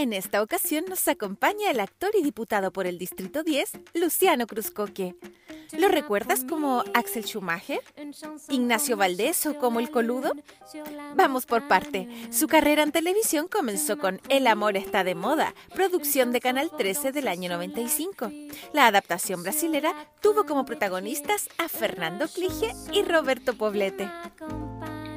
En 0.00 0.14
esta 0.14 0.42
ocasión 0.42 0.86
nos 0.88 1.06
acompaña 1.08 1.70
el 1.70 1.78
actor 1.78 2.12
y 2.18 2.22
diputado 2.22 2.72
por 2.72 2.86
el 2.86 2.96
Distrito 2.96 3.42
10, 3.42 3.72
Luciano 3.92 4.46
Cruzcoque. 4.46 5.14
¿Lo 5.76 5.88
recuerdas 5.88 6.42
como 6.48 6.82
Axel 6.94 7.26
Schumacher? 7.26 7.82
¿Ignacio 8.48 8.96
Valdés 8.96 9.44
o 9.44 9.58
como 9.58 9.78
El 9.78 9.90
Coludo? 9.90 10.32
Vamos 11.16 11.44
por 11.44 11.68
parte. 11.68 12.08
Su 12.30 12.48
carrera 12.48 12.82
en 12.82 12.92
televisión 12.92 13.46
comenzó 13.46 13.98
con 13.98 14.22
El 14.30 14.46
amor 14.46 14.78
está 14.78 15.04
de 15.04 15.14
moda, 15.14 15.54
producción 15.74 16.32
de 16.32 16.40
Canal 16.40 16.70
13 16.74 17.12
del 17.12 17.28
año 17.28 17.50
95. 17.50 18.32
La 18.72 18.86
adaptación 18.86 19.42
brasilera 19.42 19.92
tuvo 20.22 20.46
como 20.46 20.64
protagonistas 20.64 21.50
a 21.58 21.68
Fernando 21.68 22.26
Clige 22.26 22.72
y 22.90 23.02
Roberto 23.02 23.52
Poblete. 23.52 24.10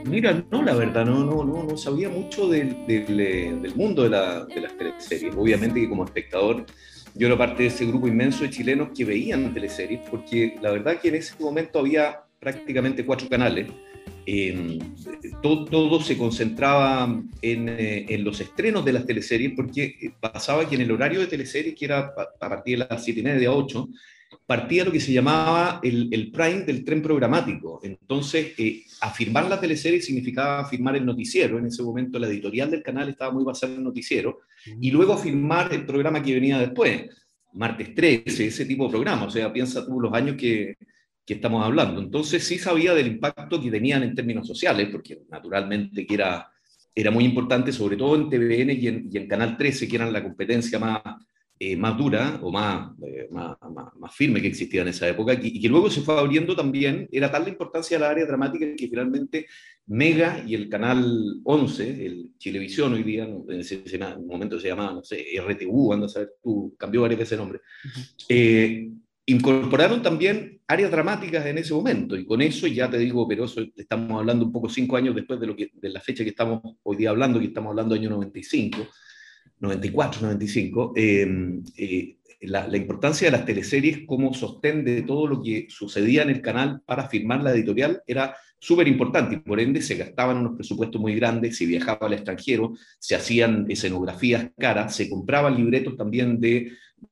Mira, 0.05 0.45
no, 0.51 0.61
la 0.63 0.75
verdad, 0.75 1.05
no, 1.05 1.23
no, 1.23 1.43
no, 1.43 1.63
no 1.63 1.77
sabía 1.77 2.09
mucho 2.09 2.47
del, 2.47 2.75
eh, 2.87 3.57
del 3.61 3.75
mundo 3.75 4.03
de, 4.03 4.09
la, 4.09 4.45
de 4.45 4.61
las 4.61 4.77
teleseries. 4.77 5.33
Obviamente 5.35 5.79
que 5.79 5.89
como 5.89 6.05
espectador 6.05 6.65
yo 7.15 7.27
era 7.27 7.37
parte 7.37 7.63
de 7.63 7.69
ese 7.69 7.85
grupo 7.85 8.07
inmenso 8.07 8.43
de 8.43 8.49
chilenos 8.49 8.89
que 8.95 9.05
veían 9.05 9.53
teleseries, 9.53 10.01
porque 10.09 10.55
la 10.61 10.71
verdad 10.71 10.99
que 10.99 11.09
en 11.09 11.15
ese 11.15 11.35
momento 11.39 11.79
había 11.79 12.21
prácticamente 12.39 13.05
cuatro 13.05 13.29
canales. 13.29 13.67
Eh, 14.25 14.79
todo, 15.41 16.01
se 16.01 16.17
concentraba 16.17 17.21
en, 17.41 17.69
eh, 17.69 18.05
en, 18.09 18.23
los 18.23 18.39
estrenos 18.39 18.83
de 18.83 18.93
las 18.93 19.05
teleseries, 19.05 19.53
porque 19.55 20.13
pasaba 20.19 20.67
que 20.67 20.75
en 20.75 20.81
el 20.81 20.91
horario 20.91 21.19
de 21.19 21.27
teleseries, 21.27 21.75
que 21.75 21.85
era 21.85 22.13
a 22.39 22.49
partir 22.49 22.79
de 22.79 22.87
las 22.89 23.03
siete 23.03 23.19
y 23.19 23.23
media, 23.23 23.51
8, 23.51 23.87
partía 24.53 24.85
lo 24.85 24.91
que 24.91 24.99
se 24.99 25.11
llamaba 25.11 25.79
el, 25.81 26.09
el 26.11 26.29
prime 26.29 26.61
del 26.61 26.85
tren 26.85 27.01
programático. 27.01 27.79
Entonces, 27.81 28.53
eh, 28.59 28.83
afirmar 29.01 29.49
la 29.49 29.59
teleserie 29.59 29.99
significaba 29.99 30.59
afirmar 30.59 30.95
el 30.95 31.03
noticiero. 31.03 31.57
En 31.57 31.65
ese 31.65 31.81
momento 31.81 32.19
la 32.19 32.27
editorial 32.27 32.69
del 32.69 32.83
canal 32.83 33.09
estaba 33.09 33.31
muy 33.31 33.43
basada 33.43 33.73
en 33.73 33.79
el 33.79 33.85
noticiero. 33.85 34.41
Y 34.79 34.91
luego 34.91 35.13
afirmar 35.13 35.73
el 35.73 35.87
programa 35.87 36.21
que 36.21 36.35
venía 36.35 36.59
después, 36.59 37.09
martes 37.53 37.95
13, 37.95 38.45
ese 38.45 38.65
tipo 38.65 38.85
de 38.85 38.91
programa. 38.91 39.23
O 39.23 39.31
sea, 39.31 39.51
piensa 39.51 39.83
tú 39.83 39.99
los 39.99 40.13
años 40.13 40.35
que, 40.37 40.77
que 41.25 41.33
estamos 41.33 41.65
hablando. 41.65 41.99
Entonces, 41.99 42.43
sí 42.43 42.59
sabía 42.59 42.93
del 42.93 43.07
impacto 43.07 43.59
que 43.59 43.71
tenían 43.71 44.03
en 44.03 44.13
términos 44.13 44.45
sociales, 44.45 44.87
porque 44.91 45.23
naturalmente 45.31 46.05
que 46.05 46.13
era, 46.13 46.47
era 46.93 47.09
muy 47.09 47.25
importante, 47.25 47.71
sobre 47.71 47.97
todo 47.97 48.15
en 48.17 48.29
TVN 48.29 48.69
y 48.69 48.87
en, 48.87 49.09
y 49.11 49.17
en 49.17 49.27
Canal 49.27 49.57
13, 49.57 49.87
que 49.87 49.95
eran 49.95 50.13
la 50.13 50.21
competencia 50.21 50.77
más 50.77 51.01
eh, 51.65 51.77
más 51.77 51.97
dura 51.97 52.39
o 52.41 52.51
más, 52.51 52.91
eh, 53.05 53.27
más, 53.31 53.55
más, 53.73 53.95
más, 53.95 54.13
firme 54.13 54.41
que 54.41 54.47
existía 54.47 54.81
en 54.81 54.89
esa 54.89 55.07
época 55.07 55.33
y, 55.33 55.57
y, 55.57 55.61
que 55.61 55.69
luego 55.69 55.89
se 55.89 56.01
fue 56.01 56.19
abriendo 56.19 56.55
también, 56.55 57.07
era 57.11 57.31
tal 57.31 57.43
la 57.43 57.49
importancia 57.49 57.97
de 57.97 58.01
la 58.01 58.09
área 58.09 58.25
dramática 58.25 58.65
que 58.75 58.87
finalmente 58.89 59.47
Mega 59.85 60.43
y 60.45 60.55
el 60.55 60.67
canal 60.67 61.41
11, 61.43 62.05
el 62.05 62.31
Chilevisión 62.37 62.93
hoy 62.93 63.03
día, 63.03 63.23
en 63.25 63.59
ese, 63.59 63.81
ese 63.85 63.97
momento 63.97 64.59
se 64.59 64.69
llamaba, 64.69 64.93
no 64.93 65.03
sé, 65.03 65.25
RTU, 65.37 65.93
anda 65.93 66.05
a 66.07 66.09
saber 66.09 66.33
tú, 66.41 66.75
cambió 66.77 67.01
varias 67.01 67.19
veces 67.19 67.33
el 67.33 67.39
nombre, 67.39 67.59
eh, 68.29 68.89
incorporaron 69.25 70.01
también 70.01 70.59
áreas 70.67 70.91
dramáticas 70.91 71.45
en 71.45 71.57
ese 71.57 71.73
momento 71.73 72.17
y 72.17 72.25
con 72.25 72.41
eso 72.41 72.67
ya 72.67 72.89
te 72.89 72.97
digo, 72.97 73.27
pero 73.27 73.45
eso 73.45 73.61
estamos 73.75 74.19
hablando 74.19 74.45
un 74.45 74.51
poco 74.51 74.67
cinco 74.69 74.97
años 74.97 75.15
después 75.15 75.39
de, 75.39 75.47
lo 75.47 75.55
que, 75.55 75.71
de 75.73 75.89
la 75.89 76.01
fecha 76.01 76.23
que 76.23 76.31
estamos 76.31 76.61
hoy 76.83 76.97
día 76.97 77.09
hablando, 77.09 77.39
que 77.39 77.45
estamos 77.45 77.69
hablando 77.69 77.95
año 77.95 78.09
95, 78.09 78.87
94, 79.63 80.21
95, 80.21 80.93
eh, 80.95 81.61
eh, 81.77 82.17
la, 82.41 82.67
la, 82.67 82.77
importancia 82.77 83.27
de 83.27 83.31
las 83.31 83.45
teleseries 83.45 84.05
como 84.05 84.33
sostén 84.33 84.83
de 84.83 85.03
todo 85.03 85.25
lo 85.25 85.41
que 85.41 85.67
sucedía 85.69 86.23
en 86.23 86.29
el 86.29 86.41
canal 86.41 86.81
para 86.85 87.07
firmar 87.07 87.41
la 87.41 87.51
editorial 87.51 88.01
era 88.05 88.35
súper 88.59 88.87
importante 88.87 89.35
y 89.35 89.39
por 89.39 89.59
ende 89.59 89.81
se 89.81 89.95
gastaban 89.95 90.37
unos 90.37 90.55
presupuestos 90.55 90.99
muy 90.99 91.15
grandes, 91.15 91.57
se 91.57 91.65
viajaba 91.65 92.07
al 92.07 92.13
extranjero, 92.13 92.73
se 92.99 93.15
hacían 93.15 93.65
escenografías 93.69 94.51
caras, 94.57 94.95
se 94.95 95.09
compraban 95.09 95.55
libretos 95.55 95.95
también 95.95 96.39
de 96.39 96.71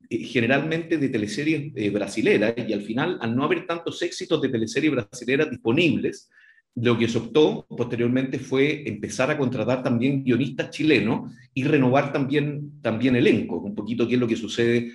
eh, 0.09 0.17
generalmente 0.19 0.97
de 0.97 1.09
teleseries 1.09 1.71
eh, 1.75 1.89
brasileras 1.89 2.53
y 2.57 2.73
al 2.73 2.81
final, 2.81 3.17
al 3.21 3.35
no 3.35 3.43
haber 3.43 3.65
tantos 3.65 4.01
éxitos 4.01 4.41
de 4.41 4.49
teleseries 4.49 4.91
brasileras 4.91 5.49
disponibles, 5.49 6.29
lo 6.75 6.97
que 6.97 7.07
se 7.07 7.17
optó 7.17 7.65
posteriormente 7.69 8.39
fue 8.39 8.87
empezar 8.87 9.29
a 9.29 9.37
contratar 9.37 9.83
también 9.83 10.23
guionistas 10.23 10.69
chilenos 10.69 11.31
y 11.53 11.63
renovar 11.63 12.13
también, 12.13 12.81
también 12.81 13.15
elenco, 13.15 13.57
un 13.57 13.75
poquito 13.75 14.07
qué 14.07 14.15
es 14.15 14.19
lo 14.19 14.27
que 14.27 14.37
sucede 14.37 14.93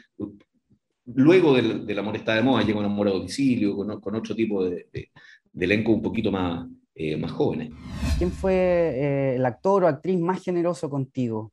luego 1.06 1.54
del, 1.54 1.86
del 1.86 1.98
Amor 1.98 2.16
está 2.16 2.34
de 2.34 2.42
moda, 2.42 2.64
llega 2.64 2.78
un 2.78 2.84
Amor 2.84 3.08
a 3.08 3.12
domicilio, 3.12 3.76
con, 3.76 4.00
con 4.00 4.14
otro 4.14 4.34
tipo 4.34 4.64
de, 4.64 4.88
de, 4.92 5.10
de, 5.52 5.64
elenco 5.64 5.92
un 5.92 6.02
poquito 6.02 6.30
más, 6.30 6.68
eh, 6.94 7.16
más 7.16 7.30
jóvenes. 7.30 7.70
¿Quién 8.18 8.30
fue 8.30 8.54
eh, 8.54 9.36
el 9.36 9.46
actor 9.46 9.84
o 9.84 9.88
actriz 9.88 10.18
más 10.18 10.42
generoso 10.42 10.90
contigo? 10.90 11.52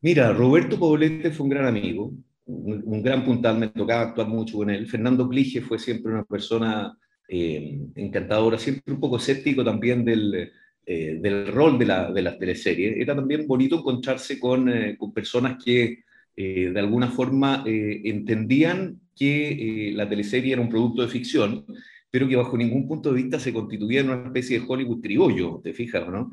Mira, 0.00 0.32
Roberto 0.32 0.78
Poblete 0.78 1.30
fue 1.30 1.44
un 1.44 1.50
gran 1.50 1.66
amigo, 1.66 2.12
un, 2.44 2.82
un 2.84 3.02
gran 3.02 3.24
puntal, 3.24 3.58
me 3.58 3.68
tocaba 3.68 4.02
actuar 4.02 4.28
mucho 4.28 4.58
con 4.58 4.70
él. 4.70 4.86
Fernando 4.86 5.28
Clige 5.28 5.60
fue 5.60 5.78
siempre 5.78 6.12
una 6.12 6.24
persona 6.24 6.96
eh, 7.34 7.78
encantadora, 7.94 8.58
siempre 8.58 8.92
un 8.92 9.00
poco 9.00 9.16
escéptico 9.16 9.64
también 9.64 10.04
del, 10.04 10.52
eh, 10.84 11.46
rol 11.50 11.78
de 11.78 11.86
la, 11.86 12.12
de 12.12 12.20
la 12.20 12.38
teleserie. 12.38 13.00
Era 13.00 13.16
también 13.16 13.46
bonito 13.46 13.78
encontrarse 13.78 14.38
con, 14.38 14.68
eh, 14.68 14.98
personas 15.14 15.62
que 15.64 16.00
eh, 16.36 16.70
de 16.70 16.80
alguna 16.80 17.10
forma 17.10 17.64
entendían 17.66 19.00
que 19.16 19.92
la 19.94 20.08
teleserie 20.08 20.52
era 20.52 20.60
un 20.60 20.68
producto 20.68 21.02
de 21.02 21.08
ficción, 21.08 21.64
pero 22.10 22.28
que 22.28 22.36
bajo 22.36 22.58
ningún 22.58 22.86
punto 22.86 23.10
de 23.10 23.22
vista 23.22 23.38
se 23.38 23.52
constituía 23.52 24.00
en 24.00 24.10
una 24.10 24.26
especie 24.26 24.58
de 24.60 24.66
Hollywood 24.68 25.00
criollo, 25.00 25.60
¿te 25.64 25.72
fijas, 25.72 26.06
no? 26.08 26.32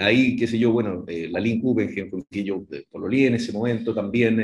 ahí, 0.00 0.36
qué 0.36 0.46
sé 0.46 0.58
yo, 0.58 0.72
bueno, 0.72 1.04
la 1.06 1.40
Lynn 1.40 1.60
Guggenheim, 1.60 2.10
que 2.30 2.44
yo 2.44 2.66
pololeé 2.90 3.28
en 3.28 3.34
ese 3.34 3.52
momento, 3.52 3.94
también 3.94 4.40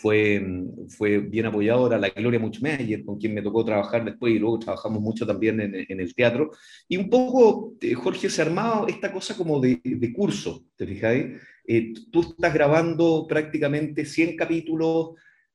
fue, 0.00 0.42
fue 0.88 1.18
bien 1.18 1.46
apoyadora, 1.46 1.98
la 1.98 2.08
Gloria 2.08 2.40
Muchmeyer, 2.40 3.04
con 3.04 3.18
quien 3.18 3.34
me 3.34 3.42
tocó 3.42 3.64
trabajar 3.64 4.04
después 4.04 4.34
y 4.34 4.38
luego 4.38 4.58
trabajamos 4.58 5.00
mucho 5.00 5.26
también 5.26 5.60
en, 5.60 5.74
en 5.74 6.00
el 6.00 6.14
teatro. 6.14 6.50
Y 6.88 6.96
un 6.96 7.10
poco, 7.10 7.74
eh, 7.80 7.94
Jorge, 7.94 8.30
se 8.30 8.42
armaba 8.42 8.86
esta 8.88 9.12
cosa 9.12 9.36
como 9.36 9.60
de, 9.60 9.80
de 9.84 10.12
curso, 10.12 10.64
¿te 10.76 10.86
fijáis? 10.86 11.40
Eh, 11.66 11.92
tú 12.10 12.22
estás 12.22 12.54
grabando 12.54 13.26
prácticamente 13.28 14.04
100 14.04 14.36
capítulos 14.36 15.10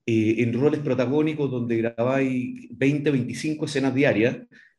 eh, 0.05 0.35
en 0.37 0.53
roles 0.53 0.81
protagónicos 0.81 1.49
donde 1.49 1.77
grabáis 1.77 2.67
20, 2.69 3.11
25 3.11 3.65
escenas 3.65 3.95
diarias. 3.95 4.37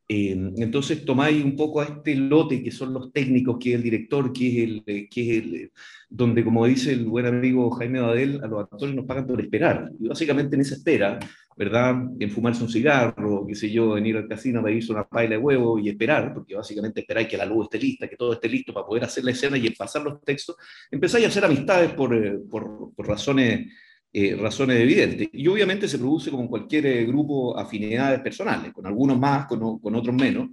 Eh, 0.09 0.53
entonces 0.57 1.03
tomáis 1.03 1.43
un 1.43 1.57
poco 1.57 1.81
a 1.81 1.85
este 1.85 2.15
lote 2.15 2.63
que 2.63 2.71
son 2.71 2.93
los 2.93 3.11
técnicos, 3.11 3.57
que 3.59 3.71
es 3.71 3.75
el 3.75 3.83
director, 3.83 4.31
que 4.31 4.47
es 4.47 4.69
el, 4.69 5.09
que 5.09 5.21
es 5.21 5.43
el, 5.43 5.71
donde 6.09 6.45
como 6.45 6.65
dice 6.65 6.93
el 6.93 7.05
buen 7.05 7.25
amigo 7.25 7.69
Jaime 7.71 7.99
Badel, 7.99 8.41
a 8.41 8.47
los 8.47 8.63
actores 8.63 8.95
nos 8.95 9.05
pagan 9.05 9.27
por 9.27 9.41
esperar. 9.41 9.91
Y 9.99 10.07
básicamente 10.07 10.55
en 10.55 10.61
esa 10.61 10.75
espera, 10.75 11.19
¿verdad? 11.57 11.95
En 12.19 12.31
fumarse 12.31 12.63
un 12.63 12.69
cigarro, 12.69 13.45
qué 13.45 13.55
sé 13.55 13.69
yo, 13.69 13.97
en 13.97 14.05
ir 14.05 14.15
al 14.15 14.29
casino 14.29 14.61
a 14.61 14.63
pedirse 14.63 14.93
una 14.93 15.03
paila 15.03 15.31
de 15.31 15.41
huevo 15.41 15.77
y 15.77 15.89
esperar, 15.89 16.33
porque 16.33 16.55
básicamente 16.55 17.01
esperáis 17.01 17.27
que 17.27 17.35
la 17.35 17.45
luz 17.45 17.65
esté 17.65 17.79
lista, 17.79 18.07
que 18.07 18.15
todo 18.15 18.31
esté 18.31 18.47
listo 18.47 18.73
para 18.73 18.85
poder 18.85 19.03
hacer 19.03 19.25
la 19.25 19.31
escena 19.31 19.57
y 19.57 19.69
pasar 19.71 20.03
los 20.03 20.21
textos, 20.21 20.55
empezáis 20.89 21.25
a 21.25 21.27
hacer 21.27 21.43
amistades 21.43 21.91
por, 21.91 22.47
por, 22.47 22.93
por 22.95 23.07
razones 23.07 23.73
eh, 24.13 24.35
razones 24.35 24.79
evidentes. 24.79 25.29
Y 25.33 25.47
obviamente 25.47 25.87
se 25.87 25.99
produce 25.99 26.31
como 26.31 26.49
cualquier 26.49 26.85
eh, 26.85 27.05
grupo 27.05 27.57
afinidades 27.57 28.21
personales, 28.21 28.73
con 28.73 28.85
algunos 28.85 29.19
más, 29.19 29.47
con, 29.47 29.79
con 29.79 29.95
otros 29.95 30.15
menos. 30.15 30.49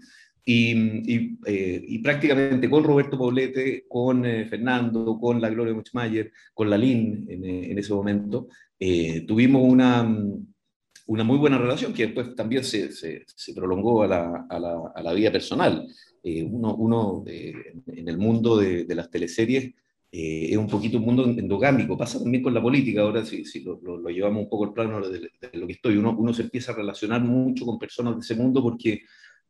Y, 0.46 0.72
y, 1.10 1.38
eh, 1.46 1.82
y, 1.88 1.98
prácticamente 2.00 2.68
con 2.68 2.84
Roberto 2.84 3.16
Poblete, 3.16 3.86
con 3.88 4.26
eh, 4.26 4.44
Fernando, 4.44 5.18
con 5.18 5.40
la 5.40 5.48
Gloria 5.48 5.72
Muchmayer, 5.72 6.32
con 6.52 6.68
la 6.68 6.76
Lin 6.76 7.24
en, 7.30 7.44
en 7.44 7.78
ese 7.78 7.94
momento, 7.94 8.48
eh, 8.78 9.22
tuvimos 9.26 9.62
una, 9.64 10.06
una 11.06 11.24
muy 11.24 11.38
buena 11.38 11.56
relación 11.56 11.94
que 11.94 12.06
después 12.06 12.34
también 12.34 12.62
se, 12.62 12.92
se, 12.92 13.24
se 13.26 13.54
prolongó 13.54 14.02
a 14.02 14.06
la, 14.06 14.46
a, 14.50 14.60
la, 14.60 14.92
a 14.94 15.02
la, 15.02 15.12
vida 15.14 15.32
personal. 15.32 15.88
uno, 16.22 16.74
uno 16.74 17.24
en 17.26 18.08
el 18.08 18.18
mundo 18.18 18.58
de, 18.58 18.84
de 18.84 18.94
las 18.94 19.10
teleseries 19.10 19.72
eh, 20.16 20.52
es 20.52 20.56
un 20.56 20.68
poquito 20.68 20.98
un 20.98 21.04
mundo 21.04 21.24
endogámico, 21.24 21.98
pasa 21.98 22.20
también 22.20 22.40
con 22.40 22.54
la 22.54 22.62
política, 22.62 23.00
ahora 23.00 23.24
si, 23.24 23.44
si 23.44 23.64
lo, 23.64 23.80
lo, 23.82 24.08
llevamos 24.10 24.44
un 24.44 24.48
poco 24.48 24.66
al 24.66 24.72
plano 24.72 25.00
de, 25.08 25.28
lo 25.54 25.66
que 25.66 25.72
estoy, 25.72 25.96
uno, 25.96 26.14
uno 26.16 26.32
se 26.32 26.42
empieza 26.42 26.70
a 26.70 26.76
relacionar 26.76 27.20
mucho 27.20 27.66
con 27.66 27.80
personas 27.80 28.14
de 28.14 28.20
ese 28.20 28.36
mundo 28.36 28.62
porque 28.62 29.02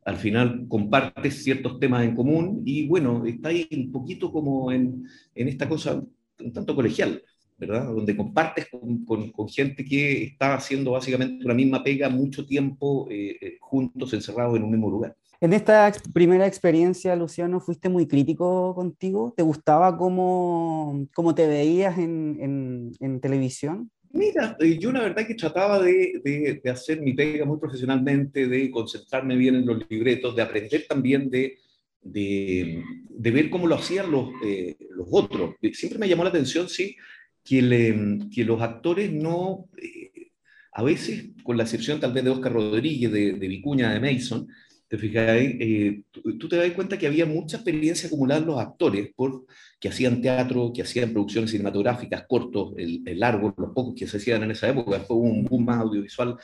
al 0.07 0.17
final 0.17 0.65
compartes 0.67 1.45
ciertos 1.45 1.79
temas 1.79 2.03
en 2.05 2.15
común 2.15 2.63
y 2.65 2.87
bueno, 2.87 3.27
está 3.27 3.51
ahí 3.51 3.69
un 3.73 3.93
poquito 3.93 4.33
como 4.33 4.73
en, 4.73 5.07
en 5.35 5.49
esta 5.49 5.69
cosa 5.69 6.03
un 6.41 6.53
tanto 6.55 6.75
colegial, 6.75 7.23
¿verdad? 7.59 7.85
Donde 7.93 8.17
compartes 8.17 8.69
con, 8.71 9.05
con, 9.33 9.49
gente 9.51 9.85
que 9.85 10.25
está 10.25 10.55
haciendo 10.55 10.93
básicamente 10.93 11.45
una 11.45 11.53
misma 11.53 11.85
pega 11.85 12.09
mucho 12.09 12.47
tiempo 12.47 13.07
eh, 13.11 13.37
eh, 13.39 13.59
juntos, 13.61 14.15
encerrados 14.15 14.57
en 14.57 14.63
un 14.63 14.71
mismo 14.71 14.89
lugar. 14.89 15.15
En 15.45 15.53
esta 15.53 15.93
primera 16.15 16.47
experiencia, 16.47 17.15
Luciano, 17.15 17.61
fuiste 17.61 17.91
muy 17.91 18.07
crítico 18.07 18.75
contigo. 18.75 19.35
¿Te 19.37 19.43
gustaba 19.43 19.95
cómo, 19.95 21.07
cómo 21.13 21.35
te 21.35 21.47
veías 21.47 21.99
en, 21.99 22.39
en, 22.41 22.93
en 22.99 23.21
televisión? 23.21 23.91
Mira, 24.11 24.57
eh, 24.59 24.79
yo 24.79 24.91
la 24.91 25.03
verdad 25.03 25.27
que 25.27 25.35
trataba 25.35 25.83
de, 25.83 26.59
de, 26.65 26.71
hacer 26.71 27.03
mi 27.03 27.13
pega 27.13 27.45
muy 27.45 27.59
profesionalmente, 27.59 28.49
de 28.49 28.71
concentrarme 28.71 29.37
bien 29.37 29.57
en 29.57 29.67
los 29.67 29.85
libretos, 29.91 30.35
de 30.35 30.41
aprender 30.41 30.87
también 30.89 31.29
de, 31.29 31.59
de, 32.01 32.83
ver 33.11 33.51
cómo 33.51 33.67
lo 33.67 33.75
hacían 33.75 34.11
los, 34.11 34.31
eh, 34.43 34.77
los 34.97 35.09
otros. 35.11 35.57
Siempre 35.75 35.99
me 35.99 36.09
llamó 36.09 36.25
la 36.25 36.31
atención, 36.31 36.71
sí, 36.71 36.97
que, 37.45 37.61
le, 37.61 38.19
que 38.35 38.45
los 38.45 38.63
actores 38.63 39.13
no, 39.13 39.69
eh, 39.77 40.31
a 40.73 40.83
veces, 40.83 41.33
con 41.43 41.59
la 41.59 41.65
excepción 41.65 42.01
tal 42.01 42.15
vez 42.15 42.25
de 42.25 42.31
Oscar 42.31 42.55
Rodríguez, 42.55 43.13
de, 43.13 43.35
de 43.35 43.47
Vicuña, 43.49 43.93
de 43.93 44.01
Mason, 44.01 44.49
te 44.95 44.99
fijáis, 44.99 45.57
eh, 45.59 46.03
tú, 46.13 46.49
te 46.49 46.57
das 46.57 46.71
cuenta 46.71 46.97
que 46.97 47.09
había 47.09 47.27
mucha 47.27 47.57
experiencia 47.57 48.07
acumulada 48.07 48.41
en 48.41 48.47
los 48.47 48.61
actores 48.61 49.11
por, 49.17 49.45
que 49.81 49.89
hacían 49.89 50.23
teatro, 50.23 50.73
que 50.73 50.83
hacían 50.83 51.13
producciones 51.13 51.51
cinematográficas, 51.51 52.27
cortos, 52.29 52.75
el, 52.77 53.03
el 53.05 53.19
largo, 53.19 53.53
los 53.57 53.73
pocos 53.73 53.95
que 53.97 54.07
se 54.07 54.19
hacían 54.19 54.45
en 54.45 54.53
esa 54.53 54.69
época, 54.69 55.01
fue 55.01 55.17
un 55.17 55.45
boom 55.45 55.65
más 55.65 55.81
audiovisual 55.81 56.37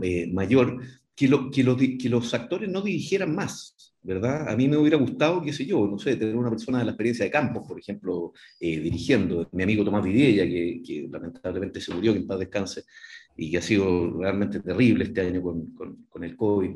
eh, 0.00 0.26
mayor, 0.32 0.80
que, 1.14 1.28
lo, 1.28 1.50
que, 1.50 1.62
lo, 1.62 1.76
que 1.76 2.08
los 2.08 2.32
actores 2.32 2.70
no 2.70 2.80
dirigieran 2.80 3.34
más, 3.34 3.94
¿verdad? 4.02 4.48
A 4.48 4.56
mí 4.56 4.68
me 4.68 4.78
hubiera 4.78 4.96
gustado, 4.96 5.42
qué 5.42 5.52
sé 5.52 5.66
yo, 5.66 5.86
no 5.86 5.98
sé, 5.98 6.16
tener 6.16 6.34
una 6.34 6.48
persona 6.48 6.78
de 6.78 6.86
la 6.86 6.92
experiencia 6.92 7.26
de 7.26 7.30
Campos, 7.30 7.64
por 7.68 7.78
ejemplo, 7.78 8.32
eh, 8.58 8.80
dirigiendo, 8.80 9.46
mi 9.52 9.64
amigo 9.64 9.84
Tomás 9.84 10.02
Vidella, 10.02 10.44
que, 10.44 10.80
que, 10.82 11.08
lamentablemente 11.12 11.78
se 11.82 11.92
murió, 11.92 12.14
que 12.14 12.20
en 12.20 12.26
paz 12.26 12.38
descanse, 12.38 12.84
y 13.36 13.50
que 13.50 13.58
ha 13.58 13.62
sido 13.62 14.18
realmente 14.18 14.60
terrible 14.60 15.04
este 15.04 15.20
año 15.20 15.42
con, 15.42 15.74
con, 15.74 16.06
con 16.08 16.24
el 16.24 16.34
COVID. 16.36 16.70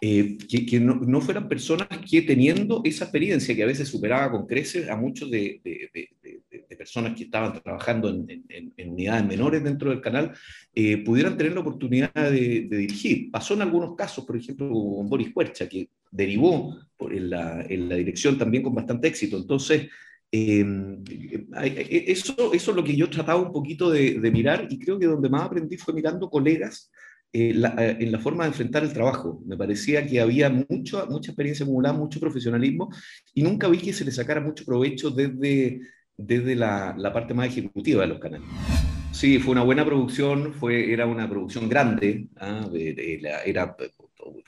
Eh, 0.00 0.36
que, 0.36 0.78
no, 0.78 0.96
no, 0.96 1.22
fueran 1.22 1.48
personas 1.48 1.88
que 2.08 2.20
teniendo 2.20 2.82
esa 2.84 3.04
experiencia 3.04 3.56
que 3.56 3.62
a 3.62 3.66
veces 3.66 3.88
superaba 3.88 4.30
con 4.30 4.46
creces 4.46 4.90
a 4.90 4.96
muchos 4.96 5.30
de, 5.30 5.58
de, 5.64 5.90
de, 6.22 6.76
personas 6.76 7.16
que 7.16 7.24
estaban 7.24 7.60
trabajando 7.62 8.10
en, 8.10 8.44
en, 8.76 8.90
unidades 8.90 9.24
menores 9.24 9.64
dentro 9.64 9.88
del 9.88 10.02
canal, 10.02 10.32
eh, 10.74 10.98
pudieran 10.98 11.36
tener 11.36 11.54
la 11.54 11.60
oportunidad 11.60 12.12
de, 12.12 12.68
dirigir. 12.70 13.30
Pasó 13.30 13.54
en 13.54 13.62
algunos 13.62 13.96
casos, 13.96 14.26
por 14.26 14.36
ejemplo, 14.36 14.68
con 14.68 15.08
Boris 15.08 15.32
Cuercha, 15.32 15.66
que 15.66 15.88
derivó 16.10 16.76
por 16.96 17.14
en, 17.14 17.30
la, 17.30 17.62
en, 17.62 17.88
la, 17.88 17.96
dirección 17.96 18.36
también 18.36 18.62
con 18.62 18.74
bastante 18.74 19.08
éxito. 19.08 19.38
Entonces, 19.38 19.88
eh, 20.30 20.64
eso, 22.06 22.52
eso 22.52 22.70
es 22.70 22.76
lo 22.76 22.84
que 22.84 22.96
yo 22.96 23.08
trataba 23.08 23.40
un 23.40 23.52
poquito 23.52 23.90
de, 23.90 24.18
mirar 24.30 24.66
y 24.68 24.78
creo 24.78 24.98
que 24.98 25.06
donde 25.06 25.30
más 25.30 25.42
aprendí 25.42 25.76
fue 25.78 25.94
mirando 25.94 26.28
colegas 26.28 26.90
eh, 27.32 27.54
eh, 27.78 27.96
en 28.00 28.12
la 28.12 28.18
forma 28.18 28.44
de 28.44 28.48
enfrentar 28.48 28.82
el 28.82 28.92
trabajo. 28.92 29.42
Me 29.46 29.56
parecía 29.56 30.06
que 30.06 30.20
había 30.20 30.48
mucho, 30.50 31.06
mucha 31.08 31.30
experiencia 31.30 31.64
acumulada, 31.64 31.96
mucho 31.96 32.20
profesionalismo, 32.20 32.90
y 33.34 33.42
nunca 33.42 33.68
vi 33.68 33.78
que 33.78 33.92
se 33.92 34.04
le 34.04 34.12
sacara 34.12 34.40
mucho 34.40 34.64
provecho 34.64 35.10
desde, 35.10 35.80
desde 36.16 36.54
la, 36.54 36.94
la 36.96 37.12
parte 37.12 37.34
más 37.34 37.48
ejecutiva 37.48 38.02
de 38.02 38.08
los 38.08 38.18
canales. 38.18 38.48
Sí, 39.16 39.38
fue 39.38 39.52
una 39.52 39.62
buena 39.62 39.82
producción, 39.82 40.52
fue, 40.52 40.92
era 40.92 41.06
una 41.06 41.26
producción 41.26 41.70
grande, 41.70 42.28
¿ah? 42.36 42.68
era, 42.74 43.74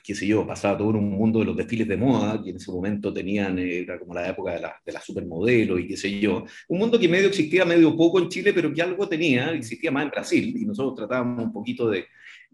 qué 0.03 0.13
sé 0.13 0.27
yo, 0.27 0.45
pasaba 0.45 0.77
todo 0.77 0.91
en 0.91 0.97
un 0.97 1.09
mundo 1.09 1.39
de 1.39 1.45
los 1.45 1.57
desfiles 1.57 1.87
de 1.87 1.97
moda, 1.97 2.39
que 2.43 2.51
en 2.51 2.57
ese 2.57 2.71
momento 2.71 3.11
tenían, 3.11 3.57
era 3.57 3.97
como 3.97 4.13
la 4.13 4.29
época 4.29 4.53
de 4.53 4.59
la, 4.59 4.75
de 4.85 4.91
la 4.91 5.01
supermodelo 5.01 5.79
y 5.79 5.87
qué 5.87 5.97
sé 5.97 6.19
yo, 6.19 6.45
un 6.67 6.77
mundo 6.77 6.99
que 6.99 7.07
medio 7.07 7.29
existía 7.29 7.65
medio 7.65 7.97
poco 7.97 8.19
en 8.19 8.29
Chile, 8.29 8.53
pero 8.53 8.71
que 8.71 8.83
algo 8.83 9.09
tenía, 9.09 9.51
existía 9.53 9.89
más 9.89 10.03
en 10.03 10.11
Brasil, 10.11 10.55
y 10.55 10.65
nosotros 10.65 10.95
tratábamos 10.95 11.45
un 11.45 11.51
poquito 11.51 11.89
de, 11.89 12.05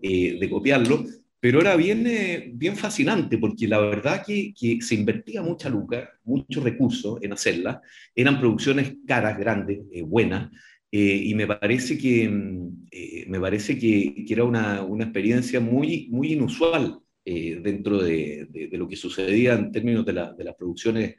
eh, 0.01 0.37
de 0.39 0.49
copiarlo, 0.49 1.05
pero 1.39 1.61
era 1.61 1.75
bien, 1.75 2.05
eh, 2.07 2.51
bien 2.53 2.75
fascinante 2.75 3.37
porque 3.37 3.67
la 3.67 3.79
verdad 3.79 4.23
que, 4.25 4.53
que 4.53 4.81
se 4.81 4.95
invertía 4.95 5.41
mucha 5.41 5.69
luca, 5.69 6.09
muchos 6.23 6.63
recursos 6.63 7.19
en 7.21 7.33
hacerla, 7.33 7.81
eran 8.13 8.39
producciones 8.39 8.95
caras, 9.07 9.37
grandes, 9.37 9.79
eh, 9.91 10.01
buenas, 10.01 10.51
y 10.97 11.33
me 11.35 11.45
parece 11.45 11.97
que, 11.97 12.29
me 12.29 13.39
parece 13.41 13.77
que, 13.77 14.23
que 14.25 14.33
era 14.33 14.45
una, 14.45 14.81
una, 14.81 15.03
experiencia 15.03 15.59
muy, 15.59 16.07
muy 16.09 16.31
inusual 16.31 16.99
dentro 17.25 18.01
de, 18.01 18.47
de, 18.49 18.69
de, 18.69 18.77
lo 18.77 18.87
que 18.87 18.95
sucedía 18.95 19.55
en 19.55 19.73
términos 19.73 20.05
de, 20.05 20.13
la, 20.13 20.31
de 20.31 20.45
las 20.45 20.55
producciones 20.55 21.15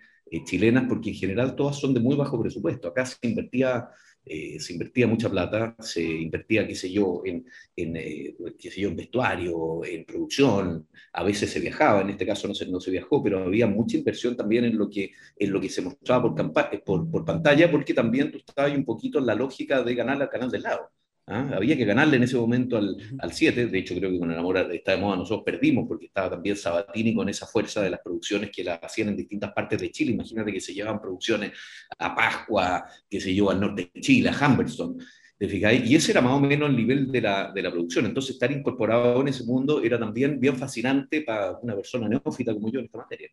chilenas, 0.46 0.87
porque 0.88 1.11
en 1.11 1.17
general 1.17 1.55
todas 1.55 1.78
son 1.78 1.93
de 1.93 2.00
muy 2.00 2.17
bajo 2.17 2.40
presupuesto. 2.40 2.88
Acá 2.88 3.05
se 3.05 3.19
invertía 3.20 3.87
eh, 4.26 4.58
se 4.61 4.73
invertía 4.73 5.06
mucha 5.06 5.31
plata, 5.31 5.76
se 5.81 6.02
invertía, 6.02 6.67
qué 6.67 6.75
sé 6.75 6.90
yo, 6.93 7.23
en, 7.25 7.46
en 7.76 7.96
eh, 7.96 8.37
sé 8.58 8.81
yo, 8.81 8.88
en 8.88 8.96
vestuario, 8.96 9.84
en 9.84 10.05
producción, 10.05 10.88
a 11.12 11.23
veces 11.25 11.50
se 11.50 11.61
viajaba, 11.61 12.00
en 12.02 12.11
este 12.11 12.26
caso 12.26 12.49
no 12.49 12.55
se, 12.55 12.67
no 12.67 12.81
se 12.81 12.90
viajó, 12.90 13.23
pero 13.23 13.44
había 13.44 13.67
mucha 13.67 13.96
inversión 13.96 14.37
también 14.37 14.64
en 14.64 14.76
lo 14.78 14.90
que, 14.90 15.12
en 15.37 15.52
lo 15.52 15.61
que 15.61 15.69
se 15.70 15.82
mostraba 15.82 16.34
por, 16.34 16.52
eh, 16.73 16.82
por 16.84 17.25
pantalla, 17.25 17.70
porque 17.70 17.94
también 17.94 18.31
tú 18.32 18.38
estabas 18.38 18.73
un 18.76 18.84
poquito 18.84 19.19
en 19.19 19.26
la 19.26 19.34
lógica 19.34 19.82
de 19.82 19.94
ganar 19.94 20.20
al 20.20 20.28
canal 20.31 20.50
del 20.50 20.62
lado. 20.62 20.90
¿Ah? 21.28 21.50
Había 21.56 21.76
que 21.76 21.84
ganarle 21.84 22.19
en 22.19 22.23
ese 22.23 22.37
momento 22.37 22.76
al, 22.76 22.96
al 23.19 23.32
7, 23.32 23.67
de 23.67 23.78
hecho 23.78 23.96
creo 23.96 24.11
que 24.12 24.19
con 24.19 24.31
el 24.31 24.38
amor 24.38 24.58
está 24.73 24.93
de 24.93 24.99
moda 24.99 25.17
nosotros 25.17 25.43
perdimos 25.44 25.87
porque 25.88 26.06
estaba 26.06 26.31
también 26.31 26.56
Sabatini 26.56 27.14
con 27.17 27.28
esa 27.28 27.46
fuerza 27.46 27.82
de 27.82 27.90
las 27.90 28.00
producciones 28.00 28.50
que 28.50 28.62
la 28.62 28.75
hacían 28.76 29.08
en 29.08 29.17
distintas 29.17 29.52
partes 29.52 29.81
de 29.81 29.90
Chile, 29.90 30.12
imagínate 30.12 30.52
que 30.52 30.61
se 30.61 30.73
llevaban 30.73 31.00
producciones 31.00 31.50
a 31.99 32.14
Pascua, 32.14 32.87
que 33.11 33.20
se 33.20 33.34
llevó 33.34 33.50
al 33.50 33.61
norte 33.61 33.90
de 33.93 34.00
Chile, 34.00 34.28
a 34.28 34.46
Humberston, 34.46 34.99
y 35.38 35.94
ese 35.94 36.12
era 36.12 36.23
más 36.23 36.32
o 36.32 36.40
menos 36.40 36.70
el 36.70 36.76
nivel 36.76 37.12
de 37.12 37.20
la, 37.20 37.52
de 37.52 37.62
la 37.62 37.70
producción, 37.70 38.06
entonces 38.06 38.34
estar 38.34 38.50
incorporado 38.50 39.20
en 39.20 39.28
ese 39.28 39.44
mundo 39.44 39.82
era 39.82 39.99
también 39.99 40.40
bien 40.40 40.56
fascinante 40.56 41.23
para 41.23 41.58
una 41.58 41.75
persona 41.75 42.08
neófita 42.08 42.55
como 42.55 42.70
yo 42.70 42.78
en 42.78 42.87
esta 42.87 42.99
materia. 42.99 43.28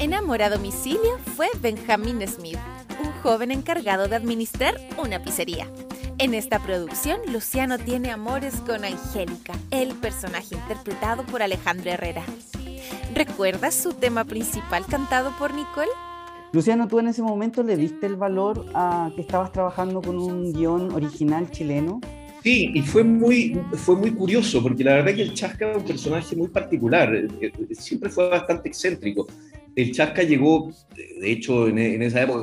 En 0.00 0.14
Amor 0.14 0.42
a 0.42 0.48
Domicilio 0.48 1.18
fue 1.34 1.48
Benjamin 1.60 2.20
Smith, 2.28 2.58
un 3.02 3.10
joven 3.20 3.50
encargado 3.50 4.06
de 4.06 4.14
administrar 4.14 4.80
una 4.96 5.20
pizzería. 5.20 5.66
En 6.18 6.34
esta 6.34 6.60
producción, 6.60 7.18
Luciano 7.32 7.78
tiene 7.78 8.12
amores 8.12 8.54
con 8.64 8.84
Angélica, 8.84 9.54
el 9.72 9.96
personaje 9.96 10.54
interpretado 10.54 11.24
por 11.24 11.42
Alejandro 11.42 11.90
Herrera. 11.90 12.22
¿Recuerdas 13.12 13.74
su 13.74 13.92
tema 13.92 14.24
principal 14.24 14.86
cantado 14.86 15.32
por 15.36 15.52
Nicole? 15.52 15.90
Luciano, 16.52 16.86
¿tú 16.86 17.00
en 17.00 17.08
ese 17.08 17.22
momento 17.22 17.64
le 17.64 17.76
diste 17.76 18.06
el 18.06 18.14
valor 18.14 18.66
a 18.74 19.10
que 19.16 19.22
estabas 19.22 19.50
trabajando 19.50 20.00
con 20.00 20.16
un 20.16 20.52
guion 20.52 20.92
original 20.92 21.50
chileno? 21.50 22.00
Sí, 22.44 22.70
y 22.72 22.82
fue 22.82 23.02
muy, 23.02 23.60
fue 23.72 23.96
muy 23.96 24.12
curioso, 24.12 24.62
porque 24.62 24.84
la 24.84 24.94
verdad 24.94 25.12
que 25.12 25.22
el 25.22 25.34
Chasca 25.34 25.72
es 25.72 25.76
un 25.76 25.84
personaje 25.84 26.36
muy 26.36 26.46
particular, 26.46 27.12
eh, 27.12 27.26
eh, 27.40 27.52
siempre 27.72 28.08
fue 28.10 28.28
bastante 28.28 28.68
excéntrico 28.68 29.26
el 29.78 29.92
Chasca 29.92 30.24
llegó, 30.24 30.72
de 30.96 31.30
hecho, 31.30 31.68
en, 31.68 32.02
esa 32.02 32.22
época 32.22 32.42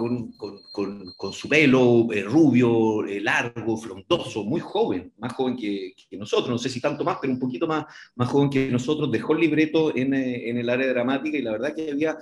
con, 0.72 1.34
su 1.34 1.50
pelo 1.50 2.08
eh, 2.14 2.24
rubio, 2.24 3.06
eh, 3.06 3.20
largo, 3.20 3.76
frondoso, 3.76 4.46
muy 4.46 4.62
joven, 4.62 5.12
más 5.18 5.34
joven 5.34 5.58
que, 5.58 5.94
nosotros, 6.12 6.50
no 6.50 6.58
sé 6.58 6.70
si 6.70 6.80
tanto 6.80 7.04
más, 7.04 7.18
pero 7.22 7.34
un 7.34 7.40
poquito 7.40 7.68
más, 7.68 7.88
más 8.16 8.30
joven 8.30 8.50
que 8.50 8.70
nosotros, 8.72 9.12
dejó 9.12 9.34
el 9.34 9.42
libreto 9.42 9.94
en, 9.94 10.14
eh, 10.14 10.50
el 10.50 10.70
área 10.70 10.88
dramática 10.88 11.38
y 11.38 11.42
la 11.42 11.52
verdad 11.52 11.76
que 11.76 11.92
había 11.92 12.18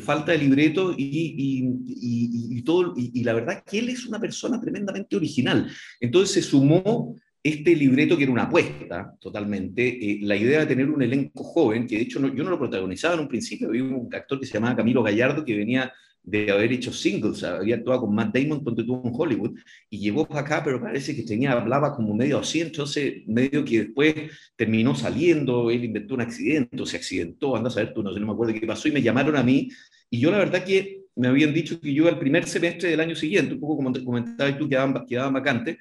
falta 0.00 0.32
de 0.32 0.38
libreto 0.38 0.92
y, 0.98 2.60
todo, 2.62 2.92
y, 2.96 3.22
la 3.22 3.34
verdad 3.34 3.62
que 3.64 3.78
él 3.78 3.90
es 3.90 4.04
una 4.06 4.18
persona 4.18 4.60
tremendamente 4.60 5.14
original. 5.14 5.70
Entonces 6.00 6.34
se 6.34 6.42
sumó 6.42 7.14
este 7.48 7.74
libreto 7.74 8.16
que 8.16 8.24
era 8.24 8.32
una 8.32 8.44
apuesta 8.44 9.14
totalmente, 9.20 9.86
eh, 9.86 10.18
la 10.22 10.36
idea 10.36 10.60
de 10.60 10.66
tener 10.66 10.90
un 10.90 11.02
elenco 11.02 11.44
joven, 11.44 11.86
que 11.86 11.96
de 11.96 12.02
hecho 12.02 12.20
yo 12.34 12.44
no 12.44 12.50
lo 12.50 12.58
protagonizaba 12.58 13.14
en 13.14 13.20
un 13.20 13.28
principio, 13.28 13.68
había 13.68 13.84
un 13.84 14.08
actor 14.14 14.40
que 14.40 14.46
se 14.46 14.54
llamaba 14.54 14.76
Camilo 14.76 15.02
Gallardo 15.02 15.44
que 15.44 15.56
venía 15.56 15.92
de 16.26 16.50
haber 16.50 16.72
hecho 16.72 16.92
singles, 16.92 17.44
había 17.44 17.76
actuado 17.76 18.00
con 18.00 18.14
Matt 18.14 18.34
Damon 18.34 18.60
cuando 18.64 18.82
estuvo 18.82 19.00
en 19.06 19.12
Hollywood, 19.14 19.58
y 19.88 19.98
llegó 20.00 20.26
para 20.26 20.40
acá, 20.40 20.62
pero 20.64 20.80
parece 20.80 21.14
que 21.14 21.22
tenía, 21.22 21.52
hablaba 21.52 21.94
como 21.94 22.14
medio 22.14 22.38
así, 22.40 22.60
entonces 22.60 23.22
medio 23.28 23.64
que 23.64 23.84
después 23.84 24.14
terminó 24.56 24.96
saliendo, 24.96 25.70
él 25.70 25.84
inventó 25.84 26.14
un 26.14 26.22
accidente, 26.22 26.84
se 26.84 26.96
accidentó, 26.96 27.54
anda 27.54 27.68
a 27.68 27.72
saber 27.72 27.94
tú, 27.94 28.02
no 28.02 28.12
sé, 28.12 28.18
no 28.18 28.26
me 28.26 28.32
acuerdo 28.32 28.54
qué 28.54 28.66
pasó, 28.66 28.88
y 28.88 28.92
me 28.92 29.02
llamaron 29.02 29.36
a 29.36 29.44
mí, 29.44 29.68
y 30.10 30.18
yo 30.18 30.32
la 30.32 30.38
verdad 30.38 30.64
que 30.64 31.04
me 31.14 31.28
habían 31.28 31.54
dicho 31.54 31.80
que 31.80 31.94
yo 31.94 32.08
al 32.08 32.18
primer 32.18 32.44
semestre 32.46 32.90
del 32.90 33.00
año 33.00 33.14
siguiente, 33.14 33.54
un 33.54 33.60
poco 33.60 33.76
como 33.76 33.92
te 33.92 34.04
comentaba 34.04 34.58
tú, 34.58 34.68
quedaban, 34.68 35.06
quedaban 35.06 35.32
vacantes, 35.32 35.78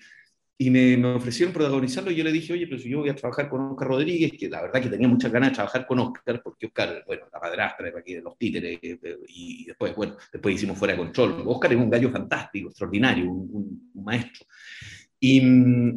y 0.57 0.69
me, 0.69 0.95
me, 0.95 1.09
ofrecieron 1.09 1.53
protagonizarlo 1.53 2.11
y 2.11 2.15
yo 2.15 2.23
le 2.23 2.31
dije, 2.31 2.53
oye, 2.53 2.65
pero 2.65 2.79
si 2.79 2.89
yo 2.89 2.99
voy 2.99 3.09
a 3.09 3.15
trabajar 3.15 3.49
con 3.49 3.61
Oscar 3.61 3.89
Rodríguez, 3.89 4.31
que 4.39 4.49
la 4.49 4.61
verdad 4.61 4.81
que 4.81 4.89
tenía 4.89 5.07
muchas 5.07 5.31
ganas 5.31 5.49
de 5.49 5.55
trabajar 5.55 5.85
con 5.85 5.99
Oscar, 5.99 6.41
porque 6.41 6.67
Oscar, 6.67 7.03
bueno, 7.05 7.25
la 7.31 7.39
madrastra 7.39 7.91
de 7.91 7.99
aquí 7.99 8.13
de 8.13 8.21
los 8.21 8.37
títeres, 8.37 8.79
eh, 8.81 8.99
y 9.27 9.65
después, 9.65 9.93
bueno, 9.95 10.15
después 10.31 10.55
hicimos 10.55 10.77
Fuera 10.77 10.93
de 10.93 10.99
Control. 10.99 11.43
Oscar 11.45 11.73
es 11.73 11.77
un 11.77 11.89
gallo 11.89 12.09
fantástico, 12.09 12.69
extraordinario, 12.69 13.29
un, 13.29 13.91
un, 13.93 14.03
maestro. 14.03 14.45
Y, 15.19 15.41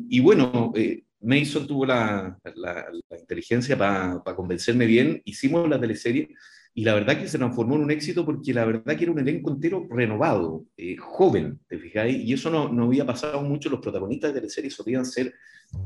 y 0.08 0.20
bueno, 0.20 0.72
eh, 0.74 1.04
Mason 1.20 1.66
tuvo 1.66 1.86
la, 1.86 2.36
la, 2.56 2.86
la 3.10 3.18
inteligencia 3.18 3.78
para 3.78 4.22
convencerme 4.34 4.86
bien, 4.86 5.22
hicimos 5.24 5.68
la 5.68 5.80
teleserie, 5.80 6.30
y 6.78 6.84
la 6.84 6.94
verdad 6.94 7.18
que 7.18 7.26
se 7.26 7.38
transformó 7.38 7.74
en 7.74 7.82
un 7.82 7.90
éxito 7.90 8.24
porque 8.24 8.54
la 8.54 8.64
verdad 8.64 8.96
que 8.96 9.02
era 9.02 9.10
un 9.10 9.18
elenco 9.18 9.50
entero 9.50 9.88
renovado, 9.90 10.64
eh, 10.76 10.96
joven, 10.96 11.58
¿te 11.66 11.76
fijáis? 11.76 12.24
Y 12.24 12.32
eso 12.32 12.50
no, 12.50 12.72
no, 12.72 12.84
había 12.84 13.04
pasado 13.04 13.42
mucho, 13.42 13.68
los 13.68 13.80
protagonistas 13.80 14.32
de 14.32 14.42
la 14.42 14.48
serie 14.48 14.70
solían 14.70 15.04
ser 15.04 15.34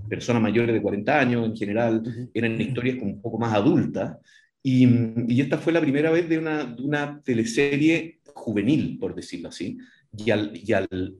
personas 0.06 0.42
mayores 0.42 0.74
de 0.74 0.82
40 0.82 1.18
años 1.18 1.46
en 1.46 1.56
general, 1.56 2.02
eran 2.34 2.60
historias 2.60 2.98
como 2.98 3.12
un 3.12 3.22
poco 3.22 3.38
más 3.38 3.54
adultas, 3.54 4.18
y, 4.62 4.86
y 5.28 5.40
esta 5.40 5.56
fue 5.56 5.72
la 5.72 5.80
primera 5.80 6.10
vez 6.10 6.28
de 6.28 6.36
una, 6.36 6.64
de 6.64 6.82
una 6.82 7.22
teleserie 7.22 8.20
juvenil, 8.34 8.98
por 8.98 9.14
decirlo 9.14 9.48
así, 9.48 9.78
y 10.14 10.30
al, 10.30 10.52
y 10.54 10.74
al, 10.74 11.16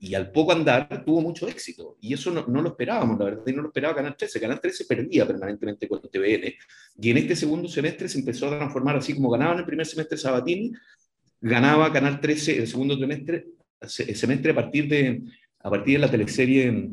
y, 0.00 0.14
al 0.14 0.32
poco 0.32 0.52
andar 0.52 1.04
tuvo 1.04 1.20
mucho 1.20 1.46
éxito. 1.46 1.98
Y 2.00 2.14
eso 2.14 2.30
no, 2.30 2.46
no, 2.46 2.62
lo 2.62 2.70
esperábamos, 2.70 3.18
la 3.18 3.26
verdad, 3.26 3.42
y 3.46 3.52
no 3.52 3.62
lo 3.62 3.68
esperaba 3.68 3.94
Canal 3.94 4.16
13. 4.16 4.40
Canal 4.40 4.60
13 4.60 4.84
perdía 4.86 5.26
permanentemente 5.26 5.86
con 5.86 6.00
TVN. 6.00 6.54
Y 7.00 7.10
en 7.10 7.16
este 7.18 7.36
segundo 7.36 7.68
semestre 7.68 8.08
se 8.08 8.18
empezó 8.18 8.46
a 8.48 8.58
transformar 8.58 8.96
así 8.96 9.14
como 9.14 9.30
ganaba 9.30 9.52
en 9.52 9.58
el 9.60 9.66
primer 9.66 9.86
semestre 9.86 10.16
Sabatini, 10.16 10.72
ganaba 11.40 11.92
Canal 11.92 12.20
13 12.20 12.58
el 12.58 12.66
segundo 12.66 12.98
semestre, 12.98 13.46
semestre 13.86 14.52
a 14.52 14.54
partir 14.54 14.88
de, 14.88 15.22
a 15.60 15.70
partir 15.70 15.94
de 15.94 16.06
la 16.06 16.10
teleserie 16.10 16.90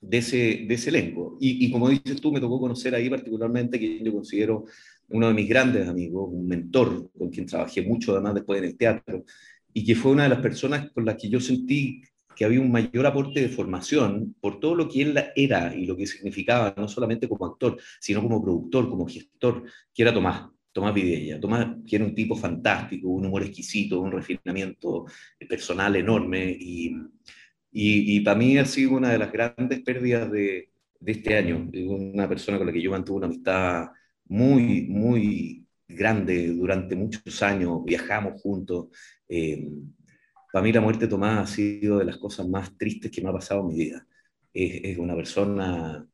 de 0.00 0.18
ese, 0.18 0.64
de 0.68 0.74
ese 0.74 0.90
elenco. 0.90 1.38
Y, 1.40 1.64
y, 1.66 1.70
como 1.70 1.88
dices 1.88 2.20
tú, 2.20 2.32
me 2.32 2.40
tocó 2.40 2.60
conocer 2.60 2.94
ahí 2.94 3.08
particularmente 3.08 3.78
que 3.78 4.02
yo 4.02 4.12
considero 4.12 4.64
uno 5.10 5.28
de 5.28 5.34
mis 5.34 5.48
grandes 5.48 5.88
amigos, 5.88 6.28
un 6.32 6.46
mentor 6.46 7.10
con 7.16 7.30
quien 7.30 7.46
trabajé 7.46 7.82
mucho 7.82 8.12
además 8.12 8.34
después 8.34 8.58
en 8.58 8.64
el 8.66 8.76
teatro, 8.76 9.24
y 9.72 9.84
que 9.84 9.94
fue 9.94 10.12
una 10.12 10.24
de 10.24 10.28
las 10.30 10.40
personas 10.40 10.90
con 10.90 11.04
las 11.04 11.16
que 11.16 11.28
yo 11.28 11.40
sentí 11.40 12.02
que 12.38 12.44
había 12.44 12.60
un 12.60 12.70
mayor 12.70 13.04
aporte 13.04 13.40
de 13.40 13.48
formación 13.48 14.36
por 14.40 14.60
todo 14.60 14.76
lo 14.76 14.88
que 14.88 15.02
él 15.02 15.18
era 15.34 15.74
y 15.74 15.86
lo 15.86 15.96
que 15.96 16.06
significaba, 16.06 16.72
no 16.76 16.86
solamente 16.86 17.28
como 17.28 17.44
actor, 17.46 17.76
sino 17.98 18.22
como 18.22 18.40
productor, 18.40 18.88
como 18.88 19.08
gestor, 19.08 19.64
que 19.92 20.02
era 20.02 20.14
Tomás, 20.14 20.48
Tomás 20.70 20.94
Vidella. 20.94 21.40
Tomás, 21.40 21.66
que 21.84 21.96
era 21.96 22.04
un 22.04 22.14
tipo 22.14 22.36
fantástico, 22.36 23.08
un 23.08 23.26
humor 23.26 23.42
exquisito, 23.42 24.00
un 24.00 24.12
refinamiento 24.12 25.06
personal 25.48 25.96
enorme, 25.96 26.56
y, 26.60 26.94
y, 27.72 28.16
y 28.16 28.20
para 28.20 28.38
mí 28.38 28.56
ha 28.56 28.64
sido 28.64 28.92
una 28.92 29.10
de 29.10 29.18
las 29.18 29.32
grandes 29.32 29.80
pérdidas 29.80 30.30
de, 30.30 30.70
de 31.00 31.12
este 31.12 31.36
año. 31.36 31.68
Una 31.88 32.28
persona 32.28 32.56
con 32.56 32.68
la 32.68 32.72
que 32.72 32.82
yo 32.82 32.92
mantuve 32.92 33.16
una 33.16 33.26
amistad 33.26 33.88
muy, 34.26 34.82
muy 34.82 35.66
grande 35.88 36.52
durante 36.54 36.94
muchos 36.94 37.42
años, 37.42 37.84
viajamos 37.84 38.40
juntos. 38.40 38.86
Eh, 39.28 39.68
para 40.52 40.62
mí 40.62 40.72
la 40.72 40.80
muerte 40.80 41.06
de 41.06 41.10
Tomás 41.10 41.50
ha 41.50 41.54
sido 41.54 41.98
de 41.98 42.04
las 42.04 42.16
cosas 42.16 42.48
más 42.48 42.76
tristes 42.76 43.10
que 43.10 43.22
me 43.22 43.28
ha 43.28 43.32
pasado 43.32 43.60
en 43.62 43.68
mi 43.68 43.74
vida. 43.76 44.06
Es, 44.52 44.80
es 44.84 44.98
una 44.98 45.14
persona 45.14 46.06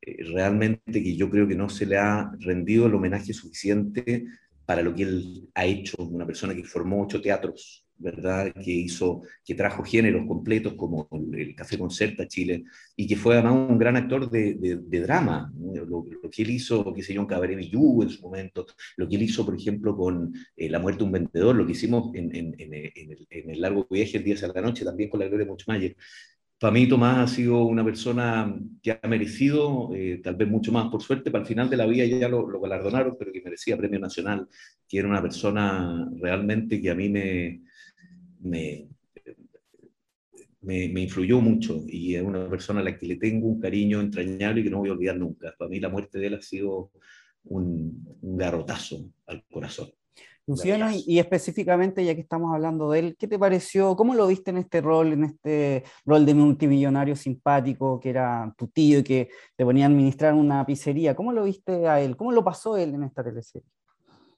eh, 0.00 0.24
realmente 0.24 1.02
que 1.02 1.16
yo 1.16 1.30
creo 1.30 1.46
que 1.48 1.54
no 1.54 1.68
se 1.68 1.86
le 1.86 1.96
ha 1.98 2.30
rendido 2.40 2.86
el 2.86 2.94
homenaje 2.94 3.32
suficiente 3.32 4.26
para 4.66 4.82
lo 4.82 4.94
que 4.94 5.04
él 5.04 5.48
ha 5.54 5.64
hecho, 5.64 5.96
una 6.02 6.26
persona 6.26 6.54
que 6.54 6.64
formó 6.64 7.02
ocho 7.02 7.20
teatros, 7.20 7.86
¿verdad? 7.98 8.52
Que 8.52 8.72
hizo, 8.72 9.22
que 9.44 9.54
trajo 9.54 9.82
géneros 9.82 10.26
completos 10.26 10.74
como 10.74 11.08
el 11.32 11.54
Café 11.54 11.78
Concerta 11.78 12.26
Chile 12.26 12.64
y 12.94 13.06
que 13.06 13.16
fue 13.16 13.34
además 13.34 13.54
un 13.54 13.78
gran 13.78 13.96
actor 13.96 14.28
de, 14.30 14.54
de, 14.54 14.76
de 14.76 15.00
drama. 15.00 15.52
Lo, 15.86 16.04
que 16.30 16.42
él 16.42 16.50
hizo, 16.50 16.92
qué 16.92 17.02
sé 17.02 17.14
yo, 17.14 17.22
en 17.22 17.26
Cabaret 17.26 17.56
Villú 17.56 18.02
en 18.02 18.10
su 18.10 18.22
momento, 18.22 18.66
lo 18.96 19.08
que 19.08 19.16
él 19.16 19.22
hizo, 19.22 19.44
por 19.44 19.56
ejemplo, 19.56 19.96
con 19.96 20.34
eh, 20.56 20.68
La 20.68 20.78
muerte 20.78 20.98
de 20.98 21.04
un 21.04 21.12
vendedor, 21.12 21.56
lo 21.56 21.64
que 21.64 21.72
hicimos 21.72 22.14
en, 22.14 22.34
en, 22.34 22.54
el, 22.58 23.60
largo 23.60 23.86
viaje 23.88 24.18
el 24.18 24.24
día 24.24 24.36
a 24.42 24.48
la 24.48 24.60
noche, 24.60 24.84
también 24.84 25.08
con 25.08 25.20
la 25.20 25.28
Gloria 25.28 25.46
Muchmayer. 25.46 25.96
Para 26.58 26.72
mí 26.72 26.88
Tomás 26.88 27.18
ha 27.18 27.34
sido 27.34 27.64
una 27.64 27.84
persona 27.84 28.58
que 28.82 28.98
ha 29.02 29.08
merecido, 29.08 29.90
eh, 29.94 30.20
tal 30.24 30.36
vez 30.36 30.48
mucho 30.48 30.72
más 30.72 30.88
por 30.88 31.02
suerte, 31.02 31.30
para 31.30 31.42
el 31.42 31.48
final 31.48 31.68
de 31.68 31.76
la 31.76 31.86
vida 31.86 32.06
ya 32.06 32.28
lo, 32.28 32.48
lo 32.48 32.60
galardonaron, 32.60 33.16
pero 33.18 33.30
que 33.30 33.42
merecía 33.42 33.76
premio 33.76 34.00
nacional, 34.00 34.48
que 34.88 34.98
era 34.98 35.08
una 35.08 35.20
persona 35.20 36.08
realmente 36.18 36.80
que 36.80 36.90
a 36.90 36.94
mí 36.94 37.10
me, 37.10 37.60
me, 38.40 38.88
me, 40.62 41.00
influyó 41.00 41.40
mucho 41.42 41.84
y 41.86 42.14
es 42.14 42.22
una 42.22 42.48
persona 42.48 42.80
a 42.80 42.84
la 42.84 42.96
que 42.96 43.06
le 43.06 43.16
tengo 43.16 43.48
un 43.48 43.60
cariño 43.60 44.00
entrañable 44.00 44.60
y 44.60 44.64
que 44.64 44.70
no 44.70 44.78
voy 44.78 44.88
a 44.88 44.92
olvidar 44.92 45.18
nunca. 45.18 45.54
Para 45.58 45.68
mí 45.68 45.78
la 45.78 45.90
muerte 45.90 46.18
de 46.18 46.28
él 46.28 46.34
ha 46.34 46.42
sido 46.42 46.90
un, 47.44 48.16
un 48.22 48.36
garrotazo 48.36 49.12
al 49.26 49.44
corazón. 49.44 49.90
Luciano, 50.46 50.90
y, 50.92 51.04
y, 51.06 51.18
específicamente, 51.18 52.04
ya 52.04 52.14
que 52.14 52.20
estamos 52.20 52.54
hablando 52.54 52.90
de 52.90 52.98
él, 53.00 53.16
¿qué 53.18 53.26
te 53.26 53.38
pareció? 53.38 53.96
¿Cómo 53.96 54.14
lo 54.14 54.28
viste 54.28 54.50
en 54.50 54.58
este 54.58 54.80
rol, 54.80 55.12
en 55.12 55.24
este 55.24 55.84
rol 56.04 56.24
de 56.24 56.34
multimillonario 56.34 57.16
simpático, 57.16 57.98
que 57.98 58.10
era 58.10 58.54
tu 58.56 58.68
tío 58.68 59.00
y 59.00 59.02
que 59.02 59.28
te 59.56 59.64
ponía 59.64 59.86
a 59.86 59.88
administrar 59.88 60.34
una 60.34 60.64
pizzería? 60.64 61.16
¿Cómo 61.16 61.32
lo 61.32 61.44
viste 61.44 61.88
a 61.88 62.00
él? 62.00 62.16
¿Cómo 62.16 62.30
lo 62.30 62.44
pasó 62.44 62.76
él 62.76 62.94
en 62.94 63.02
esta 63.02 63.24
teleserie? 63.24 63.66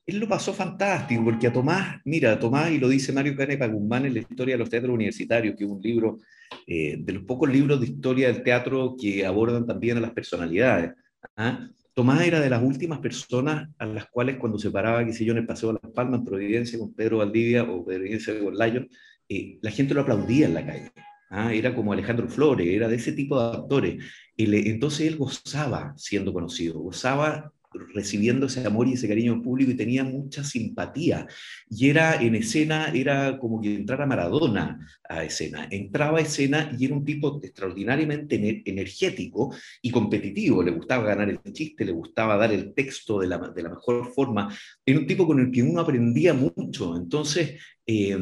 él 0.09 0.21
lo 0.21 0.27
pasó 0.27 0.55
fantástico, 0.55 1.23
porque 1.23 1.49
a 1.49 1.53
Tomás, 1.53 2.01
mira, 2.07 2.33
a 2.33 2.39
Tomás, 2.39 2.71
y 2.71 2.79
lo 2.79 2.89
dice 2.89 3.13
Mario 3.13 3.37
Canepa 3.37 3.67
Guzmán 3.67 4.07
en 4.07 4.15
la 4.15 4.21
historia 4.21 4.55
de 4.55 4.59
los 4.59 4.71
teatros 4.71 4.95
universitarios, 4.95 5.55
que 5.55 5.65
es 5.65 5.71
un 5.71 5.83
libro 5.83 6.19
eh, 6.67 6.97
de 6.99 7.13
los 7.13 7.25
pocos 7.25 7.51
libros 7.51 7.79
de 7.79 7.89
historia 7.89 8.29
del 8.29 8.43
teatro 8.43 8.97
que 8.99 9.27
abordan 9.27 9.67
también 9.67 9.99
a 9.99 10.01
las 10.01 10.13
personalidades. 10.13 10.93
¿ah? 11.37 11.69
Tomás 11.99 12.23
era 12.23 12.39
de 12.39 12.49
las 12.49 12.63
últimas 12.63 13.01
personas 13.01 13.69
a 13.77 13.85
las 13.85 14.07
cuales 14.07 14.37
cuando 14.37 14.57
se 14.57 14.71
paraba, 14.71 15.05
qué 15.05 15.13
sé 15.13 15.25
yo, 15.25 15.33
en 15.33 15.39
el 15.39 15.47
Paseo 15.47 15.73
de 15.73 15.81
las 15.83 15.93
Palmas, 15.93 16.21
en 16.21 16.27
Providencia, 16.27 16.79
con 16.79 16.95
Pedro 16.95 17.19
Valdivia 17.19 17.65
o 17.65 17.85
Providencia 17.85 18.39
con 18.39 18.55
Lyon, 18.57 18.89
eh, 19.29 19.59
la 19.61 19.73
gente 19.73 19.95
lo 19.95 20.03
aplaudía 20.03 20.47
en 20.47 20.55
la 20.55 20.65
calle. 20.65 20.93
¿ah? 21.31 21.53
Era 21.53 21.75
como 21.75 21.93
Alejandro 21.93 22.29
Flores, 22.29 22.69
era 22.69 22.87
de 22.87 22.95
ese 22.95 23.11
tipo 23.11 23.37
de 23.43 23.57
actores. 23.57 24.05
Entonces 24.37 25.09
él 25.09 25.17
gozaba 25.17 25.93
siendo 25.97 26.33
conocido, 26.33 26.79
gozaba 26.79 27.53
recibiendo 27.95 28.47
ese 28.47 28.67
amor 28.67 28.89
y 28.89 28.95
ese 28.95 29.09
cariño 29.09 29.43
público 29.43 29.71
y 29.71 29.77
tenía 29.77 30.05
mucha 30.05 30.45
simpatía. 30.45 31.27
Y 31.69 31.89
era 31.91 32.21
en 32.21 32.35
escena, 32.35 32.93
era 32.95 33.39
como 33.39 33.61
que 33.61 33.75
entrara 33.75 34.07
Maradona 34.07 34.87
a 35.09 35.25
escena. 35.25 35.69
Entraba 35.71 36.19
a 36.19 36.23
escena 36.23 36.75
y 36.79 36.87
era 36.87 36.95
un 36.95 37.05
tipo 37.05 37.41
extraordinariamente 37.43 38.63
energético 38.65 39.55
y 39.83 39.91
competitivo. 39.91 40.63
Le 40.63 40.71
gustaba 40.73 41.05
ganar 41.05 41.29
el 41.29 41.41
chiste, 41.53 41.85
le 41.85 41.93
gustaba 41.93 42.37
dar 42.37 42.53
el 42.53 42.75
texto 42.75 43.21
de 43.21 43.27
la, 43.27 43.39
de 43.39 43.63
la 43.63 43.71
mejor 43.71 44.13
forma. 44.13 44.55
Era 44.85 44.99
un 44.99 45.07
tipo 45.07 45.27
con 45.27 45.41
el 45.41 45.51
que 45.51 45.63
uno 45.63 45.81
aprendía 45.81 46.35
mucho. 46.35 46.97
Entonces, 46.97 47.61
eh, 47.91 48.19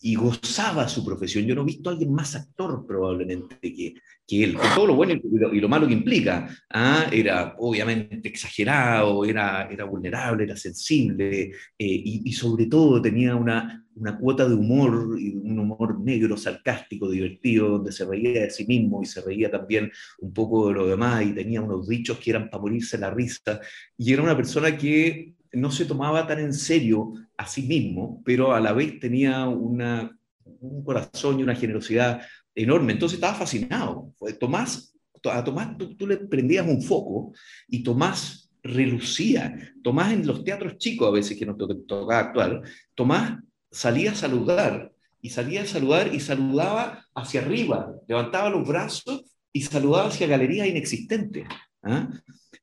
y 0.00 0.14
gozaba 0.14 0.86
su 0.88 1.04
profesión. 1.04 1.44
Yo 1.44 1.56
no 1.56 1.62
he 1.62 1.64
visto 1.64 1.90
a 1.90 1.92
alguien 1.92 2.12
más 2.12 2.36
actor 2.36 2.86
probablemente 2.86 3.56
que, 3.60 3.94
que 4.24 4.44
él, 4.44 4.54
con 4.54 4.68
todo 4.76 4.86
lo 4.86 4.94
bueno 4.94 5.12
y 5.14 5.20
lo, 5.36 5.52
y 5.52 5.60
lo 5.60 5.68
malo 5.68 5.88
que 5.88 5.94
implica. 5.94 6.48
¿ah? 6.70 7.08
Era 7.10 7.56
obviamente 7.58 8.28
exagerado, 8.28 9.24
era, 9.24 9.68
era 9.68 9.86
vulnerable, 9.86 10.44
era 10.44 10.56
sensible 10.56 11.46
eh, 11.46 11.52
y, 11.78 12.22
y, 12.24 12.32
sobre 12.32 12.66
todo 12.66 13.02
tenía 13.02 13.34
una, 13.34 13.84
una 13.96 14.16
cuota 14.16 14.48
de 14.48 14.54
humor, 14.54 14.94
un 14.94 15.58
humor 15.58 16.00
negro, 16.00 16.36
sarcástico, 16.36 17.10
divertido, 17.10 17.70
donde 17.70 17.90
se 17.90 18.04
reía 18.04 18.42
de 18.42 18.50
sí 18.50 18.66
mismo 18.66 19.02
y 19.02 19.06
se 19.06 19.20
reía 19.20 19.50
también 19.50 19.90
un 20.20 20.32
poco 20.32 20.68
de 20.68 20.74
lo 20.74 20.86
demás 20.86 21.26
y 21.26 21.32
tenía 21.32 21.60
unos 21.60 21.88
dichos 21.88 22.18
que 22.18 22.30
eran 22.30 22.48
para 22.48 22.62
morirse 22.62 22.96
la 22.98 23.10
risa. 23.10 23.60
Y 23.96 24.12
era 24.12 24.22
una 24.22 24.36
persona 24.36 24.76
que 24.76 25.34
no 25.52 25.70
se 25.70 25.84
tomaba 25.84 26.26
tan 26.26 26.38
en 26.40 26.52
serio 26.52 27.12
a 27.36 27.46
sí 27.46 27.62
mismo, 27.62 28.22
pero 28.24 28.54
a 28.54 28.60
la 28.60 28.72
vez 28.72 28.98
tenía 29.00 29.46
una, 29.48 30.16
un 30.44 30.84
corazón 30.84 31.40
y 31.40 31.42
una 31.42 31.54
generosidad 31.54 32.22
enorme. 32.54 32.92
Entonces 32.92 33.16
estaba 33.16 33.34
fascinado. 33.34 34.12
Tomás, 34.38 34.94
a 35.24 35.44
Tomás 35.44 35.76
tú, 35.78 35.96
tú, 35.96 36.06
le 36.06 36.16
prendías 36.16 36.66
un 36.66 36.82
foco 36.82 37.32
y 37.68 37.82
Tomás 37.82 38.50
relucía. 38.62 39.72
Tomás 39.82 40.12
en 40.12 40.26
los 40.26 40.44
teatros 40.44 40.78
chicos 40.78 41.08
a 41.08 41.12
veces 41.12 41.38
que 41.38 41.46
nos 41.46 41.56
tocaba 41.86 42.18
actuar, 42.18 42.62
Tomás 42.94 43.38
salía 43.70 44.12
a 44.12 44.14
saludar 44.14 44.92
y 45.20 45.30
salía 45.30 45.62
a 45.62 45.66
saludar 45.66 46.14
y 46.14 46.20
saludaba 46.20 47.04
hacia 47.14 47.40
arriba, 47.40 47.92
levantaba 48.06 48.50
los 48.50 48.66
brazos 48.66 49.24
y 49.52 49.62
saludaba 49.62 50.08
hacia 50.08 50.26
galerías 50.26 50.68
inexistentes. 50.68 51.46
¿ah? 51.82 52.08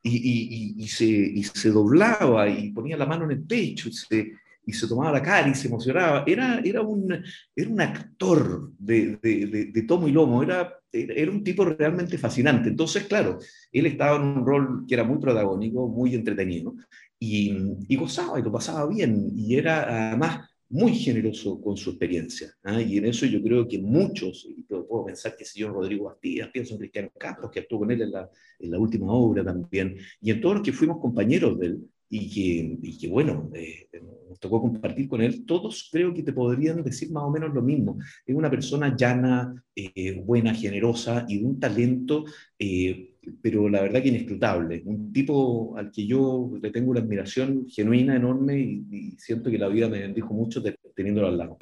Y, 0.08 0.88
se, 0.88 1.70
doblaba 1.72 2.48
y 2.48 2.72
ponía 2.72 2.98
la 2.98 3.06
mano 3.06 3.26
en 3.26 3.32
el 3.32 3.44
pecho 3.44 3.90
y 3.90 4.74
se, 4.74 4.88
tomaba 4.88 5.12
la 5.12 5.22
cara 5.22 5.48
y 5.48 5.56
se 5.56 5.68
emocionaba. 5.68 6.24
Era, 6.28 6.62
era, 6.64 6.82
un, 6.82 7.24
era 7.56 7.70
un 7.70 7.82
actor 7.82 8.72
de, 8.78 9.86
tomo 9.88 10.08
y 10.08 10.12
lomo, 10.12 10.44
era, 10.44 10.80
era 10.92 11.32
un 11.32 11.44
tipo 11.44 11.66
realmente 11.66 12.18
fascinante. 12.18 12.70
Entonces, 12.70 13.06
claro, 13.06 13.40
él 13.72 13.86
estaba 13.88 14.18
en 14.18 14.24
un 14.24 14.46
rol 14.46 14.86
que 14.88 14.94
era 14.94 15.04
muy 15.04 15.20
protagónico, 15.20 15.88
muy 15.88 16.14
entretenido, 16.14 16.76
y 17.20 17.96
gozaba 17.96 18.40
y 18.40 18.44
lo 18.44 18.52
pasaba 18.52 18.88
bien. 18.88 19.32
Y 19.36 19.56
era 19.56 20.10
además 20.10 20.50
muy 20.70 20.94
generoso 20.96 21.62
con 21.62 21.78
su 21.78 21.92
experiencia. 21.92 22.54
¿ah? 22.64 22.82
Y 22.82 22.98
en 22.98 23.06
eso 23.06 23.26
yo 23.26 23.42
creo 23.42 23.68
que 23.68 23.80
muchos, 23.80 24.46
y 24.50 24.64
puedo 24.64 25.06
pensar 25.06 25.36
que 25.36 25.46
si 25.46 25.60
yo 25.60 25.70
Rodrigo 25.70 26.06
Bastías, 26.06 26.50
pienso 26.50 26.74
en 26.74 26.80
Cristiano 26.80 27.12
Campos, 27.18 27.52
que 27.52 27.60
actuó 27.60 27.80
con 27.80 27.92
él 27.92 28.02
en 28.02 28.12
la, 28.12 28.30
en 28.60 28.72
la 28.72 28.80
última 28.80 29.12
obra 29.14 29.44
también, 29.44 29.98
y 30.22 30.32
en 30.32 30.42
todos 30.42 30.56
los 30.56 30.64
que 30.64 30.74
fuimos 30.74 31.00
compañeros 31.00 31.60
de 31.60 31.68
él, 31.68 31.90
y 32.10 32.30
que, 32.30 32.78
y 32.82 32.98
que 32.98 33.08
bueno, 33.08 33.50
eh, 33.54 33.88
nos 34.30 34.40
tocó 34.40 34.62
compartir 34.62 35.08
con 35.08 35.22
él, 35.22 35.46
todos 35.46 35.90
creo 35.92 36.14
que 36.14 36.24
te 36.24 36.34
podrían 36.34 36.84
decir 36.84 37.12
más 37.12 37.24
o 37.24 37.32
menos 37.32 37.54
lo 37.54 37.62
mismo. 37.62 37.98
Es 38.26 38.36
una 38.36 38.50
persona 38.50 38.96
llana, 38.96 39.64
eh, 39.76 40.22
buena, 40.24 40.54
generosa 40.54 41.26
y 41.28 41.40
de 41.40 41.46
un 41.46 41.60
talento, 41.60 42.26
eh, 42.60 43.15
pero 43.42 43.70
la 43.70 43.82
verdad 43.82 44.02
que 44.02 44.10
inescrutable. 44.10 44.84
Un 44.86 45.12
tipo 45.12 45.76
al 45.78 45.92
que 45.92 46.06
yo 46.06 46.52
le 46.62 46.72
tengo 46.72 46.92
una 46.92 47.02
admiración 47.02 47.66
genuina, 47.68 48.16
enorme, 48.16 48.60
y, 48.60 48.86
y 48.92 49.12
siento 49.18 49.50
que 49.50 49.58
la 49.58 49.68
vida 49.68 49.90
me 49.90 50.00
bendijo 50.00 50.34
mucho 50.34 50.62
teniéndolo 50.96 51.28
al 51.28 51.38
lado. 51.38 51.58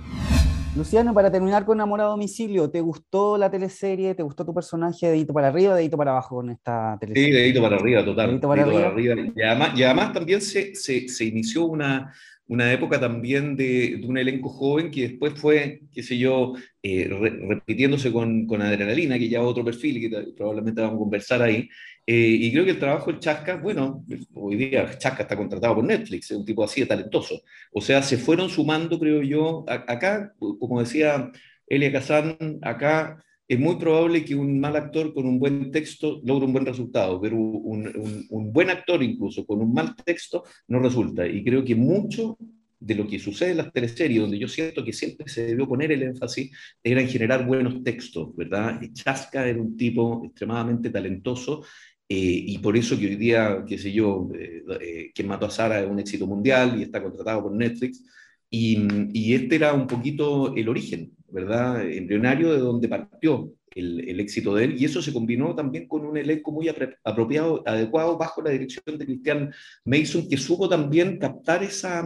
Luciano, 0.75 1.13
para 1.13 1.32
terminar 1.32 1.65
con 1.65 1.79
Amor 1.82 2.01
a 2.01 2.05
Domicilio, 2.05 2.67
¿te 2.67 2.82
gustó 2.82 3.38
la 3.38 3.51
teleserie? 3.51 4.15
¿Te 4.15 4.24
gustó 4.24 4.43
tu 4.43 4.55
personaje 4.55 5.05
de 5.05 5.12
dedito 5.12 5.32
para 5.32 5.50
arriba 5.50 5.75
dedito 5.75 5.98
para 5.98 6.12
abajo 6.12 6.38
con 6.38 6.50
esta 6.50 6.98
teleserie? 7.00 7.27
Sí, 7.27 7.32
de 7.32 7.41
dedito 7.41 7.62
para 7.62 7.75
arriba, 7.75 8.03
total. 8.03 8.29
Dedito 8.29 8.48
para, 8.48 8.63
arriba. 8.63 9.32
Y, 9.36 9.41
además, 9.43 9.79
y, 9.79 9.84
además, 9.84 10.13
también 10.13 10.41
se, 10.41 10.74
se, 10.74 11.08
se 11.08 11.25
inició 11.25 11.65
una, 11.65 12.12
una 12.53 12.72
época 12.72 13.00
también 13.00 13.55
de, 13.55 13.98
de, 14.00 14.07
un 14.07 14.17
elenco 14.17 14.50
joven 14.50 14.91
que 14.91 15.10
después 15.10 15.33
fue, 15.33 15.81
qué 15.91 16.03
sé 16.03 16.17
yo, 16.17 16.53
eh, 16.83 17.07
repitiéndose 17.10 18.12
con, 18.12 18.45
con, 18.45 18.62
Adrenalina, 18.62 19.17
que 19.17 19.27
ya 19.29 19.41
otro 19.41 19.65
perfil 19.65 20.00
que 20.00 20.33
probablemente 20.38 20.81
vamos 20.81 20.98
a 20.98 21.00
conversar 21.00 21.41
ahí. 21.41 21.67
Eh, 22.05 22.38
y 22.41 22.51
creo 22.51 22.65
que 22.65 22.72
el 22.72 22.79
trabajo 22.79 23.12
del 23.12 23.19
Chasca, 23.19 23.55
bueno, 23.55 24.05
hoy 24.36 24.55
día 24.55 24.98
Chasca 24.98 25.24
está 25.24 25.36
contratado 25.36 25.75
por 25.75 25.83
Netflix, 25.83 26.31
es 26.31 26.38
un 26.38 26.45
tipo 26.45 26.63
así 26.63 26.81
de 26.81 26.88
talentoso. 26.88 27.41
O 27.72 27.81
sea, 27.81 28.03
se 28.03 28.17
fueron 28.17 28.50
sumando, 28.50 29.00
creo 29.00 29.24
yo, 29.24 29.65
acá, 29.67 30.33
como 30.38 30.79
decía 30.79 31.31
Elia 31.67 31.91
Kazan, 31.91 32.60
acá 32.62 33.24
es 33.47 33.59
muy 33.59 33.75
probable 33.75 34.23
que 34.23 34.35
un 34.35 34.59
mal 34.59 34.75
actor 34.75 35.13
con 35.13 35.25
un 35.25 35.39
buen 35.39 35.71
texto 35.71 36.21
logre 36.23 36.45
un 36.45 36.53
buen 36.53 36.65
resultado, 36.65 37.19
pero 37.19 37.35
un, 37.38 37.88
un, 37.88 38.25
un 38.29 38.53
buen 38.53 38.69
actor 38.69 39.03
incluso 39.03 39.45
con 39.45 39.62
un 39.62 39.73
mal 39.73 39.95
texto 39.95 40.43
no 40.67 40.79
resulta. 40.79 41.27
Y 41.27 41.43
creo 41.43 41.63
que 41.63 41.75
mucho 41.75 42.38
de 42.79 42.95
lo 42.95 43.07
que 43.07 43.17
sucede 43.17 43.51
en 43.51 43.57
las 43.57 43.71
teleseries, 43.71 44.21
donde 44.21 44.38
yo 44.38 44.47
siento 44.47 44.83
que 44.83 44.91
siempre 44.91 45.29
se 45.29 45.45
debió 45.45 45.67
poner 45.67 45.91
el 45.91 46.03
énfasis, 46.03 46.51
era 46.83 47.01
en 47.01 47.07
generar 47.07 47.45
buenos 47.45 47.81
textos, 47.81 48.35
¿verdad? 48.35 48.81
Chasca 48.91 49.47
era 49.47 49.62
un 49.62 49.77
tipo 49.77 50.23
extremadamente 50.25 50.89
talentoso 50.89 51.63
eh, 52.09 52.43
y 52.47 52.57
por 52.57 52.75
eso 52.75 53.00
que 53.00 53.07
hoy 53.07 53.15
día, 53.15 53.63
qué 53.67 53.77
sé 53.77 53.91
yo, 53.91 54.29
eh, 54.38 54.63
eh, 54.81 55.12
quien 55.15 55.27
mató 55.29 55.45
a 55.45 55.50
Sara 55.50 55.81
es 55.81 55.89
un 55.89 56.00
éxito 56.00 56.27
mundial 56.27 56.77
y 56.77 56.83
está 56.83 57.01
contratado 57.01 57.43
por 57.43 57.53
Netflix. 57.53 58.03
Y, 58.50 58.77
y, 59.13 59.33
este 59.33 59.55
era 59.55 59.73
un 59.73 59.88
poquito 59.88 60.53
el 60.55 60.69
origen, 60.69 61.12
¿verdad? 61.33 61.85
Embrionario 61.89 62.53
de 62.53 62.59
donde 62.59 62.87
partió 62.87 63.51
el, 63.75 64.07
el, 64.07 64.19
éxito 64.19 64.53
de 64.53 64.65
él. 64.65 64.75
Y 64.79 64.85
eso 64.85 65.01
se 65.01 65.11
combinó 65.11 65.55
también 65.55 65.87
con 65.87 66.05
un 66.05 66.15
elenco 66.15 66.51
muy 66.51 66.69
apropiado, 67.03 67.63
adecuado, 67.65 68.17
bajo 68.17 68.41
la 68.41 68.51
dirección 68.51 68.97
de 68.97 69.05
Christian 69.05 69.51
Mason, 69.83 70.29
que 70.29 70.37
supo 70.37 70.69
también 70.69 71.17
captar 71.17 71.63
esa, 71.63 72.05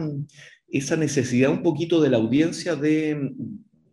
esa 0.68 0.96
necesidad 0.96 1.50
un 1.50 1.62
poquito 1.62 2.00
de 2.00 2.10
la 2.10 2.16
audiencia 2.16 2.74
de, 2.74 3.32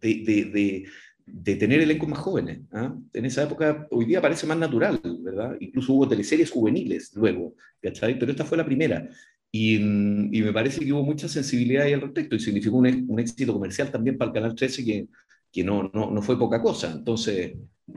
de, 0.01 0.23
de 0.23 0.85
de 1.25 1.55
tener 1.55 1.81
elencos 1.81 2.07
más 2.07 2.19
jóvenes. 2.19 2.59
¿ah? 2.71 2.95
En 3.13 3.25
esa 3.25 3.43
época, 3.43 3.87
hoy 3.91 4.05
día 4.05 4.21
parece 4.21 4.45
más 4.45 4.57
natural, 4.57 4.99
¿verdad? 5.21 5.57
Incluso 5.59 5.93
hubo 5.93 6.07
teleseries 6.07 6.51
juveniles 6.51 7.11
luego, 7.15 7.55
¿cachai? 7.81 8.19
Pero 8.19 8.31
esta 8.31 8.45
fue 8.45 8.57
la 8.57 8.65
primera. 8.65 9.09
Y, 9.51 9.75
y 9.75 10.41
me 10.41 10.53
parece 10.53 10.83
que 10.83 10.91
hubo 10.91 11.03
mucha 11.03 11.27
sensibilidad 11.27 11.85
ahí 11.85 11.93
al 11.93 12.01
respecto 12.01 12.35
y 12.35 12.39
significó 12.39 12.77
un, 12.77 13.05
un 13.07 13.19
éxito 13.19 13.53
comercial 13.53 13.89
también 13.89 14.17
para 14.17 14.29
el 14.29 14.35
Canal 14.35 14.55
13 14.55 14.85
que, 14.85 15.07
que 15.55 15.63
no, 15.63 15.89
no, 15.93 16.11
no 16.11 16.21
fue 16.21 16.37
poca 16.37 16.61
cosa. 16.61 16.91
Entonces, 16.91 17.53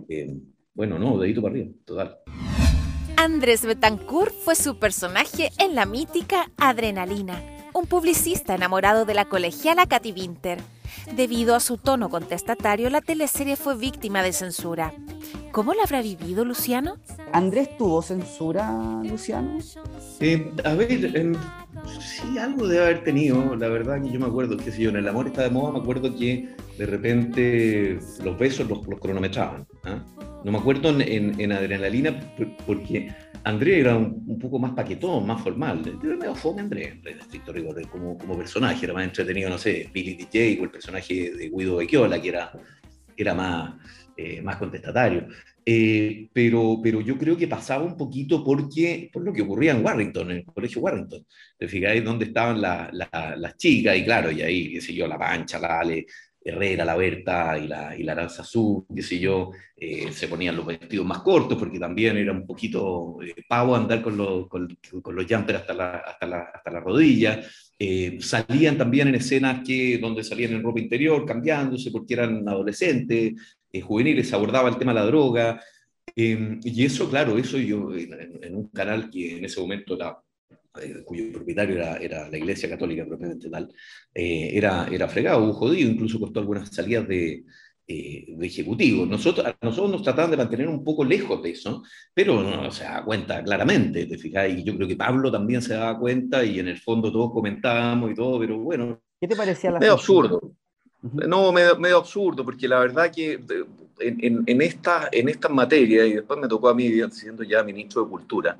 eh, 0.08 0.36
bueno, 0.74 0.96
no, 0.96 1.18
dedito 1.18 1.42
para 1.42 1.54
arriba, 1.54 1.72
total. 1.84 2.18
Andrés 3.16 3.66
Betancourt 3.66 4.32
fue 4.32 4.54
su 4.54 4.78
personaje 4.78 5.50
en 5.58 5.74
la 5.74 5.84
mítica 5.84 6.52
Adrenalina, 6.56 7.42
un 7.74 7.86
publicista 7.86 8.54
enamorado 8.54 9.04
de 9.06 9.14
la 9.14 9.24
colegiala 9.24 9.86
Katy 9.86 10.12
Winter 10.12 10.60
Debido 11.14 11.54
a 11.54 11.60
su 11.60 11.76
tono 11.76 12.08
contestatario, 12.08 12.90
la 12.90 13.00
teleserie 13.00 13.56
fue 13.56 13.76
víctima 13.76 14.22
de 14.22 14.32
censura. 14.32 14.92
¿Cómo 15.52 15.74
la 15.74 15.82
habrá 15.82 16.02
vivido 16.02 16.44
Luciano? 16.44 16.98
¿Andrés 17.32 17.76
tuvo 17.76 18.02
censura, 18.02 19.02
Luciano? 19.02 19.58
Eh, 20.20 20.52
a 20.64 20.74
ver, 20.74 21.16
em, 21.16 21.34
sí, 22.00 22.38
algo 22.38 22.68
debe 22.68 22.84
haber 22.84 23.04
tenido. 23.04 23.56
La 23.56 23.68
verdad 23.68 24.00
que 24.02 24.10
yo 24.10 24.20
me 24.20 24.26
acuerdo, 24.26 24.56
que 24.56 24.70
si 24.70 24.82
yo, 24.82 24.90
en 24.90 24.96
El 24.96 25.08
amor 25.08 25.28
está 25.28 25.42
de 25.42 25.50
moda, 25.50 25.72
me 25.72 25.78
acuerdo 25.78 26.14
que 26.14 26.48
de 26.78 26.86
repente 26.86 27.98
los 28.22 28.38
besos 28.38 28.68
los, 28.68 28.80
cronometraban. 29.00 29.66
¿Ah? 29.84 30.04
No 30.44 30.52
me 30.52 30.58
acuerdo 30.58 30.90
en, 31.00 31.40
en 31.40 31.52
Adrenalina 31.52 32.18
porque 32.66 33.10
André 33.44 33.80
era 33.80 33.96
un, 33.96 34.38
poco 34.38 34.58
más 34.58 34.72
paquetón, 34.72 35.26
más 35.26 35.42
formal. 35.42 35.82
Era 36.02 36.16
medio 36.16 36.34
fome 36.34 36.62
André, 36.62 37.00
en 37.04 37.18
estricto 37.18 37.52
rigor, 37.52 37.80
como, 37.88 38.18
como 38.18 38.36
personaje. 38.36 38.84
Era 38.84 38.94
más 38.94 39.04
entretenido, 39.04 39.48
no 39.50 39.58
sé, 39.58 39.88
Billy 39.92 40.14
DJ 40.14 40.58
o 40.60 40.64
el 40.64 40.70
personaje 40.70 41.32
de 41.32 41.48
Guido 41.48 41.76
Becchiola, 41.76 42.20
que 42.20 42.28
era, 42.28 42.52
era 43.16 43.34
más, 43.34 43.74
eh, 44.16 44.42
más 44.42 44.56
contestatario. 44.56 45.28
Eh, 45.64 46.28
pero, 46.32 46.80
pero 46.82 47.00
yo 47.00 47.18
creo 47.18 47.36
que 47.36 47.46
pasaba 47.48 47.84
un 47.84 47.96
poquito 47.96 48.42
porque, 48.42 49.10
por 49.12 49.22
lo 49.22 49.32
que 49.32 49.42
ocurría 49.42 49.72
en 49.72 49.84
Warrington, 49.84 50.30
en 50.30 50.36
el 50.38 50.44
colegio 50.44 50.80
Warrington. 50.82 51.26
Te 51.58 51.68
fijáis 51.68 52.04
dónde 52.04 52.26
estaban 52.26 52.60
las 52.60 53.56
chicas, 53.56 53.96
y 53.96 54.04
claro, 54.04 54.30
y 54.30 54.42
ahí, 54.42 54.72
qué 54.72 54.80
sé 54.80 54.94
yo, 54.94 55.06
la 55.06 55.18
Pancha, 55.18 55.58
la 55.58 55.80
Ale, 55.80 56.06
Herrera, 56.40 56.84
la 56.84 56.96
Berta 56.96 57.58
y 57.58 57.66
la, 57.66 57.96
y 57.96 58.02
la 58.02 58.12
Aranza 58.12 58.42
Azul, 58.42 58.84
qué 58.94 59.02
sé 59.02 59.18
yo, 59.18 59.50
eh, 59.76 60.12
se 60.12 60.28
ponían 60.28 60.56
los 60.56 60.66
vestidos 60.66 61.06
más 61.06 61.20
cortos 61.20 61.58
porque 61.58 61.78
también 61.78 62.16
era 62.16 62.32
un 62.32 62.46
poquito 62.46 63.18
eh, 63.22 63.34
pavo 63.48 63.74
andar 63.74 64.02
con, 64.02 64.16
los, 64.16 64.48
con, 64.48 64.68
los 64.68 65.32
hasta 65.32 65.74
la, 65.74 65.90
hasta 65.98 66.26
la, 66.26 66.38
hasta 66.54 66.70
la 66.70 66.80
rodilla. 66.80 67.40
Eh, 67.78 68.18
salían 68.20 68.78
también 68.78 69.08
en 69.08 69.16
escenas 69.16 69.62
que, 69.66 69.98
donde 69.98 70.24
salían 70.24 70.52
en 70.52 70.62
ropa 70.62 70.80
interior, 70.80 71.24
cambiándose 71.26 71.90
porque 71.90 72.14
eran 72.14 72.48
adolescentes, 72.48 73.34
juveniles, 73.82 74.32
abordaba 74.32 74.68
el 74.68 74.78
tema 74.78 74.92
de 74.92 75.00
la 75.00 75.06
droga. 75.06 75.60
y 76.14 76.84
eso, 76.84 77.08
claro, 77.10 77.38
eso 77.38 77.58
yo 77.58 77.94
en, 77.94 78.42
en, 78.42 78.54
un 78.56 78.68
canal 78.68 79.10
que 79.10 79.38
en 79.38 79.44
ese 79.44 79.60
momento 79.60 79.94
era 79.94 80.18
cuyo 81.04 81.32
propietario 81.32 81.76
era, 81.76 81.96
era, 81.96 82.28
la 82.28 82.36
Iglesia 82.36 82.68
Católica 82.68 83.06
propiamente 83.06 83.50
tal, 83.50 83.72
eh, 84.14 84.50
era, 84.52 84.88
era 84.90 85.08
fregado, 85.08 85.44
un 85.44 85.52
jodido, 85.52 85.90
incluso 85.90 86.20
costó 86.20 86.40
algunas 86.40 86.68
salidas 86.68 87.06
de, 87.08 87.44
eh, 87.90 88.26
de 88.28 88.46
ejecutivo. 88.46 89.06
Nosotros, 89.06 89.46
nosotros 89.62 89.90
nos 89.90 90.02
trataban 90.02 90.30
de 90.30 90.36
mantener 90.36 90.68
un 90.68 90.84
poco 90.84 91.04
lejos 91.04 91.42
de 91.42 91.50
eso, 91.50 91.82
pero 92.12 92.42
no 92.42 92.70
se 92.70 92.84
da 92.84 93.02
cuenta 93.02 93.42
claramente, 93.42 94.04
te 94.04 94.18
fijas, 94.18 94.50
y 94.50 94.62
yo 94.62 94.76
creo 94.76 94.86
que 94.86 94.96
Pablo 94.96 95.32
también 95.32 95.62
se 95.62 95.72
daba 95.72 95.98
cuenta 95.98 96.44
y 96.44 96.58
en 96.58 96.68
el 96.68 96.78
fondo 96.78 97.10
todos 97.10 97.32
comentábamos 97.32 98.10
y 98.10 98.14
todo, 98.14 98.38
pero 98.38 98.58
bueno. 98.58 99.00
¿Qué 99.18 99.26
te 99.26 99.34
parecía 99.34 99.70
la 99.70 99.78
Medio 99.78 99.94
absurdo. 99.94 100.52
No, 101.00 101.50
medio, 101.50 101.78
medio, 101.78 101.96
absurdo, 101.96 102.44
porque 102.44 102.68
la 102.68 102.80
verdad 102.80 103.10
que 103.10 103.40
en, 104.00 104.18
en, 104.22 104.42
en, 104.44 104.60
esta, 104.60 105.08
en 105.10 105.30
estas 105.30 105.50
materias, 105.50 106.08
y 106.08 106.12
después 106.14 106.38
me 106.38 106.48
tocó 106.48 106.68
a 106.68 106.74
mí 106.74 106.90
siendo 107.10 107.42
ya 107.42 107.62
ministro 107.62 108.04
de 108.04 108.10
Cultura, 108.10 108.58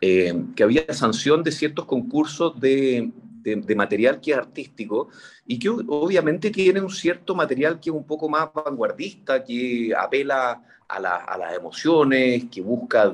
eh, 0.00 0.34
que 0.54 0.62
había 0.62 0.92
sanción 0.92 1.42
de 1.42 1.52
ciertos 1.52 1.84
concursos 1.86 2.58
de, 2.60 3.10
de, 3.42 3.74
material 3.74 4.20
que 4.20 4.32
es 4.32 4.36
artístico 4.36 5.08
y 5.46 5.58
que 5.58 5.68
obviamente 5.68 6.50
tiene 6.50 6.80
un 6.80 6.90
cierto 6.90 7.34
material 7.34 7.80
que 7.80 7.90
es 7.90 7.96
un 7.96 8.04
poco 8.04 8.28
más 8.28 8.48
vanguardista, 8.52 9.44
que 9.44 9.92
apela 9.96 10.62
a, 10.88 11.00
la, 11.00 11.16
a 11.16 11.38
las 11.38 11.56
emociones, 11.56 12.44
que 12.50 12.60
busca 12.60 13.10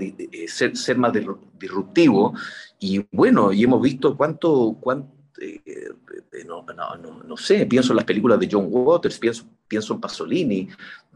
ser, 0.47 0.77
ser, 0.77 0.99
más 0.99 1.13
disruptivo. 1.59 2.35
Y 2.79 3.05
bueno, 3.11 3.53
y 3.53 3.65
hemos 3.65 3.83
visto 3.83 4.17
cuánto... 4.17 4.77
cuánto 4.81 5.21
eh, 5.41 5.63
eh, 5.65 6.45
no, 6.47 6.63
no, 6.63 6.97
no, 6.97 7.23
no, 7.23 7.37
sé, 7.37 7.65
pienso 7.65 7.93
en 7.93 7.97
las 7.97 8.05
películas 8.05 8.39
de 8.39 8.49
John 8.51 8.67
Waters, 8.69 9.19
pienso, 9.19 9.45
pienso 9.67 9.95
en 9.95 10.01
Pasolini, 10.01 10.69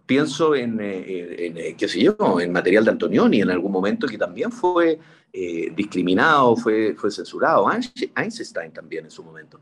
pienso 0.06 0.54
en, 0.54 0.78
en, 0.80 1.76
qué 1.76 1.88
sé 1.88 2.00
yo, 2.00 2.40
en 2.40 2.52
material 2.52 2.84
de 2.84 2.90
Antonioni 2.90 3.40
en 3.40 3.50
algún 3.50 3.72
momento 3.72 4.06
que 4.06 4.18
también 4.18 4.52
fue 4.52 4.98
eh, 5.32 5.72
discriminado, 5.74 6.56
fue, 6.56 6.94
fue 6.94 7.10
censurado, 7.10 7.66
Einstein 7.70 8.72
también 8.72 9.06
en 9.06 9.10
su 9.10 9.24
momento. 9.24 9.60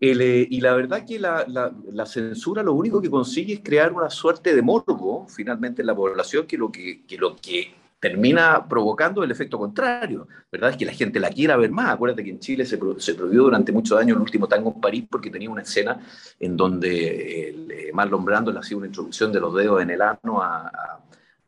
Eh, 0.00 0.48
y 0.50 0.60
la 0.60 0.74
verdad 0.74 1.06
que 1.06 1.20
la, 1.20 1.46
la, 1.46 2.06
censura 2.06 2.60
lo 2.64 2.72
único 2.72 3.00
que 3.00 3.08
consigue 3.08 3.54
es 3.54 3.60
crear 3.60 3.92
una 3.92 4.10
suerte 4.10 4.52
de 4.52 4.60
morbo 4.60 5.28
finalmente 5.28 5.82
en 5.82 5.86
la 5.86 5.94
población 5.94 6.44
que 6.48 6.58
lo 6.58 6.72
que, 6.72 7.06
que 7.06 7.16
lo 7.18 7.36
que 7.36 7.72
termina 8.02 8.66
provocando 8.68 9.22
el 9.22 9.30
efecto 9.30 9.56
contrario, 9.56 10.26
¿verdad? 10.50 10.70
Es 10.70 10.76
que 10.76 10.84
la 10.84 10.92
gente 10.92 11.20
la 11.20 11.30
quiera 11.30 11.56
ver 11.56 11.70
más. 11.70 11.90
Acuérdate 11.90 12.24
que 12.24 12.30
en 12.30 12.40
Chile 12.40 12.66
se, 12.66 12.76
se 12.98 13.14
prohibió 13.14 13.44
durante 13.44 13.70
muchos 13.70 13.96
años 13.96 14.16
el 14.16 14.22
último 14.22 14.48
tango 14.48 14.72
en 14.74 14.80
París 14.80 15.04
porque 15.08 15.30
tenía 15.30 15.48
una 15.48 15.62
escena 15.62 16.00
en 16.40 16.56
donde 16.56 17.50
eh, 17.50 17.90
Marlon 17.92 18.24
Brando 18.24 18.50
le 18.50 18.58
hacía 18.58 18.76
una 18.76 18.88
introducción 18.88 19.30
de 19.30 19.38
los 19.38 19.54
dedos 19.54 19.80
en 19.82 19.90
el 19.90 20.02
ano 20.02 20.42
a 20.42 20.98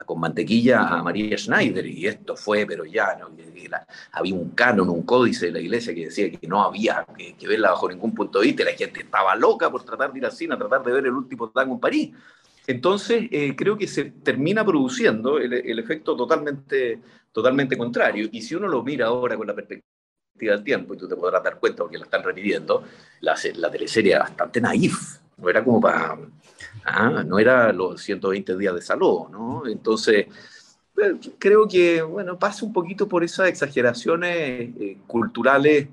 con 0.05 0.21
mantequilla 0.21 0.87
a 0.87 1.03
María 1.03 1.37
Schneider 1.37 1.87
y 1.87 2.07
esto 2.07 2.37
fue, 2.37 2.67
pero 2.67 2.85
ya, 2.85 3.17
no, 3.17 3.31
había 4.12 4.35
un 4.35 4.51
canon, 4.51 4.88
un 4.90 5.03
códice 5.03 5.47
de 5.47 5.53
la 5.53 5.61
iglesia 5.61 5.95
que 5.95 6.07
decía 6.07 6.31
que 6.31 6.47
no 6.47 6.62
había 6.62 7.07
que, 7.17 7.49
verla 7.49 7.71
bajo 7.71 7.88
ningún 7.88 8.14
punto 8.14 8.40
de 8.40 8.47
vista, 8.47 8.64
la 8.64 8.73
gente 8.73 9.01
estaba 9.01 9.35
loca 9.35 9.71
por 9.71 9.83
tratar 9.83 10.12
de 10.12 10.19
ir 10.19 10.27
al 10.27 10.33
cine, 10.33 10.55
a 10.55 10.59
tratar 10.59 10.83
de 10.85 10.93
ver 10.93 11.07
el 11.07 11.12
último 11.12 11.49
tango 11.51 11.75
en 11.75 11.81
París. 11.81 12.11
Entonces, 12.66 13.29
eh, 13.31 13.55
creo 13.55 13.77
que 13.77 13.87
se 13.87 14.05
termina 14.05 14.64
produciendo 14.64 15.38
el, 15.38 15.79
efecto 15.79 16.16
totalmente, 16.16 17.00
totalmente 17.31 17.77
contrario. 17.77 18.29
Y 18.33 18.40
si 18.42 18.55
uno 18.55 18.68
lo 18.68 18.83
mira 18.83 19.07
ahora 19.07 19.37
con 19.37 19.46
la 19.46 19.55
perspectiva 19.55 20.55
del 20.55 20.64
tiempo, 20.64 20.94
y 20.94 20.98
tú 20.98 21.07
te 21.07 21.16
podrás 21.16 21.42
dar 21.42 21.59
cuenta 21.59 21.83
porque 21.83 21.98
la 21.98 22.05
están 22.05 22.22
repitiendo, 22.22 22.85
la, 23.20 23.37
la 23.57 23.70
teleserie 23.70 24.12
era 24.12 24.24
bastante 24.24 24.61
naif, 24.61 25.18
no 25.37 25.48
era 25.48 25.62
como 25.62 25.81
para... 25.81 26.18
Ah, 26.87 27.22
no 27.24 27.38
era 27.38 27.72
los 27.72 28.00
120 28.03 28.57
días 28.57 28.74
de 28.74 28.83
salud, 28.83 29.29
¿no? 29.31 29.66
Entonces, 29.66 30.27
eh, 30.96 31.14
creo 31.38 31.66
que, 31.66 32.03
bueno, 32.03 32.38
pasa 32.38 32.64
un 32.64 32.72
poquito 32.72 33.09
por 33.09 33.24
esas 33.24 33.48
exageraciones 33.48 34.33
eh, 34.79 34.98
culturales 35.07 35.88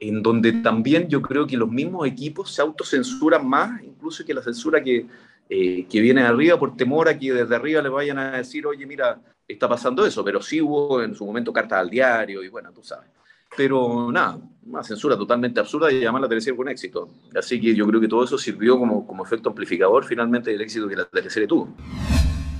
en 0.00 0.22
donde 0.22 0.52
también 0.54 1.08
yo 1.08 1.22
creo 1.22 1.46
que 1.46 1.56
los 1.56 1.70
mismos 1.70 2.06
equipos 2.06 2.52
se 2.52 2.62
autocensuran 2.62 3.46
más, 3.46 3.82
incluso 3.82 4.24
que 4.24 4.34
la 4.34 4.42
censura 4.42 4.82
que, 4.82 5.06
eh, 5.48 5.86
que 5.88 6.00
viene 6.00 6.22
de 6.22 6.28
arriba 6.28 6.58
por 6.58 6.76
temor 6.76 7.08
a 7.08 7.18
que 7.18 7.32
desde 7.32 7.54
arriba 7.54 7.82
le 7.82 7.88
vayan 7.88 8.18
a 8.18 8.38
decir, 8.38 8.66
oye, 8.66 8.86
mira, 8.86 9.20
está 9.46 9.68
pasando 9.68 10.04
eso, 10.06 10.24
pero 10.24 10.40
sí 10.40 10.60
hubo 10.60 11.02
en 11.02 11.14
su 11.14 11.24
momento 11.26 11.52
cartas 11.52 11.80
al 11.80 11.90
diario 11.90 12.42
y 12.42 12.48
bueno, 12.48 12.72
tú 12.72 12.82
sabes. 12.82 13.10
Pero 13.56 14.10
nada, 14.10 14.38
una 14.66 14.82
censura 14.82 15.16
totalmente 15.16 15.60
absurda 15.60 15.92
y 15.92 16.02
además 16.02 16.22
la 16.22 16.28
teleserie 16.28 16.56
fue 16.56 16.64
un 16.64 16.70
éxito. 16.70 17.08
Así 17.36 17.60
que 17.60 17.74
yo 17.74 17.86
creo 17.86 18.00
que 18.00 18.08
todo 18.08 18.24
eso 18.24 18.36
sirvió 18.36 18.78
como, 18.78 19.06
como 19.06 19.24
efecto 19.24 19.50
amplificador 19.50 20.04
finalmente 20.04 20.50
del 20.50 20.62
éxito 20.62 20.88
que 20.88 20.96
la 20.96 21.04
teleserie 21.04 21.46
tuvo. 21.46 21.68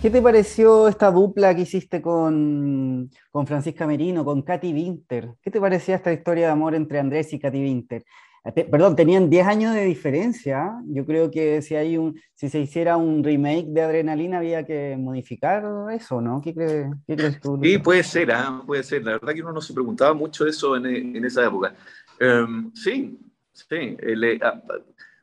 ¿Qué 0.00 0.10
te 0.10 0.20
pareció 0.20 0.86
esta 0.86 1.10
dupla 1.10 1.54
que 1.56 1.62
hiciste 1.62 2.02
con, 2.02 3.10
con 3.30 3.46
Francisca 3.46 3.86
Merino, 3.86 4.22
con 4.22 4.42
Katy 4.42 4.72
Winter? 4.72 5.30
¿Qué 5.40 5.50
te 5.50 5.58
parecía 5.58 5.96
esta 5.96 6.12
historia 6.12 6.46
de 6.46 6.52
amor 6.52 6.74
entre 6.74 6.98
Andrés 7.00 7.32
y 7.32 7.38
Katy 7.38 7.58
Winter? 7.58 8.04
Perdón, 8.52 8.94
tenían 8.94 9.30
10 9.30 9.46
años 9.46 9.74
de 9.74 9.84
diferencia. 9.84 10.70
Yo 10.86 11.06
creo 11.06 11.30
que 11.30 11.62
si, 11.62 11.76
hay 11.76 11.96
un, 11.96 12.20
si 12.34 12.50
se 12.50 12.58
hiciera 12.58 12.98
un 12.98 13.24
remake 13.24 13.68
de 13.68 13.80
Adrenalina 13.80 14.36
había 14.36 14.66
que 14.66 14.96
modificar 14.98 15.64
eso, 15.90 16.20
¿no? 16.20 16.42
¿Qué, 16.42 16.52
crees 16.52 17.40
tú? 17.40 17.58
Sí, 17.62 17.78
puede 17.78 18.02
ser, 18.02 18.32
¿ah? 18.32 18.62
puede 18.66 18.82
ser. 18.82 19.02
La 19.02 19.12
verdad 19.12 19.32
que 19.32 19.40
uno 19.40 19.52
no 19.52 19.62
se 19.62 19.72
preguntaba 19.72 20.12
mucho 20.12 20.46
eso 20.46 20.76
en, 20.76 20.84
en 20.84 21.24
esa 21.24 21.46
época. 21.46 21.74
Em, 22.20 22.70
sí, 22.74 23.18
sí. 23.50 23.96
Eh, 23.98 24.38
ah, 24.42 24.60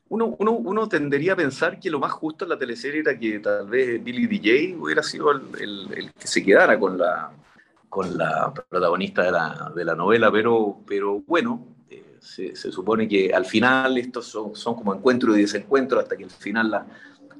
uno, 0.09 0.35
uno, 0.39 0.51
uno, 0.53 0.89
tendería 0.89 1.33
a 1.33 1.35
pensar 1.35 1.79
que 1.79 1.91
lo 1.91 1.99
más 1.99 2.11
justo 2.13 2.45
en 2.45 2.49
la 2.49 2.57
teleserie 2.57 3.01
era 3.01 3.17
que 3.17 3.39
tal 3.39 3.67
vez 3.69 4.03
Billy 4.03 4.25
DJ 4.25 4.75
hubiera 4.77 5.03
sido 5.03 5.31
el, 5.31 5.41
el, 5.59 5.93
el 5.93 6.13
que 6.13 6.27
se 6.27 6.43
quedara 6.43 6.79
con 6.79 6.97
la, 6.97 7.31
con 7.87 8.17
la 8.17 8.51
protagonista 8.51 9.21
de 9.21 9.31
la, 9.31 9.71
de 9.75 9.85
la 9.85 9.93
novela, 9.93 10.31
pero, 10.31 10.79
pero 10.87 11.21
bueno, 11.27 11.67
se, 12.21 12.55
supone 12.55 13.07
que 13.07 13.33
al 13.33 13.45
final 13.45 13.97
estos 13.97 14.27
son, 14.27 14.75
como 14.75 14.93
encuentro 14.93 15.35
y 15.35 15.41
desencuentro 15.41 15.99
hasta 15.99 16.15
que 16.15 16.23
al 16.23 16.29
final 16.29 16.71
la, 16.71 16.85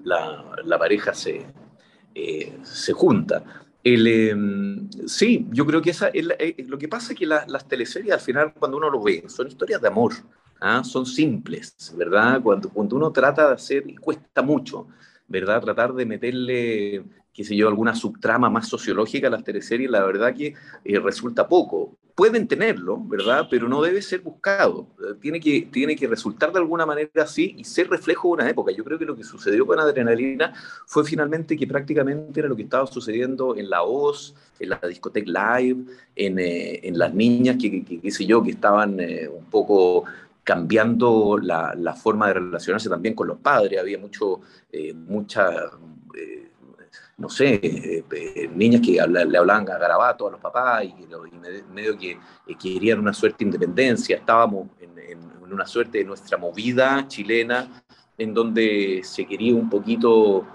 la, 0.04 0.56
la 0.66 0.80
pareja 0.80 1.14
se, 1.14 1.46
eh, 2.16 2.58
se 2.64 2.92
junta. 2.92 3.44
El, 3.84 4.08
em, 4.08 4.90
sí, 5.08 5.48
yo 5.52 5.66
creo 5.66 5.82
que 5.82 5.92
esa, 5.92 6.10
eh, 6.14 6.56
lo 6.68 6.78
que 6.78 6.88
pasa 6.88 7.14
es 7.14 7.20
que 7.20 7.26
las 7.26 7.68
teleseries 7.68 8.14
al 8.14 8.20
final 8.20 8.54
cuando 8.54 8.78
uno 8.78 8.90
lo 8.90 9.02
ve 9.02 9.24
son 9.28 9.48
historias 9.48 9.82
de 9.82 9.88
amor, 9.88 10.14
¿ah? 10.60 10.84
son 10.84 11.06
simples, 11.06 11.94
¿verdad? 11.96 12.42
Cuando, 12.42 12.70
cuando 12.70 12.96
uno 12.96 13.12
trata 13.12 13.48
de 13.48 13.54
hacer, 13.54 13.84
y 13.88 13.96
cuesta 13.96 14.42
mucho, 14.42 14.88
¿verdad? 15.28 15.62
Tratar 15.62 15.94
de 15.94 16.06
meterle, 16.06 17.04
qué 17.34 17.44
sé 17.44 17.56
yo, 17.56 17.68
alguna 17.68 17.96
subtrama 17.96 18.50
más 18.50 18.68
sociológica 18.68 19.28
a 19.28 19.32
las 19.32 19.44
teleseries, 19.44 19.90
la 19.90 20.04
verdad 20.04 20.34
que 20.36 20.54
eh, 20.84 21.00
resulta 21.00 21.48
poco 21.48 21.98
pueden 22.16 22.48
tenerlo, 22.48 23.02
¿verdad? 23.04 23.48
Pero 23.50 23.68
no 23.68 23.82
debe 23.82 24.02
ser 24.02 24.22
buscado. 24.22 24.88
Tiene 25.20 25.40
que, 25.40 25.68
tiene 25.72 25.96
que 25.96 26.08
resultar 26.08 26.52
de 26.52 26.60
alguna 26.60 26.86
manera 26.86 27.24
así 27.24 27.56
y 27.58 27.64
ser 27.64 27.90
reflejo 27.90 28.30
de 28.30 28.34
una 28.34 28.50
época. 28.50 28.72
Yo 28.72 28.84
creo 28.84 29.00
que 29.00 29.06
lo 29.06 29.16
que 29.16 29.24
sucedió 29.24 29.66
con 29.66 29.80
Adrenalina 29.80 30.54
fue 30.86 31.04
finalmente 31.04 31.58
que 31.58 31.68
prácticamente 31.68 32.40
era 32.40 32.50
lo 32.50 32.56
que 32.56 32.64
estaba 32.64 32.86
sucediendo 32.88 33.56
en 33.56 33.70
la 33.70 33.84
OZ, 33.84 34.36
en 34.60 34.70
la 34.70 34.80
discoteca 34.88 35.58
live, 35.58 35.84
en, 36.16 36.40
eh, 36.40 36.88
en 36.88 36.98
las 36.98 37.14
niñas 37.14 37.58
que, 37.60 37.84
qué 37.84 38.12
sé 38.12 38.26
yo, 38.26 38.44
que 38.44 38.52
estaban 38.52 39.00
eh, 39.00 39.28
un 39.28 39.46
poco 39.46 40.04
cambiando 40.44 41.40
la, 41.42 41.74
la, 41.76 41.94
forma 41.94 42.28
de 42.28 42.34
relacionarse 42.34 42.90
también 42.90 43.16
con 43.16 43.28
los 43.28 43.40
padres. 43.40 43.80
Había 43.80 43.98
mucho, 43.98 44.42
eh, 44.72 44.94
mucha 44.94 45.72
no 47.22 47.30
sé, 47.30 47.60
eh, 47.64 48.04
eh, 48.12 48.50
niñas 48.54 48.82
que 48.82 48.94
le 48.94 49.38
hablaban 49.38 49.70
a 49.70 49.78
garabato 49.78 50.28
a 50.28 50.32
los 50.32 50.40
papás 50.40 50.84
y, 50.86 50.94
medio 51.72 51.98
que 51.98 52.12
eh, 52.48 52.56
querían 52.60 53.00
una 53.00 53.14
suerte 53.14 53.38
de 53.40 53.46
independencia. 53.46 54.18
Estábamos 54.18 54.68
en, 54.80 54.92
una 55.52 55.68
suerte 55.68 55.98
de 55.98 56.06
nuestra 56.06 56.38
movida 56.38 57.06
chilena 57.10 57.84
en 58.18 58.34
donde 58.34 59.02
se 59.04 59.26
quería 59.26 59.54
un 59.54 59.70
poquito 59.70 60.48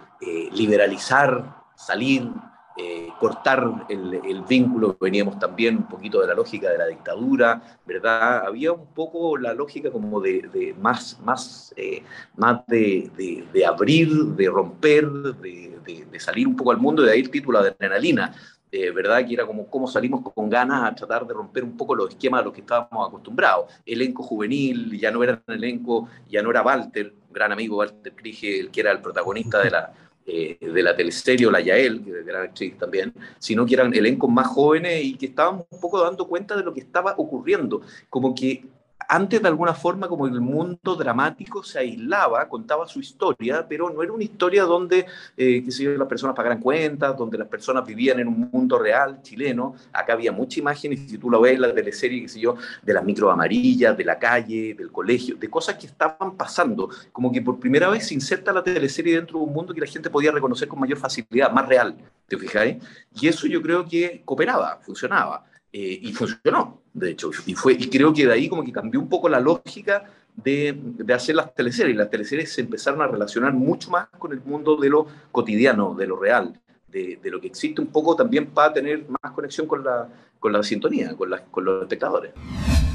liberalizar, 0.53 1.65
salir, 1.75 2.31
eh, 2.79 3.09
cortar 3.19 3.87
el, 3.89 4.43
vínculo, 4.47 4.97
veníamos 5.01 5.39
también 5.39 5.79
un 5.79 5.89
poquito 5.89 6.21
de 6.21 6.27
la 6.27 6.35
lógica 6.35 6.71
de 6.71 6.77
la 6.77 6.87
dictadura, 6.87 7.79
¿verdad? 7.87 8.45
Había 8.47 8.73
un 8.73 8.87
poco 8.93 9.39
la 9.39 9.55
lógica 9.55 9.91
como 9.91 10.21
de, 10.21 10.75
más, 10.79 11.19
más, 11.25 11.73
eh, 11.77 12.03
más 12.37 12.67
de, 12.67 13.11
de, 13.53 13.67
abrir, 13.67 14.11
de 14.11 14.49
romper, 14.49 15.11
de, 15.11 16.07
salir 16.19 16.47
un 16.47 16.57
poco 16.57 16.71
al 16.71 16.79
mundo, 16.79 17.03
de 17.03 17.13
ahí 17.13 17.21
el 17.21 17.31
título 17.31 17.63
de 17.63 17.71
Adrenalina, 17.71 18.35
eh, 18.71 18.91
¿verdad? 18.91 19.27
Que 19.27 19.35
era 19.35 19.47
como 19.47 19.69
cómo 19.69 19.87
salimos 19.87 20.21
con 20.35 20.51
ganas 20.51 20.85
a 20.85 20.95
tratar 20.95 21.27
de 21.27 21.33
romper 21.33 21.65
un 21.65 21.79
poco 21.79 21.95
los 21.95 22.11
esquemas 22.11 22.43
a 22.43 22.45
los 22.45 22.53
que 22.53 22.61
estábamos 22.61 23.09
acostumbrados. 23.09 23.73
Elenco 23.87 24.23
juvenil, 24.23 24.99
ya 24.99 25.11
no 25.11 25.23
era 25.23 25.43
elenco, 25.47 26.09
ya 26.29 26.43
no 26.43 26.51
era 26.51 26.63
Walter, 26.63 27.15
gran 27.31 27.53
amigo 27.53 27.79
Walter 27.79 28.15
Krige, 28.15 28.61
el 28.61 28.71
que 28.71 28.81
era 28.81 28.93
el 28.93 29.01
protagonista 29.01 29.63
de 29.63 29.71
la 29.71 29.93
eh, 30.27 30.59
de 30.61 30.83
la 30.83 30.97
teleserie 30.97 31.47
o 31.47 31.51
la 31.51 31.61
Yael, 31.61 32.03
que 32.03 32.11
era 32.29 32.43
actriz 32.43 32.77
también, 32.77 33.15
sino 33.39 33.65
que 33.65 33.75
eran 33.75 33.95
elencos 33.95 34.29
más 34.29 34.49
jóvenes 34.49 35.05
y 35.05 35.15
que 35.15 35.27
estaban 35.27 35.65
un 35.71 35.81
poco 35.81 36.03
dando 36.03 36.27
cuenta 36.27 36.57
de 36.57 36.65
lo 36.65 36.75
que 36.75 36.81
estaba 36.81 37.15
ocurriendo, 37.17 37.83
como 38.11 38.35
que 38.35 38.65
antes 39.09 39.41
de 39.41 39.49
alguna 39.49 39.75
forma 39.75 40.09
como 40.09 40.27
el 40.27 40.41
mundo 40.41 40.97
dramático 40.97 41.63
se 41.63 41.79
aislaba, 41.79 42.49
contaba 42.49 42.87
su 42.89 43.01
historia, 43.01 43.67
pero 43.69 43.91
no 43.91 44.03
era 44.03 44.13
una 44.13 44.25
historia 44.25 44.65
donde 44.65 45.07
eh, 45.37 45.65
que 45.65 45.97
las 45.97 46.09
personas 46.09 46.35
pagaran 46.35 46.61
cuentas, 46.61 47.17
donde 47.17 47.39
las 47.39 47.49
personas 47.49 47.87
vivían 47.87 48.21
en 48.21 48.29
un 48.29 48.51
mundo 48.51 48.79
real 48.79 49.21
chileno. 49.23 49.75
Acá 49.93 50.15
había 50.15 50.33
mucha 50.33 50.61
imagen, 50.61 50.93
y 50.93 50.97
si 50.97 51.19
tú 51.19 51.31
lo 51.31 51.41
ves 51.41 51.59
la 51.59 51.73
teleserie, 51.73 52.23
qué 52.23 52.29
sé 52.29 52.41
yo, 52.41 52.57
de 52.83 52.93
las 52.93 53.05
micro 53.05 53.31
amarillas, 53.31 53.97
de 53.97 54.05
la 54.05 54.19
calle, 54.19 54.75
del 54.75 54.91
colegio, 54.91 55.37
de 55.37 55.49
cosas 55.49 55.77
que 55.77 55.87
estaban 55.87 56.37
pasando, 56.37 56.91
como 57.13 57.31
que 57.31 57.43
por 57.43 57.59
primera 57.61 57.89
vez 57.89 58.07
se 58.09 58.15
inserta 58.15 58.53
la 58.53 58.63
teleserie 58.63 59.17
dentro 59.17 59.39
de 59.39 59.45
un 59.45 59.53
mundo 59.53 59.75
que 59.75 59.81
la 59.81 59.87
gente 59.87 60.11
podía 60.11 60.33
reconocer 60.33 60.69
con 60.69 60.81
mayor 60.81 60.99
facilidad, 60.99 61.53
más 61.53 61.69
real, 61.69 61.97
¿te 62.27 62.37
fijáis? 62.37 62.83
Y 63.21 63.29
eso 63.29 63.47
yo 63.47 63.63
creo 63.63 63.87
que 63.87 64.23
cooperaba, 64.25 64.81
funcionaba. 64.83 65.45
Eh, 65.79 65.99
y 66.05 66.13
funcionó, 66.15 66.81
de 66.95 67.11
hecho, 67.11 67.31
y, 67.45 67.55
fue, 67.55 67.75
y 67.75 67.91
creo 67.91 68.11
que 68.11 68.25
de 68.25 68.33
ahí 68.33 68.49
como 68.49 68.65
que 68.65 68.73
cambió 68.73 68.99
un 68.99 69.11
poco 69.11 69.29
la 69.29 69.39
lógica 69.39 70.05
de, 70.35 70.75
de, 70.75 71.13
hacer 71.13 71.35
las 71.35 71.55
teleseries. 71.55 71.95
Las 71.95 72.09
teleseries 72.09 72.51
se 72.51 72.63
empezaron 72.63 73.03
a 73.03 73.07
relacionar 73.07 73.53
mucho 73.53 73.91
más 73.91 74.09
con 74.19 74.33
el 74.33 74.41
mundo 74.41 74.77
de 74.77 74.89
lo 74.89 75.07
cotidiano, 75.31 75.95
de 75.95 76.07
lo 76.07 76.17
real, 76.19 76.59
de, 76.89 77.19
de 77.23 77.31
lo 77.31 77.39
que 77.43 77.49
existe 77.49 77.83
un 77.83 77.89
poco 77.89 78.17
también 78.17 78.47
para 78.47 78.73
tener 78.73 79.05
más 79.23 79.33
conexión 79.33 79.67
con 79.67 79.85
la, 79.85 80.09
con 80.41 80.51
la 80.51 80.63
sintonía, 80.63 81.15
con, 81.15 81.29
la, 81.29 81.45
con 81.45 81.67
los 81.67 81.83
espectadores. 81.83 82.33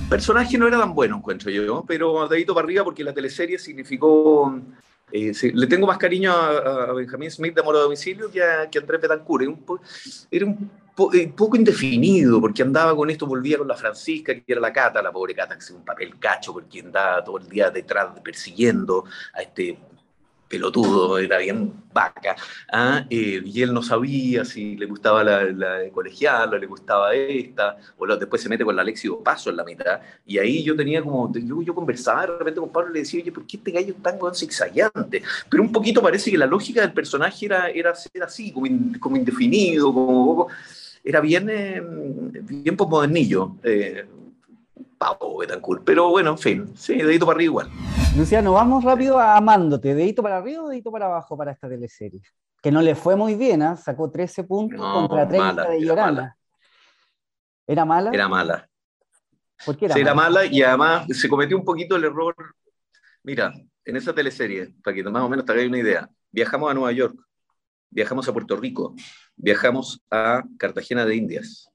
Personaje 0.10 0.58
no 0.58 0.68
era 0.68 0.80
tan 0.80 0.96
bueno, 0.96 1.18
encuentro 1.18 1.52
yo, 1.52 1.86
pero 1.88 2.28
de 2.28 2.36
ahí 2.36 2.46
para 2.46 2.62
arriba 2.62 2.84
porque 2.84 3.04
la 3.04 3.14
teleserie 3.14 3.60
significó 3.60 4.60
eh, 5.12 5.34
le 5.54 5.68
tengo 5.68 5.86
más 5.86 5.98
cariño 5.98 6.32
a, 6.32 6.94
Benjamín 6.94 7.30
Smith 7.30 7.54
de 7.54 7.62
Amor 7.62 7.76
a 7.76 7.80
Domicilio 7.80 8.32
que 8.32 8.42
a, 8.42 8.70
que 8.70 8.80
a 8.80 8.82
Andrés 8.82 9.02
Betancourt. 9.02 9.46
Era 10.32 10.46
un 10.46 10.72
eh, 11.14 11.34
poco 11.36 11.56
indefinido, 11.56 12.40
porque 12.42 12.62
andaba 12.62 12.96
con 12.96 13.10
esto, 13.10 13.26
volvía 13.26 13.58
con 13.58 13.68
la 13.68 13.76
Francisca, 13.76 14.34
que 14.34 14.44
era 14.46 14.62
la 14.62 14.74
Cata, 14.74 15.02
la 15.02 15.12
pobre 15.12 15.34
Cata, 15.34 15.56
que 15.56 15.62
es 15.62 15.72
un 15.72 15.86
papel 15.86 16.18
cacho, 16.20 16.54
porque 16.54 16.82
andaba 16.82 17.24
todo 17.24 17.38
el 17.38 17.48
día 17.48 17.70
detrás 17.70 18.08
persiguiendo 18.24 19.06
a 19.34 19.42
este 19.42 19.78
pelotudo, 20.52 21.18
era 21.18 21.38
bien 21.38 21.74
vaca, 21.94 22.36
¿ah? 22.72 23.06
eh, 23.10 23.42
y 23.44 23.62
él 23.62 23.74
no 23.74 23.82
sabía 23.82 24.44
si 24.44 24.76
le 24.76 24.86
gustaba 24.86 25.24
la, 25.24 25.46
la 25.46 25.90
colegial 25.92 26.54
o 26.54 26.58
le 26.58 26.68
gustaba 26.68 27.16
esta, 27.16 27.78
o 27.98 28.06
después 28.18 28.42
se 28.42 28.50
mete 28.50 28.66
con 28.66 28.76
la 28.76 28.82
Alexio 28.82 29.24
Paso 29.24 29.50
en 29.50 29.56
la 29.56 29.64
mitad, 29.64 30.02
y 30.26 30.38
ahí 30.38 30.62
yo 30.62 30.76
tenía 30.76 31.02
como, 31.02 31.32
yo, 31.34 31.62
yo 31.62 31.74
conversaba 31.74 32.28
de 32.28 32.38
repente 32.38 32.60
con 32.60 32.70
Pablo 32.70 32.92
y 32.92 32.94
le 32.96 33.00
decía, 33.00 33.22
oye, 33.22 33.32
¿por 33.32 33.48
qué 33.48 33.58
este 33.58 33.72
gallo 33.72 33.96
es 33.96 34.04
tan 34.04 34.20
zigzagueante? 34.36 35.24
Pero 35.50 35.64
un 35.64 35.72
poquito 35.72 36.02
parece 36.02 36.30
que 36.30 36.38
la 36.38 36.46
lógica 36.46 36.82
del 36.82 36.92
personaje 36.92 37.46
era, 37.46 37.70
era 37.70 37.96
ser 37.96 38.22
así, 38.22 38.52
como, 38.52 38.68
como 39.00 39.16
indefinido, 39.16 39.94
como 39.94 40.50
era 41.04 41.20
bien, 41.22 41.50
eh, 41.50 41.82
bien 42.44 42.78
posmodernillo. 42.78 43.56
Eh, 43.64 44.06
pavo 45.02 45.40
Betancourt. 45.40 45.84
Pero 45.84 46.10
bueno, 46.10 46.32
en 46.32 46.38
fin, 46.38 46.74
sí, 46.76 46.96
dedito 46.96 47.26
para 47.26 47.38
arriba 47.38 47.52
igual. 47.52 47.70
Luciano, 48.16 48.54
vamos 48.54 48.84
rápido 48.84 49.18
a 49.18 49.36
Amándote. 49.36 49.96
¿Dedito 49.96 50.22
para 50.22 50.38
arriba 50.38 50.64
o 50.64 50.70
dedito 50.70 50.92
para 50.92 51.08
abajo 51.08 51.36
para 51.36 51.52
esta 51.52 51.68
teleserie? 51.68 52.22
Que 52.62 52.72
no 52.72 52.84
le 52.84 52.94
fue 52.94 53.16
muy 53.16 53.34
bien, 53.34 53.64
¿ah? 53.64 53.76
sacó 53.76 54.12
13 54.12 54.44
puntos 54.44 54.80
contra 54.80 55.28
30 55.28 55.70
de 55.70 55.82
Llorana. 55.82 56.38
¿Era 57.66 57.86
mala? 57.86 58.12
Era 58.14 58.28
mala. 58.28 58.70
¿Por 59.66 59.78
qué 59.78 59.86
era, 59.86 59.96
sí, 59.96 60.02
era 60.02 60.14
mala 60.14 60.46
y 60.46 60.62
además 60.62 61.06
se 61.10 61.28
cometió 61.28 61.58
un 61.58 61.66
poquito 61.66 61.96
el 61.96 62.04
error. 62.04 62.36
Mira, 63.24 63.54
en 63.86 63.96
esa 63.96 64.14
teleserie, 64.14 64.74
para 64.84 64.96
que 64.96 65.04
más 65.04 65.24
o 65.24 65.30
menos 65.30 65.46
te 65.46 65.52
hagáis 65.52 65.68
una 65.68 65.80
idea, 65.80 66.10
viajamos 66.32 66.70
a 66.70 66.74
Nueva 66.74 66.92
York, 66.92 67.16
viajamos 67.92 68.28
a 68.28 68.34
Puerto 68.34 68.56
Rico, 68.56 68.96
viajamos 69.36 70.02
a 70.10 70.44
Cartagena 70.58 71.06
de 71.06 71.16
Indias, 71.16 71.70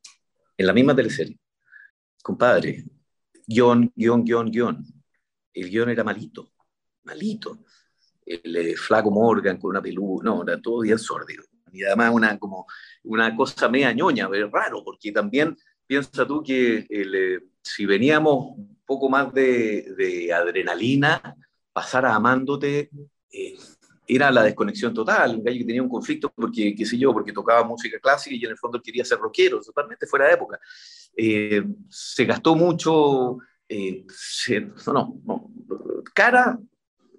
en 0.57 0.67
la 0.67 0.73
misma 0.73 0.97
teleserie. 0.97 1.39
Compadre, 2.23 2.85
guion, 3.47 3.93
guion, 3.95 4.25
guion, 4.25 4.51
guion. 4.51 4.85
El 5.53 5.71
guion 5.71 5.91
era 5.91 6.03
malito, 6.03 6.51
malito. 7.05 7.65
El 8.25 8.57
eh, 8.57 8.77
flaco 8.77 9.11
Morgan 9.11 9.59
con 9.59 9.71
una 9.71 9.83
peluca, 9.83 10.25
no, 10.25 10.43
era 10.43 10.61
todo 10.61 10.81
bien 10.81 10.99
sórdido. 10.99 11.45
Y 11.73 11.85
además 11.85 12.13
una, 12.13 12.39
como 12.39 12.67
una 13.05 13.37
cosa 13.37 13.69
media 13.69 13.93
ñoña, 13.93 14.29
pero 14.29 14.51
raro, 14.51 14.83
porque 14.83 15.13
también 15.13 15.57
piensa 15.87 16.27
tú 16.27 16.43
que 16.43 16.87
eh, 16.89 17.41
si 17.63 17.87
veníamos 17.87 18.57
un 18.57 18.81
poco 18.85 19.09
más 19.09 19.33
de, 19.33 20.31
adrenalina, 20.35 21.37
pasar 21.73 22.07
a 22.07 22.15
amándote 22.15 22.91
eh, 23.31 23.57
era 24.07 24.31
la 24.31 24.43
desconexión 24.43 24.95
total. 24.95 25.37
Un 25.37 25.45
gallo 25.45 25.59
que 25.59 25.65
tenía 25.65 25.83
un 25.83 25.89
conflicto 25.89 26.33
porque, 26.35 26.75
qué 26.75 26.87
sé 26.87 26.97
yo, 26.99 27.13
porque 27.13 27.33
tocaba 27.33 27.65
música 27.65 27.99
clásica 27.99 28.37
y 28.37 28.45
en 28.45 28.51
el 28.53 28.59
fondo 28.59 28.81
quería 28.81 29.05
ser 29.05 29.19
rockero, 29.19 29.61
totalmente 29.61 30.07
fuera 30.07 30.27
de 30.27 30.35
época. 30.35 30.61
se 31.89 32.25
gastó 32.25 32.55
mucho 32.55 33.39
eh, 33.69 34.07
no, 34.87 35.21
no, 35.25 35.51
cara 36.15 36.59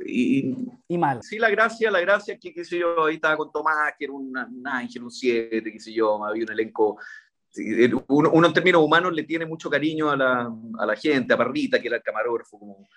y, 0.06 0.56
y, 0.88 0.98
mal. 0.98 1.22
Sí, 1.22 1.38
la 1.38 1.50
gracia, 1.50 1.92
la 1.92 2.00
gracia 2.00 2.38
que, 2.40 2.54
qué 2.54 2.64
sé 2.64 2.80
yo, 2.80 3.06
ahí 3.06 3.16
estaba 3.16 3.36
con 3.36 3.52
Tomás, 3.52 3.94
que 3.98 4.06
era 4.06 4.14
un 4.14 4.66
ángel, 4.66 5.04
un 5.04 5.12
siete, 5.12 5.72
qué 5.72 5.80
sé 5.80 5.92
yo, 5.92 6.24
había 6.24 6.44
un 6.44 6.52
elenco. 6.52 6.98
Uno, 8.08 8.46
en 8.46 8.54
términos 8.54 8.84
humanos 8.84 9.14
le 9.14 9.24
tiene 9.24 9.46
mucho 9.46 9.70
cariño 9.70 10.12
a 10.12 10.16
la, 10.16 10.54
a 10.80 10.86
la 10.86 10.96
gente, 10.96 11.34
a 11.34 11.38
Parrita, 11.38 11.82
que 11.82 11.88
era 11.88 11.98
el 11.98 12.04
camarógrafo 12.04 12.60
como, 12.60 12.88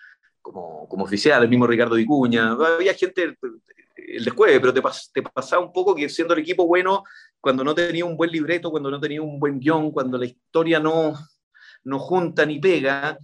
como, 0.43 0.87
como, 0.87 1.05
oficial, 1.05 1.43
el 1.43 1.49
mismo 1.49 1.67
Ricardo 1.67 1.97
Vicuña. 1.97 2.53
Había 2.53 2.95
gente, 2.95 3.37
el 4.09 4.25
después, 4.25 4.59
pero 4.61 4.73
te, 4.73 4.83
te 5.13 5.23
pasaba 5.23 5.65
un 5.65 5.73
poco 5.73 5.95
que 5.95 6.09
siendo 6.09 6.35
el 6.35 6.41
equipo 6.41 6.67
bueno, 6.67 7.05
cuando 7.41 7.65
no 7.65 7.75
tenía 7.75 8.05
un 8.05 8.17
buen 8.17 8.31
libreto, 8.31 8.71
cuando 8.71 8.91
no 8.91 9.01
tenía 9.01 9.23
un 9.23 9.39
buen 9.39 9.59
guion, 9.59 9.91
cuando 9.91 10.19
la 10.19 10.27
historia 10.27 10.81
no, 10.81 11.15
no 11.85 11.99
junta 11.99 12.45
ni 12.45 12.59
pega, 12.59 13.19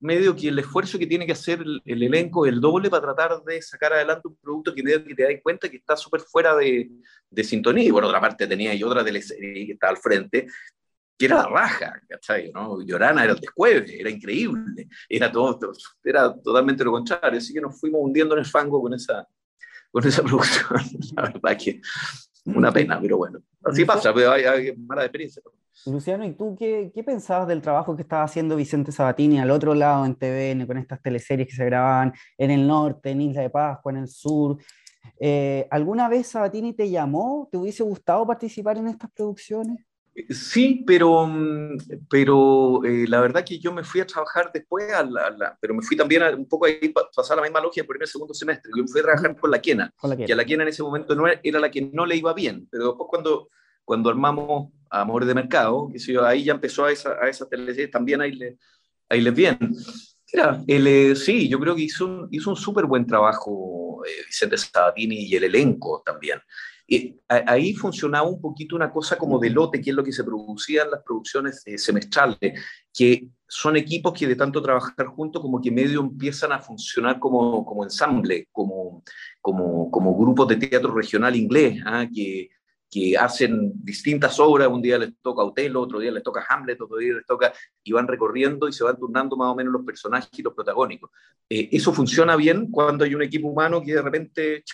medio 0.00 0.34
que 0.34 0.48
el 0.48 0.58
esfuerzo 0.58 0.98
que 0.98 1.06
tiene 1.06 1.26
que 1.26 1.32
hacer 1.32 1.60
el, 1.60 1.82
elenco 2.02 2.46
el 2.46 2.60
doble 2.60 2.88
para 2.88 3.02
tratar 3.02 3.42
de 3.42 3.60
sacar 3.62 3.92
adelante 3.92 4.28
un 4.28 4.36
producto 4.36 4.74
que, 4.74 4.82
que 4.82 5.14
te 5.14 5.22
das 5.22 5.42
cuenta 5.42 5.68
que 5.68 5.78
está 5.78 5.96
súper 5.96 6.20
fuera 6.20 6.54
de, 6.56 6.88
sintonía. 7.42 7.84
Y 7.84 7.92
por 7.92 8.04
otra 8.04 8.20
parte 8.20 8.46
tenía 8.46 8.74
y 8.74 8.82
otra 8.82 9.04
teleserie 9.04 9.66
que 9.66 9.72
está 9.72 9.88
al 9.88 9.96
frente, 9.96 10.46
que 11.16 11.26
era 11.26 11.36
la 11.36 11.48
raja, 11.48 12.00
¿cachai? 12.08 12.52
¿no? 12.52 12.80
Llorana 12.84 13.24
era 13.24 13.32
el 13.32 13.40
descueve, 13.40 14.00
era 14.00 14.08
increíble, 14.08 14.88
era, 15.08 15.32
todo, 15.32 15.58
era 16.04 16.32
totalmente 16.40 16.84
lo 16.84 16.92
contrario. 16.92 17.38
Así 17.38 17.52
que 17.52 17.60
nos 17.60 17.78
fuimos 17.78 18.00
hundiendo 18.02 18.34
en 18.34 18.40
el 18.40 18.46
fango 18.46 18.80
con 18.80 18.94
esa, 18.94 19.26
con 19.90 20.06
esa 20.06 20.22
producción. 20.24 20.80
la 21.16 21.22
verdad 21.22 21.58
que 21.58 21.80
una 22.44 22.72
pena, 22.72 22.98
pero 23.00 23.18
bueno, 23.18 23.40
así 23.64 23.84
pasa, 23.84 24.12
pero 24.14 24.32
hay, 24.32 24.44
hay 24.44 24.76
mala 24.76 25.02
experiencia. 25.02 25.42
Luciano, 25.86 26.24
¿y 26.24 26.32
tú 26.32 26.56
qué, 26.58 26.90
qué, 26.92 27.04
pensabas 27.04 27.46
del 27.46 27.62
trabajo 27.62 27.94
que 27.94 28.02
estaba 28.02 28.24
haciendo 28.24 28.56
Vicente 28.56 28.90
Sabatini 28.90 29.38
al 29.38 29.50
otro 29.50 29.74
lado 29.74 30.04
en 30.04 30.14
TVN, 30.14 30.66
con 30.66 30.76
estas 30.76 31.00
teleseries 31.00 31.48
que 31.48 31.54
se 31.54 31.64
grababan 31.64 32.12
en 32.36 32.50
el 32.50 32.66
norte, 32.66 33.10
en 33.10 33.20
Isla 33.20 33.42
de 33.42 33.50
Pascua, 33.50 33.92
en 33.92 33.98
el 33.98 34.08
sur? 34.08 34.58
Eh, 35.20 35.66
¿Alguna 35.70 36.08
vez 36.08 36.28
Sabatini 36.28 36.72
te 36.74 36.90
llamó? 36.90 37.48
¿Te 37.50 37.58
hubiese 37.58 37.82
gustado 37.82 38.26
participar 38.26 38.76
en 38.78 38.88
estas 38.88 39.10
producciones? 39.12 39.87
Sí, 40.30 40.84
pero, 40.86 41.30
pero 42.08 42.84
eh, 42.84 43.06
la 43.08 43.20
verdad 43.20 43.44
que 43.44 43.58
yo 43.58 43.72
me 43.72 43.84
fui 43.84 44.00
a 44.00 44.06
trabajar 44.06 44.50
después, 44.52 44.92
a 44.92 45.04
la, 45.04 45.56
pero 45.60 45.74
me 45.74 45.82
fui 45.82 45.96
también 45.96 46.22
a, 46.22 46.30
un 46.30 46.48
poco 46.48 46.66
ahí 46.66 46.92
pasar 47.14 47.36
la 47.36 47.42
misma 47.42 47.60
lógica 47.60 47.82
el 47.82 47.88
primer 47.88 48.08
segundo 48.08 48.34
semestre. 48.34 48.70
Yo 48.76 48.82
me 48.82 48.88
fui 48.88 49.00
a 49.00 49.04
trabajar 49.04 49.36
con 49.36 49.50
la 49.50 49.60
Quena, 49.60 49.92
con 49.96 50.10
la 50.10 50.16
Quena. 50.16 50.26
que 50.26 50.32
a 50.32 50.36
la 50.36 50.44
Quena 50.44 50.62
en 50.62 50.70
ese 50.70 50.82
momento 50.82 51.14
no 51.14 51.26
era, 51.26 51.40
era 51.42 51.60
la 51.60 51.70
que 51.70 51.82
no 51.82 52.06
le 52.06 52.16
iba 52.16 52.32
bien, 52.34 52.66
pero 52.70 52.88
después 52.88 53.08
cuando 53.08 53.48
cuando 53.88 54.10
armamos 54.10 54.70
Amores 54.90 55.26
de 55.26 55.34
Mercado, 55.34 55.88
yo, 55.94 56.26
ahí 56.26 56.44
ya 56.44 56.52
empezó 56.52 56.84
a 56.84 56.92
esa, 56.92 57.12
a 57.12 57.26
esa 57.26 57.48
también 57.90 58.20
ahí 58.20 58.32
le, 58.32 58.58
ahí 59.08 59.22
les 59.22 59.34
bien. 59.34 59.58
Mira, 60.30 60.62
el, 60.66 60.86
eh, 60.86 61.16
sí, 61.16 61.48
yo 61.48 61.58
creo 61.58 61.74
que 61.74 61.84
hizo 61.84 62.04
un, 62.04 62.28
hizo 62.30 62.50
un 62.50 62.56
súper 62.56 62.84
buen 62.84 63.06
trabajo 63.06 64.02
eh, 64.04 64.26
Vicente 64.26 64.58
Sabatini 64.58 65.24
y 65.24 65.36
el 65.36 65.44
elenco 65.44 66.02
también. 66.04 66.38
Y 66.90 67.20
ahí 67.28 67.74
funcionaba 67.74 68.26
un 68.26 68.40
poquito 68.40 68.74
una 68.74 68.90
cosa 68.90 69.18
como 69.18 69.38
de 69.38 69.50
lote, 69.50 69.78
que 69.78 69.90
es 69.90 69.96
lo 69.96 70.02
que 70.02 70.10
se 70.10 70.24
producía 70.24 70.84
en 70.84 70.90
las 70.92 71.02
producciones 71.02 71.62
eh, 71.66 71.76
semestrales, 71.76 72.38
que 72.94 73.28
son 73.46 73.76
equipos 73.76 74.14
que 74.14 74.26
de 74.26 74.36
tanto 74.36 74.62
trabajar 74.62 75.06
juntos 75.08 75.42
como 75.42 75.60
que 75.60 75.70
medio 75.70 76.00
empiezan 76.00 76.50
a 76.52 76.60
funcionar 76.60 77.18
como, 77.18 77.62
como 77.66 77.84
ensamble, 77.84 78.48
como, 78.50 79.02
como, 79.42 79.90
como 79.90 80.16
grupos 80.16 80.48
de 80.48 80.56
teatro 80.56 80.94
regional 80.94 81.36
inglés, 81.36 81.78
¿ah? 81.84 82.06
que, 82.12 82.48
que 82.90 83.18
hacen 83.18 83.72
distintas 83.84 84.40
obras, 84.40 84.68
un 84.68 84.80
día 84.80 84.96
les 84.96 85.12
toca 85.20 85.42
Otelo, 85.42 85.82
otro 85.82 86.00
día 86.00 86.10
les 86.10 86.22
toca 86.22 86.46
Hamlet, 86.48 86.80
otro 86.80 86.96
día 86.96 87.12
les 87.12 87.26
toca, 87.26 87.52
y 87.84 87.92
van 87.92 88.08
recorriendo 88.08 88.66
y 88.66 88.72
se 88.72 88.82
van 88.82 88.96
turnando 88.96 89.36
más 89.36 89.48
o 89.48 89.54
menos 89.54 89.74
los 89.74 89.84
personajes 89.84 90.30
y 90.38 90.42
los 90.42 90.54
protagónicos. 90.54 91.10
Eh, 91.50 91.68
eso 91.72 91.92
funciona 91.92 92.34
bien 92.34 92.70
cuando 92.70 93.04
hay 93.04 93.14
un 93.14 93.22
equipo 93.22 93.48
humano 93.48 93.82
que 93.82 93.92
de 93.92 94.02
repente 94.02 94.64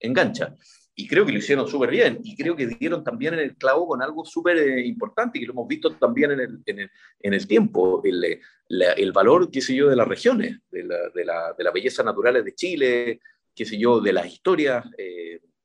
engancha. 0.00 0.54
Y 1.00 1.06
creo 1.06 1.24
que 1.24 1.30
lo 1.30 1.38
hicieron 1.38 1.68
súper 1.68 1.90
bien, 1.90 2.18
y 2.24 2.36
creo 2.36 2.56
que 2.56 2.66
dieron 2.66 3.04
también 3.04 3.34
en 3.34 3.40
el 3.40 3.56
clavo 3.56 3.86
con 3.86 4.02
algo 4.02 4.24
súper 4.24 4.58
eh, 4.58 4.84
importante, 4.84 5.38
que 5.38 5.46
lo 5.46 5.52
hemos 5.52 5.68
visto 5.68 5.94
también 5.94 6.32
en 6.32 6.40
el, 6.40 6.62
en 6.66 6.80
el, 6.80 6.90
en 7.20 7.34
el 7.34 7.46
tiempo, 7.46 8.02
el, 8.02 8.24
eh, 8.24 8.40
el, 8.68 9.12
valor, 9.12 9.48
qué 9.48 9.60
sé 9.60 9.76
yo, 9.76 9.88
de 9.88 9.94
las 9.94 10.08
regiones, 10.08 10.58
de 10.72 10.82
la, 10.82 10.96
de 11.14 11.24
la, 11.24 11.54
de 11.56 11.62
la 11.62 11.70
belleza 11.70 12.02
naturales 12.02 12.44
de 12.44 12.54
Chile, 12.54 13.20
qué 13.54 13.64
sé 13.64 13.78
yo, 13.78 14.00
de 14.00 14.12
las 14.12 14.26
historias 14.26 14.84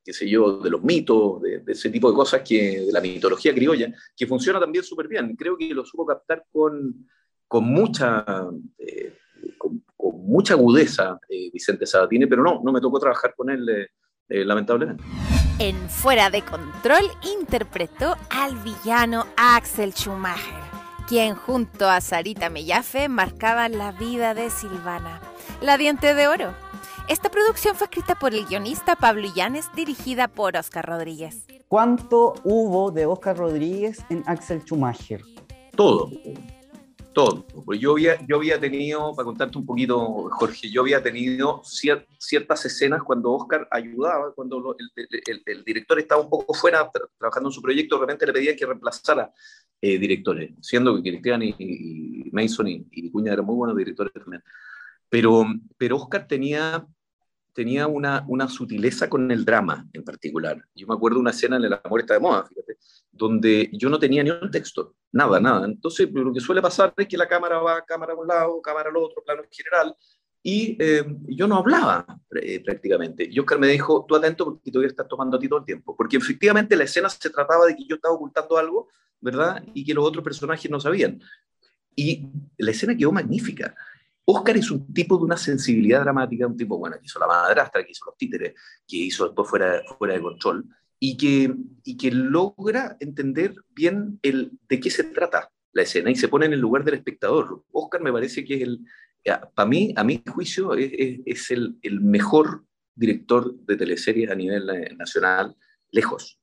qué 0.03 0.13
sé 0.13 0.29
yo, 0.29 0.59
de 0.59 0.69
los 0.69 0.83
mitos, 0.83 1.41
de, 1.41 1.63
ese 1.67 1.89
tipo 1.89 2.09
de 2.09 2.15
cosas, 2.15 2.41
que, 2.41 2.81
de 2.81 2.91
la 2.91 3.01
mitología 3.01 3.53
criolla, 3.53 3.91
que 4.15 4.27
funciona 4.27 4.59
también 4.59 4.83
súper 4.83 5.07
bien. 5.07 5.35
Creo 5.35 5.57
que 5.57 5.73
lo 5.73 5.85
supo 5.85 6.05
captar 6.05 6.45
con, 6.51 7.07
con 7.47 7.63
mucha, 7.63 8.25
eh, 8.77 9.13
con, 9.57 9.81
mucha 9.97 10.55
agudeza 10.55 11.19
eh, 11.29 11.49
Vicente 11.51 11.85
Sabatini, 11.85 12.25
pero 12.25 12.43
no, 12.43 12.61
no 12.63 12.71
me 12.73 12.81
tocó 12.81 12.99
trabajar 12.99 13.33
con 13.35 13.49
él, 13.49 13.89
eh, 14.29 14.45
lamentablemente. 14.45 15.03
En 15.59 15.89
Fuera 15.89 16.29
de 16.29 16.41
Control 16.41 17.03
interpretó 17.39 18.15
al 18.29 18.55
villano 18.57 19.25
Axel 19.37 19.93
Schumacher, 19.93 20.63
quien 21.07 21.35
junto 21.35 21.87
a 21.87 22.01
Sarita 22.01 22.49
Mellafe 22.49 23.07
marcaba 23.07 23.69
la 23.69 23.91
vida 23.91 24.33
de 24.33 24.49
Silvana, 24.49 25.21
la 25.61 25.77
diente 25.77 26.13
de 26.13 26.27
oro 26.27 26.53
esta 27.09 27.29
producción 27.29 27.75
fue 27.75 27.85
escrita 27.85 28.15
por 28.15 28.33
el 28.33 28.45
guionista 28.45 28.95
Pablo 28.95 29.27
Illanes, 29.27 29.69
dirigida 29.75 30.29
por 30.29 30.55
Oscar 30.55 30.85
Rodríguez. 30.85 31.45
¿Cuánto 31.67 32.33
hubo 32.45 32.91
de 32.91 33.05
Oscar 33.05 33.37
Rodríguez 33.37 34.05
en 34.09 34.23
Axel 34.25 34.61
Schumacher? 34.61 35.21
Todo, 35.75 36.09
Pues 37.65 37.79
yo 37.79 37.91
había, 37.91 38.25
yo 38.27 38.37
había 38.37 38.59
tenido, 38.59 39.13
para 39.15 39.25
contarte 39.25 39.57
un 39.57 39.65
poquito, 39.65 40.29
Jorge, 40.31 40.69
yo 40.69 40.81
había 40.81 41.01
tenido 41.01 41.61
ciertas 41.63 42.65
escenas 42.65 43.03
cuando 43.03 43.31
Oscar 43.33 43.67
ayudaba, 43.69 44.33
cuando 44.33 44.75
el, 44.77 45.63
director 45.63 45.99
estaba 45.99 46.21
un 46.21 46.29
poco 46.29 46.53
fuera 46.53 46.89
trabajando 47.19 47.49
en 47.49 47.53
su 47.53 47.61
proyecto, 47.61 47.95
de 47.95 48.01
repente 48.01 48.25
le 48.25 48.33
pedían 48.33 48.55
que 48.55 48.65
reemplazara 48.65 49.31
eh, 49.79 49.99
directores, 49.99 50.53
siendo 50.61 50.95
que 50.95 51.11
Cristian 51.11 51.43
y, 51.43 52.29
Mason 52.31 52.67
y, 52.67 52.87
y 52.91 53.11
Cuña 53.11 53.33
eran 53.33 53.45
muy 53.45 53.55
buenos 53.55 53.77
directores 53.77 54.11
también. 54.13 54.43
Pero, 55.09 55.45
pero 55.77 55.97
Oscar 55.97 56.27
tenía, 56.27 56.87
tenía 57.53 57.85
una, 57.85 58.25
una 58.27 58.47
sutileza 58.47 59.07
con 59.07 59.29
el 59.29 59.45
drama 59.45 59.87
en 59.93 60.03
particular. 60.03 60.63
Yo 60.73 60.87
me 60.87 60.95
acuerdo 60.95 61.19
una 61.19 61.29
escena 61.29 61.57
en 61.57 61.65
El 61.65 61.73
amor 61.73 61.99
está 61.99 62.15
de 62.15 62.19
moda, 62.19 62.43
fíjate, 62.45 62.77
donde 63.13 63.69
yo 63.73 63.89
no 63.89 63.99
tenía 63.99 64.23
ni 64.23 64.31
un 64.31 64.51
texto, 64.51 64.95
nada, 65.11 65.39
nada. 65.39 65.65
Entonces, 65.65 66.09
lo 66.11 66.33
que 66.33 66.39
suele 66.39 66.61
pasar 66.61 66.93
es 66.97 67.07
que 67.07 67.15
la 67.15 67.27
cámara 67.27 67.59
va, 67.59 67.85
cámara 67.85 68.13
a 68.13 68.15
un 68.15 68.27
lado, 68.27 68.61
cámara 68.61 68.89
al 68.89 68.97
otro, 68.97 69.23
plano 69.23 69.43
en 69.43 69.49
general, 69.51 69.95
y 70.45 70.75
eh, 70.77 71.05
yo 71.27 71.47
no 71.47 71.55
hablaba 71.55 72.05
eh, 72.41 72.61
prácticamente. 72.61 73.25
Y 73.31 73.39
Oscar 73.39 73.59
me 73.59 73.67
dijo, 73.67 74.05
tú 74.05 74.15
atento 74.15 74.43
porque 74.43 74.71
te 74.71 74.77
voy 74.77 74.85
a 74.85 74.89
estar 74.89 75.07
tomando 75.07 75.37
a 75.37 75.39
ti 75.39 75.47
todo 75.47 75.59
el 75.59 75.65
tiempo. 75.65 75.95
Porque 75.95 76.17
efectivamente 76.17 76.75
la 76.75 76.83
escena 76.83 77.07
se 77.07 77.29
trataba 77.29 77.65
de 77.65 77.75
que 77.75 77.85
yo 77.85 77.95
estaba 77.95 78.13
ocultando 78.13 78.57
algo, 78.57 78.89
¿verdad? 79.21 79.63
Y 79.73 79.85
que 79.85 79.93
los 79.93 80.05
otros 80.05 80.21
personajes 80.21 80.69
no 80.69 80.81
sabían. 80.81 81.21
Y 81.95 82.27
la 82.57 82.71
escena 82.71 82.97
quedó 82.97 83.13
magnífica. 83.13 83.73
Oscar 84.25 84.57
es 84.57 84.69
un 84.69 84.93
tipo 84.93 85.17
de 85.17 85.23
una 85.23 85.37
sensibilidad 85.37 86.01
dramática, 86.01 86.45
un 86.45 86.57
tipo, 86.57 86.77
bueno, 86.77 86.97
que 86.97 87.05
hizo 87.05 87.19
La 87.19 87.27
Madrastra, 87.27 87.83
que 87.83 87.91
hizo 87.91 88.05
Los 88.05 88.17
Títeres, 88.17 88.53
que 88.85 88.97
hizo 88.97 89.25
después 89.25 89.49
Fuera, 89.49 89.81
fuera 89.97 90.13
de 90.13 90.21
Control, 90.21 90.65
y 91.05 91.17
que, 91.17 91.53
y 91.83 91.97
que 91.97 92.11
logra 92.11 92.95
entender 93.01 93.55
bien 93.75 94.19
el, 94.21 94.53
de 94.69 94.79
qué 94.79 94.89
se 94.89 95.03
trata 95.03 95.51
la 95.73 95.81
escena 95.81 96.09
y 96.09 96.15
se 96.15 96.29
pone 96.29 96.45
en 96.45 96.53
el 96.53 96.61
lugar 96.61 96.85
del 96.85 96.93
espectador. 96.93 97.65
Oscar 97.73 98.01
me 98.01 98.13
parece 98.13 98.45
que 98.45 98.55
es 98.55 98.61
el, 98.61 98.79
para 99.53 99.67
mí, 99.67 99.93
a 99.97 100.05
mi 100.05 100.23
juicio, 100.25 100.73
es, 100.75 101.51
el, 101.51 101.75
el, 101.81 101.99
mejor 101.99 102.63
director 102.95 103.53
de 103.53 103.75
teleseries 103.75 104.31
a 104.31 104.35
nivel 104.35 104.69
eh, 104.69 104.95
nacional, 104.95 105.57
lejos, 105.91 106.39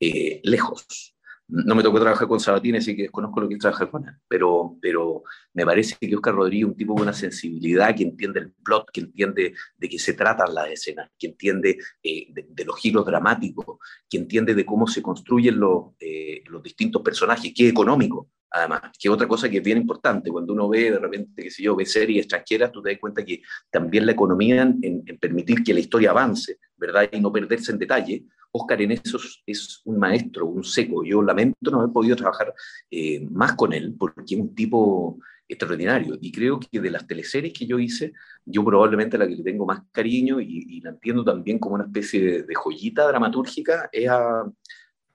eh, 0.00 0.40
lejos. 0.44 1.14
No 1.50 1.74
me 1.74 1.82
tocó 1.82 2.00
trabajar 2.00 2.28
con 2.28 2.40
Sabatini, 2.40 2.78
así 2.78 2.94
que 2.94 3.02
desconozco 3.02 3.40
lo 3.40 3.48
que 3.48 3.54
es 3.54 3.60
trabajar 3.60 3.90
con 3.90 4.06
él, 4.06 4.14
pero, 4.28 4.76
pero 4.80 5.22
me 5.54 5.64
parece 5.64 5.96
que 6.00 6.14
Oscar 6.14 6.34
Rodríguez 6.34 6.66
es 6.66 6.70
un 6.70 6.76
tipo 6.76 6.94
con 6.94 7.02
una 7.02 7.12
sensibilidad, 7.12 7.94
que 7.94 8.04
entiende 8.04 8.40
el 8.40 8.52
plot, 8.52 8.90
que 8.92 9.00
entiende 9.00 9.54
de 9.76 9.88
qué 9.88 9.98
se 9.98 10.14
tratan 10.14 10.54
las 10.54 10.68
escenas, 10.70 11.10
que 11.18 11.28
entiende 11.28 11.78
eh, 12.02 12.28
de, 12.32 12.64
los 12.64 12.78
giros 12.78 13.04
dramáticos, 13.04 13.78
que 14.08 14.18
entiende 14.18 14.54
de 14.54 14.64
cómo 14.64 14.86
se 14.86 15.02
construyen 15.02 15.58
los, 15.58 15.92
los 16.46 16.62
distintos 16.62 17.02
personajes, 17.02 17.52
que 17.54 17.64
es 17.64 17.70
económico 17.70 18.28
además, 18.50 18.82
que 18.98 19.08
otra 19.08 19.28
cosa 19.28 19.48
que 19.48 19.58
es 19.58 19.62
bien 19.62 19.78
importante, 19.78 20.30
cuando 20.30 20.52
uno 20.52 20.68
ve 20.68 20.90
de 20.90 20.98
repente, 20.98 21.42
qué 21.42 21.50
sé 21.50 21.62
yo, 21.62 21.76
ve 21.76 21.86
series 21.86 22.24
extranjeras, 22.24 22.72
tú 22.72 22.82
te 22.82 22.90
das 22.90 22.98
cuenta 22.98 23.24
que 23.24 23.42
también 23.70 24.06
la 24.06 24.12
economía 24.12 24.62
en, 24.62 25.04
permitir 25.20 25.62
que 25.62 25.72
la 25.72 25.80
historia 25.80 26.10
avance, 26.10 26.58
¿verdad? 26.76 27.08
Y 27.12 27.20
no 27.20 27.32
perderse 27.32 27.72
en 27.72 27.78
detalle. 27.78 28.24
Oscar 28.52 28.82
en 28.82 28.92
eso 28.92 29.18
es 29.46 29.80
un 29.84 29.98
maestro, 29.98 30.46
un 30.46 30.64
seco. 30.64 31.04
Yo 31.04 31.22
lamento 31.22 31.70
no 31.70 31.80
haber 31.80 31.92
podido 31.92 32.16
trabajar 32.16 32.52
eh, 32.90 33.26
más 33.30 33.54
con 33.54 33.72
él, 33.72 33.94
porque 33.98 34.34
es 34.34 34.40
un 34.40 34.54
tipo 34.54 35.18
extraordinario. 35.48 36.16
Y 36.20 36.32
creo 36.32 36.60
que 36.60 36.80
de 36.80 36.90
las 36.90 37.06
teleseries 37.06 37.52
que 37.52 37.66
yo 37.66 37.78
hice, 37.78 38.12
yo 38.44 38.64
probablemente 38.64 39.18
la 39.18 39.26
que 39.26 39.36
le 39.36 39.42
tengo 39.42 39.66
más 39.66 39.82
cariño 39.92 40.40
y, 40.40 40.80
la 40.80 40.90
entiendo 40.90 41.24
también 41.24 41.58
como 41.58 41.74
una 41.74 41.84
especie 41.84 42.42
de, 42.42 42.54
joyita 42.54 43.06
dramatúrgica 43.06 43.88
es, 43.92 44.08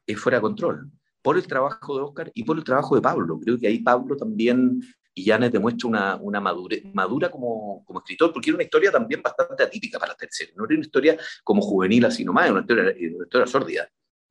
es 0.06 0.20
Fuera 0.20 0.38
de 0.38 0.42
Control 0.42 0.92
por 1.22 1.38
el 1.38 1.48
trabajo 1.48 1.98
de 1.98 2.04
Oscar 2.04 2.32
y 2.36 2.44
por 2.44 2.56
el 2.56 2.64
trabajo 2.64 2.96
de 2.96 3.02
Pablo. 3.02 3.40
Creo 3.40 3.58
que 3.58 3.68
ahí 3.68 3.80
Pablo 3.80 4.16
también 4.16 4.80
y 5.18 5.24
Janet 5.24 5.54
demuestra 5.54 5.88
una, 5.88 6.16
una 6.18 6.42
madurez, 6.42 6.84
madura 6.94 7.32
como, 7.32 7.84
como, 7.86 8.00
escritor, 8.00 8.34
porque 8.34 8.50
era 8.50 8.58
una 8.58 8.66
historia 8.66 8.92
también 8.92 9.22
bastante 9.22 9.64
atípica 9.64 9.98
para 9.98 10.12
la 10.12 10.18
tercera. 10.18 10.52
No 10.58 10.66
era 10.66 10.76
una 10.76 10.84
historia 10.84 11.18
como 11.42 11.62
juvenil 11.62 12.04
así 12.04 12.26
nomás, 12.26 12.46
era 12.46 12.54
una 12.54 12.62
historia, 12.62 12.84
una 13.16 13.24
historia 13.24 13.48
sórdida, 13.48 13.90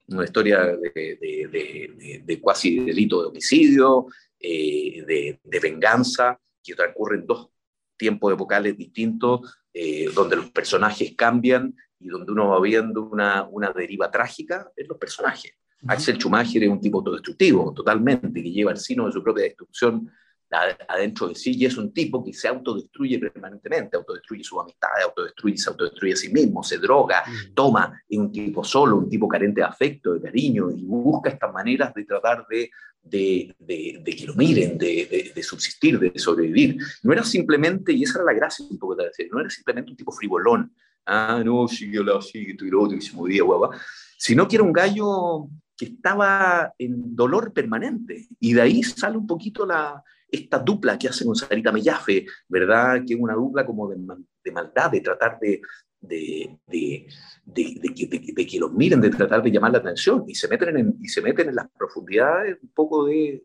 una 0.09 0.25
historia 0.25 0.67
de, 0.77 1.49
de, 1.51 2.23
de, 2.23 2.41
cuasi 2.41 2.81
delito 2.81 3.23
de 3.23 3.29
homicidio, 3.29 4.07
eh, 4.39 5.03
de, 5.43 5.61
venganza, 5.61 6.39
que 6.63 6.75
transcurre 6.75 7.17
en 7.17 7.27
dos 7.27 7.49
tiempos 7.97 8.35
epocales 8.35 8.77
distintos, 8.77 9.57
eh, 9.73 10.11
donde 10.15 10.37
los 10.37 10.51
personajes 10.51 11.15
cambian 11.17 11.75
y 11.99 12.09
donde 12.09 12.31
uno 12.31 12.49
va 12.49 12.61
viendo 12.61 13.05
una, 13.05 13.45
una 13.45 13.73
deriva 13.73 14.11
trágica 14.11 14.71
en 14.77 14.87
los 14.87 14.99
personajes. 14.99 15.53
Axel 15.87 16.17
Schumacher 16.17 16.63
es 16.63 16.69
un 16.69 16.81
tipo 16.81 16.99
autodestructivo, 16.99 17.73
totalmente, 17.73 18.43
que 18.43 18.51
lleva 18.51 18.73
el 18.73 18.79
sino 18.79 19.07
de 19.07 19.13
su 19.13 19.23
propia 19.23 19.45
destrucción 19.45 20.11
adentro 20.51 21.29
de 21.29 21.35
sí 21.35 21.57
y 21.57 21.65
es 21.65 21.77
un 21.77 21.93
tipo 21.93 22.25
que 22.25 22.33
se 22.33 22.49
autodestruye 22.49 23.19
permanentemente, 23.19 23.97
autodestruye 23.97 24.45
su 24.45 24.61
amistad, 24.61 24.91
autodestruye, 25.05 25.57
se 25.57 25.71
autodestruye 25.71 26.13
a 26.13 26.17
sí 26.17 26.33
mismo, 26.33 26.63
se 26.63 26.79
droga, 26.79 27.25
toma, 27.55 28.01
es 28.09 28.19
un 28.19 28.31
tipo 28.31 28.63
solo, 28.63 28.97
un 28.97 29.09
tipo 29.09 29.27
carente 29.29 29.61
de 29.61 29.67
afecto, 29.67 30.15
de 30.15 30.21
cariño 30.21 30.71
y 30.71 30.85
busca 30.85 31.31
estas 31.31 31.53
maneras 31.53 31.93
de 31.95 32.05
tratar 32.05 32.47
de, 32.49 32.71
de, 33.03 33.55
de, 33.59 34.17
que 34.17 34.27
lo 34.27 34.35
miren, 34.35 34.79
de, 34.79 35.33
de, 35.35 35.43
subsistir, 35.43 35.99
de 35.99 36.19
sobrevivir. 36.19 36.79
No 37.03 37.13
era 37.13 37.25
simplemente, 37.25 37.93
y 37.93 38.03
esa 38.03 38.19
era 38.19 38.27
la 38.27 38.39
gracia 38.39 38.65
un 38.69 38.79
poco 38.79 38.97
de 38.97 39.07
decir, 39.07 39.29
no 39.31 39.41
era 39.41 39.51
simplemente 39.51 39.91
un 39.91 39.97
tipo 39.97 40.13
frivolón, 40.13 40.75
ah, 41.07 41.43
no, 41.45 41.69
siguió 41.69 42.03
la, 42.03 42.21
sigue, 42.21 42.57
y 42.59 42.71
lo 42.71 42.83
otro, 42.83 42.97
y 42.97 43.03
se 43.03 43.15
movía, 43.15 43.43
guapa, 43.43 43.77
sino 44.17 44.49
que 44.49 44.57
era 44.57 44.65
un 44.65 44.73
gallo 44.73 45.49
que 45.77 45.87
estaba 45.87 46.73
en 46.79 47.15
dolor 47.15 47.53
permanente. 47.53 48.29
Y 48.41 48.53
de 48.53 48.63
ahí 48.63 48.83
sale 48.83 49.17
un 49.17 49.27
poquito 49.27 49.67
la, 49.67 50.03
esta 50.35 50.59
dupla 50.59 50.99
que 50.99 51.09
hace 51.09 51.25
con 51.25 51.35
Sarita 51.35 51.73
Mellafe, 51.73 52.27
¿verdad? 52.49 53.03
Que 53.07 53.15
es 53.15 53.21
una 53.21 53.35
dupla 53.35 53.65
como 53.65 53.89
de, 53.89 53.97
de 54.45 54.53
maldad, 54.53 54.91
de 54.91 55.01
tratar 55.01 55.39
de, 55.41 55.61
de, 56.01 56.59
de, 56.67 57.07
de, 57.45 58.47
que 58.47 58.59
los 58.59 58.73
miren, 58.73 59.01
de 59.01 59.11
tratar 59.11 59.43
de 59.43 59.51
llamar 59.51 59.73
la 59.73 59.79
atención 59.79 60.25
y 60.27 60.35
se 60.35 60.49
meten 60.49 60.77
en, 60.77 60.97
y 61.01 61.09
se 61.09 61.23
meten 61.23 61.49
en 61.49 61.55
las 61.55 61.69
profundidades 61.71 62.59
un 62.63 62.71
poco 62.71 63.07
de, 63.07 63.45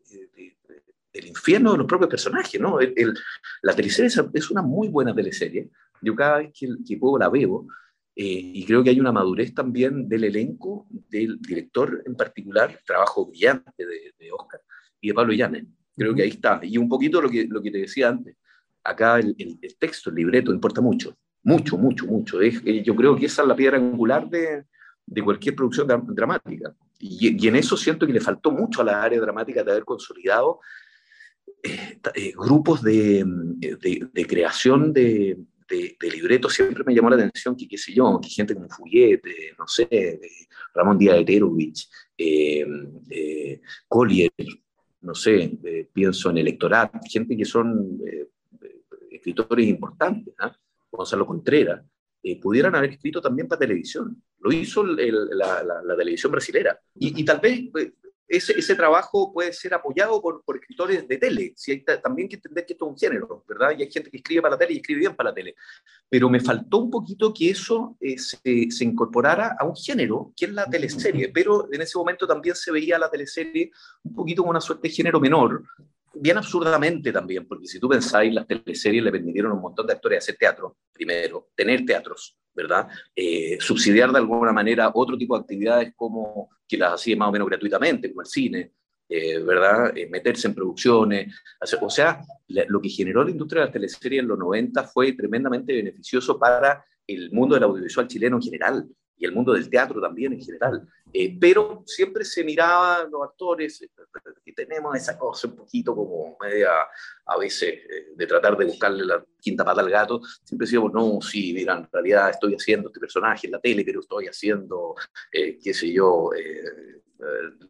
del 1.14 1.26
infierno 1.26 1.72
de 1.72 1.78
los 1.80 1.88
propios 1.88 2.10
personajes, 2.10 2.60
¿no? 2.60 2.80
El, 2.80 3.14
la 3.62 3.76
teleserie 3.76 4.12
es 4.34 4.52
una 4.52 4.62
muy 4.62 4.90
buena 4.90 5.16
teleserie. 5.16 5.70
Yo 6.02 6.16
cada 6.16 6.40
vez 6.40 6.52
que, 6.58 6.68
que 6.88 6.98
puedo 6.98 7.18
la 7.18 7.30
veo 7.30 7.68
eh, 8.16 8.52
y 8.54 8.66
creo 8.66 8.84
que 8.84 8.90
hay 8.90 9.00
una 9.00 9.12
madurez 9.12 9.54
también 9.54 10.08
del 10.08 10.24
elenco, 10.26 10.88
del 10.90 11.40
director 11.42 12.04
en 12.06 12.16
particular, 12.16 12.80
trabajo 12.86 13.26
brillante 13.26 13.86
de, 13.86 14.14
de 14.18 14.32
Oscar 14.32 14.62
y 15.02 15.10
de 15.10 15.14
Pablo 15.14 15.34
Llanes. 15.34 15.66
Creo 15.96 16.16
que 16.16 16.24
ahí 16.24 16.30
está. 16.30 16.60
Y 16.64 16.78
un 16.78 16.88
poquito 16.88 17.22
lo 17.22 17.30
que, 17.30 17.46
lo 17.48 17.62
que 17.62 17.72
te 17.72 17.80
decía 17.80 18.10
antes, 18.10 18.36
acá 18.84 19.20
el, 19.20 19.36
el, 19.38 19.76
texto, 19.78 20.10
el 20.10 20.16
libreto, 20.18 20.54
importa 20.54 20.82
mucho, 20.82 21.18
mucho, 21.44 21.78
mucho, 21.78 22.06
mucho. 22.06 22.42
Es, 22.42 22.62
eh, 22.66 22.82
yo 22.84 22.96
creo 22.96 23.16
que 23.16 23.26
esa 23.26 23.42
es 23.42 23.48
la 23.48 23.56
piedra 23.56 23.78
angular 23.78 24.30
de, 24.30 24.66
de 25.06 25.24
cualquier 25.24 25.56
producción 25.56 25.88
dramática. 26.08 26.74
Y, 27.00 27.44
y, 27.44 27.48
en 27.48 27.56
eso 27.56 27.78
siento 27.78 28.06
que 28.06 28.14
le 28.14 28.22
faltó 28.22 28.52
mucho 28.52 28.82
a 28.82 28.86
la 28.86 29.04
área 29.04 29.20
dramática 29.20 29.64
de 29.64 29.72
haber 29.72 29.86
consolidado 29.86 30.60
eh, 31.64 32.34
grupos 32.36 32.82
de, 32.82 33.24
de, 33.26 34.10
de 34.12 34.28
creación 34.28 34.94
de, 34.94 35.38
de, 35.70 36.10
libretos 36.12 36.54
siempre 36.54 36.84
me 36.86 36.94
llamó 36.94 37.10
la 37.10 37.16
atención 37.16 37.56
que, 37.56 37.68
qué 37.68 37.78
sé 37.78 37.94
yo, 37.94 38.20
que 38.22 38.30
gente 38.30 38.56
como 38.56 38.70
Fuyet, 38.70 39.22
no 39.58 39.68
sé, 39.68 40.20
Ramón 40.74 40.98
Díaz 40.98 41.18
Eterovich, 41.20 41.90
eh, 42.18 42.66
eh, 43.10 43.62
Collier, 43.88 44.32
no 45.02 45.16
sé, 45.16 45.58
eh, 45.64 45.90
pienso 45.92 46.30
en 46.30 46.38
Electorat, 46.40 46.92
gente 47.10 47.36
que 47.38 47.46
son 47.46 48.00
escritores 49.12 49.68
importantes, 49.68 50.34
¿ah? 50.40 50.56
Gonzalo 50.92 51.26
Contreras, 51.26 51.84
pudieran 52.42 52.76
haber 52.76 52.92
escrito 52.92 53.22
también 53.22 53.48
para 53.48 53.60
televisión. 53.60 54.22
Lo 54.40 54.52
hizo 54.52 54.84
la, 54.84 55.96
televisión 55.98 56.32
brasilera. 56.32 56.80
Y, 56.96 57.22
y 57.22 57.26
tal 57.26 57.40
vez 57.40 57.62
ese, 58.30 58.58
ese, 58.58 58.76
trabajo 58.76 59.34
puede 59.34 59.52
ser 59.52 59.74
apoyado 59.74 60.22
por, 60.22 60.44
por 60.44 60.58
escritores 60.58 61.08
de 61.08 61.18
tele. 61.18 61.54
Si 61.56 61.72
hay, 61.72 61.84
también 61.84 62.26
hay 62.26 62.30
que 62.30 62.36
entender 62.36 62.66
que 62.66 62.74
esto 62.74 62.86
es 62.86 62.92
un 62.92 62.98
género, 62.98 63.44
¿verdad? 63.48 63.74
Y 63.78 63.82
hay 63.82 63.92
gente 63.92 64.12
que 64.12 64.18
escribe 64.18 64.42
para 64.44 64.54
la 64.54 64.60
tele 64.60 64.74
y 64.74 64.78
escribe 64.78 65.00
bien 65.00 65.16
para 65.16 65.32
la 65.32 65.36
tele. 65.36 65.56
Pero 66.08 66.30
me 66.30 66.40
faltó 66.40 66.78
un 66.78 66.92
poquito 66.92 67.34
que 67.34 67.50
eso 67.50 67.98
eh, 68.00 68.18
se, 68.18 68.40
se, 68.70 68.84
incorporara 68.84 69.58
a 69.60 69.66
un 69.66 69.76
género, 69.76 70.32
que 70.38 70.46
es 70.46 70.54
la 70.54 70.66
teleserie. 70.66 71.30
Pero 71.30 71.68
en 71.72 71.82
ese 71.82 71.98
momento 71.98 72.28
también 72.28 72.56
se 72.56 72.72
veía 72.72 73.00
la 73.00 73.10
teleserie 73.10 73.72
un 74.04 74.14
poquito 74.14 74.44
como 74.44 74.52
una 74.52 74.62
suerte 74.62 74.88
de 74.88 74.94
género 74.94 75.20
menor, 75.20 75.64
bien 76.14 76.38
absurdamente 76.38 77.12
también, 77.12 77.48
porque 77.48 77.68
si 77.68 77.80
tú 77.80 77.90
pensáis, 77.90 78.34
las 78.34 78.48
teleseries 78.48 79.04
le 79.04 79.12
permitieron 79.12 79.52
a 79.52 79.56
un 79.56 79.62
montón 79.62 79.88
de 79.88 79.94
actores 79.94 80.20
hacer 80.20 80.38
teatro, 80.38 80.78
primero, 80.92 81.50
tener 81.56 81.86
teatros, 81.86 82.38
¿verdad? 82.54 82.88
Eh, 83.16 83.58
subsidiar 83.60 84.12
de 84.12 84.18
alguna 84.18 84.52
manera 84.52 84.92
otro 84.94 85.18
tipo 85.18 85.36
de 85.36 85.42
actividades 85.42 85.94
como 85.96 86.50
que 86.70 86.78
las 86.78 86.94
hacía 86.94 87.18
más 87.18 87.30
o 87.30 87.32
menos 87.32 87.50
gratuitamente, 87.50 88.10
como 88.10 88.22
el 88.22 88.28
cine, 88.28 88.74
eh, 89.10 89.40
¿verdad? 89.40 89.98
Eh, 89.98 90.08
meterse 90.08 90.48
en 90.48 90.54
producciones. 90.54 91.36
O 91.82 91.90
sea, 91.90 92.22
lo 92.48 92.80
que 92.80 92.90
generó 92.90 93.24
la 93.24 93.32
industria 93.32 93.62
de 93.62 93.68
la 93.68 93.74
teleserie 93.74 94.20
en 94.20 94.28
los 94.28 94.38
90 94.38 94.84
fue 94.84 95.14
tremendamente 95.14 95.74
beneficioso 95.74 96.38
para 96.38 96.86
el 97.08 97.32
mundo 97.32 97.56
del 97.56 97.64
audiovisual 97.64 98.08
chileno 98.08 98.36
en 98.38 98.44
general 98.44 98.88
y 99.20 99.26
el 99.26 99.34
mundo 99.34 99.54
del 99.54 99.70
teatro 99.70 100.00
también 100.02 100.34
en 100.34 100.42
general. 100.42 100.88
Eh, 101.12 101.38
pero 101.40 101.84
siempre 101.86 102.24
se 102.24 102.44
miraba 102.44 103.04
los 103.04 103.22
actores, 103.24 103.82
eh, 103.82 103.90
y 104.46 104.54
tenemos 104.54 104.96
esa 104.96 105.18
cosa 105.18 105.48
un 105.48 105.58
poquito 105.58 105.94
como 105.94 106.38
media, 106.40 106.70
a 107.26 107.38
veces, 107.38 107.70
eh, 107.70 108.14
de 108.16 108.28
tratar 108.28 108.56
de 108.58 108.66
buscarle 108.66 109.06
la 109.06 109.24
quinta 109.42 109.66
pata 109.66 109.82
al 109.82 109.90
gato, 109.90 110.22
siempre 110.44 110.66
decíamos, 110.66 110.94
no, 110.94 111.20
sí, 111.22 111.54
mira, 111.54 111.78
en 111.78 111.88
realidad 111.92 112.30
estoy 112.30 112.56
haciendo 112.56 112.88
este 112.88 113.00
personaje 113.00 113.48
en 113.48 113.52
la 113.52 113.60
tele, 113.60 113.84
pero 113.84 114.00
estoy 114.00 114.28
haciendo, 114.28 114.96
qué 115.32 115.74
sé 115.74 115.92
yo, 115.92 116.30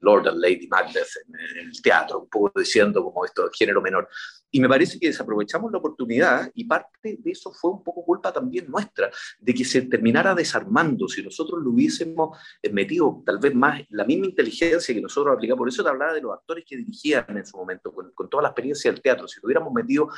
Lord 0.02 0.28
and 0.28 0.40
Lady 0.40 0.68
Macbeth 0.68 1.10
en, 1.28 1.58
en, 1.58 1.68
el 1.70 1.82
teatro, 1.82 2.20
un 2.20 2.30
poco 2.30 2.60
diciendo 2.60 3.04
como 3.04 3.26
esto, 3.26 3.50
género 3.52 3.82
menor. 3.82 4.08
Y 4.52 4.60
me 4.60 4.68
parece 4.68 5.00
que 5.00 5.08
desaprovechamos 5.08 5.72
la 5.72 5.78
oportunidad 5.78 6.50
y 6.54 6.66
parte 6.66 7.18
de 7.20 7.32
eso 7.32 7.52
fue 7.54 7.72
un 7.72 7.84
poco 7.84 8.04
culpa 8.04 8.32
también 8.32 8.70
nuestra, 8.70 9.12
de 9.40 9.54
que 9.54 9.64
se 9.64 9.84
terminara 9.84 10.34
desarmando. 10.34 11.08
Si 11.08 11.22
nosotros 11.22 11.62
lo 11.64 11.72
hubiésemos 11.72 12.38
eh, 12.62 12.72
metido 12.72 13.22
tal 13.26 13.40
vez 13.40 13.54
más 13.54 13.82
la 13.90 14.06
misma 14.06 14.26
inteligencia 14.26 14.94
que 14.94 15.02
nosotros 15.02 15.36
aplicamos, 15.36 15.60
por 15.60 15.70
eso 15.70 15.84
te 15.84 15.90
hablaba 15.90 16.14
de 16.14 16.22
los 16.22 16.34
actores 16.34 16.66
que 16.68 16.78
dirigían 16.78 17.26
en 17.30 17.46
su 17.46 17.58
momento, 17.58 17.94
con, 17.94 18.12
con 18.12 18.30
toda 18.30 18.44
la 18.44 18.50
experiencia 18.50 18.92
del 18.92 19.02
teatro, 19.02 19.28
si 19.28 19.40
lo 19.40 19.48
hubiéramos 19.48 19.74
metido 19.74 20.10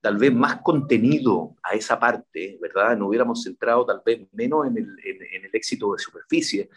tal 0.00 0.18
vez 0.18 0.32
más 0.32 0.60
contenido 0.62 1.56
a 1.62 1.74
esa 1.74 1.98
parte, 1.98 2.58
¿verdad? 2.60 2.96
No 2.96 3.08
hubiéramos 3.08 3.42
centrado 3.42 3.84
tal 3.84 4.02
vez 4.04 4.26
menos 4.32 4.66
en 4.66 4.76
el, 4.78 4.96
en, 5.04 5.22
en 5.32 5.44
el 5.46 5.50
éxito 5.52 5.92
de 5.92 5.98
superficie, 5.98 6.70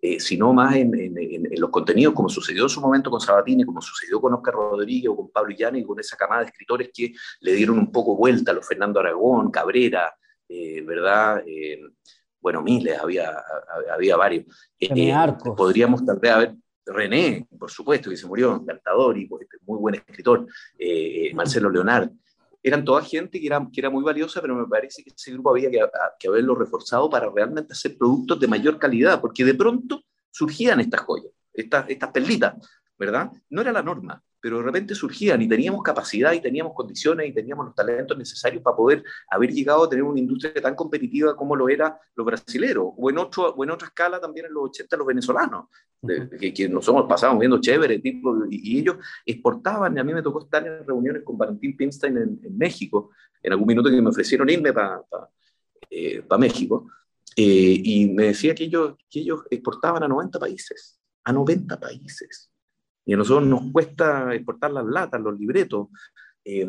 eh, 0.00 0.20
sino 0.20 0.52
más 0.52 0.76
en, 0.76 0.92
los 1.56 1.70
contenidos, 1.70 2.14
como 2.14 2.28
sucedió 2.28 2.64
en 2.64 2.68
su 2.68 2.80
momento 2.80 3.10
con 3.10 3.20
Sabatini, 3.20 3.64
como 3.64 3.80
sucedió 3.80 4.20
con 4.20 4.34
Oscar 4.34 4.54
Rodríguez 4.54 5.10
o 5.10 5.16
con 5.16 5.30
Pablo 5.30 5.54
Llani, 5.56 5.84
con 5.84 5.98
esa 5.98 6.16
camada 6.16 6.42
de 6.42 6.48
escritores 6.48 6.90
que 6.92 7.12
le 7.40 7.52
dieron 7.54 7.78
un 7.78 7.90
poco 7.90 8.14
vuelta 8.14 8.50
a 8.50 8.54
los 8.54 8.66
Fernando 8.66 9.00
Aragón, 9.00 9.50
Cabrera, 9.50 10.14
eh, 10.48 10.82
¿verdad? 10.82 11.42
Eh, 11.46 11.80
bueno, 12.40 12.62
miles, 12.62 12.98
había, 12.98 13.32
había 13.92 14.16
varios. 14.16 14.46
Arcos. 15.14 15.56
Podríamos 15.56 16.04
tal 16.04 16.18
vez 16.18 16.30
haber, 16.30 16.54
René, 16.84 17.46
por 17.58 17.70
supuesto, 17.70 18.10
que 18.10 18.16
se 18.16 18.26
murió, 18.26 18.54
encantador 18.54 19.18
y 19.18 19.26
pues, 19.26 19.48
muy 19.66 19.78
buen 19.78 19.96
escritor, 19.96 20.46
eh, 20.78 21.32
Marcelo 21.34 21.70
Leonard, 21.70 22.10
eran 22.68 22.84
toda 22.84 23.00
gente 23.00 23.40
que 23.40 23.46
era, 23.46 23.64
que 23.72 23.80
era 23.80 23.90
muy 23.90 24.02
valiosa, 24.02 24.40
pero 24.42 24.56
me 24.56 24.66
parece 24.66 25.04
que 25.04 25.10
ese 25.10 25.30
grupo 25.30 25.50
había 25.50 25.70
que, 25.70 26.28
haberlo 26.28 26.56
reforzado 26.56 27.08
para 27.08 27.30
realmente 27.30 27.72
hacer 27.72 27.96
productos 27.96 28.40
de 28.40 28.48
mayor 28.48 28.76
calidad, 28.76 29.20
porque 29.20 29.44
de 29.44 29.54
pronto 29.54 30.02
surgían 30.32 30.80
estas 30.80 31.02
joyas, 31.02 31.30
estas, 31.52 31.88
estas 31.88 32.10
perlitas, 32.10 32.54
¿verdad? 32.98 33.30
No 33.50 33.60
era 33.60 33.70
la 33.70 33.84
norma, 33.84 34.20
pero 34.40 34.58
de 34.58 34.64
repente 34.64 34.94
surgían 34.94 35.40
y 35.42 35.48
teníamos 35.48 35.82
capacidad 35.82 36.32
y 36.32 36.40
teníamos 36.40 36.72
condiciones 36.74 37.28
y 37.28 37.32
teníamos 37.32 37.66
los 37.66 37.74
talentos 37.74 38.16
necesarios 38.16 38.62
para 38.62 38.76
poder 38.76 39.04
haber 39.30 39.50
llegado 39.50 39.84
a 39.84 39.88
tener 39.88 40.04
una 40.04 40.20
industria 40.20 40.54
tan 40.62 40.74
competitiva 40.74 41.36
como 41.36 41.56
lo 41.56 41.68
era 41.68 41.98
los 42.14 42.26
brasileros, 42.26 42.92
o 42.96 43.10
en, 43.10 43.18
otro, 43.18 43.54
o 43.54 43.64
en 43.64 43.70
otra 43.70 43.88
escala 43.88 44.20
también 44.20 44.46
en 44.46 44.54
los 44.54 44.64
80 44.64 44.96
los 44.96 45.06
venezolanos, 45.06 45.66
que, 46.38 46.52
que, 46.52 46.68
nos 46.68 46.86
hemos 46.88 47.08
pasado 47.08 47.38
viendo 47.38 47.60
chévere, 47.60 47.98
tipo, 47.98 48.44
y, 48.50 48.78
ellos 48.78 48.96
exportaban, 49.24 49.96
y 49.96 50.00
a 50.00 50.04
mí 50.04 50.14
me 50.14 50.22
tocó 50.22 50.44
estar 50.44 50.66
en 50.66 50.86
reuniones 50.86 51.22
con 51.24 51.36
Valentín 51.36 51.76
Pinstein 51.76 52.16
en, 52.16 52.56
México, 52.56 53.10
en 53.42 53.52
algún 53.52 53.66
minuto 53.66 53.90
que 53.90 54.00
me 54.00 54.10
ofrecieron 54.10 54.48
irme 54.48 54.72
para 54.72 55.02
pa, 55.02 55.30
eh, 55.90 56.22
pa 56.22 56.38
México, 56.38 56.88
eh, 57.34 57.80
y 57.84 58.08
me 58.10 58.26
decía 58.28 58.54
que 58.54 58.64
ellos, 58.64 58.94
que 59.10 59.20
ellos 59.20 59.40
exportaban 59.50 60.02
a 60.02 60.08
90 60.08 60.38
países, 60.38 61.00
a 61.24 61.32
90 61.32 61.78
países. 61.78 62.50
Y 63.06 63.14
a 63.14 63.16
nosotros 63.16 63.48
nos 63.48 63.70
cuesta 63.72 64.34
exportar 64.34 64.72
las 64.72 64.84
latas, 64.84 65.20
los 65.20 65.38
libretos. 65.38 65.88
Eh, 66.44 66.66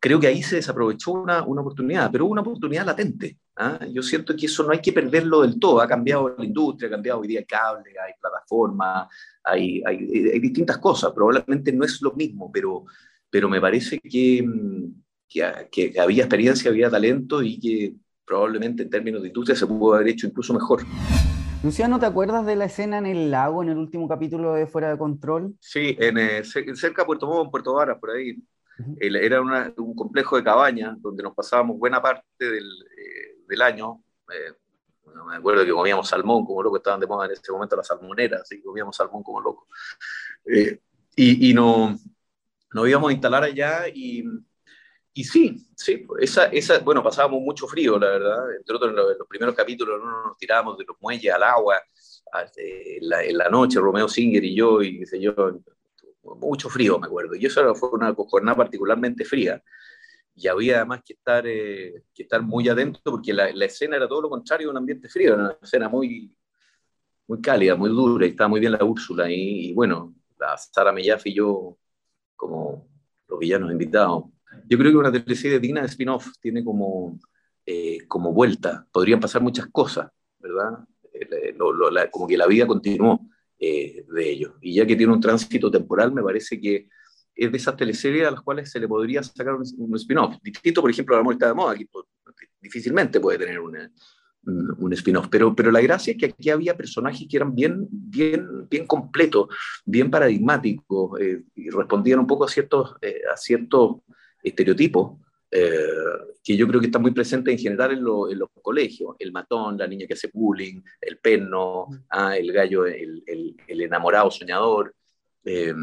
creo 0.00 0.18
que 0.18 0.26
ahí 0.26 0.42
se 0.42 0.56
desaprovechó 0.56 1.12
una, 1.12 1.42
una 1.42 1.60
oportunidad, 1.60 2.10
pero 2.10 2.24
una 2.24 2.40
oportunidad 2.40 2.86
latente. 2.86 3.36
¿ah? 3.56 3.78
Yo 3.92 4.02
siento 4.02 4.34
que 4.34 4.46
eso 4.46 4.64
no 4.64 4.72
hay 4.72 4.80
que 4.80 4.92
perderlo 4.92 5.42
del 5.42 5.60
todo. 5.60 5.82
Ha 5.82 5.86
cambiado 5.86 6.34
la 6.36 6.44
industria, 6.44 6.88
ha 6.88 6.92
cambiado 6.92 7.20
hoy 7.20 7.28
día 7.28 7.40
el 7.40 7.46
cable, 7.46 7.90
hay 7.90 8.14
plataformas, 8.18 9.08
hay, 9.44 9.82
hay, 9.84 9.96
hay, 10.32 10.40
distintas 10.40 10.78
cosas. 10.78 11.12
Probablemente 11.12 11.70
no 11.72 11.84
es 11.84 12.00
lo 12.00 12.12
mismo, 12.12 12.50
pero, 12.50 12.86
pero 13.28 13.46
me 13.50 13.60
parece 13.60 14.00
que, 14.00 14.48
que, 15.28 15.68
que 15.70 16.00
había 16.00 16.24
experiencia, 16.24 16.70
había 16.70 16.88
talento 16.88 17.42
y 17.42 17.60
que 17.60 17.94
probablemente 18.24 18.84
en 18.84 18.90
términos 18.90 19.20
de 19.20 19.28
industria 19.28 19.56
se 19.56 19.66
pudo 19.66 19.94
haber 19.94 20.08
hecho 20.08 20.26
incluso 20.26 20.54
mejor. 20.54 20.86
Luciano, 21.62 22.00
¿te 22.00 22.06
acuerdas 22.06 22.46
de 22.46 22.56
la 22.56 22.64
escena 22.64 22.96
en 22.96 23.04
el 23.04 23.30
lago, 23.30 23.62
en 23.62 23.68
el 23.68 23.76
último 23.76 24.08
capítulo 24.08 24.54
de 24.54 24.66
Fuera 24.66 24.90
de 24.90 24.96
Control? 24.96 25.54
Sí, 25.60 25.94
en, 26.00 26.16
eh, 26.16 26.42
cerca 26.42 27.02
de 27.02 27.06
Puerto 27.06 27.26
Montt, 27.26 27.44
en 27.44 27.50
Puerto 27.50 27.74
Varas, 27.74 27.98
por 27.98 28.10
ahí. 28.10 28.42
era 28.98 29.42
una, 29.42 29.70
un 29.76 29.94
complejo 29.94 30.36
de 30.36 30.44
cabañas 30.44 30.96
donde 31.02 31.22
nos 31.22 31.34
pasábamos 31.34 31.78
buena 31.78 32.00
parte 32.00 32.24
del, 32.38 32.64
eh, 32.64 33.44
del 33.46 33.60
año. 33.60 34.02
Eh, 34.32 34.54
me 35.26 35.36
acuerdo 35.36 35.64
que 35.66 35.72
comíamos 35.72 36.08
salmón 36.08 36.46
como 36.46 36.62
loco, 36.62 36.78
estaban 36.78 36.98
de 36.98 37.06
moda 37.06 37.26
en 37.26 37.32
ese 37.32 37.52
momento 37.52 37.76
las 37.76 37.86
salmoneras, 37.86 38.40
así 38.40 38.56
que 38.56 38.62
comíamos 38.62 38.96
salmón 38.96 39.22
como 39.22 39.42
loco. 39.42 39.66
Eh, 40.46 40.80
y, 41.14 41.50
y 41.50 41.52
no, 41.52 41.94
nos 42.72 42.88
íbamos 42.88 43.10
a 43.10 43.12
instalar 43.12 43.44
allá 43.44 43.86
y 43.92 44.24
y 45.20 45.24
sí, 45.24 45.66
sí, 45.76 46.06
esa, 46.18 46.46
esa, 46.46 46.78
bueno, 46.78 47.02
pasábamos 47.02 47.42
mucho 47.42 47.66
frío, 47.66 47.98
la 47.98 48.08
verdad. 48.08 48.56
Entre 48.56 48.74
otros, 48.74 48.88
en 48.88 48.96
los, 48.96 49.12
en 49.12 49.18
los 49.18 49.28
primeros 49.28 49.54
capítulos 49.54 50.00
¿no? 50.02 50.28
nos 50.28 50.38
tirábamos 50.38 50.78
de 50.78 50.84
los 50.86 50.96
muelles 50.98 51.30
al 51.34 51.42
agua 51.42 51.76
en 52.56 53.06
la, 53.06 53.22
en 53.22 53.36
la, 53.36 53.50
noche, 53.50 53.78
Romeo 53.80 54.08
Singer 54.08 54.42
y 54.42 54.54
yo, 54.54 54.80
y 54.80 55.04
qué 55.04 55.20
yo, 55.20 55.34
mucho 56.22 56.70
frío, 56.70 56.98
me 56.98 57.06
acuerdo. 57.06 57.34
Y 57.34 57.44
eso 57.44 57.74
fue 57.74 57.90
una 57.90 58.14
jornada 58.14 58.56
particularmente 58.56 59.26
fría. 59.26 59.62
Y 60.34 60.48
había 60.48 60.76
además 60.76 61.02
que 61.04 61.12
estar, 61.12 61.46
eh, 61.46 62.04
que 62.14 62.22
estar 62.22 62.40
muy 62.40 62.66
atento 62.70 63.00
porque 63.04 63.34
la, 63.34 63.52
la, 63.52 63.66
escena 63.66 63.96
era 63.96 64.08
todo 64.08 64.22
lo 64.22 64.30
contrario 64.30 64.68
de 64.68 64.70
un 64.70 64.78
ambiente 64.78 65.10
frío, 65.10 65.34
era 65.34 65.42
una 65.42 65.58
escena 65.60 65.90
muy, 65.90 66.34
muy 67.26 67.42
cálida, 67.42 67.76
muy 67.76 67.90
dura, 67.90 68.24
y 68.24 68.30
estaba 68.30 68.48
muy 68.48 68.60
bien 68.60 68.72
la 68.72 68.82
Úrsula. 68.82 69.30
Y, 69.30 69.70
y 69.70 69.74
bueno, 69.74 70.14
la 70.38 70.56
Sara 70.56 70.92
Mellaf 70.92 71.26
y 71.26 71.34
yo, 71.34 71.76
como 72.36 72.88
los 73.28 73.38
villanos 73.38 73.70
invitados, 73.70 74.24
yo 74.70 74.78
creo 74.78 74.92
que 74.92 74.98
una 74.98 75.10
teleserie 75.10 75.58
digna 75.58 75.80
de 75.80 75.88
spin-off 75.88 76.28
tiene 76.40 76.64
como, 76.64 77.18
eh, 77.66 77.98
como 78.06 78.32
vuelta. 78.32 78.86
Podrían 78.92 79.18
pasar 79.18 79.42
muchas 79.42 79.66
cosas, 79.66 80.08
¿verdad? 80.38 80.78
Eh, 81.12 81.52
lo, 81.58 81.72
lo, 81.72 81.90
la, 81.90 82.08
como 82.08 82.28
que 82.28 82.38
la 82.38 82.46
vida 82.46 82.68
continuó 82.68 83.26
eh, 83.58 84.06
de 84.08 84.30
ellos. 84.30 84.52
Y 84.60 84.76
ya 84.76 84.86
que 84.86 84.94
tiene 84.94 85.12
un 85.12 85.20
tránsito 85.20 85.72
temporal, 85.72 86.12
me 86.12 86.22
parece 86.22 86.60
que 86.60 86.86
es 87.34 87.50
de 87.50 87.58
esas 87.58 87.76
teleseries 87.76 88.28
a 88.28 88.30
las 88.30 88.42
cuales 88.42 88.70
se 88.70 88.78
le 88.78 88.86
podría 88.86 89.24
sacar 89.24 89.54
un, 89.54 89.64
un 89.76 89.96
spin-off. 89.96 90.36
Distinto, 90.40 90.82
por 90.82 90.90
ejemplo, 90.90 91.16
La 91.16 91.20
amor 91.22 91.32
está 91.34 91.48
de 91.48 91.54
moda, 91.54 91.72
aquí 91.72 91.88
difícilmente 92.60 93.18
puede 93.18 93.38
tener 93.38 93.58
una, 93.58 93.90
un 94.44 94.92
spin-off. 94.92 95.26
Pero, 95.28 95.52
pero 95.56 95.72
la 95.72 95.80
gracia 95.80 96.12
es 96.12 96.16
que 96.16 96.26
aquí 96.26 96.48
había 96.48 96.76
personajes 96.76 97.26
que 97.28 97.36
eran 97.36 97.56
bien, 97.56 97.88
bien, 97.90 98.68
bien 98.68 98.86
completos, 98.86 99.48
bien 99.84 100.12
paradigmáticos, 100.12 101.20
eh, 101.20 101.42
y 101.56 101.70
respondían 101.70 102.20
un 102.20 102.28
poco 102.28 102.44
a 102.44 102.48
ciertos, 102.48 102.94
eh, 103.02 103.22
a 103.32 103.36
ciertos 103.36 103.96
estereotipos 104.42 105.18
eh, 105.50 105.76
que 106.42 106.56
yo 106.56 106.66
creo 106.68 106.80
que 106.80 106.86
están 106.86 107.02
muy 107.02 107.10
presentes 107.10 107.52
en 107.52 107.58
general 107.58 107.92
en, 107.92 108.04
lo, 108.04 108.30
en, 108.30 108.38
los 108.38 108.48
colegios. 108.62 109.16
El 109.18 109.32
matón, 109.32 109.76
la 109.76 109.86
niña 109.86 110.06
que 110.06 110.14
hace 110.14 110.30
bullying, 110.32 110.80
el 111.00 111.18
perno, 111.18 111.88
ah, 112.08 112.36
el 112.36 112.52
gallo, 112.52 112.86
el, 112.86 113.22
el, 113.26 113.56
el 113.66 113.80
enamorado 113.80 114.30
soñador. 114.30 114.94
Eh, 115.44 115.74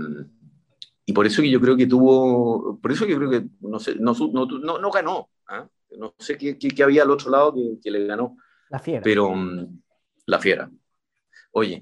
y 1.06 1.14
por 1.14 1.26
eso 1.26 1.42
que 1.42 1.50
yo 1.50 1.62
creo 1.62 1.78
que 1.78 1.88
tuvo, 1.88 2.80
por 2.82 2.92
eso 2.92 3.06
que 3.06 3.12
yo 3.12 3.18
creo 3.18 3.30
que 3.30 3.46
no, 3.62 3.80
sé, 3.80 3.96
no, 3.96 4.14
no, 4.14 4.80
no, 4.80 4.92
ganó. 4.92 5.30
¿ah? 5.48 5.68
No 5.98 6.14
sé 6.20 6.38
qué, 6.38 6.58
qué, 6.58 6.70
qué, 6.70 6.84
había 6.84 7.04
al 7.04 7.12
otro 7.12 7.32
lado 7.32 7.54
que, 7.54 7.80
que, 7.82 7.92
le 7.92 8.06
ganó. 8.06 8.38
La 8.70 8.80
fiera. 8.80 9.02
Pero 9.04 9.30
um, 9.30 9.82
la 10.26 10.40
fiera. 10.40 10.70
Oye, 11.52 11.82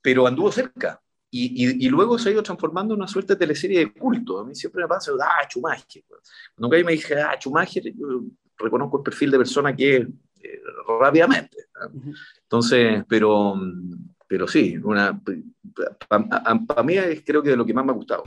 pero 0.00 0.28
anduvo 0.28 0.52
cerca. 0.52 1.01
Y, 1.34 1.64
y, 1.64 1.86
y, 1.86 1.88
luego 1.88 2.18
se 2.18 2.28
ha 2.28 2.32
ido 2.32 2.42
transformando 2.42 2.92
en 2.92 3.00
una 3.00 3.08
suerte 3.08 3.32
de 3.32 3.38
teleserie 3.38 3.78
de 3.78 3.92
culto. 3.92 4.40
A 4.40 4.44
mí 4.44 4.54
siempre 4.54 4.82
me 4.82 4.88
pasa, 4.88 5.12
ah, 5.18 5.48
Chumaje. 5.48 6.04
Nunca 6.58 6.76
me 6.84 6.92
dije, 6.92 7.14
ah, 7.22 7.38
Chumaje, 7.38 7.80
yo 7.82 8.20
reconozco 8.58 8.98
el 8.98 9.02
perfil 9.02 9.30
de 9.30 9.38
persona 9.38 9.74
que 9.74 9.96
es 9.96 10.02
eh, 10.42 10.60
rápidamente. 11.00 11.56
Entonces, 12.42 13.02
pero, 13.08 13.58
pero 14.28 14.46
sí, 14.46 14.76
una, 14.76 15.18
para 16.06 16.60
pa 16.66 16.82
mí 16.82 16.98
es 16.98 17.22
creo 17.24 17.42
que 17.42 17.48
de 17.48 17.56
lo 17.56 17.64
que 17.64 17.72
más 17.72 17.86
me 17.86 17.92
ha 17.92 17.94
gustado. 17.94 18.24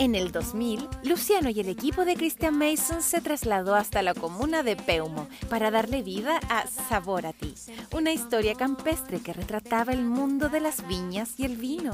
En 0.00 0.14
el 0.14 0.32
2000, 0.32 0.88
Luciano 1.04 1.50
y 1.50 1.60
el 1.60 1.68
equipo 1.68 2.06
de 2.06 2.14
Christian 2.14 2.56
Mason 2.56 3.02
se 3.02 3.20
trasladó 3.20 3.74
hasta 3.74 4.00
la 4.00 4.14
comuna 4.14 4.62
de 4.62 4.74
Peumo 4.74 5.28
para 5.50 5.70
darle 5.70 6.00
vida 6.02 6.40
a 6.48 6.66
Sabor 6.66 7.26
a 7.26 7.34
ti, 7.34 7.52
una 7.92 8.10
historia 8.10 8.54
campestre 8.54 9.20
que 9.20 9.34
retrataba 9.34 9.92
el 9.92 10.02
mundo 10.02 10.48
de 10.48 10.60
las 10.60 10.88
viñas 10.88 11.38
y 11.38 11.44
el 11.44 11.58
vino. 11.58 11.90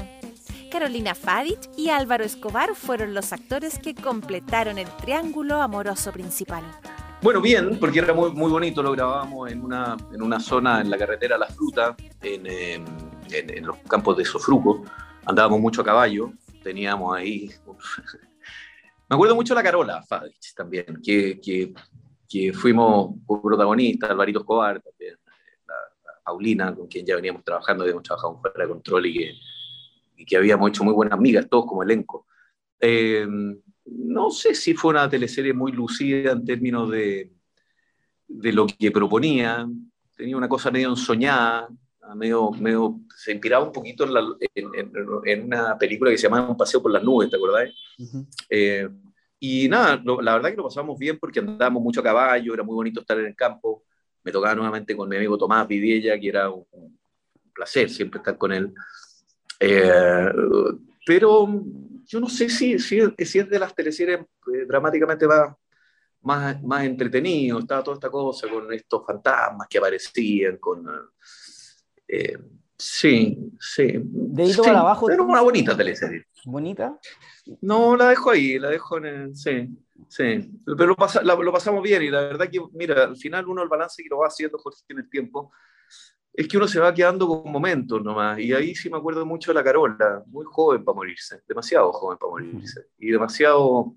Carolina 0.71 1.15
Fadich 1.15 1.69
y 1.75 1.89
Álvaro 1.89 2.23
Escobar 2.23 2.75
fueron 2.75 3.13
los 3.13 3.33
actores 3.33 3.77
que 3.77 3.93
completaron 3.93 4.77
el 4.77 4.87
triángulo 5.01 5.61
amoroso 5.61 6.13
principal. 6.13 6.63
Bueno, 7.21 7.41
bien, 7.41 7.77
porque 7.77 7.99
era 7.99 8.13
muy, 8.13 8.31
muy 8.31 8.49
bonito, 8.49 8.81
lo 8.81 8.93
grabábamos 8.93 9.51
en 9.51 9.61
una, 9.61 9.97
en 10.13 10.21
una 10.21 10.39
zona 10.39 10.79
en 10.79 10.89
la 10.89 10.97
carretera 10.97 11.37
La 11.37 11.47
Fruta, 11.47 11.93
en, 12.21 12.47
en, 12.47 12.85
en 13.33 13.65
los 13.65 13.75
campos 13.79 14.15
de 14.15 14.23
Sofruco, 14.23 14.85
andábamos 15.25 15.59
mucho 15.59 15.81
a 15.81 15.83
caballo, 15.83 16.31
teníamos 16.67 17.15
ahí. 17.15 17.49
Me 19.09 19.15
acuerdo 19.15 19.35
mucho 19.35 19.53
de 19.53 19.59
la 19.59 19.63
Carola 19.63 20.03
Fadich 20.03 20.53
también, 20.53 20.99
que, 21.01 21.39
que, 21.39 21.73
que 22.27 22.51
fuimos 22.51 23.15
protagonistas, 23.25 24.09
Alvarito 24.11 24.39
Escobar 24.39 24.81
también, 24.81 25.15
la, 25.65 25.73
la, 25.73 26.23
Paulina, 26.25 26.75
con 26.75 26.87
quien 26.87 27.05
ya 27.05 27.15
veníamos 27.15 27.43
trabajando, 27.43 27.83
habíamos 27.83 28.03
trabajado 28.03 28.41
fuera 28.41 28.63
de 28.63 28.69
control 28.69 29.05
y 29.05 29.13
que, 29.13 29.33
y 30.17 30.25
que 30.25 30.35
habíamos 30.35 30.69
hecho 30.69 30.83
muy 30.83 30.93
buenas 30.93 31.17
amigas, 31.17 31.47
todos 31.49 31.65
como 31.65 31.83
elenco. 31.83 32.27
Eh, 32.81 33.25
no 33.85 34.29
sé 34.29 34.53
si 34.53 34.73
fue 34.73 34.91
una 34.91 35.09
teleserie 35.09 35.53
muy 35.53 35.71
lucida 35.71 36.33
en 36.33 36.43
términos 36.43 36.91
de, 36.91 37.31
de 38.27 38.51
lo 38.51 38.67
que 38.67 38.91
proponía, 38.91 39.65
tenía 40.17 40.35
una 40.35 40.49
cosa 40.49 40.69
medio 40.69 40.89
ensoñada, 40.89 41.69
medio, 42.15 42.51
medio, 42.51 42.99
se 43.15 43.31
inspiraba 43.31 43.65
un 43.65 43.71
poquito 43.71 44.03
en, 44.03 44.13
la, 44.13 44.21
en, 44.55 44.69
en, 44.75 44.91
en, 45.25 45.43
una 45.45 45.77
película 45.77 46.11
que 46.11 46.17
se 46.17 46.23
llamaba 46.23 46.49
Un 46.49 46.57
paseo 46.57 46.81
por 46.81 46.91
las 46.91 47.03
nubes, 47.03 47.29
¿te 47.29 47.35
acordás? 47.35 47.69
Uh 47.99 48.03
-huh. 48.03 48.27
eh, 48.49 48.89
y 49.39 49.67
nada, 49.69 50.01
lo, 50.03 50.21
la 50.21 50.33
verdad 50.33 50.49
que 50.49 50.57
lo 50.57 50.63
pasamos 50.63 50.97
bien 50.97 51.19
porque 51.19 51.39
andábamos 51.39 51.83
mucho 51.83 51.99
a 51.99 52.03
caballo, 52.03 52.53
era 52.53 52.63
muy 52.63 52.75
bonito 52.75 53.01
estar 53.01 53.19
en 53.19 53.27
el 53.27 53.35
campo. 53.35 53.83
Me 54.23 54.31
tocaba 54.31 54.55
nuevamente 54.55 54.95
con 54.95 55.07
mi 55.07 55.15
amigo 55.15 55.37
Tomás 55.37 55.67
Vidiella, 55.67 56.19
que 56.19 56.29
era 56.29 56.49
un, 56.49 56.65
un 56.71 56.99
placer 57.53 57.89
siempre 57.89 58.17
estar 58.17 58.37
con 58.37 58.51
él. 58.51 58.73
Eh, 59.59 60.31
pero 61.05 61.47
yo 62.05 62.19
no 62.19 62.29
sé 62.29 62.49
si, 62.49 62.79
si, 62.79 62.99
si, 63.25 63.39
es 63.39 63.49
de 63.49 63.59
las 63.59 63.73
teleseries 63.75 64.19
eh, 64.19 64.65
dramáticamente 64.67 65.27
más, 65.27 65.55
más, 66.21 66.61
más 66.63 66.83
entretenido, 66.83 67.59
estaba 67.59 67.83
toda 67.83 67.95
esta 67.95 68.09
cosa 68.09 68.47
con 68.49 68.71
estos 68.73 69.05
fantasmas 69.05 69.67
que 69.69 69.77
aparecían, 69.77 70.57
con... 70.57 70.85
Eh, 72.07 72.37
sí, 72.77 73.37
sí. 73.59 73.99
De 74.03 74.43
ahí 74.43 74.53
sí, 74.53 74.61
para 74.61 74.79
abajo. 74.79 75.09
Era 75.09 75.23
una 75.23 75.41
bonita 75.41 75.75
teleserie. 75.75 76.25
¿Bonita? 76.45 76.97
No, 77.61 77.95
la 77.95 78.09
dejo 78.09 78.31
ahí, 78.31 78.59
la 78.59 78.69
dejo 78.69 78.97
en 78.97 79.05
el, 79.05 79.35
sí, 79.35 79.67
sí. 80.07 80.49
Pero 80.65 80.87
lo, 80.87 80.95
pasa, 80.95 81.21
la, 81.21 81.35
lo, 81.35 81.51
pasamos 81.51 81.83
bien 81.83 82.03
y 82.03 82.09
la 82.09 82.21
verdad 82.21 82.49
que, 82.49 82.59
mira, 82.73 83.03
al 83.03 83.17
final 83.17 83.47
uno 83.47 83.63
el 83.63 83.69
balance 83.69 84.01
que 84.01 84.09
lo 84.09 84.19
va 84.19 84.27
haciendo 84.27 84.57
Jorge 84.57 84.81
en 84.89 84.99
el 84.99 85.09
tiempo, 85.09 85.51
es 86.37 86.47
que 86.47 86.57
uno 86.57 86.67
se 86.67 86.79
va 86.79 86.93
quedando 86.93 87.27
con 87.27 87.51
momentos 87.51 88.01
nomás. 88.03 88.39
Y 88.39 88.53
ahí 88.53 88.75
sí 88.75 88.89
me 88.89 88.97
acuerdo 88.97 89.25
mucho 89.25 89.51
de 89.51 89.55
la 89.55 89.63
Carola, 89.63 90.23
muy 90.27 90.45
joven 90.45 90.85
para 90.85 90.95
morirse, 90.95 91.41
demasiado 91.47 91.91
joven 91.91 92.17
para 92.19 92.29
morirse. 92.29 92.85
Y 92.99 93.09
demasiado, 93.09 93.95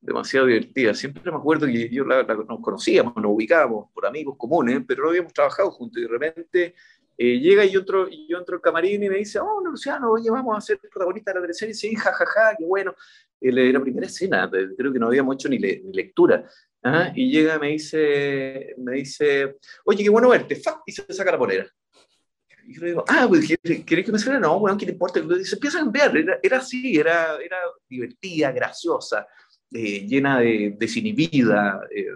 demasiado 0.00 0.46
divertida. 0.46 0.94
Siempre 0.94 1.30
me 1.30 1.38
acuerdo 1.38 1.66
que 1.66 1.88
yo 1.88 2.04
nos 2.04 2.60
conocíamos, 2.60 3.14
nos 3.16 3.26
ubicábamos 3.26 3.90
por 3.94 4.04
amigos 4.04 4.36
comunes, 4.36 4.82
pero 4.86 5.04
no 5.04 5.10
habíamos 5.10 5.32
trabajado 5.32 5.70
juntos. 5.70 5.98
Y 5.98 6.02
de 6.02 6.08
repente 6.08 6.74
eh, 7.18 7.38
llega 7.40 7.64
y 7.64 7.70
yo 7.70 7.80
entro, 7.80 8.08
y 8.08 8.28
yo 8.28 8.38
entro 8.38 8.56
al 8.56 8.60
camarín 8.60 9.02
y 9.02 9.08
me 9.08 9.16
dice, 9.18 9.38
oh, 9.38 9.62
Luciano, 9.64 10.10
oye, 10.10 10.30
vamos 10.30 10.56
a 10.56 10.60
ser 10.60 10.78
protagonista 10.78 11.30
de 11.30 11.36
la 11.36 11.42
teleserie. 11.42 11.74
Sí, 11.74 11.94
jajaja, 11.94 12.26
ja, 12.26 12.50
ja, 12.50 12.56
qué 12.56 12.64
bueno. 12.64 12.94
Eh, 13.40 13.52
la 13.52 13.80
primera 13.80 14.06
escena, 14.06 14.50
creo 14.50 14.92
que 14.92 14.98
no 14.98 15.06
habíamos 15.06 15.34
hecho 15.34 15.48
ni, 15.48 15.58
ni 15.58 15.92
lectura. 15.92 16.44
¿ah? 16.82 17.12
Y 17.14 17.30
llega 17.30 17.56
y 17.56 17.58
me 17.58 17.68
dice, 17.68 18.74
me 18.78 18.92
dice, 18.96 19.56
oye, 19.84 20.04
qué 20.04 20.10
bueno 20.10 20.28
verte, 20.28 20.60
y 20.86 20.92
se 20.92 21.12
saca 21.12 21.32
la 21.32 21.38
polera. 21.38 21.66
Y 22.66 22.74
yo 22.74 22.80
le 22.80 22.86
digo, 22.88 23.04
ah, 23.08 23.26
pues, 23.28 23.46
¿querés 23.86 24.04
que 24.04 24.12
me 24.12 24.18
salga? 24.18 24.40
No, 24.40 24.58
bueno, 24.58 24.76
¿qué 24.76 24.86
te 24.86 24.92
importa? 24.92 25.20
Y 25.20 25.44
se 25.44 25.54
empieza 25.54 25.78
a 25.78 25.82
cambiar, 25.82 26.16
era, 26.16 26.38
era 26.42 26.58
así, 26.58 26.98
era, 26.98 27.36
era 27.38 27.58
divertida, 27.88 28.50
graciosa, 28.50 29.26
eh, 29.72 30.06
llena 30.06 30.40
de 30.40 30.74
desinhibida, 30.76 31.80
eh, 31.94 32.06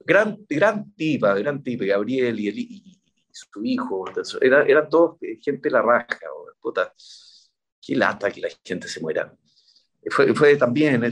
gran, 0.00 0.38
gran 0.48 0.94
tipa, 0.94 1.34
gran 1.34 1.62
tipa, 1.62 1.84
Gabriel 1.84 2.38
y, 2.38 2.48
y, 2.48 3.00
su 3.34 3.64
hijo, 3.64 4.04
era, 4.40 4.64
eran 4.64 4.88
todos 4.88 5.18
gente 5.40 5.70
la 5.70 5.82
raja, 5.82 6.18
puta, 6.60 6.92
qué 7.80 7.96
lata 7.96 8.30
que 8.30 8.40
la 8.40 8.48
gente 8.64 8.88
se 8.88 9.00
muera. 9.00 9.34
Fue, 10.10 10.34
fue 10.34 10.56
también 10.56 11.02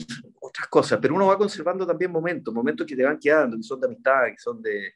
otras 0.40 0.68
cosas, 0.68 0.98
pero 1.00 1.14
uno 1.14 1.26
va 1.26 1.38
conservando 1.38 1.86
también 1.86 2.10
momentos, 2.10 2.52
momentos 2.52 2.86
que 2.86 2.94
te 2.94 3.04
van 3.04 3.18
quedando, 3.18 3.56
que 3.56 3.62
son 3.62 3.80
de 3.80 3.86
amistad, 3.86 4.26
que 4.26 4.38
son 4.38 4.62
de... 4.62 4.94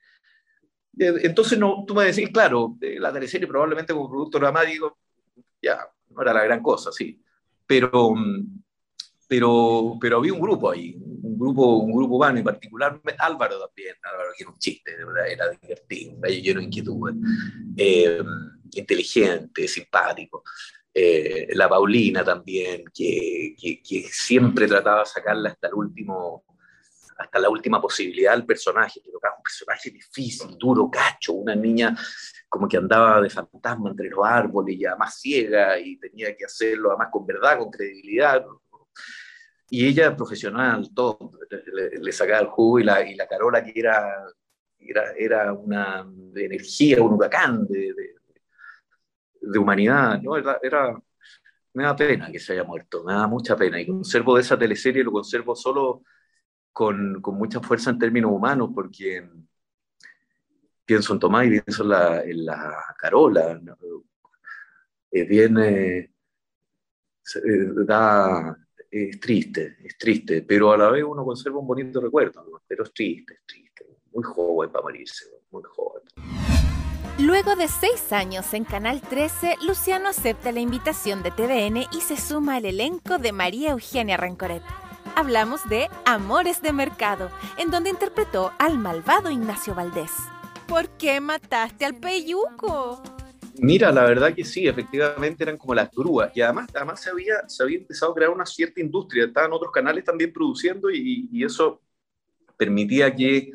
entonces, 0.98 1.58
no, 1.58 1.84
tú 1.86 1.94
me 1.94 2.04
decís, 2.04 2.28
claro, 2.30 2.76
la 2.80 3.12
teleserie 3.12 3.48
probablemente 3.48 3.92
como 3.92 4.10
producto 4.10 4.38
dramático, 4.38 4.98
ya, 5.62 5.88
no 6.10 6.22
era 6.22 6.34
la 6.34 6.44
gran 6.44 6.62
cosa, 6.62 6.92
sí, 6.92 7.22
pero, 7.66 8.14
pero, 9.28 9.96
pero 10.00 10.18
había 10.18 10.32
un 10.32 10.40
grupo 10.40 10.70
ahí, 10.70 10.96
un 10.96 11.38
grupo, 11.38 11.78
un 11.78 11.92
grupo 11.92 12.16
humano, 12.16 12.38
y 12.38 12.42
particularmente 12.42 13.16
Álvaro 13.18 13.58
también, 13.58 13.96
Álvaro 14.02 14.30
que 14.36 14.44
era 14.44 14.50
un 14.50 14.58
chiste, 14.58 14.96
verdad, 14.96 15.28
era 15.28 15.50
divertido, 15.50 16.20
lleno 16.22 16.60
de 16.60 16.66
inquietud, 16.66 17.12
eh, 17.76 18.22
inteligente, 18.72 19.66
simpático. 19.66 20.44
Eh, 20.92 21.48
la 21.52 21.68
Paulina 21.68 22.24
también, 22.24 22.84
que, 22.94 23.54
que, 23.58 24.02
siempre 24.10 24.66
trataba 24.66 25.00
de 25.00 25.06
sacarla 25.06 25.50
hasta 25.50 25.68
el 25.68 25.74
último, 25.74 26.44
hasta 27.18 27.38
la 27.38 27.50
última 27.50 27.80
posibilidad 27.80 28.32
al 28.32 28.46
personaje, 28.46 29.02
que 29.02 29.10
tocaba 29.10 29.36
un 29.36 29.42
personaje 29.42 29.90
difícil, 29.90 30.56
duro, 30.56 30.90
cacho, 30.90 31.34
una 31.34 31.54
niña 31.54 31.94
como 32.48 32.68
que 32.68 32.76
andaba 32.76 33.20
de 33.20 33.28
fantasma 33.28 33.90
entre 33.90 34.08
los 34.08 34.24
árboles, 34.24 34.78
ya 34.78 34.96
más 34.96 35.20
ciega, 35.20 35.78
y 35.78 35.98
tenía 35.98 36.34
que 36.34 36.44
hacerlo 36.44 36.90
además 36.90 37.08
con 37.12 37.26
verdad, 37.26 37.58
con 37.58 37.70
credibilidad. 37.70 38.42
Y 39.68 39.86
ella, 39.86 40.16
profesional, 40.16 40.90
todo, 40.94 41.32
le, 42.00 42.12
sacaba 42.12 42.40
el 42.40 42.46
jugo, 42.46 42.78
y 42.78 42.84
la, 42.84 43.02
y 43.02 43.14
la 43.14 43.26
Carola, 43.26 43.64
que 43.64 43.72
era, 43.74 44.24
era, 44.78 45.12
era 45.18 45.52
una 45.52 46.06
energía, 46.34 47.02
un 47.02 47.14
huracán 47.14 47.66
de, 47.66 47.92
de 49.40 49.58
humanidad, 49.58 50.20
¿no? 50.22 50.36
Era, 50.36 50.96
me 51.74 51.84
da 51.84 51.94
pena 51.94 52.30
que 52.32 52.38
se 52.38 52.52
haya 52.52 52.64
muerto, 52.64 53.04
me 53.04 53.12
da 53.12 53.26
mucha 53.26 53.56
pena. 53.56 53.80
Y 53.80 53.86
conservo 53.86 54.36
de 54.36 54.42
esa 54.42 54.58
teleserie, 54.58 55.04
lo 55.04 55.12
conservo 55.12 55.54
solo 55.54 56.02
con, 56.72 57.20
con 57.20 57.36
mucha 57.36 57.60
fuerza 57.60 57.90
en 57.90 57.98
términos 57.98 58.32
humanos, 58.32 58.70
porque 58.74 59.28
pienso 60.84 61.12
en 61.12 61.18
Tomás 61.20 61.46
y 61.46 61.60
pienso 61.60 61.82
en 61.82 62.44
la, 62.46 62.94
Carola. 62.98 63.60
Bien, 65.10 65.58
eh, 65.58 65.98
eh, 67.34 67.70
da, 67.86 68.56
es 68.90 69.20
triste, 69.20 69.76
es 69.84 69.96
triste, 69.98 70.42
pero 70.42 70.72
a 70.72 70.76
la 70.76 70.90
vez 70.90 71.04
uno 71.04 71.24
conserva 71.24 71.58
un 71.58 71.66
bonito 71.66 72.00
recuerdo, 72.00 72.62
pero 72.66 72.84
es 72.84 72.92
triste, 72.92 73.34
es 73.34 73.46
triste, 73.46 73.86
muy 74.12 74.22
joven 74.24 74.70
para 74.70 74.82
morirse, 74.82 75.26
muy 75.50 75.62
joven. 75.64 76.02
Luego 77.18 77.56
de 77.56 77.66
seis 77.68 78.12
años 78.12 78.52
en 78.52 78.64
Canal 78.64 79.00
13, 79.00 79.56
Luciano 79.66 80.10
acepta 80.10 80.52
la 80.52 80.60
invitación 80.60 81.22
de 81.22 81.30
TVN 81.30 81.86
y 81.90 82.00
se 82.02 82.18
suma 82.18 82.56
al 82.56 82.66
elenco 82.66 83.16
de 83.16 83.32
María 83.32 83.70
Eugenia 83.70 84.18
Rancoret. 84.18 84.62
Hablamos 85.14 85.66
de 85.70 85.88
Amores 86.04 86.60
de 86.60 86.74
Mercado, 86.74 87.30
en 87.56 87.70
donde 87.70 87.88
interpretó 87.88 88.52
al 88.58 88.76
malvado 88.76 89.30
Ignacio 89.30 89.74
Valdés. 89.74 90.10
¿Por 90.66 90.90
qué 90.90 91.20
mataste 91.20 91.86
al 91.86 91.94
peyuco? 91.94 93.02
Mira, 93.58 93.90
la 93.92 94.04
verdad 94.04 94.34
que 94.34 94.44
sí, 94.44 94.66
efectivamente 94.66 95.44
eran 95.44 95.56
como 95.56 95.74
las 95.74 95.90
grúas. 95.90 96.30
Y 96.34 96.40
además, 96.40 96.68
además 96.74 97.00
se, 97.00 97.10
había, 97.10 97.48
se 97.48 97.62
había 97.62 97.78
empezado 97.78 98.12
a 98.12 98.14
crear 98.14 98.30
una 98.30 98.46
cierta 98.46 98.80
industria. 98.80 99.24
Estaban 99.24 99.52
otros 99.52 99.72
canales 99.72 100.04
también 100.04 100.32
produciendo 100.32 100.90
y, 100.90 101.28
y 101.32 101.44
eso 101.44 101.80
permitía 102.56 103.14
que 103.14 103.52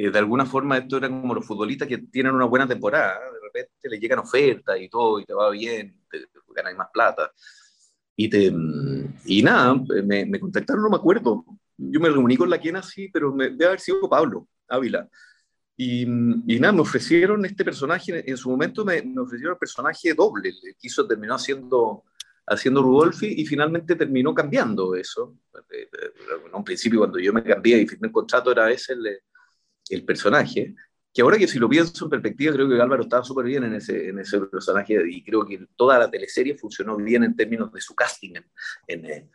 eh, 0.00 0.10
de 0.10 0.18
alguna 0.20 0.46
forma 0.46 0.78
esto 0.78 0.96
era 0.96 1.08
como 1.08 1.34
los 1.34 1.44
futbolistas 1.44 1.88
que 1.88 1.98
tienen 1.98 2.32
una 2.32 2.44
buena 2.44 2.68
temporada, 2.68 3.18
de 3.18 3.40
repente 3.42 3.88
le 3.88 3.98
llegan 3.98 4.20
ofertas 4.20 4.80
y 4.80 4.88
todo, 4.88 5.18
y 5.18 5.24
te 5.24 5.34
va 5.34 5.50
bien, 5.50 6.00
te, 6.08 6.20
ganas 6.54 6.76
más 6.76 6.88
plata. 6.92 7.32
Y, 8.14 8.28
te, 8.28 8.52
y 9.24 9.42
nada, 9.42 9.74
me, 10.04 10.24
me, 10.24 10.38
contactaron, 10.38 10.82
no 10.84 10.90
me 10.90 10.96
acuerdo. 10.96 11.44
Yo 11.76 11.98
me 11.98 12.10
reuní 12.10 12.36
con 12.36 12.48
la 12.48 12.58
quien 12.58 12.76
así, 12.76 13.08
pero 13.08 13.32
me, 13.32 13.50
debe 13.50 13.66
haber 13.66 13.80
sido 13.80 14.08
Pablo 14.08 14.46
Ávila. 14.68 15.08
Y, 15.80 16.02
y, 16.02 16.58
nada, 16.58 16.72
me 16.72 16.80
ofrecieron 16.80 17.44
este 17.44 17.64
personaje, 17.64 18.28
en 18.28 18.36
su 18.36 18.50
momento 18.50 18.84
me, 18.84 19.00
me 19.00 19.20
ofrecieron 19.20 19.54
el 19.54 19.58
personaje 19.58 20.12
doble, 20.12 20.48
el 20.48 20.74
quiso, 20.76 21.06
terminó 21.06 21.36
haciendo, 21.36 22.02
haciendo 22.48 22.82
Rudolfi 22.82 23.32
y 23.40 23.46
finalmente 23.46 23.94
terminó 23.94 24.34
cambiando 24.34 24.96
eso. 24.96 25.36
En 25.70 26.52
un 26.52 26.64
principio 26.64 26.98
cuando 26.98 27.20
yo 27.20 27.32
me 27.32 27.44
cambié 27.44 27.80
y 27.80 27.86
firmé 27.86 28.08
el 28.08 28.12
contrato 28.12 28.50
era 28.50 28.68
ese 28.72 28.94
el, 28.94 29.20
el 29.90 30.04
personaje, 30.04 30.74
que 31.14 31.22
ahora 31.22 31.38
que 31.38 31.46
si 31.46 31.60
lo 31.60 31.68
pienso 31.68 32.04
en 32.04 32.10
perspectiva, 32.10 32.54
creo 32.54 32.68
que 32.68 32.80
Álvaro 32.80 33.02
estaba 33.02 33.22
súper 33.22 33.46
bien 33.46 33.62
en 33.62 33.74
ese, 33.74 34.08
en 34.08 34.18
ese 34.18 34.40
personaje 34.40 35.00
y 35.08 35.22
creo 35.22 35.46
que 35.46 35.64
toda 35.76 35.96
la 35.96 36.10
teleserie 36.10 36.56
funcionó 36.56 36.96
bien 36.96 37.22
en 37.22 37.36
términos 37.36 37.72
de 37.72 37.80
su 37.80 37.94
casting 37.94 38.34
en, 38.88 39.04
en, 39.06 39.30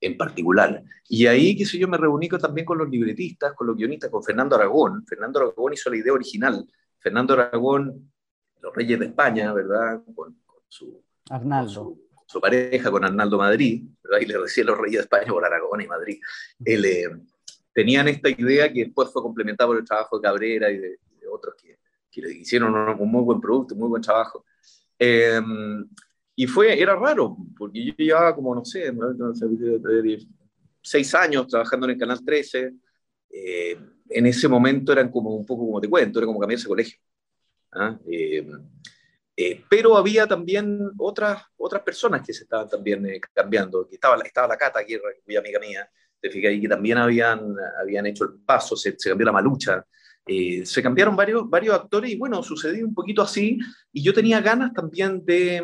en 0.00 0.16
particular. 0.16 0.82
Y 1.08 1.26
ahí, 1.26 1.56
qué 1.56 1.64
sé 1.64 1.78
yo, 1.78 1.88
me 1.88 1.96
reuní 1.96 2.28
también 2.28 2.64
con 2.64 2.78
los 2.78 2.88
libretistas, 2.88 3.54
con 3.54 3.66
los 3.66 3.76
guionistas, 3.76 4.10
con 4.10 4.22
Fernando 4.22 4.56
Aragón. 4.56 5.04
Fernando 5.06 5.40
Aragón 5.40 5.72
hizo 5.72 5.90
la 5.90 5.96
idea 5.96 6.12
original. 6.12 6.66
Fernando 6.98 7.34
Aragón, 7.34 8.12
Los 8.60 8.74
Reyes 8.74 8.98
de 8.98 9.06
España, 9.06 9.52
¿verdad? 9.52 10.02
Con, 10.14 10.36
su, 10.68 11.02
Arnaldo. 11.30 11.96
su, 12.26 12.40
pareja, 12.40 12.90
con 12.90 13.04
Arnaldo 13.04 13.38
Madrid, 13.38 13.88
¿verdad? 14.02 14.20
Y 14.20 14.26
le 14.26 14.38
decía 14.38 14.64
Los 14.64 14.78
Reyes 14.78 14.98
de 14.98 15.02
España 15.02 15.32
por 15.32 15.44
Aragón 15.44 15.80
y 15.80 15.86
Madrid. 15.86 16.20
Eh, 16.64 17.08
tenían 17.72 18.08
esta 18.08 18.28
idea 18.28 18.72
que 18.72 18.84
después 18.86 19.10
fue 19.12 19.22
complementada 19.22 19.68
por 19.68 19.78
el 19.78 19.84
trabajo 19.84 20.18
de 20.18 20.22
Cabrera 20.22 20.70
y 20.70 20.78
de, 20.78 20.98
otros 21.30 21.54
que, 21.56 21.78
que, 22.10 22.20
hicieron 22.32 22.74
un, 22.74 23.10
muy 23.10 23.22
buen 23.22 23.40
producto, 23.40 23.74
muy 23.74 23.88
buen 23.88 24.02
trabajo. 24.02 24.44
Em, 24.98 25.88
y 26.40 26.46
fue, 26.46 26.80
era 26.80 26.94
raro, 26.94 27.36
porque 27.56 27.84
yo 27.84 27.94
llevaba 27.96 28.32
como, 28.32 28.54
no 28.54 28.64
sé, 28.64 28.92
seis 30.80 31.12
años 31.16 31.48
trabajando 31.48 31.86
en 31.86 31.90
el 31.90 31.98
Canal 31.98 32.24
13. 32.24 32.74
Eh, 33.28 33.76
en 34.08 34.24
ese 34.24 34.46
momento 34.46 34.92
eran 34.92 35.10
como 35.10 35.34
un 35.34 35.44
poco 35.44 35.66
como 35.66 35.80
te 35.80 35.90
cuento, 35.90 36.20
era 36.20 36.26
como 36.26 36.38
cambiarse 36.38 36.66
de 36.66 36.68
colegio. 36.68 37.00
¿ah? 37.72 37.98
Em, 38.06 38.52
eh, 39.36 39.64
pero 39.68 39.96
había 39.96 40.28
también 40.28 40.92
otras, 40.98 41.42
otras 41.56 41.82
personas 41.82 42.24
que 42.24 42.32
se 42.32 42.44
estaban 42.44 42.68
también 42.68 43.04
eh, 43.06 43.20
cambiando. 43.34 43.88
Estaba, 43.90 44.22
estaba 44.22 44.46
la 44.46 44.56
Cata, 44.56 44.84
que 44.86 44.94
era 44.94 45.40
amiga 45.40 45.58
mía, 45.58 45.90
te 46.20 46.28
ahí 46.46 46.60
que 46.60 46.68
también 46.68 46.98
habían, 46.98 47.52
habían 47.80 48.06
hecho 48.06 48.22
el 48.26 48.34
paso, 48.46 48.76
se, 48.76 48.96
cambió 48.96 49.26
la 49.26 49.32
malucha, 49.32 49.84
eh, 50.28 50.66
se 50.66 50.82
cambiaron 50.82 51.16
varios, 51.16 51.74
actores 51.74 52.10
y 52.10 52.16
bueno, 52.16 52.42
sucedió 52.42 52.86
un 52.86 52.94
poquito 52.94 53.22
así 53.22 53.58
y 53.92 54.02
yo 54.02 54.12
tenía 54.12 54.40
ganas 54.42 54.74
también 54.74 55.24
de, 55.24 55.62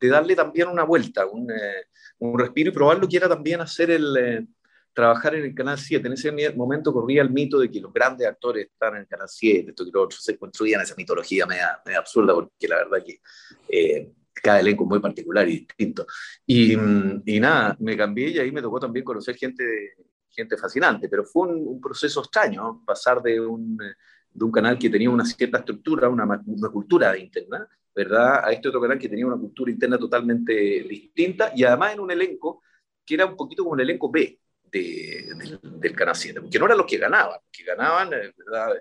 de 0.00 0.08
darle 0.08 0.34
también 0.34 0.68
una 0.68 0.84
vuelta, 0.84 1.26
un, 1.26 1.50
eh, 1.50 1.86
un, 2.18 2.38
respiro 2.38 2.70
y 2.70 2.72
probarlo 2.72 3.06
que 3.06 3.16
era 3.18 3.28
también 3.28 3.60
hacer 3.60 3.90
el... 3.90 4.16
Eh, 4.16 4.46
trabajar 4.94 5.34
en 5.34 5.44
el 5.44 5.54
Canal 5.54 5.78
7. 5.78 6.06
En 6.06 6.12
ese 6.12 6.52
momento 6.54 6.92
corría 6.92 7.22
el 7.22 7.30
mito 7.30 7.58
de 7.58 7.70
que 7.70 7.80
los 7.80 7.90
grandes 7.94 8.28
actores 8.28 8.66
están 8.66 8.96
en 8.96 9.00
el 9.00 9.06
Canal 9.06 9.26
7, 9.26 9.70
esto 9.70 9.86
que 9.86 9.90
lo 9.90 10.02
otro, 10.02 10.18
se 10.20 10.36
construían 10.36 10.82
esa 10.82 10.94
mitología 10.96 11.46
media, 11.46 11.80
media 11.86 12.00
absurda, 12.00 12.34
porque 12.34 12.68
la 12.68 12.76
verdad 12.76 13.02
que 13.02 14.12
cada 14.34 14.60
elenco 14.60 14.84
muy 14.84 15.00
particular 15.00 15.48
y 15.48 15.60
distinto. 15.60 16.06
Y, 16.44 16.74
y, 16.74 17.40
nada, 17.40 17.74
me 17.80 17.96
cambié 17.96 18.28
y 18.28 18.38
ahí 18.38 18.52
me 18.52 18.60
tocó 18.60 18.78
también 18.80 19.02
conocer 19.02 19.34
gente, 19.36 19.94
gente 20.32 20.56
fascinante, 20.56 21.08
pero 21.08 21.24
fue 21.24 21.48
un, 21.48 21.80
proceso 21.80 22.20
extraño 22.20 22.82
pasar 22.84 23.22
de 23.22 23.40
un, 23.40 23.76
de 23.76 24.44
un, 24.44 24.50
canal 24.50 24.78
que 24.78 24.90
tenía 24.90 25.10
una 25.10 25.24
cierta 25.24 25.58
estructura, 25.58 26.08
una, 26.08 26.24
una, 26.24 26.68
cultura 26.68 27.16
interna, 27.16 27.68
¿verdad? 27.94 28.44
A 28.44 28.52
este 28.52 28.68
otro 28.68 28.80
canal 28.80 28.98
que 28.98 29.08
tenía 29.08 29.26
una 29.26 29.36
cultura 29.36 29.70
interna 29.70 29.98
totalmente 29.98 30.52
distinta 30.52 31.52
y 31.54 31.64
además 31.64 31.94
en 31.94 32.00
un 32.00 32.10
elenco 32.10 32.62
que 33.04 33.14
era 33.14 33.26
un 33.26 33.36
poquito 33.36 33.62
como 33.62 33.74
un 33.74 33.80
elenco 33.80 34.10
B 34.10 34.38
de, 34.64 35.34
del, 35.36 35.80
del 35.80 35.96
Canal 35.96 36.14
7, 36.14 36.40
porque 36.40 36.58
no 36.58 36.64
eran 36.64 36.78
los 36.78 36.86
que 36.86 36.98
ganaban, 36.98 37.38
que 37.50 37.64
ganaban, 37.64 38.10
¿verdad? 38.10 38.74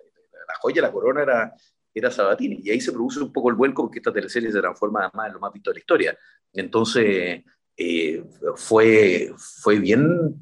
La 0.47 0.55
joya, 0.59 0.81
la 0.81 0.91
corona 0.91 1.23
era 1.23 1.53
era 1.93 2.11
Sabatini. 2.11 2.61
Y 2.63 2.69
ahí 2.71 2.81
se 2.81 2.91
produce 2.91 3.19
un 3.19 3.31
poco 3.31 3.49
el 3.49 3.55
vuelco 3.55 3.83
porque 3.83 3.99
esta 3.99 4.13
teleserie 4.13 4.51
se 4.51 4.59
transforma 4.59 5.05
además 5.05 5.27
en 5.27 5.33
lo 5.33 5.39
más 5.39 5.53
visto 5.53 5.69
de 5.71 5.75
la 5.75 5.79
historia. 5.79 6.17
Entonces, 6.53 7.43
eh, 7.77 8.23
fue, 8.55 9.33
fue 9.37 9.79
bien, 9.79 10.35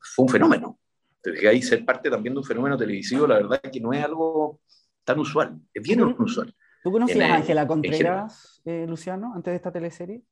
fue 0.00 0.24
un 0.24 0.28
fenómeno. 0.28 0.78
Entonces, 1.22 1.48
ahí 1.48 1.62
ser 1.62 1.84
parte 1.84 2.10
también 2.10 2.34
de 2.34 2.40
un 2.40 2.44
fenómeno 2.44 2.76
televisivo, 2.76 3.26
la 3.26 3.36
verdad 3.36 3.60
es 3.62 3.70
que 3.70 3.80
no 3.80 3.92
es 3.92 4.02
algo 4.02 4.60
tan 5.04 5.18
usual, 5.18 5.60
es 5.72 5.82
bien 5.82 6.02
usual. 6.02 6.54
¿Tú 6.82 6.90
conocías 6.90 7.30
a 7.30 7.34
Ángela 7.36 7.66
Contreras, 7.66 8.62
eh, 8.64 8.86
Luciano, 8.88 9.32
antes 9.34 9.52
de 9.52 9.56
esta 9.56 9.70
teleserie? 9.70 10.22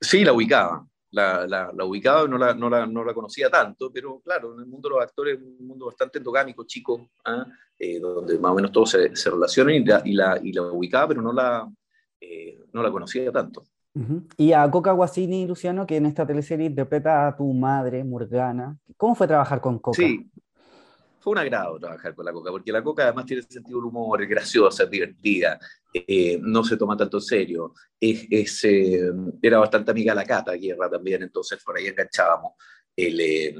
Sí, 0.00 0.24
la 0.24 0.32
ubicaba. 0.32 0.86
La, 1.12 1.46
la, 1.46 1.72
la 1.74 1.84
ubicaba, 1.84 2.28
no 2.28 2.36
la, 2.36 2.52
no, 2.52 2.68
la, 2.68 2.84
no 2.84 3.02
la 3.02 3.14
conocía 3.14 3.48
tanto, 3.48 3.90
pero 3.90 4.20
claro, 4.20 4.52
en 4.52 4.60
el 4.60 4.66
mundo 4.66 4.88
de 4.88 4.96
los 4.96 5.04
actores 5.04 5.38
es 5.38 5.42
un 5.42 5.66
mundo 5.66 5.86
bastante 5.86 6.18
endogámico, 6.18 6.64
chico, 6.64 7.08
¿ah? 7.24 7.46
eh, 7.78 7.98
donde 7.98 8.38
más 8.38 8.52
o 8.52 8.54
menos 8.56 8.72
todos 8.72 8.90
se, 8.90 9.16
se 9.16 9.30
relacionan 9.30 9.76
y 9.76 9.84
la, 9.84 10.02
y 10.04 10.12
la, 10.12 10.38
y 10.42 10.52
la 10.52 10.62
ubicaba, 10.62 11.08
pero 11.08 11.22
no 11.22 11.32
la, 11.32 11.66
eh, 12.20 12.58
no 12.72 12.82
la 12.82 12.90
conocía 12.90 13.32
tanto. 13.32 13.64
Y 14.36 14.52
a 14.52 14.70
Coca 14.70 14.92
Guasini, 14.92 15.46
Luciano, 15.46 15.86
que 15.86 15.96
en 15.96 16.06
esta 16.06 16.26
teleserie 16.26 16.66
interpreta 16.66 17.28
a 17.28 17.36
tu 17.36 17.50
madre, 17.52 18.04
Morgana. 18.04 18.76
¿Cómo 18.96 19.14
fue 19.14 19.26
trabajar 19.26 19.60
con 19.60 19.78
Coca? 19.78 19.96
Sí, 19.96 20.30
fue 21.26 21.32
un 21.32 21.38
agrado 21.38 21.78
trabajar 21.80 22.14
con 22.14 22.24
la 22.24 22.32
Coca, 22.32 22.50
porque 22.50 22.70
la 22.70 22.84
Coca 22.84 23.02
además 23.02 23.26
tiene 23.26 23.42
sentido 23.42 23.78
del 23.78 23.86
humor, 23.86 24.22
es 24.22 24.28
graciosa, 24.28 24.84
es 24.84 24.90
divertida, 24.90 25.58
eh, 25.92 26.38
no 26.40 26.62
se 26.62 26.76
toma 26.76 26.96
tanto 26.96 27.16
en 27.16 27.22
serio, 27.22 27.74
es, 27.98 28.62
eh, 28.64 29.10
era 29.42 29.58
bastante 29.58 29.90
amiga 29.90 30.14
la 30.14 30.24
Cata 30.24 30.52
Guerra 30.52 30.88
también, 30.88 31.24
entonces 31.24 31.60
por 31.64 31.76
ahí 31.76 31.86
enganchábamos. 31.86 32.52
El, 32.94 33.20
eh, 33.20 33.54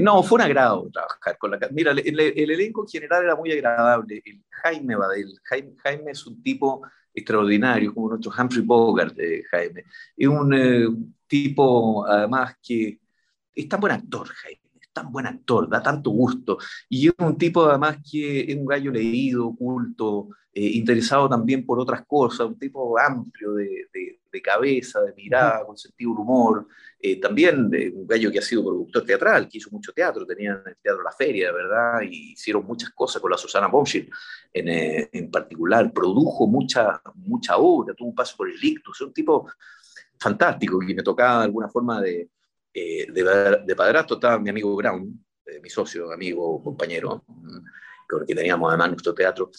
no, 0.00 0.22
fue 0.22 0.36
un 0.36 0.42
agrado 0.42 0.88
trabajar 0.90 1.36
con 1.36 1.50
la 1.50 1.58
Cata. 1.58 1.74
Mira, 1.74 1.92
el, 1.92 2.18
elenco 2.50 2.84
en 2.84 2.88
general 2.88 3.24
era 3.24 3.36
muy 3.36 3.52
agradable. 3.52 4.22
El 4.24 4.42
Jaime 4.48 4.96
Badel, 4.96 5.38
Jaime, 5.42 5.74
Jaime 5.82 6.12
es 6.12 6.26
un 6.26 6.42
tipo 6.42 6.80
extraordinario, 7.16 7.94
como 7.94 8.10
nuestro 8.10 8.32
Humphrey 8.38 8.62
Bogart, 8.62 9.14
de 9.16 9.42
Jaime. 9.50 9.84
Es 10.16 10.28
un 10.28 10.54
eh, 10.54 10.86
tipo, 11.26 12.06
además, 12.06 12.56
que 12.62 13.00
es 13.54 13.68
tan 13.68 13.80
buen 13.80 13.94
actor, 13.94 14.28
Jaime, 14.28 14.60
es 14.80 14.92
tan 14.92 15.10
buen 15.10 15.26
actor, 15.26 15.68
da 15.68 15.82
tanto 15.82 16.10
gusto. 16.10 16.58
Y 16.88 17.08
es 17.08 17.14
un 17.18 17.38
tipo, 17.38 17.64
además, 17.64 17.98
que 18.08 18.40
es 18.42 18.56
un 18.56 18.66
gallo 18.66 18.92
leído, 18.92 19.54
culto, 19.56 20.28
eh, 20.52 20.70
interesado 20.74 21.28
también 21.28 21.64
por 21.64 21.80
otras 21.80 22.04
cosas, 22.06 22.46
un 22.46 22.58
tipo 22.58 22.98
amplio 22.98 23.54
de, 23.54 23.88
de, 23.92 24.20
de 24.30 24.42
cabeza, 24.42 25.00
de 25.00 25.14
mirada, 25.14 25.64
con 25.66 25.76
sentido 25.76 26.12
del 26.12 26.20
humor. 26.20 26.68
Eh, 26.98 27.20
también 27.20 27.68
de 27.68 27.90
un 27.90 28.06
gallo 28.06 28.32
que 28.32 28.38
ha 28.38 28.42
sido 28.42 28.64
productor 28.64 29.04
teatral, 29.04 29.48
que 29.48 29.58
hizo 29.58 29.70
mucho 29.70 29.92
teatro, 29.92 30.26
tenían 30.26 30.62
el 30.66 30.76
Teatro 30.76 31.02
La 31.02 31.12
Feria, 31.12 31.52
¿verdad? 31.52 32.00
Y 32.02 32.32
hicieron 32.32 32.64
muchas 32.64 32.90
cosas 32.90 33.20
con 33.20 33.30
la 33.30 33.36
Susana 33.36 33.66
Bombschild 33.68 34.08
en, 34.52 34.68
eh, 34.68 35.08
en, 35.12 35.30
particular, 35.30 35.92
produjo 35.92 36.46
mucha, 36.46 37.00
mucha 37.14 37.58
obra, 37.58 37.94
tuvo 37.94 38.08
un 38.08 38.14
paso 38.14 38.36
por 38.36 38.48
el 38.48 38.56
Ictus, 38.62 39.02
un 39.02 39.12
tipo 39.12 39.46
fantástico 40.18 40.78
que 40.78 40.94
me 40.94 41.02
tocaba 41.02 41.40
de 41.40 41.44
alguna 41.44 41.68
forma 41.68 42.00
de, 42.00 42.30
eh, 42.72 43.06
de, 43.10 43.58
de 43.64 43.76
padrastro, 43.76 44.16
estaba 44.16 44.38
mi 44.38 44.50
amigo 44.50 44.74
Brown, 44.76 45.24
eh, 45.46 45.60
mi 45.62 45.70
socio, 45.70 46.12
amigo, 46.12 46.62
compañero, 46.62 47.24
con 48.08 48.20
el 48.20 48.26
que 48.26 48.34
teníamos 48.34 48.68
además 48.68 48.90
nuestro 48.90 49.14
teatro. 49.14 49.50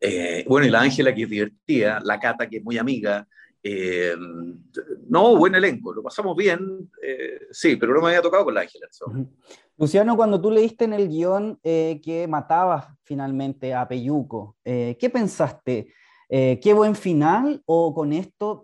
Eh, 0.00 0.44
bueno, 0.48 0.66
y 0.66 0.70
la 0.70 0.80
Ángela 0.80 1.14
que 1.14 1.22
es 1.22 1.30
divertida, 1.30 2.00
la 2.02 2.18
Cata 2.18 2.48
que 2.48 2.56
es 2.56 2.64
muy 2.64 2.78
amiga, 2.78 3.26
eh, 3.64 4.14
no, 5.08 5.36
buen 5.36 5.54
elenco, 5.54 5.92
lo 5.92 6.02
pasamos 6.02 6.36
bien, 6.36 6.90
eh, 7.00 7.46
sí, 7.52 7.76
pero 7.76 7.94
no 7.94 8.00
me 8.00 8.08
había 8.08 8.22
tocado 8.22 8.44
con 8.44 8.54
la 8.54 8.62
Ángela. 8.62 8.88
Luciano, 9.78 10.16
cuando 10.16 10.40
tú 10.40 10.50
leíste 10.50 10.84
en 10.84 10.92
el 10.92 11.08
guion 11.08 11.58
eh, 11.62 12.00
que 12.02 12.26
matabas 12.26 12.86
finalmente 13.04 13.72
a 13.72 13.86
Peyuco, 13.86 14.56
¿qué 14.64 15.10
pensaste? 15.12 15.92
¿Qué 16.28 16.72
buen 16.74 16.96
final 16.96 17.62
o 17.66 17.92
con 17.92 18.14
esto 18.14 18.62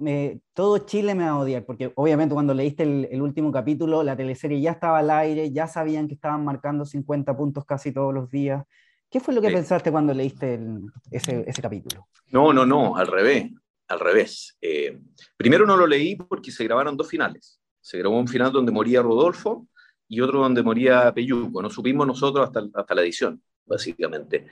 todo 0.54 0.78
Chile 0.78 1.14
me 1.14 1.24
va 1.24 1.30
a 1.30 1.38
odiar? 1.38 1.66
Porque 1.66 1.92
obviamente 1.96 2.34
cuando 2.34 2.54
leíste 2.54 2.82
el, 2.84 3.08
el, 3.10 3.20
último 3.20 3.52
capítulo, 3.52 4.02
la 4.02 4.16
teleserie 4.16 4.60
ya 4.60 4.70
estaba 4.70 5.00
al 5.00 5.10
aire, 5.10 5.52
ya 5.52 5.66
sabían 5.66 6.08
que 6.08 6.14
estaban 6.14 6.44
marcando 6.44 6.86
50 6.86 7.36
puntos 7.36 7.66
casi 7.66 7.92
todos 7.92 8.14
los 8.14 8.30
días. 8.30 8.64
¿Qué 9.10 9.20
fue 9.20 9.34
lo 9.34 9.42
que 9.42 9.48
sí. 9.48 9.54
pensaste 9.54 9.92
cuando 9.92 10.14
leíste 10.14 10.54
el, 10.54 10.80
ese, 11.10 11.44
ese 11.46 11.60
capítulo? 11.60 12.08
No, 12.30 12.54
no, 12.54 12.64
no, 12.64 12.96
al 12.96 13.06
revés 13.06 13.50
al 13.88 14.00
revés. 14.00 14.56
Eh, 14.60 14.98
primero 15.36 15.66
no 15.66 15.76
lo 15.76 15.86
leí 15.86 16.16
porque 16.16 16.50
se 16.50 16.64
grabaron 16.64 16.96
dos 16.96 17.08
finales. 17.08 17.60
Se 17.80 17.98
grabó 17.98 18.18
un 18.18 18.28
final 18.28 18.52
donde 18.52 18.72
moría 18.72 19.02
Rodolfo 19.02 19.66
y 20.06 20.20
otro 20.20 20.40
donde 20.40 20.62
moría 20.62 21.12
Peyuco. 21.12 21.62
No 21.62 21.70
supimos 21.70 22.06
nosotros 22.06 22.46
hasta, 22.46 22.62
hasta 22.74 22.94
la 22.94 23.02
edición, 23.02 23.42
básicamente. 23.64 24.46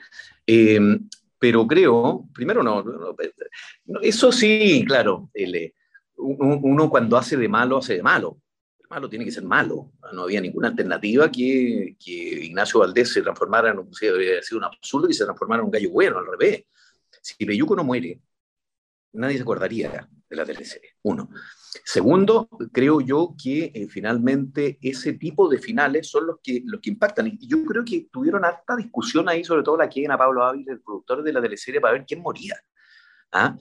Eh, 0.45 0.79
pero 1.39 1.67
creo, 1.67 2.27
primero 2.33 2.63
no, 2.63 2.83
no, 2.83 3.15
eso 4.01 4.31
sí, 4.31 4.83
claro, 4.87 5.29
uno 6.17 6.89
cuando 6.89 7.15
hace 7.15 7.37
de 7.37 7.47
malo, 7.47 7.77
hace 7.77 7.95
de 7.97 8.03
malo. 8.03 8.41
El 8.79 8.87
malo 8.89 9.07
tiene 9.07 9.25
que 9.25 9.31
ser 9.31 9.43
malo. 9.43 9.91
No 10.13 10.23
había 10.23 10.41
ninguna 10.41 10.69
alternativa 10.69 11.31
que, 11.31 11.95
que 12.03 12.11
Ignacio 12.45 12.79
Valdés 12.79 13.13
se 13.13 13.21
transformara 13.21 13.69
en, 13.69 13.77
habría 13.79 14.41
sido 14.41 14.57
un 14.57 14.63
absurdo 14.63 15.09
y 15.09 15.13
se 15.13 15.25
transformara 15.25 15.59
en 15.61 15.65
un 15.65 15.71
gallo 15.71 15.91
bueno, 15.91 16.17
al 16.17 16.25
revés. 16.25 16.65
Si 17.21 17.45
Peyuco 17.45 17.75
no 17.75 17.83
muere, 17.83 18.19
nadie 19.17 19.37
se 19.37 19.43
acordaría 19.43 20.07
de 20.29 20.35
la 20.35 20.45
teleserie. 20.45 20.91
Uno. 21.03 21.29
Segundo, 21.83 22.49
creo 22.71 23.01
yo 23.01 23.35
que 23.41 23.71
eh, 23.73 23.87
finalmente 23.87 24.77
ese 24.81 25.13
tipo 25.13 25.49
de 25.49 25.59
finales 25.59 26.07
son 26.09 26.27
los 26.27 26.37
que, 26.41 26.61
los 26.65 26.81
que 26.81 26.89
impactan. 26.89 27.27
Y 27.27 27.47
yo 27.47 27.63
creo 27.65 27.83
que 27.83 28.07
tuvieron 28.11 28.45
harta 28.45 28.75
discusión 28.75 29.29
ahí, 29.29 29.43
sobre 29.43 29.63
todo 29.63 29.77
la 29.77 29.89
que 29.89 30.05
a 30.07 30.17
Pablo 30.17 30.43
Ávila, 30.43 30.73
el 30.73 30.81
productor 30.81 31.23
de 31.23 31.33
la 31.33 31.41
teleserie, 31.41 31.81
para 31.81 31.93
ver 31.93 32.05
quién 32.05 32.21
moría. 32.21 32.55
¿Ah? 33.31 33.57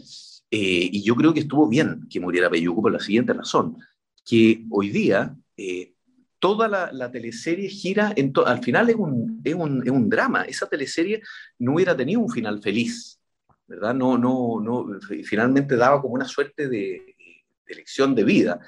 Eh, 0.51 0.89
y 0.93 1.03
yo 1.03 1.17
creo 1.17 1.35
que 1.35 1.41
estuvo 1.41 1.69
bien 1.69 2.07
que 2.09 2.21
muriera 2.21 2.49
Peyuco 2.49 2.83
por 2.83 2.93
la 2.93 3.01
siguiente 3.01 3.33
razón, 3.33 3.77
que 4.25 4.65
hoy 4.71 4.91
día 4.91 5.37
eh, 5.57 5.95
toda 6.39 6.69
la, 6.69 6.93
la, 6.93 7.11
teleserie 7.11 7.69
gira, 7.69 8.15
al 8.45 8.63
final 8.63 8.89
es 8.91 8.97
un, 8.97 9.41
es, 9.43 9.55
un, 9.55 9.83
es 9.85 9.91
un 9.91 10.09
drama. 10.09 10.43
Esa 10.43 10.69
teleserie 10.69 11.21
no 11.59 11.75
hubiera 11.75 11.97
tenido 11.97 12.21
un 12.21 12.31
final 12.31 12.63
feliz 12.63 13.21
¿verdad? 13.67 13.95
No, 13.95 14.17
no, 14.17 14.61
no, 14.61 14.99
finalmente 15.25 15.77
daba 15.77 16.01
como 16.01 16.15
una 16.15 16.27
suerte 16.27 16.69
de, 16.69 17.17
elección 17.67 18.15
de 18.15 18.25
vida. 18.25 18.61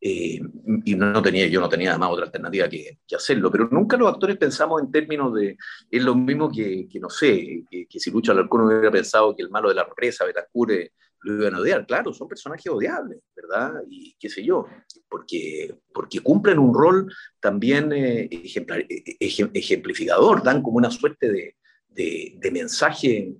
Eh, 0.00 0.38
y 0.84 0.94
no 0.96 1.22
tenía, 1.22 1.46
yo 1.46 1.60
no 1.60 1.68
tenía 1.68 1.90
además 1.90 2.10
otra 2.10 2.26
alternativa 2.26 2.68
que, 2.68 2.98
hacerlo, 3.16 3.50
pero 3.50 3.68
nunca 3.70 3.96
los 3.96 4.12
actores 4.12 4.36
pensamos 4.36 4.82
en 4.82 4.90
términos 4.90 5.32
de, 5.34 5.56
es 5.90 6.02
lo 6.02 6.14
mismo 6.14 6.50
que, 6.50 6.86
que 6.90 7.00
no 7.00 7.08
sé, 7.08 7.64
que, 7.70 7.86
que 7.86 7.98
si 7.98 8.10
Lucho 8.10 8.32
Alarcón 8.32 8.62
hubiera 8.62 8.90
pensado 8.90 9.34
que 9.34 9.42
el 9.42 9.50
malo 9.50 9.70
de 9.70 9.76
la 9.76 9.84
represa, 9.84 10.26
Betancure, 10.26 10.92
lo 11.22 11.40
iban 11.40 11.54
a 11.54 11.60
odiar, 11.60 11.86
claro, 11.86 12.12
son 12.12 12.28
personajes 12.28 12.70
odiables, 12.70 13.18
¿verdad? 13.34 13.72
Y 13.88 14.14
qué 14.20 14.28
sé 14.28 14.44
yo, 14.44 14.66
porque, 15.08 15.74
porque 15.94 16.20
cumplen 16.20 16.58
un 16.58 16.74
rol 16.74 17.10
también 17.40 17.90
eh, 17.94 18.28
ejemplar, 18.30 18.80
eh, 18.80 19.16
ejemplificador, 19.18 20.42
dan 20.42 20.60
como 20.60 20.76
una 20.76 20.90
suerte 20.90 21.32
de, 21.32 21.56
de 21.88 22.50
mensaje 22.50 23.32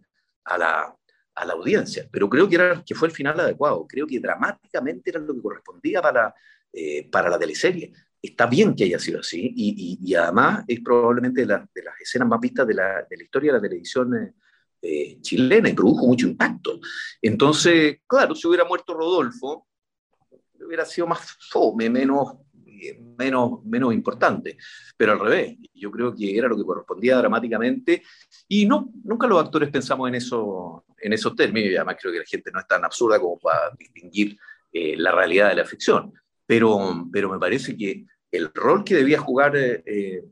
a 0.45 0.57
la, 0.57 0.97
a 1.35 1.45
la 1.45 1.55
audiencia, 1.55 2.09
pero 2.11 2.29
creo 2.29 2.49
que, 2.49 2.55
era, 2.55 2.83
que 2.85 2.95
fue 2.95 3.09
el 3.09 3.15
final 3.15 3.39
adecuado, 3.41 3.87
creo 3.89 4.07
que 4.07 4.21
dramáticamente 4.21 5.11
era 5.11 5.21
lo 5.21 5.35
que 5.35 5.43
correspondía 5.43 6.01
para, 6.01 6.35
eh, 6.73 7.09
para 7.11 7.29
la 7.29 7.39
teleserie. 7.39 7.93
Está 8.23 8.47
bien 8.47 8.75
que 8.75 8.85
haya 8.85 8.99
sido 8.99 9.21
así 9.21 9.53
y, 9.55 10.15
además 10.15 10.65
es 10.67 10.81
probablemente 10.81 11.43
de, 11.43 11.47
las 11.47 12.01
escenas 12.01 12.29
más 12.29 12.41
vistas 12.41 12.67
de 12.67 12.75
la, 12.75 13.07
de 13.09 13.17
la 13.17 13.23
historia 13.23 13.53
de 13.53 13.59
la 13.59 13.63
televisión 13.63 14.17
eh, 14.17 14.33
eh, 14.81 15.19
chilena 15.21 15.69
y 15.69 15.75
produjo 15.75 16.07
mucho 16.07 16.27
impacto. 16.27 16.79
Entonces, 17.21 17.99
claro, 18.07 18.35
si 18.35 18.47
hubiera 18.47 18.65
muerto 18.65 18.95
Rodolfo, 18.95 19.67
hubiera 20.67 20.85
sido 20.85 21.07
más 21.07 21.37
fome, 21.51 21.91
menos, 21.91 22.35
menos, 23.19 23.65
menos 23.65 23.95
importante, 23.95 24.57
pero 24.97 25.13
al 25.13 25.21
revés, 25.21 25.57
yo 25.75 25.91
creo 25.91 26.15
que 26.15 26.37
era 26.37 26.49
lo 26.49 26.57
que 26.57 26.65
correspondía 26.65 27.17
dramáticamente 27.17 28.03
y 28.49 28.67
no, 28.67 28.91
nunca 29.05 29.27
los 29.27 29.43
actores 29.43 29.71
pensamos 29.71 30.09
en, 30.09 30.17
eso, 30.17 30.85
en 31.05 31.13
esos 31.13 31.37
términos, 31.37 31.71
y 31.71 31.77
además 31.77 31.97
creo 32.01 32.13
que 32.13 32.21
la 32.21 32.25
gente 32.25 32.51
no 32.51 32.61
es 32.61 32.67
tan 32.67 32.83
absurda 32.83 33.21
como 33.21 33.39
para 33.39 33.71
distinguir 33.79 34.39
eh, 34.73 34.97
la 34.97 35.13
realidad 35.13 35.51
de 35.51 35.57
la 35.57 35.67
ficción, 35.67 36.15
pero, 36.47 37.07
pero 37.13 37.31
me 37.31 37.39
parece 37.39 37.77
que 37.77 38.07
el 38.31 38.51
rol 38.55 38.83
que 38.83 38.97
debía 38.97 39.21
jugar 39.21 39.53
eh, 39.55 40.25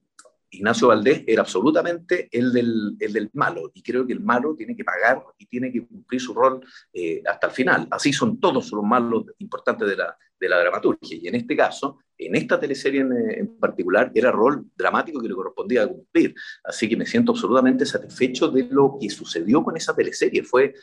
Ignacio 0.50 0.88
Valdés 0.88 1.24
era 1.26 1.42
absolutamente 1.42 2.28
el 2.32 2.52
del, 2.52 2.96
el 2.98 3.12
del, 3.12 3.30
malo, 3.34 3.70
y 3.74 3.82
creo 3.82 4.06
que 4.06 4.14
el 4.14 4.20
malo 4.20 4.54
tiene 4.56 4.74
que 4.74 4.82
pagar 4.82 5.22
y 5.36 5.44
tiene 5.44 5.70
que 5.70 5.86
cumplir 5.86 6.20
su 6.20 6.32
rol 6.32 6.64
eh, 6.92 7.22
hasta 7.26 7.48
el 7.48 7.52
final. 7.52 7.88
Así 7.90 8.12
son 8.12 8.40
todos 8.40 8.72
los 8.72 8.82
malos 8.82 9.26
importantes 9.38 9.86
de 9.86 9.96
la, 9.96 10.16
de 10.40 10.48
la 10.48 10.58
dramaturgia, 10.58 11.18
y 11.20 11.28
en 11.28 11.34
este 11.34 11.54
caso, 11.54 11.98
en 12.26 12.34
esta 12.34 12.58
teleserie 12.58 13.00
en, 13.00 13.12
en, 13.12 13.58
particular, 13.58 14.10
era 14.14 14.30
rol 14.30 14.66
dramático 14.76 15.20
que 15.20 15.28
le 15.28 15.34
correspondía 15.34 15.86
cumplir. 15.86 16.34
Así 16.64 16.88
que 16.88 16.96
me 16.96 17.06
siento 17.06 17.32
absolutamente 17.32 17.86
satisfecho 17.86 18.48
de 18.48 18.68
lo 18.70 18.96
que 19.00 19.08
sucedió 19.10 19.62
con 19.62 19.76
esa 19.76 19.94
teleserie. 19.94 20.42
Fue, 20.42 20.74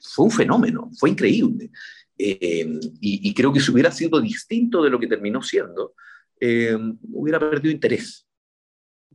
fue 0.00 0.24
un 0.24 0.30
fenómeno, 0.30 0.90
fue 0.98 1.10
increíble. 1.10 1.70
Eh, 2.16 2.66
y, 3.00 3.28
y, 3.28 3.34
creo 3.34 3.52
que 3.52 3.60
si 3.60 3.70
hubiera 3.72 3.90
sido 3.90 4.20
distinto 4.20 4.82
de 4.82 4.90
lo 4.90 5.00
que 5.00 5.06
terminó 5.06 5.42
siendo, 5.42 5.94
eh, 6.38 6.76
hubiera 7.12 7.38
perdido 7.38 7.72
interés 7.72 8.26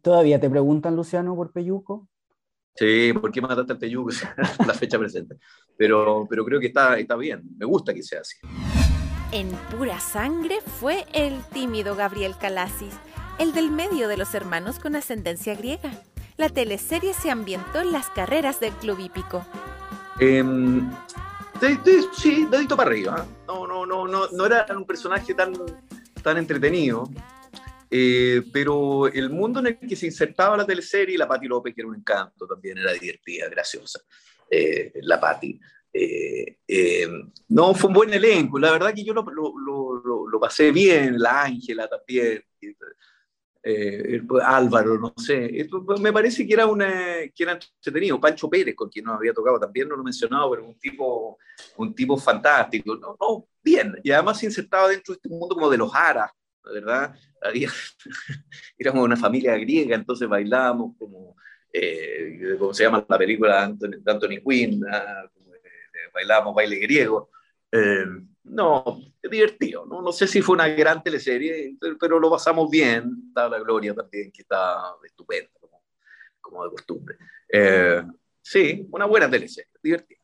¿Todavía 0.05 0.39
te 0.39 0.47
preguntan, 0.51 0.95
Luciano, 0.95 1.35
por 1.35 1.51
Peyuco? 1.51 2.07
Sí, 2.75 3.11
¿por 3.19 3.31
qué 3.31 3.41
mataste 3.41 3.73
al 3.73 3.79
Teyugo? 3.79 4.09
la 4.67 4.73
fecha 4.75 4.99
presente. 4.99 5.37
Pero, 5.75 6.27
pero 6.29 6.45
creo 6.45 6.59
que 6.59 6.67
está, 6.67 6.99
está 6.99 7.15
bien, 7.15 7.41
me 7.57 7.65
gusta 7.65 7.91
que 7.91 8.03
sea 8.03 8.21
así. 8.21 8.37
En 9.31 9.49
pura 9.71 9.99
sangre 9.99 10.59
fue 10.79 11.05
el 11.13 11.43
tímido 11.45 11.95
Gabriel 11.95 12.35
Calasis, 12.39 12.93
el 13.39 13.53
del 13.53 13.71
medio 13.71 14.07
de 14.07 14.17
los 14.17 14.33
hermanos 14.35 14.79
con 14.79 14.95
ascendencia 14.95 15.55
griega. 15.55 15.91
La 16.37 16.49
teleserie 16.49 17.13
se 17.13 17.31
ambientó 17.31 17.81
en 17.81 17.91
las 17.91 18.09
carreras 18.09 18.59
del 18.59 18.71
club 18.73 18.99
hípico. 18.99 19.45
Em, 20.19 20.89
sí, 22.15 22.47
dedito 22.49 22.77
para 22.77 22.89
arriba. 22.89 23.25
No, 23.47 23.67
no, 23.67 23.85
no, 23.85 24.07
no, 24.07 24.27
no 24.31 24.45
era 24.45 24.65
un 24.69 24.85
personaje 24.85 25.33
tan, 25.33 25.53
tan 26.21 26.37
entretenido. 26.37 27.09
Eh, 27.89 28.43
pero 28.51 29.07
el 29.07 29.29
mundo 29.29 29.59
en 29.59 29.67
el 29.67 29.79
que 29.79 29.95
se 29.95 30.05
insertaba 30.05 30.57
la 30.57 30.65
teleserie, 30.65 31.17
la 31.17 31.27
Patti 31.27 31.47
López, 31.47 31.73
que 31.73 31.81
era 31.81 31.89
un 31.89 31.95
encanto, 31.95 32.47
también 32.47 32.77
era 32.77 32.93
divertida, 32.93 33.47
graciosa, 33.49 33.99
eh, 34.49 34.91
la 35.01 35.19
Patti. 35.19 35.59
Eh, 35.97 37.07
no, 37.47 37.73
fue 37.73 37.87
un 37.87 37.93
buen 37.93 38.13
elenco, 38.13 38.59
la 38.59 38.71
verdad 38.71 38.93
que 38.93 39.03
yo 39.03 39.13
lo, 39.13 39.23
lo, 39.23 40.27
lo, 40.27 40.39
pasé 40.41 40.71
bien, 40.71 41.17
la 41.17 41.43
Ángela 41.43 41.87
también, 41.87 42.43
Álvaro, 44.43 44.99
no 44.99 45.13
sé, 45.15 45.67
me 46.01 46.11
parece 46.11 46.45
que 46.45 46.53
era, 46.53 46.67
una, 46.67 46.87
que 47.33 47.43
era 47.43 47.53
entretenido, 47.53 48.19
Pancho 48.19 48.49
Pérez, 48.49 48.75
con 48.75 48.89
quien 48.89 49.05
nos 49.05 49.15
había 49.15 49.33
tocado 49.33 49.57
también, 49.57 49.87
no 49.87 49.95
lo 49.95 50.01
he 50.01 50.05
mencionado, 50.05 50.51
pero 50.51 50.65
un 50.65 50.77
tipo, 50.77 51.37
un 51.77 51.95
tipo 51.95 52.17
fantástico, 52.17 52.95
no, 52.95 53.15
no, 53.19 53.47
bien, 53.63 53.95
y 54.03 54.11
además 54.11 54.39
se 54.39 54.47
insertaba 54.47 54.89
dentro 54.89 55.13
de 55.13 55.19
este 55.23 55.29
mundo 55.29 55.55
como 55.55 55.69
de 55.69 55.77
los 55.77 55.95
aras, 55.95 56.29
¿verdad? 56.73 57.15
Había, 57.41 57.69
éramos 58.77 59.05
una 59.05 59.15
familia 59.15 59.55
griega, 59.57 59.95
entonces 59.95 60.27
bailábamos 60.27 60.97
como, 60.99 61.37
eh, 61.71 62.57
¿cómo 62.59 62.73
se 62.73 62.83
llama 62.83 63.05
la 63.07 63.17
película 63.17 63.71
de 63.77 64.11
Anthony, 64.11 64.41
Quinn? 64.45 64.83
Ah, 64.91 65.23
eh, 65.23 65.44
bailábamos 66.13 66.55
baile 66.55 66.77
griego. 66.77 67.29
Eh, 67.71 68.05
no, 68.43 69.01
es 69.21 69.31
divertido. 69.31 69.85
¿no? 69.85 70.01
no 70.01 70.11
sé 70.11 70.27
si 70.27 70.41
fue 70.41 70.55
una 70.55 70.67
gran 70.67 71.03
teleserie, 71.03 71.77
pero 71.99 72.19
lo 72.19 72.29
pasamos 72.29 72.69
bien. 72.69 73.25
Estaba 73.27 73.57
la 73.57 73.63
Gloria 73.63 73.93
también, 73.93 74.31
que 74.31 74.41
está 74.41 74.95
estupenda, 75.03 75.49
como, 75.59 75.81
como 76.41 76.63
de 76.65 76.71
costumbre. 76.71 77.17
sí, 78.41 78.87
una 78.91 79.05
buena 79.05 79.29
teleserie, 79.29 79.71
divertida. 79.81 80.19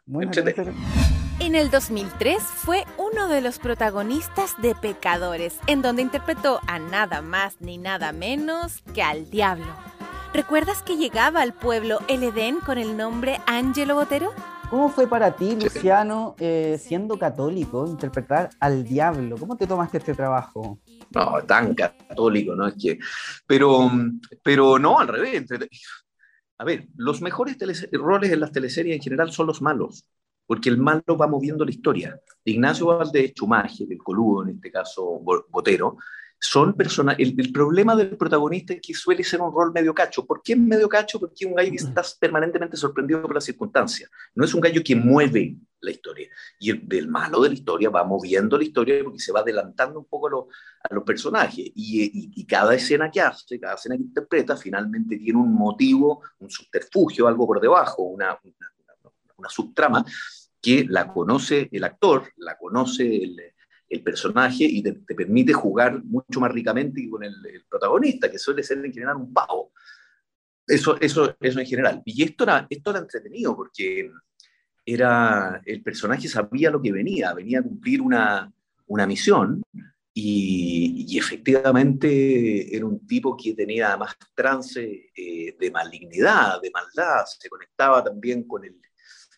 En 1.41 1.55
el 1.55 1.71
2003 1.71 2.37
fue 2.43 2.85
uno 2.97 3.27
de 3.27 3.41
los 3.41 3.57
protagonistas 3.57 4.61
de 4.61 4.75
Pecadores, 4.75 5.57
en 5.65 5.81
donde 5.81 6.03
interpretó 6.03 6.59
a 6.67 6.77
nada 6.77 7.23
más 7.23 7.59
ni 7.61 7.79
nada 7.79 8.11
menos 8.11 8.83
que 8.93 9.01
al 9.01 9.29
diablo. 9.31 9.73
¿Recuerdas 10.33 10.83
que 10.83 10.97
llegaba 10.97 11.41
al 11.41 11.53
pueblo 11.53 11.99
El 12.07 12.23
Edén 12.23 12.59
con 12.59 12.77
el 12.77 12.95
nombre 12.95 13.39
Ángelo 13.47 13.95
Botero? 13.95 14.31
¿Cómo 14.71 14.87
fue 14.87 15.05
para 15.05 15.35
ti, 15.35 15.57
Luciano, 15.61 16.33
eh, 16.39 16.79
siendo 16.81 17.19
católico, 17.19 17.85
interpretar 17.85 18.51
al 18.57 18.85
diablo? 18.85 19.35
¿Cómo 19.37 19.57
te 19.57 19.67
tomaste 19.67 19.97
este 19.97 20.13
trabajo? 20.13 20.79
No, 21.13 21.43
tan 21.43 21.75
católico, 21.75 22.55
¿no? 22.55 22.67
Es 22.67 22.75
que, 22.81 22.97
pero, 23.45 23.91
pero 24.41 24.79
no, 24.79 24.97
al 24.97 25.09
revés. 25.09 25.45
A 26.57 26.63
ver, 26.63 26.87
los 26.95 27.21
mejores 27.21 27.57
roles 27.91 28.31
en 28.31 28.39
las 28.39 28.53
teleseries 28.53 28.95
en 28.95 29.01
general 29.01 29.33
son 29.33 29.47
los 29.47 29.61
malos 29.61 30.05
porque 30.47 30.69
el 30.69 30.77
malo 30.77 31.17
va 31.19 31.27
moviendo 31.27 31.65
la 31.65 31.71
historia. 31.71 32.19
Ignacio 32.45 32.85
Valdés, 32.85 33.33
Chumaje, 33.33 33.85
el 33.89 33.97
Coludo, 33.97 34.43
en 34.43 34.55
este 34.55 34.71
caso 34.71 35.21
Botero, 35.49 35.97
son 36.41 36.73
personas. 36.73 37.17
El, 37.19 37.51
problema 37.53 37.95
del 37.95 38.17
protagonista 38.17 38.73
es 38.73 38.81
que 38.81 38.95
suele 38.95 39.23
ser 39.23 39.41
un 39.41 39.53
rol 39.53 39.71
medio 39.71 39.93
cacho. 39.93 40.25
¿Por 40.25 40.41
qué 40.41 40.55
medio 40.55 40.89
cacho? 40.89 41.19
Porque 41.19 41.45
es 41.45 41.47
un 41.47 41.55
gallo 41.55 41.69
que 41.69 41.77
está 41.77 42.03
permanentemente 42.19 42.75
sorprendido 42.75 43.21
por 43.21 43.35
las 43.35 43.43
circunstancias. 43.43 44.09
No 44.33 44.43
es 44.43 44.53
un 44.55 44.59
gallo 44.59 44.81
que 44.83 44.95
mueve 44.95 45.55
la 45.81 45.91
historia. 45.91 46.29
Y 46.59 46.71
el, 46.71 47.07
malo 47.07 47.41
de 47.41 47.49
la 47.49 47.53
historia 47.53 47.91
va 47.91 48.03
moviendo 48.03 48.57
la 48.57 48.63
historia 48.63 49.03
porque 49.03 49.19
se 49.19 49.31
va 49.31 49.41
adelantando 49.41 49.99
un 49.99 50.05
poco 50.05 50.27
a, 50.27 50.93
los 50.93 51.03
personajes. 51.03 51.71
Y, 51.75 52.43
cada 52.47 52.73
escena 52.73 53.11
que 53.11 53.21
hace, 53.21 53.59
cada 53.59 53.75
escena 53.75 53.95
que 53.95 54.01
interpreta, 54.01 54.57
finalmente 54.57 55.17
tiene 55.17 55.37
un 55.37 55.53
motivo, 55.53 56.23
un 56.39 56.49
subterfugio, 56.49 57.27
algo 57.27 57.45
por 57.45 57.61
debajo, 57.61 58.01
una, 58.01 58.37
una, 58.43 59.11
una 59.37 59.49
subtrama 59.49 60.03
que 60.59 60.85
la 60.89 61.07
conoce 61.07 61.69
el 61.71 61.83
actor, 61.83 62.31
la 62.37 62.57
conoce 62.57 63.23
el, 63.23 63.53
personaje 63.99 64.63
y 64.63 64.81
te, 64.81 64.93
permite 64.93 65.51
jugar 65.51 66.01
mucho 66.03 66.39
más 66.39 66.51
ricamente 66.51 67.09
con 67.09 67.23
el, 67.23 67.35
protagonista, 67.69 68.31
que 68.31 68.39
suele 68.39 68.63
ser 68.63 68.83
en 68.85 68.93
general 68.93 69.17
un 69.17 69.33
pavo. 69.33 69.73
Eso, 70.65 70.97
eso, 71.01 71.35
eso 71.39 71.59
en 71.59 71.65
general. 71.65 72.01
Y 72.05 72.23
esto 72.23 72.45
era, 72.45 72.65
esto 72.69 72.91
era 72.91 72.99
entretenido 72.99 73.55
porque 73.55 74.09
era, 74.85 75.61
el 75.65 75.83
personaje 75.83 76.29
sabía 76.29 76.71
lo 76.71 76.81
que 76.81 76.93
venía, 76.93 77.33
venía 77.33 77.59
a 77.59 77.63
cumplir 77.63 78.01
una, 78.01 78.51
una 78.87 79.05
misión 79.05 79.61
y, 80.13 81.17
efectivamente 81.17 82.75
era 82.75 82.85
un 82.85 83.05
tipo 83.05 83.35
que 83.35 83.53
tenía 83.53 83.89
además 83.89 84.15
trance 84.33 85.11
eh, 85.15 85.55
de 85.59 85.71
malignidad, 85.71 86.61
de 86.61 86.71
maldad, 86.71 87.25
se 87.25 87.49
conectaba 87.49 88.03
también 88.03 88.47
con 88.47 88.63
el, 88.65 88.79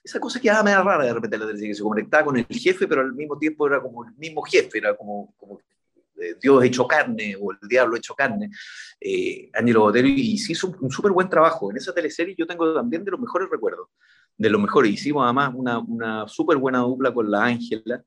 esa 0.04 0.20
cosa 0.20 0.40
que 0.40 0.50
me 0.64 0.72
da 0.72 0.84
rara 0.84 1.06
de 1.06 1.14
repente 1.14 1.38
la 1.38 1.46
televisión, 1.46 1.72
que 1.72 1.76
se 1.76 1.84
conectaba 1.84 2.26
con 2.26 2.38
el 2.38 2.46
jefe, 2.46 2.88
pero 2.88 3.02
al 3.02 3.14
mismo 3.14 3.38
tiempo 3.38 3.68
era 3.68 3.82
como 3.82 4.04
el 4.04 4.14
mismo 4.16 4.42
jefe, 4.42 4.80
era 4.80 4.96
como, 4.98 5.34
como 5.38 5.60
eh, 6.18 6.36
Dios 6.42 6.64
hecho 6.64 6.86
carne 6.86 7.38
o 7.40 7.54
el 7.54 7.68
diablo 7.68 7.96
hecho 7.96 8.14
carne, 8.14 8.50
eh, 9.00 9.50
Angelo 9.54 9.82
Botero, 9.82 10.08
y, 10.08 10.38
sí 10.38 10.52
hizo 10.52 10.76
un, 10.80 10.92
súper 10.92 11.12
buen 11.14 11.30
trabajo. 11.30 11.72
En 11.72 11.78
esa 11.78 11.94
teleserie 11.94 12.36
yo 12.38 12.46
tengo 12.46 12.74
también 12.74 13.06
de 13.06 13.12
los 13.12 13.20
mejores 13.20 13.50
recuerdos, 13.50 13.88
de 14.38 14.50
los 14.50 14.62
mejores. 14.62 14.92
Hicimos 14.92 15.24
además 15.24 15.54
una, 15.56 15.80
una 15.80 16.28
súper 16.28 16.58
buena 16.58 16.80
dupla 16.80 17.14
con 17.14 17.32
la 17.32 17.46
Ángela, 17.46 18.04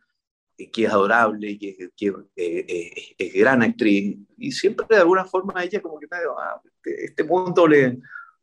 eh, 0.58 0.70
que 0.70 0.84
es 0.84 0.90
adorable, 0.90 1.58
que, 1.58 1.90
que 1.96 2.12
eh, 2.36 3.14
es 3.16 3.32
gran 3.32 3.62
actriz, 3.62 4.18
y 4.36 4.52
siempre 4.52 4.86
de 4.90 4.98
alguna 4.98 5.24
forma 5.24 5.64
ella 5.64 5.80
como 5.80 5.98
que 5.98 6.06
ah, 6.12 6.60
este, 6.62 7.06
este, 7.06 7.24
mundo 7.24 7.66
le, 7.66 7.98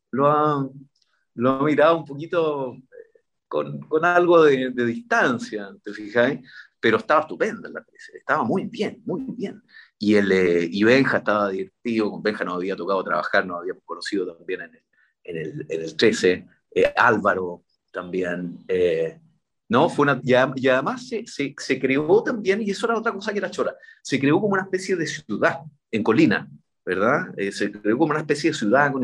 lo, 0.10 0.28
ha, 0.28 0.68
lo 1.36 1.50
ha 1.52 1.64
mirado 1.64 2.00
un 2.00 2.06
poquito 2.06 2.78
con, 3.54 4.04
algo 4.04 4.44
de, 4.44 4.72
distancia, 4.72 5.70
¿te 5.84 5.94
fijáis? 5.94 6.40
Pero 6.80 6.98
estaba 6.98 7.22
estupenda 7.22 7.70
la 7.70 7.86
estaba 8.16 8.44
muy 8.44 8.66
bien, 8.66 9.02
muy 9.06 9.24
bien. 9.28 9.62
Y, 10.00 10.16
el, 10.16 10.32
eh, 10.32 10.68
y 10.70 10.84
Benja 10.84 11.18
estaba 11.18 11.50
divertido, 11.50 12.10
con 12.10 12.24
Benja 12.24 12.44
nos 12.44 12.56
había 12.56 12.76
tocado 12.76 13.04
trabajar, 13.04 13.46
nos 13.46 13.60
habíamos 13.60 13.84
conocido 13.86 14.36
también 14.36 14.62
en 14.62 14.72
el, 14.72 14.84
en 15.24 15.38
el, 15.38 15.66
en 15.70 15.82
el 15.84 15.96
13, 15.96 16.48
eh, 16.72 16.94
Álvaro 16.98 17.64
también. 17.92 18.58
Eh, 18.68 19.20
¿no? 19.70 19.88
Fue 19.88 20.04
una, 20.04 20.20
y, 20.24 20.68
además 20.68 21.08
se, 21.08 21.26
se, 21.28 21.54
se, 21.56 21.80
creó 21.80 22.24
también, 22.24 22.60
y 22.62 22.72
eso 22.72 22.88
era 22.88 22.98
otra 22.98 23.14
cosa 23.14 23.32
que 23.32 23.38
era 23.38 23.52
chora, 23.52 23.76
se 24.02 24.20
creó 24.20 24.42
como 24.42 24.54
una 24.54 24.64
especie 24.64 24.96
de 24.96 25.06
ciudad 25.06 25.60
en 25.92 26.04
Colina, 26.04 26.50
¿verdad? 26.84 27.34
se 27.52 27.72
creó 27.72 27.98
como 27.98 28.12
una 28.12 28.20
especie 28.20 28.50
de 28.50 28.58
ciudad 28.58 28.92
con 28.92 29.04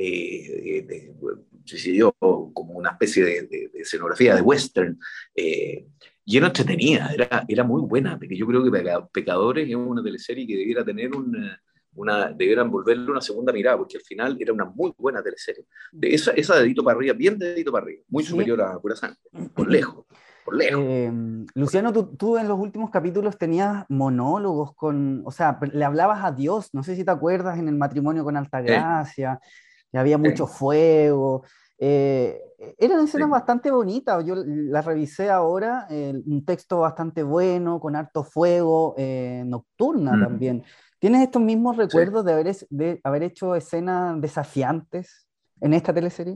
escenografía 0.00 1.92
de, 1.92 1.96
yo, 1.96 2.14
como 2.20 2.74
una 2.74 2.90
especie 2.90 3.24
de, 3.24 3.70
escenografía 3.74 4.34
de 4.34 4.42
western, 4.42 4.98
eh, 5.34 5.86
lleno 6.24 6.46
entretenida, 6.46 7.10
era, 7.12 7.44
era 7.48 7.64
muy 7.64 7.82
buena, 7.82 8.18
porque 8.18 8.36
yo 8.36 8.46
creo 8.46 8.62
que 8.62 8.70
Pecadores 9.12 9.68
es 9.68 9.74
una 9.74 10.02
teleserie 10.02 10.46
que 10.46 10.56
debiera 10.56 10.84
tener 10.84 11.14
una, 11.14 11.60
una, 11.94 12.30
debieran 12.30 12.70
volverle 12.70 13.10
una 13.10 13.20
segunda 13.20 13.52
mirada, 13.52 13.78
porque 13.78 13.98
al 13.98 14.02
final 14.02 14.36
era 14.40 14.52
una 14.52 14.64
muy 14.64 14.92
buena 14.96 15.22
teleserie. 15.22 15.64
De 15.92 16.14
esa, 16.14 16.32
esa 16.32 16.56
dedito 16.56 16.82
para 16.84 16.96
arriba, 16.96 17.14
bien 17.14 17.38
dedito 17.38 17.72
para 17.72 17.84
arriba, 17.84 18.02
muy 18.08 18.24
superior 18.24 18.60
a 18.62 18.78
Pura 18.78 18.96
Sangre, 18.96 19.18
por 19.54 19.70
lejos. 19.70 20.06
Por 20.44 20.56
lejos. 20.56 20.82
Eh, 20.82 21.12
Luciano, 21.54 21.92
tú, 21.92 22.16
tú, 22.16 22.38
en 22.38 22.48
los 22.48 22.58
últimos 22.58 22.90
capítulos 22.90 23.36
tenías 23.36 23.84
monólogos 23.88 24.74
con, 24.74 25.22
o 25.24 25.30
sea, 25.30 25.58
le 25.72 25.84
hablabas 25.84 26.24
a 26.24 26.32
Dios, 26.32 26.70
no 26.72 26.82
sé 26.82 26.96
si 26.96 27.04
te 27.04 27.10
acuerdas 27.10 27.58
en 27.58 27.68
el 27.68 27.76
matrimonio 27.76 28.24
con 28.24 28.36
Altagracia, 28.36 29.40
y 29.42 29.69
había 29.98 30.18
mucho 30.18 30.46
fuego. 30.46 31.44
Eh, 31.78 32.38
eran 32.78 33.00
escenas 33.00 33.30
bastante 33.30 33.70
bonitas, 33.70 34.24
yo 34.24 34.34
las 34.36 34.84
revisé 34.84 35.30
ahora, 35.30 35.86
un 35.90 36.44
texto 36.44 36.80
bastante 36.80 37.22
bueno, 37.22 37.80
con 37.80 37.96
harto 37.96 38.22
fuego, 38.22 38.94
eh, 38.98 39.42
nocturna 39.46 40.12
mm. 40.12 40.20
también. 40.20 40.64
¿Tienes 40.98 41.22
estos 41.22 41.40
mismos 41.40 41.78
recuerdos 41.78 42.24
de, 42.26 42.32
haber, 42.32 42.56
de 42.68 43.00
haber 43.02 43.22
hecho 43.22 43.54
escenas 43.54 44.20
desafiantes 44.20 45.26
en 45.60 45.72
esta 45.72 45.94
teleserie? 45.94 46.34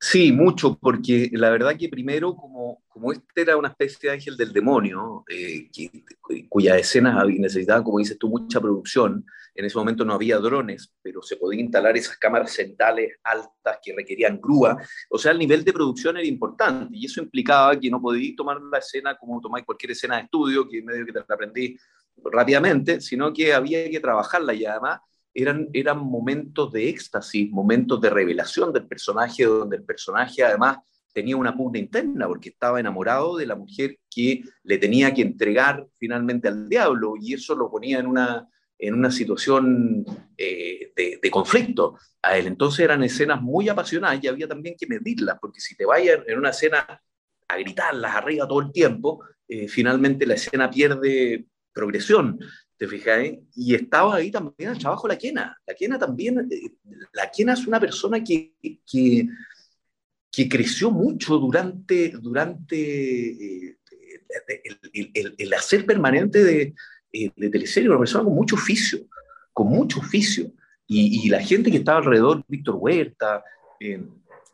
Sí, 0.00 0.32
mucho, 0.32 0.76
porque 0.78 1.30
la 1.32 1.48
verdad 1.48 1.76
que 1.78 1.88
primero, 1.88 2.36
como, 2.36 2.82
como 2.88 3.12
este 3.12 3.40
era 3.40 3.56
una 3.56 3.68
especie 3.68 3.98
de 4.02 4.14
ángel 4.14 4.36
del 4.36 4.52
demonio, 4.52 5.24
eh, 5.30 5.70
cuya 6.48 6.76
escena 6.76 7.24
necesitaba, 7.24 7.82
como 7.82 8.00
dices 8.00 8.18
tú, 8.18 8.28
mucha 8.28 8.60
producción, 8.60 9.24
en 9.54 9.64
ese 9.64 9.78
momento 9.78 10.04
no 10.04 10.14
había 10.14 10.38
drones, 10.38 10.92
pero 11.00 11.22
se 11.22 11.36
podían 11.36 11.66
instalar 11.66 11.96
esas 11.96 12.16
cámaras 12.16 12.52
centrales 12.52 13.12
altas 13.22 13.78
que 13.82 13.94
requerían 13.94 14.40
grúa, 14.40 14.76
o 15.08 15.18
sea, 15.18 15.32
el 15.32 15.38
nivel 15.38 15.64
de 15.64 15.72
producción 15.72 16.16
era 16.16 16.26
importante, 16.26 16.96
y 16.96 17.06
eso 17.06 17.22
implicaba 17.22 17.78
que 17.78 17.90
no 17.90 18.00
podías 18.00 18.36
tomar 18.36 18.60
la 18.60 18.78
escena 18.78 19.16
como 19.16 19.40
tomáis 19.40 19.64
cualquier 19.64 19.92
escena 19.92 20.16
de 20.16 20.22
estudio, 20.22 20.68
que 20.68 20.82
medio 20.82 21.06
que 21.06 21.12
te 21.12 21.20
la 21.20 21.34
aprendí 21.34 21.76
rápidamente, 22.16 23.00
sino 23.00 23.32
que 23.32 23.52
había 23.52 23.88
que 23.90 24.00
trabajarla 24.00 24.54
y 24.54 24.64
además 24.64 25.00
eran, 25.32 25.68
eran 25.72 25.98
momentos 25.98 26.72
de 26.72 26.88
éxtasis, 26.88 27.50
momentos 27.50 28.00
de 28.00 28.10
revelación 28.10 28.72
del 28.72 28.86
personaje, 28.86 29.44
donde 29.44 29.76
el 29.76 29.84
personaje 29.84 30.44
además 30.44 30.78
tenía 31.12 31.36
una 31.36 31.56
pugna 31.56 31.78
interna 31.78 32.26
porque 32.26 32.50
estaba 32.50 32.80
enamorado 32.80 33.36
de 33.36 33.46
la 33.46 33.54
mujer 33.54 33.98
que 34.10 34.42
le 34.64 34.78
tenía 34.78 35.14
que 35.14 35.22
entregar 35.22 35.86
finalmente 35.96 36.48
al 36.48 36.68
diablo 36.68 37.14
y 37.20 37.34
eso 37.34 37.54
lo 37.54 37.70
ponía 37.70 37.98
en 38.00 38.06
una, 38.06 38.48
en 38.78 38.94
una 38.94 39.10
situación 39.10 40.04
eh, 40.36 40.92
de, 40.96 41.30
conflicto 41.30 41.98
a 42.22 42.36
él. 42.36 42.46
Entonces 42.46 42.80
eran 42.80 43.02
escenas 43.02 43.40
muy 43.40 43.68
apasionadas 43.68 44.22
y 44.22 44.28
había 44.28 44.48
también 44.48 44.76
que 44.78 44.86
medirlas, 44.86 45.38
porque 45.40 45.60
si 45.60 45.76
te 45.76 45.84
vayas 45.84 46.20
en 46.26 46.38
una 46.38 46.50
escena 46.50 47.00
a 47.48 47.56
gritarlas 47.56 48.14
arriba 48.14 48.48
todo 48.48 48.60
el 48.60 48.72
tiempo, 48.72 49.24
eh, 49.48 49.68
finalmente 49.68 50.26
la 50.26 50.34
escena 50.34 50.70
pierde 50.70 51.46
progresión, 51.72 52.38
¿te 52.76 52.86
fijáis? 52.86 53.38
Y 53.54 53.74
estaba 53.74 54.16
ahí 54.16 54.30
también 54.30 54.70
el 54.70 54.78
trabajo 54.78 55.08
de 55.08 55.14
la 55.14 55.18
Quena. 55.18 55.58
La 55.66 55.74
Quena 55.74 55.98
también, 55.98 56.48
eh, 56.50 56.70
la 57.12 57.30
Quena 57.30 57.54
es 57.54 57.66
una 57.66 57.80
persona 57.80 58.22
que, 58.22 58.54
que, 58.60 59.28
que 60.30 60.48
creció 60.48 60.90
mucho 60.90 61.38
durante, 61.38 62.10
durante 62.10 63.78
el, 64.92 65.34
el 65.38 65.54
hacer 65.54 65.86
permanente 65.86 66.42
de, 66.42 66.74
eh, 67.16 67.30
de 67.36 67.48
teleserie, 67.48 67.88
una 67.88 68.00
persona 68.00 68.24
con 68.24 68.34
mucho 68.34 68.56
oficio, 68.56 68.98
con 69.52 69.68
mucho 69.68 70.00
oficio. 70.00 70.50
Y, 70.84 71.28
la 71.28 71.40
gente 71.40 71.70
que 71.70 71.76
estaba 71.76 71.98
alrededor, 71.98 72.44
Víctor 72.48 72.74
Huerta, 72.74 73.44
eh, 73.78 74.04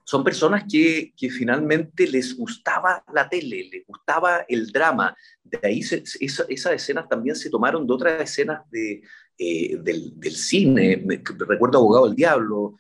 son 0.05 0.23
personas 0.23 0.65
que, 0.71 1.15
que, 1.17 1.31
finalmente 1.31 2.07
les 2.07 2.37
gustaba 2.37 3.03
la 3.15 3.27
tele, 3.31 3.67
les 3.73 3.87
gustaba 3.87 4.45
el 4.47 4.71
drama. 4.71 5.17
De 5.43 5.59
ahí 5.63 5.81
esas 5.81 6.73
escenas 6.73 7.09
también 7.09 7.35
se 7.35 7.49
tomaron 7.49 7.87
de 7.87 7.95
otras 7.95 8.23
escenas 8.23 8.71
de, 8.71 9.03
eh, 9.39 9.79
del, 9.81 10.21
del, 10.21 10.37
cine. 10.37 11.03
recuerdo 11.49 11.79
Abogado 11.79 12.09
del 12.09 12.17
Diablo, 12.17 12.77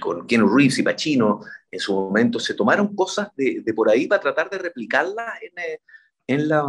con 0.00 0.26
Ken 0.26 0.44
Reeves 0.44 0.78
y 0.80 0.82
Pacino, 0.82 1.40
en 1.70 1.78
su 1.78 1.94
momento 1.94 2.40
se 2.40 2.54
tomaron 2.54 2.96
cosas 2.96 3.28
de, 3.36 3.62
de 3.64 3.74
por 3.74 3.88
ahí 3.88 4.08
para 4.08 4.20
tratar 4.20 4.50
de 4.50 4.58
replicarlas 4.58 5.40
en, 5.40 5.52
en 6.32 6.48
la, 6.48 6.64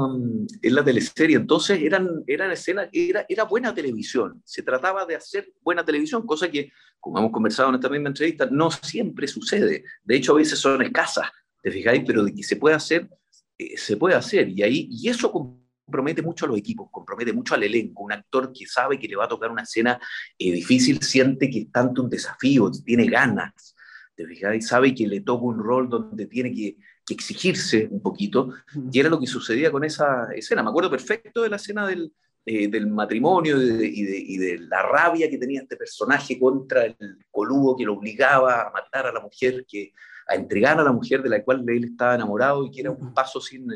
en 0.62 0.76
la 0.76 0.84
teleserie. 0.84 1.38
Entonces 1.38 1.82
eran, 1.82 2.24
eran 2.28 2.52
escenas, 2.52 2.90
era, 2.92 3.26
era 3.28 3.44
buena 3.46 3.74
televisión. 3.74 4.42
Se 4.46 4.62
trataba 4.62 5.06
de 5.06 5.16
hacer 5.16 5.54
buena 5.62 5.84
televisión, 5.86 6.26
cosa 6.26 6.50
que, 6.50 6.72
como 7.00 7.20
hemos 7.20 7.32
conversado 7.32 7.70
en 7.70 7.76
esta 7.76 7.90
misma 7.90 8.10
entrevista, 8.10 8.48
no 8.52 8.70
siempre 8.72 9.28
sucede. 9.28 9.84
De 10.04 10.16
hecho, 10.16 10.34
a 10.34 10.38
veces 10.38 10.60
son 10.60 10.82
escasas, 10.82 11.30
¿te 11.62 11.72
fijáis? 11.72 12.04
Pero 12.06 12.24
de 12.24 12.34
que 12.34 12.44
se 12.44 12.58
puede 12.58 12.76
hacer, 12.76 13.10
eh, 13.58 13.78
se 13.78 13.98
puede 13.98 14.16
hacer. 14.16 14.50
Y, 14.50 14.64
ahí, 14.64 14.88
y 14.92 15.10
eso 15.10 15.32
compromete 15.32 16.22
mucho 16.22 16.46
a 16.46 16.50
los 16.50 16.58
equipos, 16.58 16.90
compromete 16.92 17.32
mucho 17.34 17.56
al 17.56 17.64
elenco. 17.64 18.04
Un 18.04 18.14
actor 18.14 18.52
que 18.52 18.66
sabe 18.68 19.00
que 19.00 19.08
le 19.08 19.16
va 19.16 19.26
a 19.26 19.30
tocar 19.30 19.52
una 19.52 19.64
escena 19.64 20.00
eh, 20.38 20.52
difícil 20.52 21.02
siente 21.02 21.50
que 21.50 21.60
es 21.60 21.72
tanto 21.72 22.04
un 22.04 22.10
desafío, 22.10 22.70
tiene 22.86 23.06
ganas. 23.06 23.76
¿Te 24.16 24.28
fijáis? 24.28 24.68
Sabe 24.68 24.94
que 24.94 25.08
le 25.08 25.22
toca 25.22 25.46
un 25.46 25.58
rol 25.58 25.90
donde 25.90 26.28
tiene 26.28 26.54
que 26.54 26.78
exigirse 27.10 27.88
un 27.92 28.02
poquito, 28.02 28.54
y 28.92 29.00
era 29.00 29.10
lo 29.10 29.20
que 29.20 29.28
sucedía 29.28 29.72
con 29.72 29.84
esa 29.84 30.28
escena. 30.34 30.64
Me 30.64 30.70
acuerdo 30.70 30.90
perfecto 30.90 31.42
de 31.42 31.50
la 31.50 31.58
escena 31.58 31.86
del, 31.86 32.14
eh, 32.46 32.68
del 32.68 32.88
matrimonio 32.88 33.62
y 33.62 34.04
de, 34.04 34.18
y, 34.18 34.38
de, 34.38 34.60
la 34.60 34.82
rabia 34.84 35.30
que 35.30 35.38
tenía 35.38 35.62
este 35.62 35.76
personaje 35.76 36.40
contra 36.40 36.86
el 36.86 36.96
coludo 37.30 37.76
que 37.76 37.86
lo 37.86 37.94
obligaba 37.94 38.68
a 38.68 38.72
matar 38.72 39.08
a 39.08 39.12
la 39.12 39.20
mujer, 39.20 39.66
que, 39.68 39.94
a 40.28 40.36
entregar 40.36 40.80
a 40.80 40.84
la 40.84 40.92
mujer 40.92 41.22
de 41.22 41.30
la 41.30 41.44
cual 41.44 41.64
él 41.68 41.86
estaba 41.86 42.16
enamorado 42.16 42.66
y 42.66 42.72
que 42.72 42.82
era 42.82 42.92
un 42.92 43.14
paso 43.14 43.42
sin, 43.42 43.68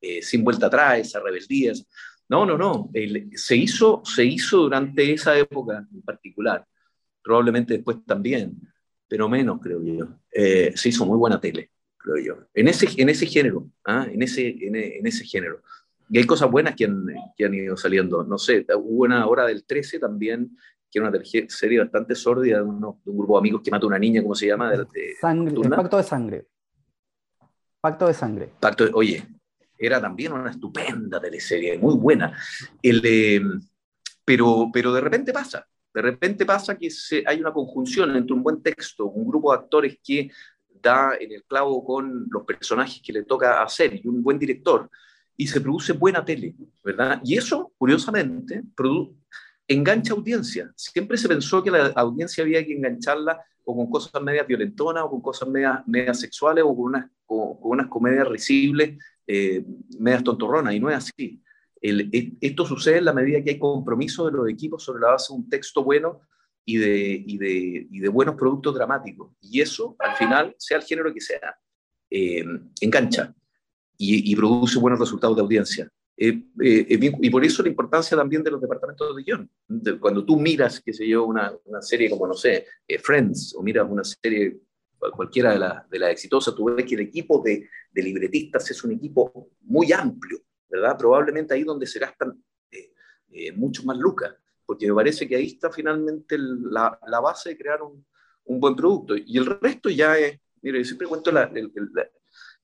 eh, 0.00 0.22
sin 0.22 0.42
vuelta 0.42 0.66
atrás, 0.66 0.98
esa 0.98 1.20
rebeldía. 1.20 1.72
No, 2.28 2.44
no, 2.44 2.58
no. 2.58 2.90
se, 3.34 3.56
hizo, 3.56 4.02
se 4.04 4.24
hizo 4.24 4.58
durante 4.58 5.12
esa 5.12 5.36
época 5.38 5.86
en 5.92 6.02
particular, 6.02 6.66
probablemente 7.22 7.74
después 7.74 7.98
también, 8.04 8.56
pero 9.06 9.28
menos, 9.28 9.60
creo 9.60 9.82
yo. 9.82 10.08
Eh, 10.32 10.72
se 10.74 10.88
hizo 10.88 11.06
muy 11.06 11.18
buena 11.18 11.40
tele 11.40 11.70
creo 12.04 12.22
yo. 12.22 12.46
En 12.52 12.68
ese, 12.68 12.86
en 13.00 13.08
ese 13.08 13.26
género, 13.26 13.66
¿ah? 13.84 14.06
en, 14.10 14.22
ese, 14.22 14.48
en, 14.48 15.06
ese 15.06 15.24
género. 15.24 15.62
Y 16.10 16.18
hay 16.18 16.26
cosas 16.26 16.50
buenas 16.50 16.76
que 16.76 16.84
han, 16.84 17.06
que 17.36 17.46
han 17.46 17.54
ido 17.54 17.76
saliendo. 17.76 18.22
No 18.24 18.36
sé, 18.36 18.66
hubo 18.76 19.04
una 19.04 19.26
hora 19.26 19.46
del 19.46 19.64
13 19.64 19.98
también, 19.98 20.56
que 20.90 20.98
era 20.98 21.08
una 21.08 21.18
serie 21.48 21.78
bastante 21.78 22.14
sórdida 22.14 22.58
de, 22.58 22.64
un 22.64 23.00
grupo 23.04 23.34
de 23.34 23.38
amigos 23.38 23.62
que 23.64 23.70
mata 23.70 23.84
a 23.84 23.88
una 23.88 23.98
niña, 23.98 24.22
¿cómo 24.22 24.34
se 24.34 24.46
llama? 24.46 24.70
De, 24.70 25.14
sangre, 25.18 25.54
el 25.56 25.70
pacto 25.70 25.96
de 25.96 26.02
sangre. 26.02 26.46
Pacto 27.80 28.06
de 28.06 28.14
sangre. 28.14 28.50
Pacto 28.60 28.84
oye, 28.92 29.26
era 29.78 30.00
también 30.00 30.32
una 30.32 30.50
estupenda 30.50 31.18
teleserie, 31.18 31.78
muy 31.78 31.94
buena. 31.94 32.38
El, 32.82 33.00
eh, 33.02 33.42
pero, 34.24 34.68
pero 34.72 34.92
de 34.92 35.00
repente 35.00 35.32
pasa, 35.32 35.66
de 35.94 36.02
repente 36.02 36.44
pasa 36.44 36.76
que 36.76 36.90
se, 36.90 37.24
hay 37.26 37.40
una 37.40 37.52
conjunción 37.52 38.14
entre 38.16 38.34
un 38.34 38.42
buen 38.42 38.62
texto, 38.62 39.06
un 39.06 39.26
grupo 39.26 39.52
de 39.52 39.58
actores 39.58 39.98
que 40.02 40.28
da 40.84 41.12
en 41.18 41.32
el 41.32 41.44
clavo 41.44 41.84
con 41.84 42.28
los 42.30 42.44
personajes 42.44 43.00
que 43.04 43.12
le 43.12 43.24
toca 43.24 43.62
hacer 43.62 44.00
y 44.02 44.06
un 44.06 44.22
buen 44.22 44.38
director, 44.38 44.88
y 45.36 45.46
se 45.46 45.60
produce 45.60 45.92
buena 45.92 46.24
tele, 46.24 46.54
¿verdad? 46.84 47.20
Y 47.24 47.36
eso, 47.36 47.72
curiosamente, 47.76 48.62
engancha 49.66 50.12
audiencia. 50.12 50.72
Siempre 50.76 51.16
se 51.16 51.28
pensó 51.28 51.62
que 51.62 51.70
la 51.70 51.86
audiencia 51.96 52.44
había 52.44 52.64
que 52.64 52.74
engancharla 52.74 53.40
o 53.64 53.74
con 53.74 53.90
cosas 53.90 54.22
medias 54.22 54.46
violentonas, 54.46 55.04
o 55.04 55.10
con 55.10 55.22
cosas 55.22 55.48
medias, 55.48 56.20
sexuales, 56.20 56.62
o 56.64 56.76
con 56.76 56.84
unas, 56.84 57.10
con, 57.24 57.56
unas 57.62 57.88
comedias 57.88 58.28
risibles, 58.28 58.98
eh, 59.26 59.64
medias 59.98 60.22
tontorronas, 60.22 60.74
y 60.74 60.80
no 60.80 60.90
es 60.90 60.96
así. 60.96 61.42
El, 61.80 62.36
esto 62.40 62.66
sucede 62.66 62.98
en 62.98 63.06
la 63.06 63.12
medida 63.12 63.42
que 63.42 63.50
hay 63.50 63.58
compromiso 63.58 64.26
de 64.26 64.32
los 64.32 64.48
equipos 64.48 64.82
sobre 64.84 65.00
la 65.00 65.12
base 65.12 65.32
de 65.32 65.38
un 65.38 65.48
texto 65.48 65.82
bueno 65.82 66.20
y 66.64 66.76
de, 66.78 67.24
y 67.26 67.38
de, 67.38 67.86
y 67.90 68.00
de 68.00 68.08
buenos 68.08 68.36
productos 68.36 68.74
dramáticos. 68.74 69.32
Y 69.40 69.60
eso, 69.60 69.96
al 69.98 70.16
final, 70.16 70.54
sea 70.58 70.78
el 70.78 70.84
género 70.84 71.12
que 71.12 71.20
sea, 71.20 71.56
eh, 72.10 72.44
engancha 72.80 73.34
y, 73.96 74.32
y, 74.32 74.36
produce 74.36 74.78
buenos 74.78 75.00
resultados 75.00 75.36
de 75.36 75.42
audiencia. 75.42 75.88
Eh, 76.16 76.44
eh, 76.62 77.12
y 77.20 77.30
por 77.30 77.44
eso 77.44 77.62
la 77.62 77.68
importancia 77.68 78.16
también 78.16 78.42
de 78.42 78.50
los 78.50 78.60
departamentos 78.60 79.16
de 79.16 79.22
guion. 79.22 79.50
cuando 80.00 80.24
tú 80.24 80.38
miras, 80.38 80.80
qué 80.80 80.92
sé 80.92 81.08
yo, 81.08 81.24
una, 81.24 81.52
una 81.64 81.82
serie 81.82 82.08
como, 82.08 82.26
no 82.26 82.34
sé, 82.34 82.66
Friends, 83.02 83.54
o 83.56 83.62
miras 83.62 83.86
una 83.88 84.04
serie 84.04 84.60
cualquiera 84.98 85.52
de 85.52 85.58
las 85.58 85.90
de 85.90 85.98
la 85.98 86.10
exitosas, 86.10 86.54
tú 86.54 86.64
ves 86.64 86.86
que 86.86 86.94
el 86.94 87.02
equipo 87.02 87.42
de, 87.44 87.68
de, 87.92 88.02
libretistas 88.02 88.70
es 88.70 88.82
un 88.84 88.92
equipo 88.92 89.50
muy 89.62 89.92
amplio, 89.92 90.38
¿verdad? 90.68 90.96
Probablemente 90.96 91.52
ahí 91.52 91.62
donde 91.62 91.86
se 91.86 91.98
gastan 91.98 92.42
mucho 93.56 93.82
más 93.82 93.98
lucas 93.98 94.32
porque 94.66 94.88
me 94.88 94.94
parece 94.94 95.28
que 95.28 95.36
ahí 95.36 95.46
está 95.46 95.70
finalmente 95.70 96.36
la, 96.38 96.98
la 97.06 97.20
base 97.20 97.50
de 97.50 97.58
crear 97.58 97.82
un, 97.82 98.04
un, 98.44 98.60
buen 98.60 98.74
producto. 98.74 99.14
Y 99.16 99.36
el 99.38 99.46
resto 99.46 99.90
ya 99.90 100.18
es, 100.18 100.38
mire, 100.62 100.78
yo 100.78 100.84
siempre 100.84 101.06
cuento 101.06 101.30
la, 101.30 101.50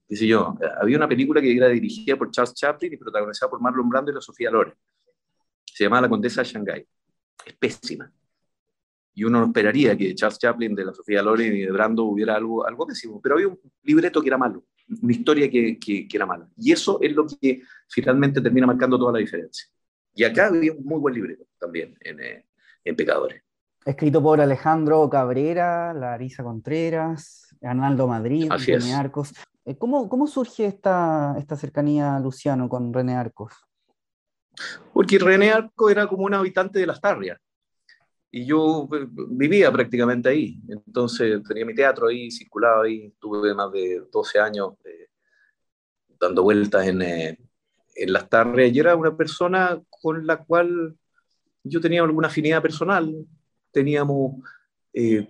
yo, 0.09 0.59
había 0.81 0.97
una 0.97 1.09
película 1.09 1.41
que 1.41 1.57
era 1.57 1.69
dirigida 1.69 2.17
por 2.17 2.31
Charles 2.31 2.55
Chaplin 2.55 2.93
y 2.93 2.97
protagonizada 2.97 3.49
por 3.49 3.61
Marlon 3.61 3.89
Brando 3.89 4.11
y 4.11 4.15
la 4.15 4.21
Sofía 4.21 4.51
Loren. 4.51 4.75
Se 5.65 5.85
llamaba 5.85 6.03
La 6.03 6.09
Condesa 6.09 6.43
de 6.43 6.49
Shanghái. 6.49 6.87
Es 7.47 7.55
pésima. 7.55 8.13
Y 9.15 9.25
uno 9.25 9.41
no 9.41 9.47
esperaría 9.47 9.97
que 9.97 10.15
Charles 10.15 10.39
Chaplin, 10.39 10.75
de 10.75 10.85
la 10.85 10.93
Sofía 10.93 11.23
Loren 11.23 11.55
y 11.55 11.61
de 11.61 11.71
Brando 11.71 12.05
hubiera 12.05 12.35
algo, 12.37 12.67
algo 12.67 12.87
pésimo, 12.87 13.21
pero 13.21 13.37
había 13.37 13.49
un 13.49 13.61
libreto 13.83 14.21
que 14.21 14.29
era 14.29 14.39
malo, 14.39 14.65
una 15.03 15.13
historia 15.13 15.51
que, 15.51 15.79
que, 15.79 16.09
que 16.09 16.17
era 16.17 16.27
mala. 16.27 16.49
Y 16.57 16.73
eso 16.73 16.99
es 17.01 17.13
lo 17.13 17.27
que 17.27 17.63
finalmente 17.89 18.41
termina 18.41 18.67
marcando 18.67 18.99
toda 18.99 19.13
la 19.13 19.19
diferencia. 19.19 19.69
Y 20.15 20.25
acá 20.25 20.47
había 20.47 20.73
un 20.73 20.85
muy 20.85 20.99
buen 20.99 21.15
libreto 21.15 21.47
también 21.59 21.97
en, 22.01 22.21
eh, 22.21 22.47
en 22.85 22.97
Pecadores. 22.97 23.43
Escrito 23.85 24.23
por 24.23 24.41
Alejandro 24.41 25.09
Cabrera, 25.09 25.95
Larisa 25.95 26.43
Contreras, 26.43 27.57
Arnaldo 27.63 28.07
Madrid, 28.07 28.51
René 28.51 28.95
Arcos. 28.95 29.33
Eh, 29.65 29.77
¿Cómo, 29.77 30.09
¿Cómo, 30.09 30.27
surge 30.27 30.67
esta, 30.67 31.35
esta 31.39 31.57
cercanía, 31.57 32.19
Luciano, 32.19 32.69
con 32.69 32.93
René 32.93 33.15
Arcos? 33.15 33.55
Porque 34.93 35.19
René 35.19 35.51
Arcos 35.51 35.91
era 35.91 36.07
como 36.07 36.25
un 36.25 36.35
habitante 36.35 36.79
de 36.79 36.87
las 36.87 37.01
Tarrias. 37.01 37.39
Y 38.31 38.45
yo 38.45 38.89
eh, 38.93 39.07
vivía 39.31 39.73
prácticamente 39.73 40.29
ahí. 40.29 40.61
Entonces 40.69 41.43
tenía 41.45 41.65
mi 41.65 41.75
teatro 41.75 42.09
ahí, 42.09 42.31
circulaba 42.31 42.85
ahí. 42.85 43.15
Tuve 43.19 43.55
más 43.55 43.73
de 43.73 44.03
12 44.13 44.39
años 44.41 44.75
dando 46.21 46.43
vueltas 46.43 46.87
en, 46.87 47.01
en 47.95 48.13
las 48.13 48.29
tardes, 48.29 48.75
y 48.75 48.79
era 48.79 48.97
una 48.97 49.17
persona 49.17 49.81
con 49.89 50.27
la 50.27 50.39
cual 50.39 50.97
yo 51.63 51.81
tenía 51.81 52.03
alguna 52.03 52.29
afinidad 52.29 52.63
personal, 52.63 53.15
teníamos, 53.71 54.43
eh, 54.93 55.27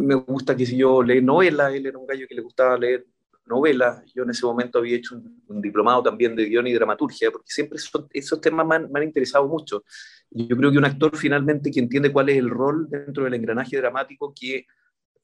me 0.00 0.14
gusta 0.16 0.56
que 0.56 0.66
si 0.66 0.76
yo 0.76 1.02
leer 1.02 1.22
novelas, 1.22 1.72
él 1.74 1.86
era 1.86 1.98
un 1.98 2.06
gallo 2.06 2.26
que 2.28 2.34
le 2.34 2.42
gustaba 2.42 2.76
leer 2.76 3.06
novelas, 3.46 4.02
yo 4.14 4.22
en 4.22 4.30
ese 4.30 4.46
momento 4.46 4.78
había 4.78 4.96
hecho 4.96 5.16
un, 5.16 5.60
diplomado 5.60 6.02
también 6.02 6.34
de 6.34 6.46
guion 6.46 6.66
y 6.66 6.72
dramaturgia, 6.72 7.30
porque 7.30 7.50
siempre 7.50 7.78
esos, 8.12 8.40
temas 8.40 8.66
me 8.66 8.76
han, 8.76 9.02
interesado 9.02 9.46
mucho. 9.46 9.84
Yo 10.30 10.56
creo 10.56 10.72
que 10.72 10.78
un 10.78 10.84
actor 10.84 11.16
finalmente 11.16 11.70
que 11.70 11.80
entiende 11.80 12.12
cuál 12.12 12.30
es 12.30 12.38
el 12.38 12.48
rol 12.48 12.88
dentro 12.88 13.24
del 13.24 13.34
engranaje 13.34 13.76
dramático 13.76 14.32
que, 14.38 14.66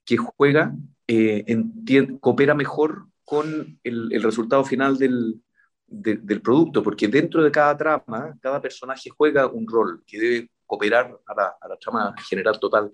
que 0.05 0.16
juega, 0.16 0.75
eh, 1.07 1.45
coopera 2.21 2.55
mejor 2.55 3.07
con 3.25 3.79
el, 3.83 4.12
el 4.12 4.23
resultado 4.23 4.64
final 4.64 4.99
del, 4.99 5.41
del 5.89 6.43
producto, 6.43 6.82
porque 6.82 7.09
dentro 7.09 7.43
de 7.43 7.51
cada 7.51 7.76
trama, 7.76 8.36
cada 8.41 8.61
personaje 8.61 9.09
juega 9.11 9.47
un 9.47 9.66
rol 9.66 10.03
que 10.07 10.18
debe 10.18 10.51
cooperar 10.66 11.18
a 11.26 11.34
la, 11.34 11.57
a 11.61 11.68
la 11.68 11.76
trama 11.76 12.14
general 12.28 12.59
total. 12.61 12.91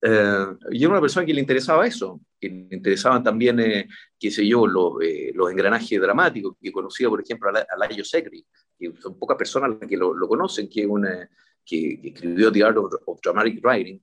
Eh, 0.00 0.46
y 0.70 0.82
era 0.82 0.90
una 0.90 1.00
persona 1.00 1.26
que 1.26 1.34
le 1.34 1.40
interesaba 1.40 1.86
eso, 1.86 2.20
que 2.40 2.48
le 2.48 2.76
interesaban 2.76 3.22
también, 3.22 3.58
eh, 3.60 3.88
qué 4.18 4.30
sé 4.30 4.46
yo, 4.46 4.66
los, 4.66 4.94
eh, 5.02 5.32
los, 5.34 5.50
engranajes 5.50 6.00
dramáticos, 6.00 6.56
que 6.60 6.70
conocía, 6.70 7.08
por 7.08 7.20
ejemplo, 7.20 7.50
a, 7.50 7.76
Layo 7.76 8.04
Segri, 8.04 8.44
que 8.78 8.92
son 9.00 9.18
pocas 9.18 9.36
personas 9.36 9.70
las 9.70 9.88
que 9.88 9.96
lo, 9.96 10.14
lo 10.14 10.28
conocen, 10.28 10.68
que, 10.68 10.86
una, 10.86 11.28
que, 11.64 12.00
que, 12.00 12.08
escribió 12.08 12.52
The 12.52 12.62
Art 12.62 12.76
of, 12.76 12.94
of 13.06 13.20
Dramatic 13.22 13.64
Writing. 13.64 14.00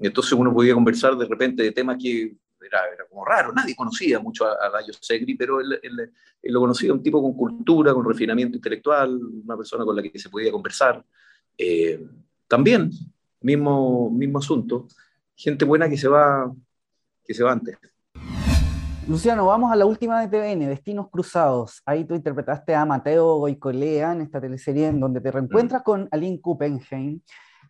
entonces 0.00 0.32
uno 0.32 0.52
podía 0.54 0.72
conversar 0.72 1.14
de 1.16 1.26
repente 1.26 1.62
de 1.62 1.72
temas 1.72 1.98
que 2.02 2.36
era, 2.60 2.80
era, 2.92 3.06
como 3.08 3.24
raro, 3.24 3.52
nadie 3.52 3.74
conocía 3.74 4.18
mucho 4.18 4.46
a, 4.46 4.54
a 4.66 4.70
Layo 4.70 4.92
Segri, 5.00 5.34
pero 5.34 5.60
él, 5.60 5.78
él, 5.82 6.12
él, 6.42 6.52
lo 6.52 6.60
conocía 6.60 6.92
un 6.92 7.02
tipo 7.02 7.22
con 7.22 7.34
cultura, 7.34 7.92
con 7.92 8.04
refinamiento 8.04 8.56
intelectual, 8.56 9.18
una 9.44 9.56
persona 9.56 9.84
con 9.84 9.96
la 9.96 10.02
que 10.02 10.18
se 10.18 10.30
podía 10.30 10.50
conversar. 10.50 11.04
también 12.48 12.90
mismo, 13.40 14.10
mismo 14.10 14.38
asunto, 14.38 14.86
gente 15.36 15.64
buena 15.64 15.88
que 15.88 15.96
se 15.96 16.08
va, 16.08 16.52
que 17.24 17.34
se 17.34 17.44
va 17.44 17.52
antes. 17.52 17.78
Luciano, 19.08 19.46
vamos 19.46 19.70
a 19.70 19.76
la 19.76 19.86
última 19.86 20.20
de 20.20 20.26
TVN, 20.26 20.66
Destinos 20.66 21.08
Cruzados. 21.10 21.80
Ahí 21.86 22.04
tú 22.04 22.16
interpretaste 22.16 22.74
a 22.74 22.84
Mateo 22.84 23.36
Goicolea 23.36 24.10
en 24.10 24.22
esta 24.22 24.40
teleserie 24.40 24.88
en 24.88 24.98
donde 24.98 25.20
te 25.20 25.30
reencuentras 25.30 25.82
mm. 25.82 25.84
con 25.84 26.08
Aline 26.10 26.40
Kuppenheim, 26.40 27.20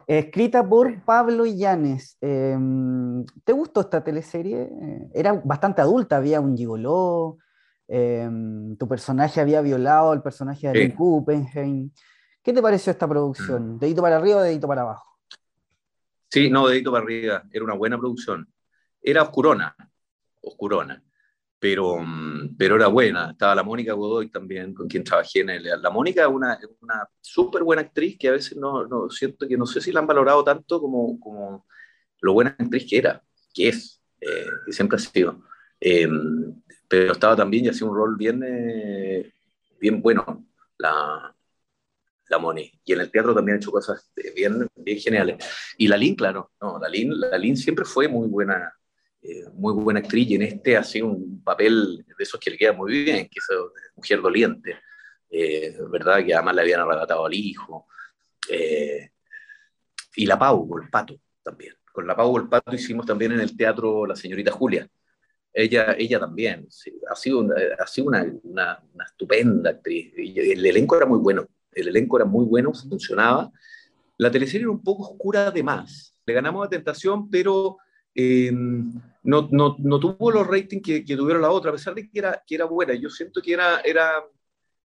escrita 0.07 0.67
por 0.67 1.03
Pablo 1.03 1.45
Illanes. 1.45 2.17
Em, 2.23 3.26
¿Te 3.47 3.53
gustó 3.53 3.83
esta 3.83 4.03
teleserie? 4.03 4.69
Era 5.15 5.41
bastante 5.45 5.81
adulta, 5.81 6.17
había 6.17 6.41
un 6.41 6.57
gigoló, 6.57 7.39
em, 7.87 8.77
tu 8.77 8.89
personaje 8.89 9.41
había 9.41 9.61
violado 9.61 10.11
al 10.11 10.21
personaje 10.21 10.63
de 10.63 10.71
Aline 10.71 10.95
Kuppenheim. 10.97 11.93
¿Qué 12.43 12.53
te 12.53 12.61
pareció 12.61 12.91
esta 12.91 13.07
producción? 13.07 13.77
Mm. 13.77 13.79
¿Dedito 13.79 14.03
para 14.03 14.17
arriba 14.17 14.39
o 14.39 14.43
dedito 14.43 14.67
para 14.67 14.83
abajo? 14.83 15.21
Sí, 16.29 16.51
no, 16.51 16.67
dedito 16.67 16.91
para 16.91 17.05
arriba, 17.05 17.45
era 17.53 17.65
una 17.65 17.75
buena 17.75 17.97
producción. 17.97 18.53
Era 19.01 19.23
oscurona, 19.23 19.77
oscurona, 20.43 21.01
pero, 21.57 21.99
mm, 21.99 22.57
pero 22.59 22.75
era 22.75 22.89
buena. 22.89 23.31
Estaba 23.31 23.55
la 23.55 23.63
Mónica 23.63 23.93
Godoy 23.93 24.29
también, 24.29 24.75
con 24.75 24.89
quien 24.89 25.05
trabajé 25.05 25.43
en 25.43 25.51
el... 25.51 25.63
La 25.81 25.91
Mónica 25.91 26.23
es 26.23 26.29
una, 26.29 26.59
una 26.81 27.09
súper 27.21 27.63
buena 27.63 27.83
actriz 27.83 28.19
que 28.19 28.27
a 28.27 28.33
veces 28.33 28.57
no, 28.57 28.89
no, 28.89 29.09
siento 29.09 29.47
que 29.47 29.57
no 29.57 29.67
sé 29.67 29.81
si 29.81 29.93
la 29.93 30.01
han 30.01 30.07
valorado 30.09 30.43
tanto 30.43 30.81
como, 30.81 31.21
como 31.21 31.65
lo 32.21 32.33
buena 32.33 32.57
actriz 32.59 32.85
que 32.91 32.99
era, 32.99 33.23
que 33.57 33.69
es, 33.69 34.03
eh, 34.21 34.47
siempre 34.69 34.97
ha 34.97 35.01
sido. 35.01 35.43
Em, 35.81 36.63
pero 36.89 37.13
estaba 37.13 37.35
también 37.35 37.65
y 37.65 37.69
hacía 37.69 37.87
un 37.87 37.97
rol 37.97 38.17
bien, 38.17 38.43
eh, 38.47 39.33
bien 39.81 40.03
bueno. 40.03 40.47
La, 40.79 41.35
la 42.29 42.39
Moni. 42.39 42.71
Y 42.85 42.93
en 42.93 43.01
el 43.01 43.11
teatro 43.11 43.35
también 43.35 43.57
ha 43.57 43.59
hecho 43.59 43.71
cosas 43.71 44.11
bien, 44.35 44.69
bien 44.75 44.99
geniales. 44.99 45.37
Y 45.79 45.89
la 45.89 45.97
Lin, 45.97 46.15
claro, 46.15 46.53
no, 46.61 46.79
la 46.79 46.89
Lin, 46.89 47.19
la 47.19 47.39
Lin 47.39 47.57
siempre 47.57 47.85
fue 47.85 48.09
muy 48.09 48.29
buena, 48.29 48.73
eh, 49.23 49.45
muy 49.53 49.73
buena 49.75 50.01
actriz 50.01 50.29
y 50.31 50.35
en 50.35 50.43
este 50.43 50.77
ha 50.77 50.85
sido 50.85 51.09
un 51.09 51.43
papel 51.43 52.05
de 52.07 52.23
esos 52.23 52.41
que 52.41 52.51
le 52.51 52.59
queda 52.59 52.73
muy 52.73 53.05
bien, 53.05 53.29
que 53.29 53.39
es 53.39 53.49
mujer 53.95 54.21
doliente, 54.21 54.81
eh, 55.31 55.77
¿verdad? 55.91 56.25
Que 56.25 56.35
además 56.35 56.55
le 56.57 56.63
habían 56.63 56.81
arrebatado 56.81 57.27
al 57.27 57.35
hijo. 57.35 57.87
Eh, 58.49 59.11
y 60.17 60.27
la 60.27 60.39
Pau, 60.39 60.79
el 60.83 60.89
pato 60.89 61.21
también. 61.43 61.76
Con 61.97 62.07
la 62.07 62.15
Pau, 62.15 62.33
con 62.33 62.43
el 62.43 62.49
pato 62.49 62.75
hicimos 62.75 63.07
también 63.07 63.33
en 63.33 63.41
el 63.41 63.57
teatro 63.57 64.07
La 64.07 64.15
Señorita 64.15 64.53
Julia. 64.53 64.87
Ella, 65.53 65.97
ella 65.99 66.21
también, 66.21 66.69
ha 67.11 67.17
sido, 67.17 67.49
ha 67.79 67.87
sido 67.87 68.09
una, 68.09 68.23
una, 68.43 68.83
una 68.93 69.05
estupenda 69.05 69.71
actriz. 69.71 70.13
El 70.17 70.67
elenco 70.67 70.97
era 70.97 71.07
muy 71.07 71.19
bueno 71.19 71.49
el 71.77 71.89
elenco 71.89 72.17
era 72.17 72.25
muy 72.25 72.47
bueno, 72.47 72.73
funcionaba. 72.73 73.53
La 74.17 74.31
teleserie 74.31 74.63
era 74.63 74.71
un 74.71 74.83
poco 74.83 75.11
oscura 75.11 75.49
además. 75.49 76.19
Le 76.25 76.33
ganamos 76.33 76.67
a 76.67 76.71
Tentación, 76.71 77.31
pero 77.31 77.77
eh, 78.15 78.51
no, 78.51 79.49
no, 79.51 79.77
no, 79.79 80.01
tuvo 80.01 80.31
los 80.31 80.47
ratings 80.47 80.83
que, 80.83 81.05
que, 81.05 81.17
tuvieron 81.17 81.43
la 81.43 81.51
otra, 81.51 81.71
a 81.71 81.75
pesar 81.75 81.95
de 81.95 82.09
que 82.09 82.19
era, 82.19 82.43
que 82.47 82.55
era 82.55 82.65
buena. 82.65 82.95
Yo 82.95 83.11
siento 83.11 83.43
que 83.43 83.53
era, 83.53 83.81
era, 83.81 84.25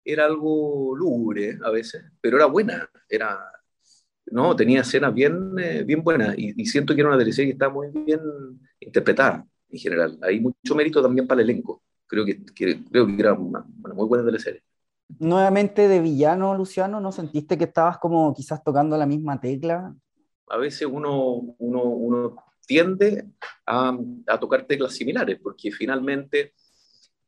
era 0.05 0.25
algo 0.27 0.95
lúgubre 0.97 1.57
a 1.65 1.71
veces, 1.71 2.05
pero 2.21 2.37
era 2.37 2.47
buena. 2.47 2.91
Era, 3.09 3.39
no, 4.27 4.57
tenía 4.57 4.81
escenas 4.81 5.13
bien, 5.13 5.55
eh, 5.59 5.83
bien 5.85 6.03
buenas 6.03 6.35
y, 6.39 6.65
siento 6.67 6.95
que 6.95 7.01
era 7.01 7.11
una 7.11 7.19
teleserie 7.19 7.51
que 7.51 7.53
está 7.55 7.69
muy 7.69 7.89
bien 7.91 8.21
interpretada 8.81 9.47
en 9.69 9.79
general. 9.79 10.19
Hay 10.23 10.41
mucho 10.41 10.75
mérito 10.75 11.03
también 11.03 11.27
para 11.27 11.43
el 11.43 11.51
elenco. 11.51 11.83
Creo 12.07 12.25
que, 12.25 12.45
creo 12.45 13.07
que 13.07 13.17
era 13.19 13.33
una, 13.33 13.65
una 13.83 13.95
muy 13.95 14.07
buena 14.07 14.25
teleserie 14.25 14.63
nuevamente 15.19 15.89
de 15.89 16.01
villano, 16.01 16.55
Luciano, 16.57 17.01
¿no 17.01 17.13
sentiste 17.13 17.59
que 17.59 17.65
estabas 17.65 17.99
como 17.99 18.33
quizás 18.35 18.63
tocando 18.63 18.97
la 18.97 19.07
misma 19.07 19.41
tecla? 19.41 19.95
A 20.49 20.57
veces 20.57 20.89
uno, 20.91 21.55
uno, 21.59 21.83
uno 21.83 22.37
tiende 22.67 23.27
a, 23.67 23.97
a, 24.27 24.41
tocar 24.41 24.65
teclas 24.65 24.95
similares, 24.95 25.39
porque 25.43 25.71
finalmente 25.71 26.55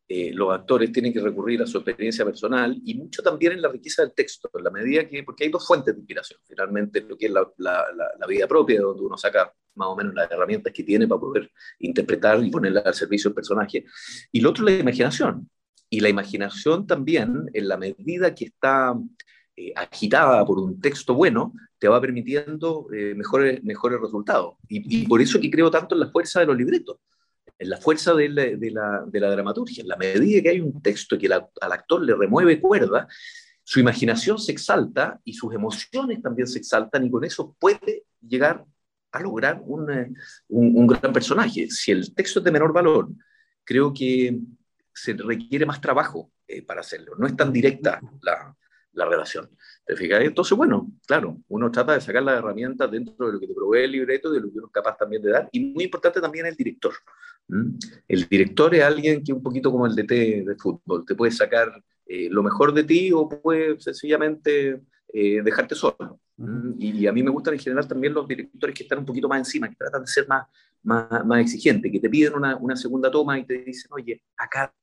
eh, 0.07 0.33
los 0.35 0.53
actores 0.53 0.93
tienen 0.93 1.13
que 1.13 1.21
recurrir 1.21 1.63
a 1.63 1.67
su 1.67 1.79
experiencia 1.79 2.25
personal 2.25 2.79
y 2.85 2.95
mucho 2.95 3.23
también 3.23 3.53
en 3.53 3.63
la 3.63 3.71
riqueza 3.71 4.03
del 4.03 4.13
texto, 4.13 4.51
en 4.53 4.65
la 4.65 4.71
medida 4.71 5.09
que, 5.09 5.23
porque 5.23 5.45
hay 5.45 5.51
dos 5.51 5.67
fuentes 5.67 5.95
de 5.95 6.01
inspiración, 6.01 6.41
finalmente 6.47 7.01
lo 7.01 7.17
que 7.17 7.27
es 7.27 7.33
la, 7.33 8.27
vida 8.29 8.47
propia, 8.47 8.81
donde 8.83 9.03
uno 9.03 9.17
saca 9.17 9.53
más 9.77 9.89
o 9.89 9.97
menos 9.97 10.15
las 10.15 10.31
herramientas 10.31 10.73
que 10.73 10.83
tiene 10.83 11.09
para 11.09 11.21
poder 11.21 11.51
interpretar 11.79 12.45
y 12.45 12.51
ponerla 12.51 12.81
al 12.81 12.95
servicio 12.95 13.31
del 13.31 13.35
personaje, 13.35 13.85
y 14.31 14.41
lo 14.41 14.51
otro 14.51 14.65
la 14.65 14.73
imaginación, 14.73 15.49
y 15.89 16.01
la 16.01 16.09
imaginación 16.11 16.87
también, 16.87 17.49
en 17.53 17.69
la 17.69 17.77
medida 17.77 18.35
que 18.35 18.47
está 18.47 18.95
eh, 19.57 19.73
agitada 19.77 20.45
por 20.45 20.59
un 20.59 20.81
texto 20.81 21.15
bueno, 21.15 21.55
te 21.79 21.87
va 21.87 22.01
permitiendo 22.01 22.89
eh, 22.93 23.15
mejores, 23.15 23.63
mejores 23.63 24.01
resultados. 24.01 24.57
Y, 24.69 25.07
por 25.07 25.23
eso 25.23 25.41
que 25.41 25.51
creo 25.51 25.71
tanto 25.71 25.95
en 25.95 26.01
la 26.01 26.11
fuerza 26.11 26.41
de 26.41 26.47
los 26.47 26.57
libretos, 26.57 26.99
en 27.59 27.71
la 27.71 27.77
fuerza 27.79 28.15
de 28.15 28.29
la, 28.29 28.45
de 28.45 28.71
la, 28.71 29.05
de 29.07 29.21
la 29.21 29.31
dramaturgia. 29.31 29.83
En 29.83 29.89
la 29.89 29.97
medida 29.97 30.43
que 30.43 30.49
hay 30.51 30.61
un 30.61 30.83
texto 30.83 31.17
que 31.19 31.27
al 31.27 31.73
actor 31.73 32.03
le 32.03 32.15
remueve 32.15 32.61
cuerda, 32.61 33.07
su 33.63 33.81
imaginación 33.81 34.39
se 34.39 34.53
exalta 34.53 35.21
y 35.25 35.33
sus 35.33 35.55
emociones 35.55 36.21
también 36.21 36.47
se 36.47 36.59
exaltan 36.59 37.05
y 37.05 37.11
con 37.11 37.25
eso 37.25 37.57
puede 37.59 38.05
llegar 38.21 38.65
a 39.13 39.21
lograr 39.21 39.63
un, 39.65 39.91
eh, 39.91 40.13
un, 40.49 40.77
un 40.77 40.87
gran 40.87 41.13
personaje. 41.13 41.71
Si 41.71 41.93
el 41.93 42.15
texto 42.15 42.41
es 42.41 42.45
de 42.45 42.51
menor 42.51 42.73
valor, 42.73 43.09
creo 43.63 43.93
que 43.95 44.39
se 44.93 45.15
requiere 45.15 45.65
más 45.65 45.81
trabajo 45.81 46.33
eh, 46.47 46.63
para 46.63 46.81
hacerlo. 46.81 47.15
No 47.17 47.27
es 47.27 47.37
tan 47.37 47.53
directa 47.53 48.01
la, 48.21 48.55
la 48.93 49.07
relación. 49.07 49.51
¿Te 49.87 49.97
fijas? 49.97 50.21
Entonces, 50.23 50.57
bueno, 50.57 50.91
claro, 51.07 51.39
uno 51.49 51.71
trata 51.71 51.95
de 51.95 52.01
sacar 52.01 52.23
las 52.23 52.39
herramientas 52.39 52.91
dentro 52.91 53.27
de 53.27 53.33
lo 53.35 53.41
que 53.41 53.47
te 53.47 53.55
provee 53.55 53.85
el 53.85 53.93
libreto, 53.93 54.31
de 54.31 54.41
lo 54.41 54.51
que 54.51 54.59
uno 54.59 54.67
es 54.67 54.73
capaz 54.73 54.97
también 54.97 55.23
de 55.23 55.31
dar, 55.31 55.49
y 55.53 55.61
muy 55.61 55.85
importante 55.85 56.21
también 56.21 56.47
el 56.47 56.57
director. 56.57 56.95
El 57.49 58.29
director 58.29 58.75
es 58.75 58.83
alguien 58.83 59.23
que 59.23 59.33
un 59.33 59.43
poquito 59.43 59.71
como 59.71 59.87
el 59.87 59.95
DT 59.95 60.45
de 60.45 60.57
fútbol, 60.59 61.05
te 61.07 61.15
puede 61.15 61.33
sacar 61.33 61.83
eh, 62.07 62.29
lo 62.31 62.43
mejor 62.43 62.73
de 62.73 62.85
ti 62.85 63.13
o 63.13 63.29
puede 63.29 63.79
sencillamente 63.81 64.83
eh, 65.13 65.43
dejarte 65.43 65.75
solo. 65.75 66.21
y, 66.79 67.07
a 67.07 67.13
mí 67.13 67.23
me 67.23 67.31
gustan 67.31 67.55
en 67.55 67.61
general 67.61 67.87
también 67.87 68.13
los 68.13 68.27
directores 68.27 68.75
que 68.75 68.83
están 68.83 68.99
un 68.99 69.07
poquito 69.07 69.29
más 69.29 69.39
encima, 69.39 69.69
que 69.69 69.77
tratan 69.77 70.03
de 70.03 70.09
ser 70.09 70.27
más, 70.27 70.47
más, 70.83 71.25
más 71.25 71.41
exigentes, 71.41 71.91
que 71.91 72.01
te 72.01 72.11
piden 72.11 72.35
una, 72.35 72.57
una 72.57 72.77
segunda 72.77 73.11
toma 73.11 73.39
y 73.39 73.45
te 73.45 73.59
dicen, 73.59 73.91
oye, 73.93 74.23
acá 74.37 74.75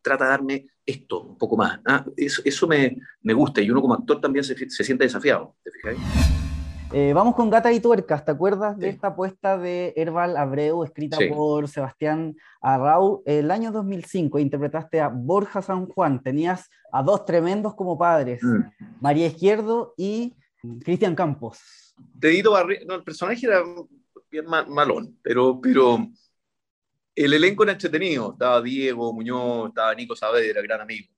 trata 0.00 0.24
de 0.24 0.30
darme 0.30 0.66
esto 0.84 1.22
un 1.22 1.38
poco 1.38 1.56
más. 1.56 1.80
¿ah? 1.86 2.04
Eso, 2.16 2.42
eso 2.44 2.66
me, 2.66 2.96
me, 3.22 3.32
gusta 3.32 3.60
y 3.60 3.70
uno 3.70 3.80
como 3.80 3.94
actor 3.94 4.20
también 4.20 4.44
se, 4.44 4.68
se 4.68 4.84
siente 4.84 5.04
desafiado. 5.04 5.56
¿te 5.62 5.70
eh, 6.92 7.12
vamos 7.14 7.34
con 7.34 7.50
Gata 7.50 7.72
y 7.72 7.80
Tuercas. 7.80 8.24
¿Te 8.24 8.30
acuerdas 8.32 8.78
de 8.78 8.88
esta 8.88 9.08
apuesta 9.08 9.56
de 9.56 9.94
Herbal 9.96 10.36
Abreu, 10.36 10.84
escrita 10.84 11.16
sí. 11.16 11.26
por 11.26 11.68
Sebastián 11.68 12.36
Arrau? 12.60 13.22
El 13.24 13.50
año 13.50 13.72
2005 13.72 14.38
interpretaste 14.38 15.00
a 15.00 15.08
Borja 15.08 15.62
San 15.62 15.86
Juan. 15.86 16.22
Tenías 16.22 16.70
a 16.92 17.02
dos 17.02 17.24
tremendos 17.24 17.74
como 17.74 17.98
padres, 17.98 18.42
mm. 18.42 19.00
María 19.00 19.26
Izquierdo 19.26 19.94
y 19.96 20.34
Cristian 20.84 21.14
Campos. 21.14 21.94
Dedito 21.96 22.52
no, 22.86 22.94
el 22.96 23.04
personaje 23.04 23.46
era 23.46 23.62
bien 24.30 24.46
malón, 24.46 25.18
pero, 25.22 25.60
pero 25.60 26.06
el 27.14 27.32
elenco 27.32 27.62
era 27.64 27.72
entretenido. 27.72 28.32
Estaba 28.32 28.60
Diego 28.62 29.12
Muñoz, 29.12 29.68
estaba 29.68 29.94
Nico 29.94 30.16
Saavedra, 30.16 30.62
gran 30.62 30.80
amigo. 30.80 31.11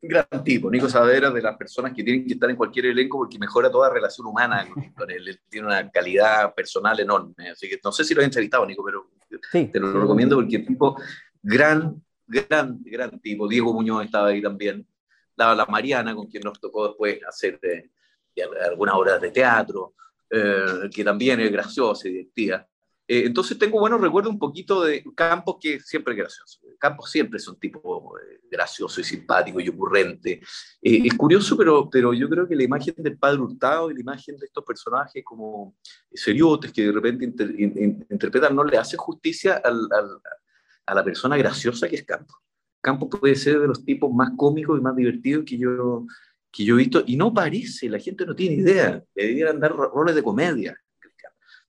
Gran 0.00 0.44
tipo. 0.44 0.70
Nico 0.70 0.88
Saavedra 0.88 1.30
de 1.30 1.42
las 1.42 1.56
personas 1.56 1.92
que 1.92 2.04
tienen 2.04 2.24
que 2.24 2.34
estar 2.34 2.48
en 2.48 2.56
cualquier 2.56 2.86
elenco 2.86 3.18
porque 3.18 3.38
mejora 3.38 3.70
toda 3.70 3.90
relación 3.90 4.26
humana 4.26 4.66
con, 4.96 5.10
él. 5.10 5.40
Tiene 5.48 5.66
una 5.66 5.90
calidad 5.90 6.54
personal 6.54 6.98
enorme. 7.00 7.50
Así 7.50 7.68
que 7.68 7.80
no 7.82 7.90
sé 7.90 8.04
si 8.04 8.14
lo 8.14 8.22
he 8.22 8.24
entrevistado, 8.24 8.64
Nico, 8.64 8.84
pero 8.84 9.10
sí, 9.50 9.66
te 9.66 9.80
lo 9.80 9.92
sí. 9.92 9.98
recomiendo 9.98 10.36
porque 10.36 10.56
el 10.56 10.66
tipo, 10.66 10.96
gran, 11.42 12.00
gran, 12.26 12.78
gran 12.84 13.18
tipo. 13.20 13.48
Diego 13.48 13.72
Muñoz 13.72 14.04
estaba 14.04 14.28
ahí 14.28 14.40
también. 14.40 14.86
La, 15.34 15.54
la 15.54 15.66
Mariana, 15.66 16.14
con 16.14 16.26
quien 16.26 16.42
nos 16.44 16.60
tocó 16.60 16.88
después 16.88 17.20
hacer 17.24 17.58
de, 17.60 17.74
eh, 17.76 17.90
de 18.34 18.64
algunas 18.64 18.94
obras 18.94 19.20
de 19.20 19.30
teatro, 19.30 19.94
eh, 20.30 20.88
que 20.94 21.04
también 21.04 21.40
es 21.40 21.50
graciosa 21.50 22.08
y 22.08 22.12
divertida. 22.12 22.68
Eh, 23.10 23.24
entonces 23.24 23.58
tengo 23.58 23.80
buenos 23.80 24.02
recuerdos 24.02 24.30
un 24.30 24.38
poquito 24.38 24.84
de 24.84 25.02
Campos, 25.16 25.56
que 25.58 25.80
siempre 25.80 26.12
es 26.12 26.18
gracioso. 26.18 26.60
Campos 26.78 27.10
siempre 27.10 27.38
es 27.38 27.48
un 27.48 27.58
tipo 27.58 28.14
eh, 28.18 28.40
gracioso 28.50 29.00
y 29.00 29.04
simpático 29.04 29.60
y 29.60 29.68
ocurrente. 29.70 30.42
Eh, 30.82 31.00
es 31.06 31.14
curioso, 31.14 31.56
pero, 31.56 31.88
pero 31.88 32.12
yo 32.12 32.28
creo 32.28 32.46
que 32.46 32.54
la 32.54 32.64
imagen 32.64 32.94
del 32.98 33.16
padre 33.16 33.40
Hurtado 33.40 33.90
y 33.90 33.94
la 33.94 34.00
imagen 34.00 34.36
de 34.36 34.44
estos 34.44 34.62
personajes 34.62 35.24
como 35.24 35.74
seriotes 36.12 36.70
que 36.70 36.82
de 36.82 36.92
repente 36.92 37.24
interpretan 38.10 38.54
no 38.54 38.62
le 38.62 38.76
hace 38.76 38.98
justicia 38.98 39.62
a 39.64 40.94
la 40.94 41.04
persona 41.04 41.38
graciosa 41.38 41.88
que 41.88 41.96
es 41.96 42.04
Campos. 42.04 42.36
Campos 42.82 43.08
puede 43.18 43.36
ser 43.36 43.58
de 43.58 43.68
los 43.68 43.84
tipos 43.86 44.12
más 44.12 44.32
cómicos 44.36 44.78
y 44.78 44.82
más 44.82 44.94
divertidos 44.94 45.44
que 45.46 45.56
yo, 45.56 46.06
que 46.52 46.64
yo 46.64 46.74
he 46.74 46.78
visto, 46.78 47.02
y 47.06 47.16
no 47.16 47.32
parece, 47.32 47.88
la 47.88 47.98
gente 47.98 48.26
no 48.26 48.36
tiene 48.36 48.56
idea, 48.56 49.02
le 49.14 49.26
debieran 49.26 49.58
dar 49.58 49.72
roles 49.74 50.14
de 50.14 50.22
comedia 50.22 50.78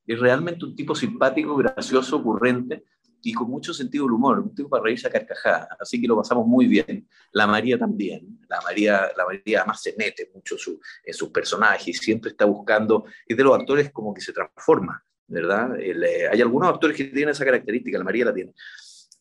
es 0.09 0.19
realmente 0.19 0.65
un 0.65 0.75
tipo 0.75 0.95
simpático, 0.95 1.55
gracioso, 1.55 2.17
ocurrente 2.17 2.83
y 3.21 3.31
con 3.31 3.47
mucho 3.47 3.75
sentido 3.75 4.05
del 4.05 4.13
humor, 4.13 4.39
un 4.39 4.55
tipo 4.55 4.67
para 4.67 4.83
reírse 4.83 5.07
a 5.07 5.11
carcajada, 5.11 5.77
así 5.79 6.01
que 6.01 6.07
lo 6.07 6.17
pasamos 6.17 6.47
muy 6.47 6.65
bien. 6.65 7.07
La 7.31 7.45
María 7.45 7.77
también, 7.77 8.39
la 8.47 8.59
María, 8.61 9.11
la 9.15 9.25
María 9.25 9.59
además 9.59 9.83
se 9.83 9.93
mete 9.95 10.31
mucho 10.33 10.55
en 11.03 11.13
sus 11.13 11.29
personajes, 11.29 11.99
siempre 11.99 12.31
está 12.31 12.45
buscando, 12.45 13.05
es 13.27 13.37
de 13.37 13.43
los 13.43 13.53
actores 13.53 13.91
como 13.91 14.11
que 14.11 14.21
se 14.21 14.33
transforma, 14.33 15.03
¿verdad? 15.27 15.79
Eh, 15.79 16.27
hay 16.31 16.41
algunos 16.41 16.69
actores 16.69 16.97
que 16.97 17.03
tienen 17.03 17.29
esa 17.29 17.45
característica, 17.45 17.99
la 17.99 18.03
María 18.03 18.25
la 18.25 18.33
tiene. 18.33 18.53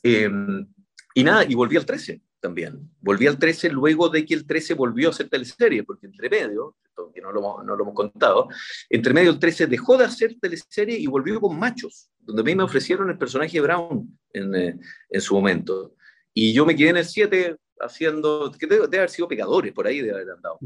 Em, 0.03 0.67
y 1.15 1.23
nada, 1.23 1.45
y 1.45 1.55
volví 1.55 1.77
al 1.77 1.85
13 1.85 2.23
también. 2.41 2.79
Volví 3.01 3.27
al 3.27 3.39
13 3.39 3.69
luego 3.69 4.09
de 4.09 4.25
que 4.25 4.33
el 4.33 4.47
13 4.47 4.73
volvió 4.73 5.11
a 5.11 5.13
ser 5.13 5.29
teleserie, 5.29 5.83
porque 5.83 6.07
entre 6.07 6.31
medio, 6.31 6.77
que 7.13 7.21
no 7.21 7.33
lo, 7.33 7.63
no 7.63 7.77
lo 7.77 7.83
hemos 7.83 7.95
contado, 7.95 8.49
entre 8.89 9.15
medio 9.15 9.31
el 9.31 9.39
13 9.39 9.67
dejó 9.67 9.97
de 9.97 10.05
hacer 10.05 10.37
teleserie 10.41 10.99
y 10.99 11.07
volvió 11.07 11.41
con 11.41 11.59
Machos, 11.59 12.11
donde 12.19 12.43
a 12.43 12.45
mí 12.45 12.55
me 12.55 12.63
ofrecieron 12.63 13.11
el 13.11 13.19
personaje 13.19 13.53
de 13.53 13.61
Brown 13.61 14.19
en, 14.33 14.55
eh, 14.55 14.79
en 15.11 15.21
su 15.21 15.35
momento. 15.35 15.95
Y 16.35 16.53
yo 16.53 16.67
me 16.67 16.77
quedé 16.77 16.91
en 16.91 16.99
el 16.99 17.05
7 17.05 17.57
haciendo, 17.81 18.53
que 18.59 18.67
debe, 18.67 18.85
haber 18.85 19.11
sido 19.11 19.29
Pecadores, 19.29 19.73
por 19.73 19.87
ahí 19.87 20.01
de 20.01 20.13
haber 20.13 20.31
andado, 20.31 20.59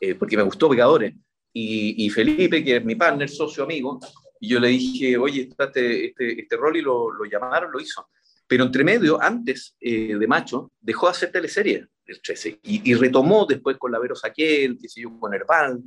eh, 0.00 0.14
porque 0.14 0.36
me 0.36 0.42
gustó 0.42 0.68
Pecadores. 0.68 1.14
Y, 1.52 2.04
y, 2.04 2.10
Felipe, 2.10 2.62
que 2.62 2.76
es 2.76 2.84
mi 2.84 2.96
partner, 2.96 3.30
socio, 3.30 3.64
amigo, 3.64 3.98
y 4.38 4.48
yo 4.48 4.60
le 4.60 4.68
dije, 4.68 5.16
oye, 5.16 5.48
este, 5.58 6.06
este, 6.06 6.42
este 6.42 6.56
rol 6.56 6.76
y 6.76 6.82
lo, 6.82 7.10
lo 7.10 7.24
llamaron, 7.24 7.72
lo 7.72 7.80
hizo. 7.80 8.08
Pero 8.46 8.64
entre 8.64 8.84
medio, 8.84 9.20
antes 9.20 9.74
eh, 9.80 10.16
de 10.16 10.26
Macho, 10.26 10.70
dejó 10.80 11.06
de 11.06 11.12
hacer 11.12 11.32
teleserie 11.32 11.88
el 12.06 12.22
13 12.22 12.60
y, 12.62 12.94
retomó 12.94 13.46
después 13.46 13.76
con 13.78 13.92
la 13.92 13.98
Vero 13.98 14.14
Saquel, 14.14 14.78
que 14.80 14.88
siguió 14.88 15.18
con 15.18 15.34
Herbal. 15.34 15.82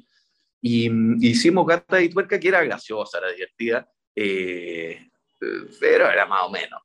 Y, 0.61 0.89
hicimos 1.27 1.65
Gata 1.65 2.01
y 2.01 2.09
Tuerca, 2.09 2.39
que 2.39 2.47
era 2.49 2.63
graciosa, 2.63 3.19
era 3.19 3.31
divertida, 3.31 3.89
eh, 4.15 5.09
pero 5.79 6.09
era 6.09 6.25
más 6.25 6.43
o 6.43 6.49
menos. 6.49 6.81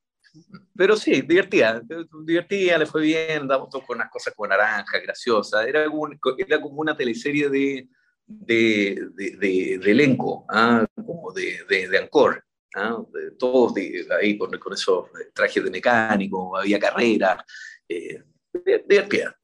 Pero 0.77 0.97
sí, 0.97 1.23
divertida, 1.23 1.81
divertida, 2.25 2.79
le 2.79 2.87
fue 2.87 3.03
bien, 3.03 3.43
andamos 3.43 3.71
todos 3.71 3.85
con 3.85 3.97
unas 3.97 4.11
cosas 4.11 4.35
con 4.35 4.49
naranja, 4.49 4.99
graciosa. 4.99 5.65
Era 5.65 5.87
como, 5.87 6.09
era 6.37 6.61
como 6.61 6.81
una 6.81 6.97
teleserie 6.97 7.49
de, 7.49 7.89
de, 8.27 9.09
de, 9.15 9.79
de 9.79 9.91
elenco, 9.91 10.45
¿ah? 10.49 10.85
como 10.95 11.33
de, 11.33 11.65
de, 11.69 11.99
Ancor. 11.99 12.45
¿ah? 12.75 12.99
todos 13.39 13.75
ahí 14.21 14.37
con, 14.37 14.51
con, 14.59 14.73
esos 14.73 15.07
trajes 15.33 15.63
de 15.63 15.71
mecánico, 15.71 16.57
había 16.57 16.81
carrera, 16.81 17.45
eh, 17.89 18.23
divertida. 18.63 19.37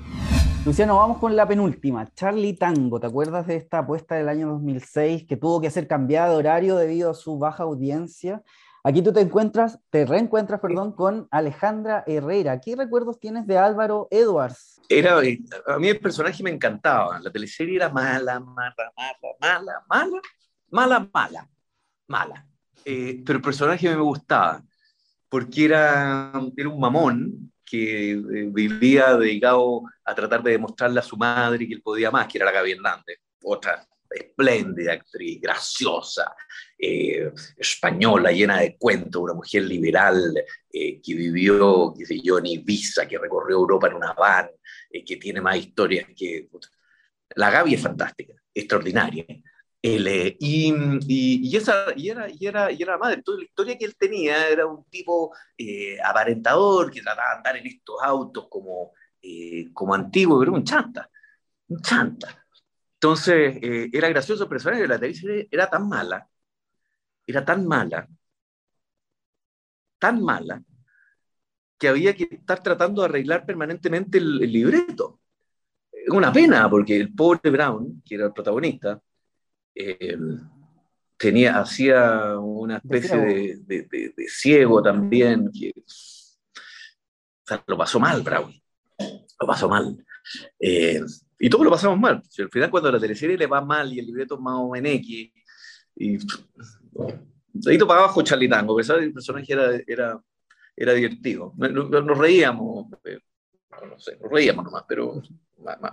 Luciano, 0.65 0.97
vamos 0.97 1.19
con 1.19 1.35
la 1.35 1.49
penúltima. 1.49 2.13
Charlie 2.15 2.53
Tango, 2.55 3.01
¿te 3.01 3.07
acuerdas 3.07 3.47
de 3.47 3.57
esta 3.57 3.79
apuesta 3.79 4.15
del 4.15 4.29
año 4.29 4.49
2006 4.51 5.25
que 5.27 5.37
tuvo 5.37 5.61
que 5.61 5.71
ser 5.71 5.89
cambiada 5.89 6.31
de 6.31 6.37
horario 6.37 6.77
debido 6.77 7.11
a 7.11 7.15
su 7.15 7.39
baja 7.39 7.63
audiencia? 7.63 8.43
Aquí 8.85 9.03
tú 9.03 9.13
te 9.13 9.21
encuentras, 9.21 9.79
te 9.91 10.07
reencuentras, 10.07 10.61
perdón, 10.61 10.93
con 10.93 11.29
Alejandra 11.31 12.05
Herrera. 12.07 12.61
¿Qué 12.61 12.77
recuerdos 12.77 13.19
tienes 13.21 13.47
de 13.47 13.59
Álvaro 13.59 14.09
Edwards? 14.11 14.81
Era, 14.89 15.19
a 15.19 15.79
mí 15.79 15.89
el 15.89 16.01
personaje 16.01 16.43
me 16.43 16.51
encantaba. 16.51 17.19
La 17.21 17.31
teleserie 17.31 17.77
era 17.77 17.89
mala, 17.91 18.41
mala, 18.41 18.75
mala, 18.97 19.19
mala, 19.41 19.85
mala, 19.89 20.21
mala, 20.71 21.11
mala, 21.13 21.49
mala. 22.07 22.47
Eh, 22.85 23.23
pero 23.25 23.39
el 23.39 23.43
personaje 23.43 23.89
me 23.89 24.01
gustaba, 24.01 24.63
porque 25.29 25.67
era, 25.67 26.33
era 26.57 26.69
un 26.69 26.81
mamón 26.81 27.53
que 27.71 28.13
eh, 28.13 28.19
vivía 28.49 29.17
dedicado 29.17 29.83
a 30.05 30.15
tratar 30.15 30.43
de 30.43 30.53
demostrarle 30.53 31.01
a 31.01 31.05
su 31.05 31.17
madre 31.17 31.69
que 31.69 31.75
él 31.75 31.83
podía 31.83 32.11
más, 32.11 32.27
que 32.27 32.39
era 32.39 32.47
la 32.47 32.53
Gaby 32.53 32.73
Hernández, 32.73 33.19
otra 33.43 33.87
espléndida 34.11 34.95
actriz, 34.95 35.41
graciosa, 35.41 36.35
eh, 36.77 37.33
española, 37.57 38.33
llena 38.33 38.59
de 38.59 38.77
cuentos, 38.77 39.23
una 39.23 39.35
mujer 39.35 39.63
liberal 39.63 40.35
que 40.69 41.15
vivió, 41.15 41.95
qué 41.97 42.07
sé 42.07 42.21
yo, 42.21 42.39
en 42.39 42.47
Ibiza, 42.47 43.07
que 43.07 43.19
recorrió 43.19 43.59
Europa 43.59 43.87
en 43.87 43.95
una 43.95 44.13
van, 44.15 44.51
que 44.91 45.17
tiene 45.17 45.41
más 45.41 45.57
historias 45.57 46.09
que... 46.17 46.49
La 47.37 47.51
Gaby 47.51 47.75
es 47.75 47.83
fantástica, 47.83 48.35
extraordinaria. 48.53 49.25
Eh, 49.83 50.37
y, 50.41 51.57
esa, 51.57 51.87
y, 51.97 52.11
era, 52.11 52.29
y, 52.29 52.47
era, 52.47 52.71
y 52.71 52.83
era 52.83 52.99
madre. 52.99 53.17
Entonces, 53.17 53.41
la 53.41 53.47
historia 53.47 53.79
que 53.79 53.85
él 53.87 53.97
tenía 53.97 54.49
era 54.49 54.67
un 54.67 54.85
tipo 54.85 55.35
eh, 55.57 55.99
aparentador 56.03 56.91
que 56.91 57.01
trataba 57.01 57.31
de 57.31 57.37
andar 57.37 57.57
en 57.57 57.67
estos 57.67 57.97
autos 58.03 58.47
como, 58.51 58.93
eh, 59.23 59.73
como 59.73 59.95
antiguo, 59.95 60.39
pero 60.39 60.53
un 60.53 60.65
chanta. 60.65 61.09
Un 61.69 61.81
chanta. 61.81 62.45
Entonces, 62.95 63.59
era 63.93 64.09
gracioso, 64.11 64.49
pero 64.49 64.61
que 64.63 64.87
la 64.87 64.99
televisión 64.99 65.47
era 65.51 65.71
tan 65.71 65.89
mala, 65.89 66.29
era 67.27 67.45
tan 67.45 67.67
mala, 67.67 68.07
tan 69.99 70.23
mala, 70.23 70.63
que 71.79 71.89
había 71.89 72.15
que 72.15 72.29
estar 72.31 72.63
tratando 72.63 73.01
de 73.01 73.09
arreglar 73.09 73.47
permanentemente 73.47 74.19
el, 74.19 74.43
el 74.43 74.53
libreto. 74.53 75.21
Una 76.09 76.31
pena, 76.33 76.69
porque 76.69 76.97
el 76.97 77.15
pobre 77.15 77.51
Brown, 77.51 78.03
que 78.05 78.17
era 78.17 78.27
el 78.27 78.33
protagonista, 78.35 79.01
eh, 79.75 80.17
tenía, 81.17 81.59
hacía 81.59 82.39
una 82.39 82.79
especie 82.79 83.17
de, 83.67 83.83
de, 83.83 84.29
ciego 84.29 84.83
también, 84.83 85.51
que 85.53 85.73
lo 87.67 87.77
pasó 87.77 88.01
mal, 88.01 88.23
Brown, 88.23 88.53
lo 88.99 89.47
pasó 89.47 89.69
mal. 89.69 89.97
Eh, 90.59 91.01
y 91.39 91.49
todos 91.49 91.65
lo 91.65 91.71
pasamos 91.71 91.99
mal. 91.99 92.23
al 92.39 92.51
final, 92.51 92.71
cuando 92.71 92.93
la 92.93 93.01
teleserie 93.01 93.37
le 93.37 93.47
va 93.47 93.61
mal 93.61 93.93
y 93.93 93.99
el 93.99 94.07
libreto 94.07 94.35
es 94.35 94.41
más 94.41 94.55
o 94.57 94.71
menos 94.71 94.93
X, 94.93 95.33
y 95.97 96.19
ahí 97.67 97.79
para 97.79 98.01
abajo 98.01 98.23
Charlitango, 98.23 98.77
que 98.77 98.93
el 98.93 99.13
personaje 99.13 99.53
era, 99.53 99.71
era, 99.87 100.23
era 100.77 100.93
divertido. 100.93 101.53
Nos, 101.57 102.19
reíamos, 102.19 102.87
eh, 103.05 103.19
no 103.89 103.99
sé, 103.99 104.19
nos 104.21 104.31
reíamos 104.31 104.65
nomás, 104.65 104.85
pero 104.89 105.23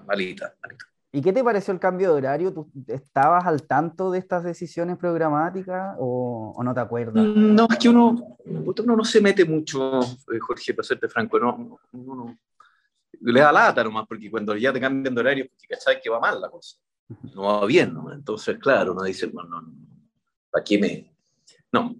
malita, 0.05 0.55
malita. 0.61 0.86
¿Y 1.11 1.21
qué 1.21 1.31
te 1.31 1.43
pareció 1.43 1.73
el 1.73 1.79
cambio 1.79 2.09
de 2.11 2.17
horario? 2.17 2.53
¿Tú 2.53 2.69
estabas 2.87 3.45
al 3.45 3.63
tanto 3.63 4.11
de 4.11 4.19
estas 4.19 4.43
decisiones 4.43 4.97
programáticas 4.97 5.95
o, 5.99 6.59
no 6.61 6.73
te 6.73 6.79
acuerdas? 6.79 7.25
No, 7.25 7.67
es 7.69 7.77
que 7.77 7.89
uno, 7.89 8.37
uno 8.45 8.95
no 8.95 9.03
se 9.05 9.21
mete 9.21 9.45
mucho, 9.45 10.01
eh, 10.01 10.39
Jorge, 10.39 10.73
para 10.73 10.85
serte 10.85 11.07
franco, 11.07 11.39
no, 11.39 11.79
uno, 11.93 12.37
le 13.21 13.39
da 13.39 13.51
lata 13.51 13.83
nomás, 13.83 14.05
porque 14.07 14.29
cuando 14.29 14.55
ya 14.57 14.73
te 14.73 14.81
cambian 14.81 15.15
de 15.15 15.21
horario, 15.21 15.47
porque 15.49 15.67
cachai 15.67 16.01
que 16.01 16.09
va 16.09 16.19
mal 16.19 16.41
la 16.41 16.49
cosa, 16.49 16.77
no 17.33 17.43
va 17.43 17.65
bien, 17.65 17.93
¿no? 17.93 18.11
Entonces, 18.11 18.57
claro, 18.59 18.91
uno 18.91 19.03
dice, 19.03 19.31
no, 19.33 19.43
no, 19.43 19.63
¿para 20.51 20.63
qué 20.63 20.77
me...? 20.77 21.13
No, 21.71 21.95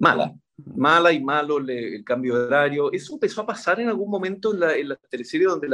mala, 0.00 0.34
mala 0.74 1.12
y 1.12 1.22
malo 1.22 1.58
el 1.58 2.04
cambio 2.04 2.36
de 2.36 2.46
horario. 2.46 2.92
Eso 2.92 3.14
empezó 3.14 3.42
a 3.42 3.46
pasar 3.46 3.80
en 3.80 3.88
algún 3.88 4.10
momento 4.10 4.52
en 4.52 4.60
la, 4.60 4.76
en 4.76 4.88
la 4.88 4.96
teleserie 4.96 5.46
donde 5.46 5.68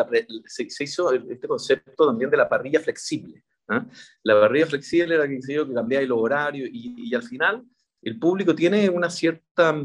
se, 0.47 0.85
hizo 0.85 1.13
este 1.13 1.49
concepto 1.49 2.07
también 2.07 2.31
de 2.31 2.37
la 2.37 2.49
parrilla 2.49 2.81
flexible. 2.81 3.43
¿ah? 3.69 3.85
La 4.23 4.41
parrilla 4.41 4.67
flexible 4.67 5.15
era 5.15 5.29
que, 5.29 5.39
que 5.41 5.75
cambiaba 5.75 6.05
el 6.05 6.13
horario 6.13 6.67
y, 6.71 7.15
al 7.15 7.23
final 7.23 7.65
el 8.03 8.19
público 8.19 8.55
tiene 8.55 8.89
una 8.89 9.11
cierta... 9.11 9.83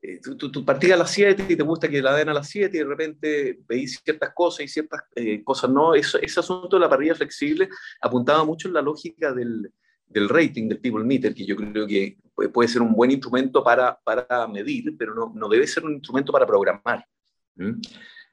Eh, 0.00 0.20
partida 0.66 0.94
a 0.94 0.98
las 0.98 1.10
7 1.12 1.46
y 1.48 1.56
te 1.56 1.62
gusta 1.62 1.88
que 1.88 2.02
la 2.02 2.14
den 2.14 2.28
a 2.28 2.34
las 2.34 2.48
7 2.50 2.76
y 2.76 2.80
de 2.80 2.84
repente 2.84 3.60
veis 3.66 4.02
ciertas 4.04 4.34
cosas 4.34 4.66
y 4.66 4.68
ciertas 4.68 5.00
eh, 5.14 5.42
cosas 5.42 5.70
no. 5.70 5.94
Eso, 5.94 6.18
ese 6.20 6.40
asunto 6.40 6.76
de 6.76 6.80
la 6.80 6.90
parrilla 6.90 7.14
flexible 7.14 7.70
apuntaba 8.02 8.44
mucho 8.44 8.68
en 8.68 8.74
la 8.74 8.82
lógica 8.82 9.32
del, 9.32 9.72
del 10.06 10.28
rating 10.28 10.68
del 10.68 10.80
People 10.80 11.04
Meter, 11.04 11.34
que 11.34 11.46
yo 11.46 11.56
creo 11.56 11.86
que 11.86 12.18
puede 12.52 12.68
ser 12.68 12.82
un 12.82 12.94
buen 12.94 13.10
instrumento 13.10 13.62
para, 13.62 13.98
para 14.02 14.46
medir, 14.48 14.96
pero 14.98 15.14
no, 15.14 15.32
no, 15.34 15.48
debe 15.48 15.66
ser 15.66 15.84
un 15.84 15.94
instrumento 15.94 16.32
para 16.32 16.46
programar. 16.46 17.04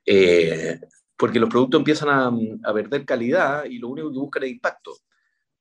Eh, 0.05 0.79
porque 1.15 1.39
los 1.39 1.49
productos 1.49 1.79
empiezan 1.79 2.09
a, 2.09 2.69
a, 2.69 2.73
perder 2.73 3.05
calidad 3.05 3.65
y 3.65 3.77
lo 3.77 3.89
único 3.89 4.11
que 4.11 4.17
buscan 4.17 4.43
es 4.43 4.51
impacto. 4.51 4.97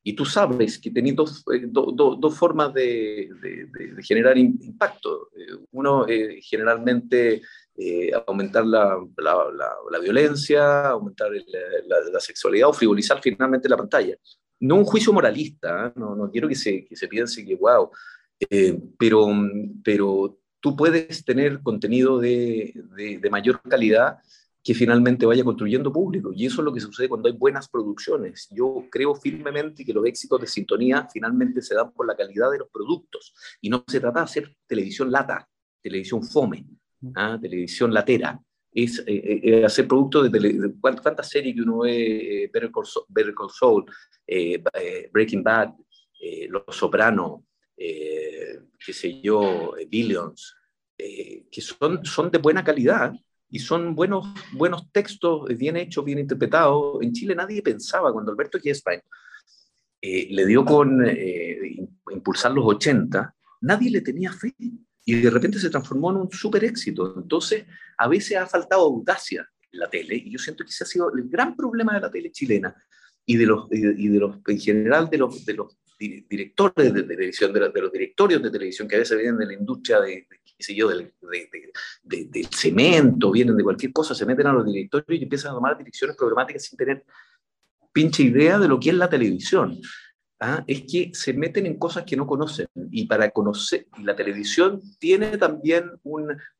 Y 0.02 0.14
tú 0.14 0.24
sabes 0.24 0.78
que 0.78 0.90
tenéis 0.90 1.14
dos, 1.16 1.44
eh, 1.52 1.66
dos 1.68 2.38
formas 2.38 2.72
de, 2.72 3.28
de, 3.42 4.02
generar 4.02 4.38
impacto. 4.38 5.28
Eh, 5.36 5.58
uno 5.72 6.06
es 6.06 6.46
generalmente 6.48 7.42
aumentar 8.26 8.66
la, 8.66 8.98
la, 9.16 9.46
la, 9.90 9.98
violencia, 9.98 10.88
aumentar 10.88 11.30
la, 11.30 12.20
sexualidad 12.20 12.68
o 12.68 12.74
frivolizar 12.74 13.20
finalmente 13.22 13.70
la 13.70 13.76
pantalla 13.78 14.16
no 14.60 14.76
un 14.76 14.84
juicio 14.84 15.12
moralista, 15.12 15.86
¿eh? 15.86 15.92
no, 15.96 16.14
no 16.14 16.30
quiero 16.30 16.46
que 16.46 16.54
se, 16.54 16.84
que 16.84 16.94
se 16.94 17.08
piense 17.08 17.44
que, 17.44 17.56
wow, 17.56 17.90
pero, 18.98 19.26
pero 19.84 20.40
tú 20.60 20.76
puedes 20.76 21.24
tener 21.24 21.62
contenido 21.62 22.18
de, 22.18 22.74
de, 22.96 23.30
mayor 23.30 23.60
calidad 23.62 24.18
que 24.62 24.74
finalmente 24.74 25.24
vaya 25.24 25.42
construyendo 25.42 25.92
público. 25.92 26.32
Y 26.34 26.46
eso 26.46 26.60
es 26.60 26.64
lo 26.64 26.72
que 26.72 26.80
sucede 26.80 27.08
cuando 27.08 27.28
hay 27.28 27.34
buenas 27.34 27.68
producciones. 27.68 28.48
Yo 28.50 28.84
creo 28.90 29.14
firmemente 29.14 29.84
que 29.84 29.94
los 29.94 30.04
éxitos 30.04 30.40
de 30.40 30.46
sintonía 30.46 31.08
finalmente 31.10 31.62
se 31.62 31.74
dan 31.74 31.92
por 31.92 32.06
la 32.06 32.16
calidad 32.16 32.50
de 32.50 32.58
los 32.58 32.68
productos. 32.68 33.34
Y 33.60 33.70
no 33.70 33.82
se 33.86 34.00
trata 34.00 34.20
de 34.20 34.24
hacer 34.24 34.56
televisión 34.66 35.10
lata, 35.10 35.48
televisión 35.80 36.22
fome, 36.22 36.66
¿ah? 37.14 37.38
televisión 37.40 37.92
latera. 37.92 38.38
Es 38.72 39.02
eh, 39.06 39.40
eh, 39.42 39.64
hacer 39.64 39.88
productos 39.88 40.30
de, 40.30 40.38
de, 40.38 40.74
cuántas 40.80 41.28
series 41.28 41.56
que 41.56 41.62
uno 41.62 41.78
ve, 41.78 42.44
eh, 42.44 42.50
Better, 42.52 42.70
Call, 42.70 43.50
Saul, 43.50 43.84
Breaking 45.10 45.42
Bad, 45.42 45.72
Los 46.50 46.76
Sopranos, 46.76 47.40
qué 47.80 48.92
sé 48.92 49.20
yo, 49.22 49.74
Billions, 49.88 50.54
que 50.96 51.60
son, 51.60 52.04
son 52.04 52.30
de 52.30 52.38
buena 52.38 52.62
calidad 52.62 53.12
y 53.50 53.58
son 53.58 53.94
buenos, 53.94 54.26
buenos 54.52 54.90
textos, 54.92 55.46
bien 55.56 55.76
hechos, 55.76 56.04
bien 56.04 56.18
interpretados. 56.18 56.98
En 57.02 57.12
Chile 57.12 57.34
nadie 57.34 57.62
pensaba, 57.62 58.12
cuando 58.12 58.30
Alberto 58.30 58.58
Giesbein 58.58 59.00
eh, 60.00 60.28
le 60.30 60.46
dio 60.46 60.64
con 60.64 61.04
eh, 61.06 61.76
impulsar 62.10 62.52
los 62.52 62.64
80, 62.64 63.34
nadie 63.62 63.90
le 63.90 64.00
tenía 64.00 64.32
fe 64.32 64.54
y 65.04 65.14
de 65.14 65.30
repente 65.30 65.58
se 65.58 65.70
transformó 65.70 66.10
en 66.10 66.18
un 66.18 66.30
súper 66.30 66.64
éxito. 66.64 67.14
Entonces, 67.16 67.66
a 67.98 68.08
veces 68.08 68.36
ha 68.36 68.46
faltado 68.46 68.82
audacia 68.82 69.48
en 69.72 69.80
la 69.80 69.90
tele 69.90 70.16
y 70.16 70.30
yo 70.30 70.38
siento 70.38 70.64
que 70.64 70.70
ese 70.70 70.84
ha 70.84 70.86
sido 70.86 71.12
el 71.12 71.28
gran 71.28 71.56
problema 71.56 71.94
de 71.94 72.00
la 72.00 72.10
tele 72.10 72.30
chilena 72.30 72.74
y 73.26 73.36
de 73.36 73.46
los, 73.46 73.66
y 73.70 74.08
de 74.08 74.18
los 74.18 74.36
en 74.46 74.58
general 74.58 75.10
de 75.10 75.18
los, 75.18 75.44
de 75.44 75.54
los 75.54 75.76
directores 76.00 76.94
de 76.94 77.02
televisión, 77.02 77.52
de, 77.52 77.60
los 77.60 77.92
directorios 77.92 78.42
de 78.42 78.50
televisión 78.50 78.88
que 78.88 78.96
a 78.96 79.00
veces 79.00 79.18
vienen 79.18 79.36
de 79.36 79.46
la 79.46 79.52
industria 79.52 80.00
de, 80.00 80.26
qué 80.28 80.62
sé 80.62 80.74
yo, 80.74 80.88
del, 80.88 81.12
del, 82.02 82.46
cemento, 82.46 83.30
vienen 83.30 83.56
de 83.56 83.62
cualquier 83.62 83.92
cosa, 83.92 84.14
se 84.14 84.24
meten 84.24 84.46
a 84.46 84.52
los 84.54 84.64
directorios 84.64 85.20
y 85.20 85.24
empiezan 85.24 85.52
a 85.52 85.54
tomar 85.56 85.76
direcciones 85.76 86.16
programáticas 86.16 86.64
sin 86.64 86.78
tener 86.78 87.04
pinche 87.92 88.22
idea 88.22 88.58
de 88.58 88.68
lo 88.68 88.80
que 88.80 88.90
es 88.90 88.96
la 88.96 89.10
televisión. 89.10 89.78
¿Ah? 90.40 90.64
es 90.66 90.82
que 90.82 91.10
se 91.12 91.32
meten 91.32 91.66
en 91.66 91.78
cosas 91.78 92.04
que 92.04 92.16
no 92.16 92.26
conocen 92.26 92.66
y 92.90 93.06
para 93.06 93.30
conocer, 93.30 93.86
y 93.98 94.02
la 94.02 94.16
televisión 94.16 94.80
tiene 94.98 95.36
también 95.38 95.90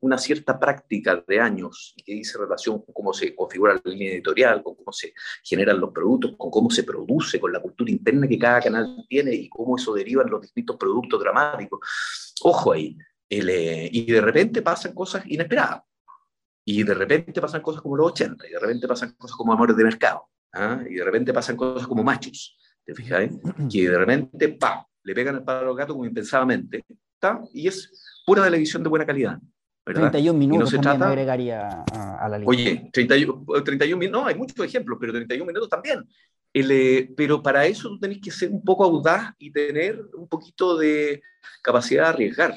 una 0.01 0.19
cierta 0.19 0.59
práctica 0.59 1.23
de 1.27 1.41
años 1.41 1.95
que 2.05 2.15
dice 2.15 2.39
relación 2.39 2.83
con 2.83 2.95
cómo 2.95 3.13
se 3.13 3.35
configura 3.35 3.75
la 3.75 3.91
línea 3.91 4.13
editorial, 4.13 4.63
con 4.63 4.77
cómo 4.77 4.93
se 4.93 5.15
generan 5.43 5.81
los 5.81 5.91
productos, 5.93 6.35
con 6.37 6.51
cómo 6.51 6.71
se 6.71 6.85
produce, 6.85 7.41
con 7.41 7.53
la 7.53 7.61
cultura 7.61 7.91
interna 7.91 8.29
que 8.29 8.39
cada 8.39 8.61
canal 8.61 9.05
tiene 9.09 9.35
y 9.35 9.49
cómo 9.49 9.77
eso 9.77 9.95
deriva 9.95 10.23
en 10.23 10.31
los 10.31 10.43
distintos 10.43 10.77
productos 10.77 11.21
dramáticos. 11.21 11.81
Ojo 12.43 12.73
ahí, 12.73 12.97
eh, 13.29 13.89
y 13.91 14.11
de 14.11 14.21
repente 14.21 14.63
pasan 14.63 14.93
cosas 14.93 15.25
inesperadas. 15.27 15.83
Y 16.65 16.83
de 16.83 16.95
repente 16.95 17.41
pasan 17.41 17.63
cosas 17.63 17.81
como 17.81 17.97
los 17.97 18.09
80, 18.13 18.47
y 18.47 18.53
de 18.53 18.59
repente 18.59 18.87
pasan 18.87 19.15
cosas 19.15 19.37
como 19.37 19.53
Amores 19.53 19.77
de 19.77 19.83
Mercado, 19.83 20.29
¿ah? 20.53 20.83
y 20.89 20.95
de 20.95 21.05
repente 21.05 21.33
pasan 21.33 21.57
cosas 21.57 21.87
como 21.87 22.05
Machos, 22.05 22.60
¿te? 22.85 22.93
Eh? 22.93 23.31
Que 23.71 23.89
de 23.89 23.99
repente, 23.99 24.49
pa, 24.51 24.87
le 25.03 25.15
pegan 25.15 25.37
el 25.37 25.43
palo 25.45 25.71
al 25.71 25.77
gato 25.77 25.95
como 25.95 26.07
impensadamente, 26.07 26.85
¿está? 27.15 27.41
Y 27.53 27.69
es 27.69 28.23
pura 28.27 28.45
televisión 28.45 28.83
de 28.83 28.89
buena 28.89 29.07
calidad. 29.07 29.39
¿verdad? 29.85 30.11
31 30.11 30.39
minutos 30.39 30.73
no 30.75 30.81
también 30.81 31.09
agregaría 31.09 31.85
a, 31.93 32.29
la 32.29 32.39
lista. 32.39 32.51
Oye, 32.51 32.91
31, 32.93 33.45
31 33.65 33.99
minutos, 33.99 34.23
no, 34.23 34.29
hay 34.29 34.35
muchos 34.35 34.65
ejemplos, 34.65 34.99
pero 35.01 35.13
31 35.13 35.47
minutos 35.47 35.69
también. 35.69 36.07
El, 36.53 36.71
eh, 36.71 37.13
pero 37.17 37.43
para 37.43 37.65
eso 37.65 37.89
tú 37.89 37.99
tenés 37.99 38.21
que 38.21 38.31
ser 38.31 38.51
un 38.51 38.63
poco 38.63 38.85
audaz 38.85 39.33
y 39.39 39.53
tener 39.53 40.01
un 40.15 40.29
poquito 40.29 40.77
de 40.77 41.23
capacidad 41.63 42.05
de 42.05 42.09
arriesgar. 42.09 42.55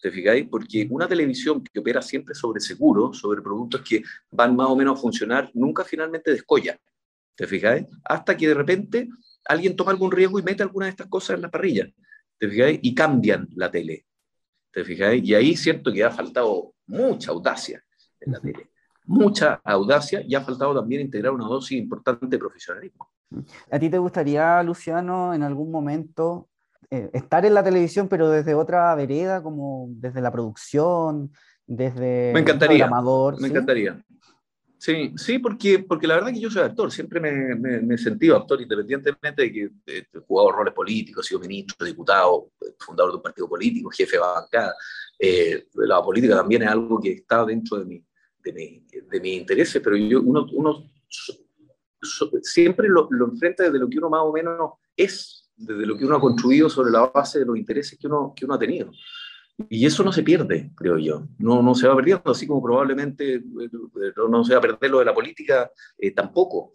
¿Te 0.00 0.10
fijáis? 0.10 0.46
Porque 0.50 0.86
una 0.90 1.08
televisión 1.08 1.62
que 1.62 1.80
opera 1.80 2.02
siempre 2.02 2.34
sobre 2.34 2.60
seguro, 2.60 3.14
sobre 3.14 3.40
productos 3.40 3.80
que 3.80 4.02
van 4.30 4.54
más 4.54 4.68
o 4.68 4.76
menos 4.76 4.98
a 4.98 5.00
funcionar, 5.00 5.50
nunca 5.54 5.84
finalmente 5.84 6.30
descolla. 6.30 6.78
¿Te 7.34 7.46
fijáis? 7.46 7.86
Hasta 8.04 8.36
que 8.36 8.48
de 8.48 8.54
repente 8.54 9.08
alguien 9.44 9.76
toma 9.76 9.90
algún 9.90 10.10
riesgo 10.10 10.38
y 10.38 10.42
mete 10.42 10.62
alguna 10.62 10.86
de 10.86 10.90
estas 10.90 11.08
cosas 11.08 11.36
en 11.36 11.42
la 11.42 11.50
parrilla, 11.50 11.88
¿te 12.38 12.48
fijáis? 12.48 12.78
Y 12.82 12.94
cambian 12.94 13.48
la 13.54 13.70
tele, 13.70 14.06
¿te 14.72 14.84
fijáis? 14.84 15.22
Y 15.24 15.34
ahí 15.34 15.56
siento 15.56 15.92
que 15.92 16.04
ha 16.04 16.10
faltado 16.10 16.74
mucha 16.86 17.30
audacia 17.30 17.82
en 18.20 18.32
la 18.32 18.40
tele, 18.40 18.70
mucha 19.04 19.60
audacia 19.64 20.22
y 20.26 20.34
ha 20.34 20.40
faltado 20.40 20.74
también 20.74 21.02
integrar 21.02 21.32
una 21.32 21.46
dosis 21.46 21.78
importante 21.78 22.26
de 22.26 22.38
profesionalismo. 22.38 23.10
¿A 23.70 23.78
ti 23.78 23.90
te 23.90 23.98
gustaría, 23.98 24.62
Luciano, 24.62 25.34
en 25.34 25.42
algún 25.42 25.70
momento 25.70 26.48
eh, 26.90 27.10
estar 27.12 27.44
en 27.44 27.54
la 27.54 27.64
televisión, 27.64 28.08
pero 28.08 28.30
desde 28.30 28.54
otra 28.54 28.94
vereda, 28.94 29.42
como 29.42 29.86
desde 29.90 30.20
la 30.20 30.30
producción, 30.30 31.32
desde 31.66 32.30
me 32.32 32.40
encantaría, 32.40 32.88
Me 33.38 33.48
encantaría. 33.48 34.04
Sí, 34.78 35.12
sí, 35.16 35.38
porque, 35.38 35.78
porque 35.78 36.06
la 36.06 36.16
verdad 36.16 36.32
que 36.32 36.40
yo 36.40 36.50
soy 36.50 36.62
actor, 36.62 36.92
siempre 36.92 37.18
me, 37.18 37.54
me, 37.54 37.94
he 37.94 37.98
sentido 37.98 38.36
actor 38.36 38.60
independientemente 38.60 39.42
de 39.42 39.52
que 39.52 39.70
he 39.86 40.18
jugado 40.26 40.52
roles 40.52 40.74
políticos, 40.74 41.24
he 41.24 41.28
sido 41.28 41.40
ministro, 41.40 41.86
diputado, 41.86 42.50
fundador 42.78 43.12
de 43.12 43.16
un 43.16 43.22
partido 43.22 43.48
político, 43.48 43.88
jefe 43.90 44.16
de 44.16 44.20
bancada. 44.20 44.74
Eh, 45.18 45.68
la 45.74 46.02
política 46.02 46.36
también 46.36 46.62
es 46.62 46.68
algo 46.68 47.00
que 47.00 47.12
está 47.12 47.44
dentro 47.46 47.78
de 47.78 47.84
mi, 47.86 48.04
de 48.42 48.52
mi, 48.52 48.86
de 49.10 49.20
mi 49.20 49.34
intereses, 49.36 49.80
pero 49.82 49.96
yo, 49.96 50.20
uno 50.20 50.46
siempre 52.42 52.88
lo, 52.88 53.08
lo 53.10 53.26
enfrenta 53.26 53.64
desde 53.64 53.78
lo 53.78 53.88
que 53.88 53.98
uno 53.98 54.10
más 54.10 54.22
o 54.22 54.32
menos 54.32 54.72
es, 54.96 55.50
desde 55.56 55.86
lo 55.86 55.96
que 55.96 56.04
uno 56.04 56.16
ha 56.16 56.20
construido 56.20 56.68
sobre 56.68 56.90
la 56.90 57.06
base 57.06 57.38
de 57.38 57.46
los 57.46 57.56
intereses 57.56 57.98
que 57.98 58.06
uno, 58.06 58.32
que 58.36 58.44
uno 58.44 58.54
ha 58.54 58.58
tenido. 58.58 58.90
Y 59.68 59.86
eso 59.86 60.02
no 60.02 60.12
se 60.12 60.22
pierde, 60.22 60.72
creo 60.74 60.98
yo. 60.98 61.28
No, 61.38 61.62
no 61.62 61.74
se 61.74 61.86
va 61.86 61.94
perdiendo, 61.94 62.32
así 62.32 62.46
como 62.46 62.62
probablemente 62.62 63.34
eh, 63.34 63.42
no, 64.28 64.44
se 64.44 64.52
va 64.52 64.58
a 64.58 64.62
perder 64.62 64.90
lo 64.90 64.98
de 64.98 65.04
la 65.04 65.14
política 65.14 65.70
eh, 65.98 66.10
tampoco. 66.10 66.72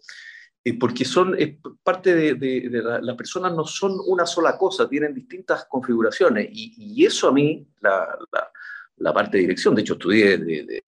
Eh, 0.64 0.78
porque 0.78 1.04
son 1.04 1.36
parte 1.82 2.34
de, 2.34 2.82
las 3.02 3.16
personas 3.16 3.54
no 3.54 3.64
son 3.64 3.98
una 4.06 4.26
sola 4.26 4.56
cosa, 4.56 4.88
tienen 4.88 5.14
distintas 5.14 5.66
configuraciones. 5.66 6.48
Y, 6.52 7.04
eso 7.04 7.28
a 7.28 7.32
mí, 7.32 7.66
la, 7.80 8.18
la, 8.32 8.50
la, 8.96 9.12
parte 9.12 9.36
de 9.36 9.42
dirección, 9.42 9.74
de 9.74 9.82
hecho 9.82 9.94
estudié 9.94 10.38
de, 10.38 10.82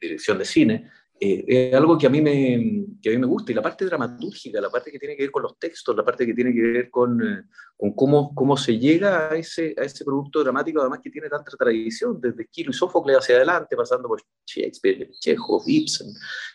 dirección 0.00 0.38
de 0.38 0.44
cine, 0.44 0.90
eh, 1.20 1.44
es 1.48 1.74
algo 1.74 1.98
que 1.98 2.06
a, 2.06 2.10
mí 2.10 2.20
me, 2.20 2.86
que 3.02 3.08
a 3.08 3.12
mí 3.12 3.18
me 3.18 3.26
gusta. 3.26 3.50
Y 3.50 3.54
la 3.54 3.62
parte 3.62 3.84
dramatúrgica, 3.84 4.60
la 4.60 4.70
parte 4.70 4.90
que 4.90 4.98
tiene 4.98 5.16
que 5.16 5.22
ver 5.24 5.30
con 5.30 5.42
los 5.42 5.58
textos, 5.58 5.96
la 5.96 6.04
parte 6.04 6.24
que 6.24 6.34
tiene 6.34 6.52
que 6.52 6.60
ver 6.60 6.90
con, 6.90 7.20
eh, 7.20 7.42
con 7.76 7.92
cómo, 7.92 8.34
cómo 8.34 8.56
se 8.56 8.78
llega 8.78 9.30
a 9.30 9.36
ese, 9.36 9.74
a 9.76 9.82
ese 9.82 10.04
producto 10.04 10.42
dramático, 10.42 10.80
además 10.80 11.00
que 11.02 11.10
tiene 11.10 11.28
tanta 11.28 11.50
tradición, 11.56 12.20
desde 12.20 12.42
Esquilo 12.42 12.70
y 12.70 12.74
Sófocles 12.74 13.18
hacia 13.18 13.36
adelante, 13.36 13.76
pasando 13.76 14.08
por 14.08 14.22
Shakespeare, 14.46 15.10
Chekhov, 15.18 15.62
Ibsen, 15.66 16.08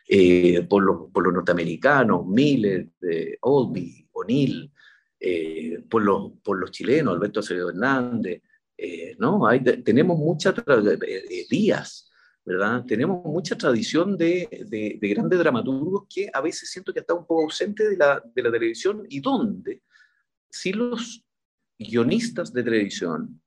eh, 0.07 0.65
por, 0.69 0.83
los, 0.83 1.11
por 1.11 1.25
los 1.25 1.33
norteamericanos, 1.33 2.25
Miller, 2.25 2.87
Olby, 3.41 4.07
O'Neill, 4.13 4.71
por, 5.89 6.03
los, 6.03 6.31
por 6.41 6.57
los 6.57 6.71
chilenos, 6.71 7.13
Alberto 7.15 7.41
Acevedo 7.41 7.69
Hernández. 7.69 8.41
¿no? 9.17 9.45
Hay, 9.47 9.61
tenemos 9.61 10.17
muchas 10.17 10.55
días 11.49 12.12
Tenemos 12.87 13.23
mucha 13.23 13.57
tradición 13.57 14.17
de, 14.17 14.65
de, 14.67 15.07
grandes 15.07 15.39
dramaturgos 15.39 16.05
que 16.13 16.29
a 16.33 16.41
veces 16.41 16.69
siento 16.69 16.93
que 16.93 16.99
está 16.99 17.13
un 17.13 17.25
poco 17.25 17.43
ausente 17.43 17.87
de 17.87 17.95
la, 17.95 18.21
televisión. 18.35 19.05
Y 19.09 19.21
donde 19.21 19.81
si 20.49 20.73
los 20.73 21.23
guionistas 21.79 22.51
de 22.51 22.63
televisión, 22.63 23.41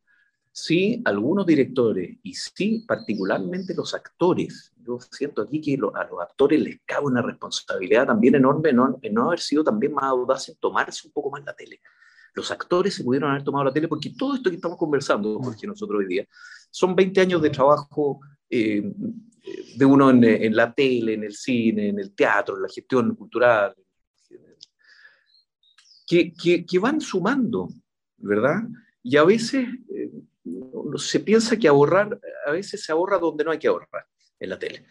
si 0.51 1.03
algunos 1.05 1.45
directores 1.45 2.17
y 2.23 2.33
si 2.33 2.85
particularmente 2.89 3.75
los 3.75 3.93
actores, 3.93 4.73
yo 4.77 4.99
siento 4.99 5.43
aquí 5.43 5.61
que 5.61 5.75
a 5.75 6.05
los 6.05 6.21
actores 6.21 6.59
les 6.59 6.81
cabe 6.87 7.07
una 7.07 7.21
responsabilidad 7.21 8.07
también 8.07 8.37
enorme 8.37 8.71
en 8.71 9.15
no, 9.15 9.27
haber 9.27 9.41
sido 9.41 9.63
también 9.63 9.93
más 9.93 10.05
audaces 10.05 10.57
tomarse 10.59 11.07
un 11.07 11.13
poco 11.13 11.31
más 11.31 11.45
la 11.45 11.55
tele. 11.55 11.83
Los 12.37 12.51
actores 12.51 12.95
se 12.95 13.03
pudieron 13.03 13.31
haber 13.31 13.43
tomado 13.43 13.65
la 13.65 13.73
tele 13.73 13.89
porque 13.89 14.11
todo 14.11 14.35
esto 14.35 14.51
que 14.51 14.57
estamos 14.57 14.77
conversando, 14.77 15.41
porque 15.43 15.67
nosotros 15.67 16.01
hoy 16.01 16.07
día, 16.07 16.27
son 16.71 16.95
20 16.95 17.19
años 17.23 17.41
de 17.41 17.49
trabajo 17.49 18.21
eh, 18.51 18.93
de 19.77 19.85
uno 19.87 20.11
en, 20.11 20.55
la 20.55 20.75
tele, 20.75 21.15
en 21.15 21.25
el 21.25 21.35
cine, 21.35 21.89
en 21.89 21.99
el 21.99 22.15
teatro, 22.15 22.57
en 22.57 22.63
la 22.63 22.69
gestión 22.69 23.15
cultural, 23.15 23.75
que, 26.07 26.35
que, 26.35 26.79
van 26.79 27.01
sumando, 27.01 27.69
¿verdad? 28.19 28.65
Y 29.03 29.17
a 29.17 29.25
veces 29.25 29.67
eh, 29.89 30.11
se 30.97 31.21
piensa 31.21 31.57
que 31.57 31.69
ahorrar, 31.69 32.21
a 32.47 32.51
veces 32.51 32.85
se 32.85 32.93
ahorra 32.93 33.19
donde 33.19 33.45
no 33.45 33.51
hay 33.51 33.59
que 33.59 33.69
ahorrar, 33.69 34.07
en 34.39 34.51
la 34.51 34.59
tele, 34.59 34.85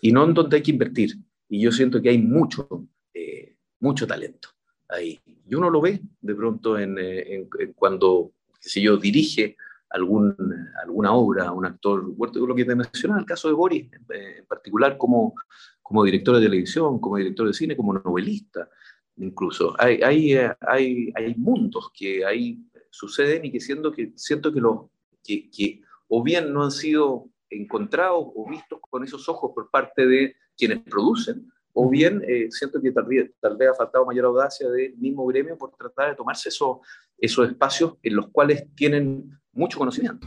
y 0.00 0.10
no 0.10 0.24
en 0.24 0.34
donde 0.34 0.56
hay 0.56 0.62
que 0.64 0.72
invertir. 0.72 1.14
Y 1.48 1.60
yo 1.60 1.70
siento 1.70 2.02
que 2.02 2.08
hay 2.08 2.18
mucho, 2.18 2.88
eh, 3.14 3.56
mucho 3.78 4.04
talento 4.04 4.48
ahí. 4.88 5.20
Y 5.48 5.54
uno 5.54 5.70
lo 5.70 5.80
ve 5.80 6.00
de 6.20 6.34
pronto 6.34 6.78
en, 6.78 6.98
en, 6.98 7.48
cuando, 7.74 8.32
qué 8.60 8.68
sé 8.68 8.80
yo, 8.80 8.96
dirige 8.96 9.56
algún, 9.90 10.34
alguna 10.82 11.12
obra, 11.12 11.52
un 11.52 11.66
actor, 11.66 12.04
lo 12.34 12.54
que 12.54 12.64
te 12.64 12.74
mencionaba, 12.74 13.20
el 13.20 13.26
caso 13.26 13.48
de 13.48 13.54
Boris, 13.54 13.88
en 14.10 14.46
particular 14.46 14.98
como, 14.98 15.34
como 15.82 16.04
director 16.04 16.36
de 16.36 16.42
televisión, 16.42 17.00
como 17.00 17.16
director 17.16 17.46
de 17.46 17.54
cine, 17.54 17.76
como 17.76 17.92
novelista, 17.92 18.68
incluso. 19.16 19.74
Hay, 19.78 20.00
hay, 20.02 20.36
hay, 20.60 21.12
hay 21.14 21.34
mundos 21.36 21.90
que 21.94 22.24
hay 22.24 22.60
suceden 22.90 23.44
y 23.44 23.52
que 23.52 23.60
siento 23.60 23.92
que, 23.92 24.12
siento 24.16 24.52
que, 24.52 24.60
los, 24.60 24.86
que, 25.22 25.50
que 25.50 25.82
o 26.08 26.22
bien 26.22 26.52
no 26.52 26.64
han 26.64 26.70
sido 26.70 27.28
encontrados 27.50 28.26
o 28.34 28.48
vistos 28.48 28.80
con 28.80 29.04
esos 29.04 29.28
ojos 29.28 29.52
por 29.54 29.70
parte 29.70 30.06
de 30.06 30.36
quienes 30.56 30.80
producen, 30.80 31.52
o 31.78 31.90
bien 31.90 32.24
eh, 32.26 32.48
siento 32.50 32.80
que 32.80 32.90
tal 32.90 33.04
vez, 33.04 33.30
tal 33.38 33.56
vez, 33.56 33.68
ha 33.68 33.74
faltado 33.74 34.06
mayor 34.06 34.24
audacia 34.24 34.68
del 34.70 34.96
mismo 34.96 35.26
gremio 35.26 35.58
por 35.58 35.76
tratar 35.76 36.08
de 36.08 36.16
tomarse 36.16 36.48
eso, 36.48 36.80
esos 37.18 37.46
espacios 37.46 37.94
en 38.02 38.16
los 38.16 38.28
cuales 38.30 38.64
tienen 38.74 39.38
mucho 39.52 39.78
conocimiento. 39.78 40.26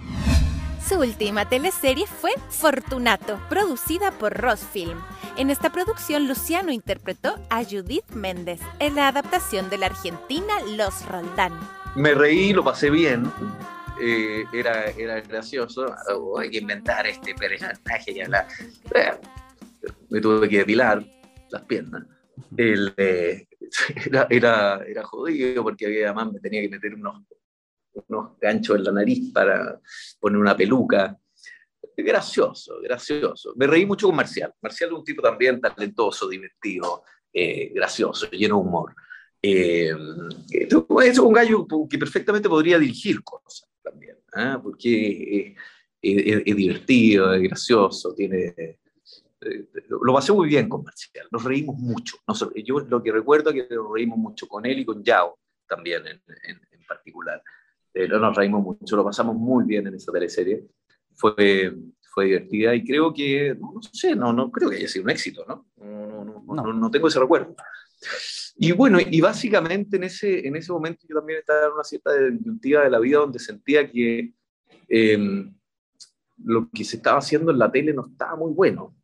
Su 0.88 1.00
última 1.00 1.50
teleserie 1.50 2.06
fue 2.06 2.32
Fortunato, 2.50 3.40
producida 3.50 4.12
por 4.12 4.34
Rossfilm. 4.34 5.00
En 5.38 5.50
esta 5.50 5.72
producción, 5.72 6.28
Luciano 6.28 6.72
interpretó 6.72 7.36
a 7.50 7.64
Judith 7.64 8.10
Méndez 8.12 8.60
en 8.78 8.96
la 8.96 9.08
adaptación 9.08 9.72
de 9.72 9.80
la 9.80 9.88
argentina 9.88 10.54
Los 10.78 11.04
Roldán. 11.08 11.54
Me 11.96 12.14
reí, 12.14 12.54
lo 12.54 12.64
pasé 12.64 12.92
bien. 12.92 13.24
Eh, 14.00 14.44
era, 14.54 14.86
era 14.92 15.20
gracioso. 15.22 15.88
Oh, 16.16 16.38
hay 16.38 16.52
que 16.52 16.60
inventar 16.60 17.08
este 17.08 17.34
personaje. 17.34 18.14
Ya 18.14 18.28
la, 18.28 18.48
eh, 18.94 19.14
me 20.10 20.22
tuve 20.22 20.48
que 20.48 20.60
depilar 20.60 21.04
las 21.52 21.64
piernas. 21.64 22.06
El, 22.56 22.94
eh, 22.98 23.48
era, 24.06 24.28
era, 24.30 24.84
era 24.88 25.04
jodido 25.04 25.64
porque 25.64 25.86
había, 25.86 26.08
además 26.08 26.34
me 26.34 26.40
tenía 26.40 26.62
que 26.62 26.70
meter 26.70 26.94
unos 26.94 27.24
unos 28.08 28.38
ganchos 28.40 28.78
en 28.78 28.84
la 28.84 28.92
nariz 28.92 29.32
para 29.34 29.80
poner 30.20 30.40
una 30.40 30.56
peluca. 30.56 31.18
Gracioso, 31.98 32.80
gracioso. 32.82 33.54
Me 33.58 33.68
reí 33.68 33.86
mucho 33.86 34.08
con 34.08 34.16
Marcial. 34.16 34.54
Marcial 34.62 34.92
es 34.92 34.98
un 34.98 35.04
tipo 35.04 35.22
también 35.22 35.60
talentoso, 35.60 36.30
divertido, 36.30 37.04
eh, 37.34 37.72
gracioso, 37.74 38.30
lleno 38.32 38.56
de 38.56 38.62
humor. 38.62 38.96
Eh, 39.42 39.94
es 40.50 41.20
un 41.20 41.34
gallo 41.34 41.68
que 41.90 41.98
perfectamente 41.98 42.50
podría 42.50 42.78
dirigir 42.78 43.24
cosas 43.24 43.70
también, 43.82 44.18
¿ah? 44.34 44.60
porque 44.62 45.56
es, 46.02 46.56
divertido, 46.56 47.34
es 47.34 47.44
gracioso, 47.44 48.14
tiene, 48.14 48.54
eh, 48.58 48.80
lo 49.42 50.14
pasé 50.14 50.34
muy 50.34 50.48
bien 50.48 50.68
con 50.68 50.84
Marcial, 50.84 51.28
nos 51.32 51.44
reímos 51.44 51.78
mucho. 51.78 52.18
yo 52.64 52.80
lo 52.82 53.02
que 53.02 53.12
recuerdo 53.12 53.52
es 53.52 53.68
que 53.68 53.76
nos 53.76 53.92
reímos 53.94 54.18
mucho 54.18 54.48
con 54.48 54.66
él 54.66 54.80
y 54.80 54.86
con 54.86 55.04
Yao 55.04 55.40
también 55.68 56.06
en, 56.08 56.22
en 56.28 56.86
particular. 56.88 57.42
Eh, 57.94 58.08
nos 58.08 58.36
reímos 58.36 58.64
mucho, 58.64 58.96
lo 58.96 59.04
pasamos 59.04 59.36
muy 59.36 59.66
bien 59.66 59.88
en 59.88 59.96
esa 59.96 60.12
teleserie. 60.12 60.66
Fue, 61.16 61.74
fue 62.14 62.26
divertida 62.26 62.76
y 62.76 62.84
creo 62.84 63.14
que, 63.14 63.56
no, 63.60 63.82
sé, 63.82 64.16
no, 64.16 64.32
no 64.32 64.52
creo 64.52 64.70
que 64.70 64.78
haya 64.78 64.88
sido 64.88 65.04
un 65.04 65.10
éxito, 65.10 65.46
¿no? 65.48 65.68
No, 65.78 66.44
no, 66.46 66.64
no, 66.64 66.74
no 66.74 66.92
tengo 66.92 67.08
ese 67.08 67.20
recuerdo. 67.20 67.56
Y 68.56 68.72
bueno, 68.72 69.00
y 69.00 69.22
básicamente 69.22 69.98
en 69.98 70.04
ese, 70.04 70.48
en 70.48 70.56
ese 70.56 70.72
momento 70.72 71.06
yo 71.08 71.16
también 71.16 71.40
estaba 71.40 71.68
en 71.68 71.74
una 71.74 71.84
cierta 71.84 72.14
disyuntiva 72.16 72.84
de 72.84 72.90
la 72.90 73.00
vida 73.00 73.20
donde 73.20 73.40
sentía 73.40 73.90
que 73.90 74.34
em, 74.88 75.54
lo 76.38 76.70
que 76.70 76.84
se 76.84 76.98
estaba 76.98 77.20
haciendo 77.20 77.52
en 77.52 77.60
la 77.60 77.72
tele 77.72 77.94
no 77.94 78.08
estaba 78.08 78.36
muy 78.36 78.54
bueno. 78.54 78.96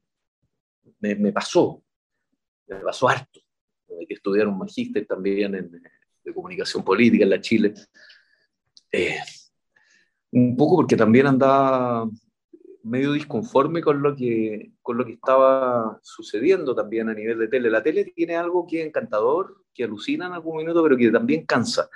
Me, 1.14 1.32
pasó, 1.32 1.84
me 2.68 2.78
pasó 2.78 3.08
harto. 3.08 3.40
Hay 4.00 4.08
que 4.08 4.16
estudiar 4.16 4.48
un 4.48 4.58
magíster 4.58 5.06
también 5.06 5.54
en, 5.56 5.84
de 6.24 6.34
comunicación 6.34 6.84
política 6.84 7.24
en 7.24 7.30
la 7.30 7.42
Chile. 7.42 7.74
Eh, 8.92 9.20
un 10.32 10.58
poco 10.58 10.78
porque 10.78 10.98
también 10.98 11.28
andaba 11.28 12.10
medio 12.84 13.14
disconforme 13.14 13.82
con 13.82 14.02
lo, 14.02 14.16
que, 14.16 14.74
con 14.82 14.98
lo 14.98 15.06
que 15.06 15.14
estaba 15.14 16.00
sucediendo 16.04 16.76
también 16.76 17.10
a 17.10 17.14
nivel 17.14 17.40
de 17.40 17.48
tele. 17.48 17.70
La 17.70 17.82
tele 17.84 18.06
tiene 18.16 18.36
algo 18.36 18.68
que 18.68 18.82
es 18.82 18.88
encantador, 18.88 19.64
que 19.74 19.84
alucina 19.84 20.28
en 20.28 20.34
algún 20.34 20.58
minuto, 20.58 20.84
pero 20.84 20.98
que 20.98 21.10
también 21.10 21.46
cansa. 21.46 21.90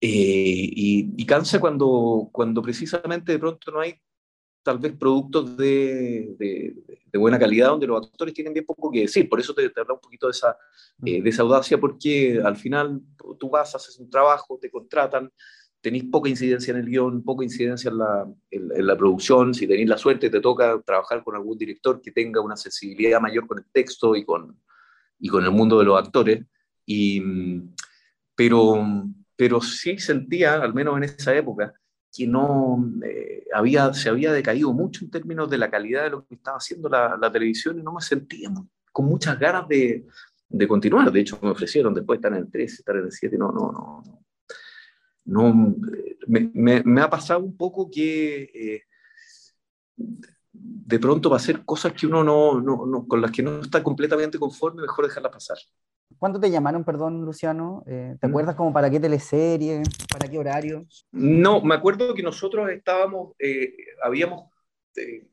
Eh, 0.00 0.70
y, 0.74 1.26
cansa 1.26 1.60
cuando, 1.60 2.28
cuando 2.32 2.60
precisamente 2.60 3.30
de 3.32 3.38
pronto 3.38 3.70
no 3.70 3.80
hay 3.80 3.94
tal 4.62 4.78
vez 4.78 4.92
productos 4.96 5.56
de, 5.56 6.34
de, 6.38 7.18
buena 7.18 7.38
calidad 7.38 7.68
donde 7.68 7.86
los 7.86 8.06
actores 8.06 8.32
tienen 8.32 8.52
bien 8.52 8.64
poco 8.64 8.90
que 8.90 9.00
decir. 9.00 9.28
Por 9.28 9.40
eso 9.40 9.54
te, 9.54 9.68
te 9.68 9.80
habla 9.80 9.94
un 9.94 10.00
poquito 10.00 10.26
de 10.26 10.32
esa, 10.32 10.56
eh, 11.04 11.22
de 11.22 11.30
esa 11.30 11.42
audacia, 11.42 11.78
porque 11.78 12.40
al 12.42 12.56
final 12.56 13.00
tú 13.38 13.50
vas, 13.50 13.74
haces 13.74 13.98
un 13.98 14.08
trabajo, 14.08 14.58
te 14.60 14.70
contratan, 14.70 15.30
tenéis 15.80 16.04
poca 16.04 16.30
incidencia 16.30 16.70
en 16.72 16.78
el 16.78 16.86
guion, 16.86 17.22
poca 17.22 17.44
incidencia 17.44 17.90
en 17.90 17.98
la, 17.98 18.26
en, 18.50 18.86
la, 18.86 18.96
producción, 18.96 19.52
si 19.52 19.66
tenéis 19.66 19.88
la 19.88 19.98
suerte 19.98 20.30
te 20.30 20.40
toca 20.40 20.80
trabajar 20.80 21.24
con 21.24 21.34
algún 21.34 21.58
director 21.58 22.00
que 22.00 22.12
tenga 22.12 22.40
una 22.40 22.56
sensibilidad 22.56 23.20
mayor 23.20 23.46
con 23.48 23.58
el 23.58 23.64
texto 23.72 24.14
y 24.14 24.24
con, 24.24 24.56
y 25.18 25.28
con 25.28 25.44
el 25.44 25.50
mundo 25.50 25.78
de 25.78 25.84
los 25.84 25.98
actores. 25.98 26.44
Y, 26.86 27.20
pero, 28.34 28.84
pero 29.36 29.60
sí 29.60 29.98
sentía, 29.98 30.54
al 30.54 30.72
menos 30.72 30.96
en 30.96 31.04
esa 31.04 31.34
época, 31.34 31.74
que 32.14 32.26
no 32.26 32.92
eh, 33.04 33.46
había, 33.54 33.92
se 33.94 34.10
había 34.10 34.32
decaído 34.32 34.72
mucho 34.72 35.04
en 35.04 35.10
términos 35.10 35.48
de 35.48 35.58
la 35.58 35.70
calidad 35.70 36.04
de 36.04 36.10
lo 36.10 36.26
que 36.26 36.34
estaba 36.34 36.58
haciendo 36.58 36.88
la, 36.88 37.16
la 37.16 37.32
televisión 37.32 37.78
y 37.78 37.82
no 37.82 37.92
me 37.92 38.02
sentía 38.02 38.50
con 38.92 39.06
muchas 39.06 39.38
ganas 39.38 39.66
de, 39.68 40.06
de, 40.48 40.68
continuar. 40.68 41.10
De 41.10 41.20
hecho, 41.20 41.38
me 41.42 41.50
ofrecieron 41.50 41.94
después 41.94 42.18
estar 42.18 42.32
en 42.32 42.38
el 42.38 42.50
3, 42.50 42.72
estar 42.72 42.96
en 42.96 43.04
el 43.04 43.12
7, 43.12 43.38
no, 43.38 43.50
no, 43.50 43.72
no, 43.72 44.24
no, 45.24 45.76
me, 46.26 46.82
me, 46.84 47.00
ha 47.00 47.08
pasado 47.08 47.40
un 47.40 47.56
poco 47.56 47.90
que 47.90 48.42
eh, 48.54 48.82
de 49.94 50.98
pronto 50.98 51.30
va 51.30 51.36
a 51.36 51.40
ser 51.40 51.64
cosas 51.64 51.92
que 51.92 52.06
uno 52.06 52.22
no, 52.22 52.60
no, 52.60 53.06
con 53.06 53.20
las 53.20 53.30
que 53.30 53.42
no 53.42 53.60
está 53.60 53.82
completamente 53.82 54.38
conforme, 54.38 54.82
mejor 54.82 55.06
dejarlas 55.06 55.32
pasar. 55.32 55.58
¿Cuándo 56.18 56.40
te 56.40 56.50
llamaron, 56.50 56.84
perdón, 56.84 57.24
Luciano? 57.24 57.82
Eh, 57.86 58.16
¿Te 58.20 58.26
mm. 58.26 58.30
acuerdas 58.30 58.56
como 58.56 58.72
para 58.72 58.90
qué 58.90 59.00
teleserie, 59.00 59.82
para 60.10 60.28
qué 60.28 60.38
horario? 60.38 60.86
No, 61.12 61.60
me 61.62 61.74
acuerdo 61.74 62.14
que 62.14 62.22
nosotros 62.22 62.70
estábamos, 62.70 63.34
eh, 63.38 63.74
habíamos 64.02 64.50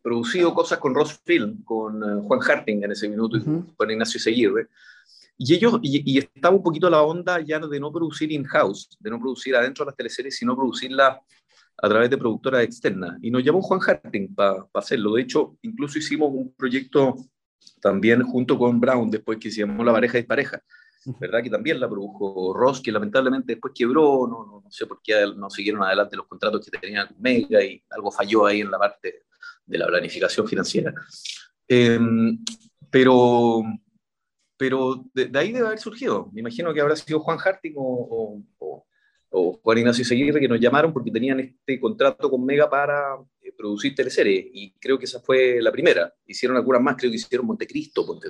producido 0.01 0.53
cosas 0.53 0.79
con 0.79 0.95
Ross 0.95 1.19
Film, 1.25 1.63
con 1.63 2.23
Juan 2.23 2.39
Harting 2.41 2.81
en 2.83 2.91
ese 2.91 3.09
minuto, 3.09 3.37
y 3.37 3.41
con 3.75 3.91
Ignacio 3.91 4.19
Seguirre. 4.19 4.69
Y 5.37 5.53
ellos, 5.53 5.79
y, 5.81 6.17
estaba 6.17 6.55
un 6.55 6.61
poquito 6.61 6.89
la 6.89 7.01
onda 7.01 7.39
ya 7.39 7.59
de 7.59 7.79
no 7.79 7.91
producir 7.91 8.31
in-house, 8.31 8.89
de 8.99 9.09
no 9.09 9.19
producir 9.19 9.55
adentro 9.55 9.85
de 9.85 9.89
las 9.91 9.95
teleseries, 9.95 10.35
sino 10.35 10.55
producirla 10.55 11.21
a 11.81 11.89
través 11.89 12.09
de 12.09 12.17
productoras 12.17 12.63
externas. 12.63 13.17
Y 13.21 13.31
nos 13.31 13.43
llamó 13.43 13.61
Juan 13.61 13.79
Harting 13.79 14.35
para 14.35 14.67
hacerlo. 14.73 15.13
De 15.13 15.21
hecho, 15.21 15.57
incluso 15.61 15.97
hicimos 15.97 16.29
un 16.33 16.53
proyecto 16.53 17.15
también 17.81 18.23
junto 18.23 18.57
con 18.57 18.79
Brown, 18.79 19.09
después 19.09 19.37
que 19.39 19.51
se 19.51 19.61
llamó 19.61 19.83
La 19.83 19.93
Pareja 19.93 20.17
Dispareja, 20.17 20.61
¿verdad? 21.19 21.41
Que 21.43 21.49
también 21.49 21.79
la 21.79 21.89
produjo 21.89 22.53
Ross, 22.53 22.81
que 22.81 22.91
lamentablemente 22.91 23.53
después 23.53 23.73
quebró, 23.75 24.27
no, 24.27 24.61
no, 24.63 24.71
sé 24.71 24.85
por 24.85 25.01
qué 25.01 25.25
no 25.35 25.49
siguieron 25.49 25.83
adelante 25.83 26.17
los 26.17 26.27
contratos 26.27 26.65
que 26.65 26.77
tenían 26.77 27.07
con 27.07 27.21
Mega 27.21 27.63
y 27.63 27.81
algo 27.89 28.11
falló 28.11 28.45
ahí 28.45 28.61
en 28.61 28.71
la 28.71 28.77
parte 28.77 29.23
de 29.65 29.77
la 29.77 29.87
planificación 29.87 30.47
financiera. 30.47 30.93
Em, 31.67 32.43
pero 32.89 33.63
pero 34.59 35.05
de, 35.13 35.31
ahí 35.35 35.53
debe 35.53 35.67
haber 35.67 35.79
surgido. 35.79 36.29
Me 36.33 36.41
imagino 36.41 36.73
que 36.73 36.81
habrá 36.81 36.93
sido 36.93 37.21
Juan 37.21 37.39
Harting 37.39 37.73
o, 37.77 38.43
Juan 39.31 39.77
Ignacio 39.77 40.03
Seguirre 40.03 40.41
que 40.41 40.49
nos 40.49 40.59
llamaron 40.59 40.91
porque 40.91 41.11
tenían 41.11 41.39
este 41.39 41.79
contrato 41.79 42.29
con 42.29 42.43
Mega 42.43 42.69
para 42.69 43.15
eh, 43.38 43.38
producir 43.57 43.95
teleseries 43.95 44.47
y 44.53 44.71
creo 44.79 44.97
que 44.97 45.05
esa 45.05 45.19
fue 45.19 45.61
la 45.61 45.71
primera. 45.71 46.13
Hicieron 46.25 46.57
algunas 46.57 46.81
más, 46.81 46.95
creo 46.97 47.11
que 47.11 47.17
hicieron 47.17 47.47
Montecristo, 47.47 48.05
ponte 48.05 48.27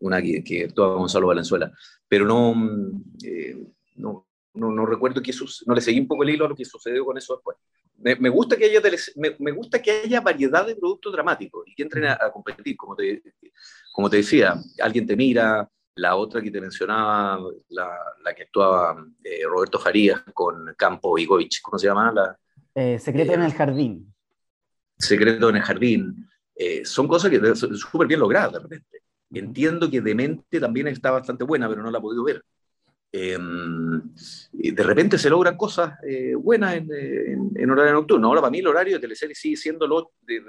una 0.00 0.20
que, 0.20 0.42
que 0.44 0.64
actuaba 0.64 0.96
Gonzalo 0.96 1.28
Valenzuela, 1.28 1.72
pero 2.08 2.26
no, 2.26 2.54
mm, 2.54 3.02
eh, 3.24 3.56
no, 3.96 4.26
no, 4.54 4.70
no, 4.70 4.86
recuerdo 4.86 5.22
que 5.22 5.30
eso, 5.30 5.44
no 5.66 5.74
le 5.74 5.80
seguí 5.80 6.00
un 6.00 6.08
poco 6.08 6.22
el 6.22 6.30
hilo 6.30 6.46
a 6.46 6.48
lo 6.48 6.56
que 6.56 6.64
sucedió 6.64 7.04
con 7.04 7.16
eso 7.16 7.34
después. 7.34 7.56
Me, 7.98 8.28
gusta, 8.28 8.56
que 8.56 8.66
haya 8.66 8.82
me, 9.16 9.52
gusta 9.52 9.80
que 9.80 10.02
haya 10.04 10.20
variedad 10.20 10.66
de 10.66 10.76
productos 10.76 11.14
dramáticos 11.14 11.66
y 11.66 11.74
que 11.74 11.82
entren 11.82 12.04
a, 12.04 12.30
competir, 12.30 12.76
como 12.76 12.94
te, 12.94 13.22
como 13.90 14.10
te 14.10 14.18
decía, 14.18 14.54
alguien 14.82 15.06
te 15.06 15.16
mira, 15.16 15.66
la 15.94 16.14
otra 16.14 16.42
que 16.42 16.50
te 16.50 16.60
mencionaba, 16.60 17.40
la, 17.70 17.88
la 18.22 18.34
que 18.34 18.42
actuaba 18.42 19.02
eh, 19.24 19.44
Roberto 19.46 19.78
Farías 19.78 20.22
con 20.34 20.74
Campo 20.76 21.16
y 21.16 21.24
Goich, 21.24 21.62
¿cómo 21.62 21.78
se 21.78 21.86
llama? 21.86 22.12
La, 22.12 22.38
eh, 22.76 22.98
Secreto 22.98 23.32
en 23.32 23.42
el 23.42 23.54
Jardín. 23.54 24.14
Secreto 24.98 25.48
en 25.50 25.56
el 25.56 25.62
Jardín. 25.62 26.28
Eh, 26.54 26.84
son 26.84 27.06
cosas 27.06 27.30
que 27.30 27.54
son 27.54 27.76
súper 27.76 28.06
bien 28.06 28.20
logradas 28.20 28.52
de 28.54 28.58
repente. 28.60 29.02
Entiendo 29.30 29.90
que 29.90 30.00
Demente 30.00 30.60
también 30.60 30.88
está 30.88 31.10
bastante 31.10 31.44
buena, 31.44 31.68
pero 31.68 31.82
no 31.82 31.90
la 31.90 31.98
he 31.98 32.00
podido 32.00 32.24
ver. 32.24 32.42
Em, 33.12 34.02
de 34.52 34.82
repente 34.82 35.16
se 35.16 35.30
logran 35.30 35.56
cosas 35.56 35.94
eh, 36.06 36.34
buenas 36.34 36.74
en, 36.74 37.50
en, 37.54 37.70
horario 37.70 37.94
nocturno. 37.94 38.28
Ahora, 38.28 38.40
para 38.40 38.50
mí, 38.50 38.58
el 38.58 38.66
horario 38.66 38.94
de 38.94 39.00
teleserie 39.00 39.34
sigue 39.34 39.56
siendo 39.56 39.86
lo, 39.86 40.12
de, 40.22 40.40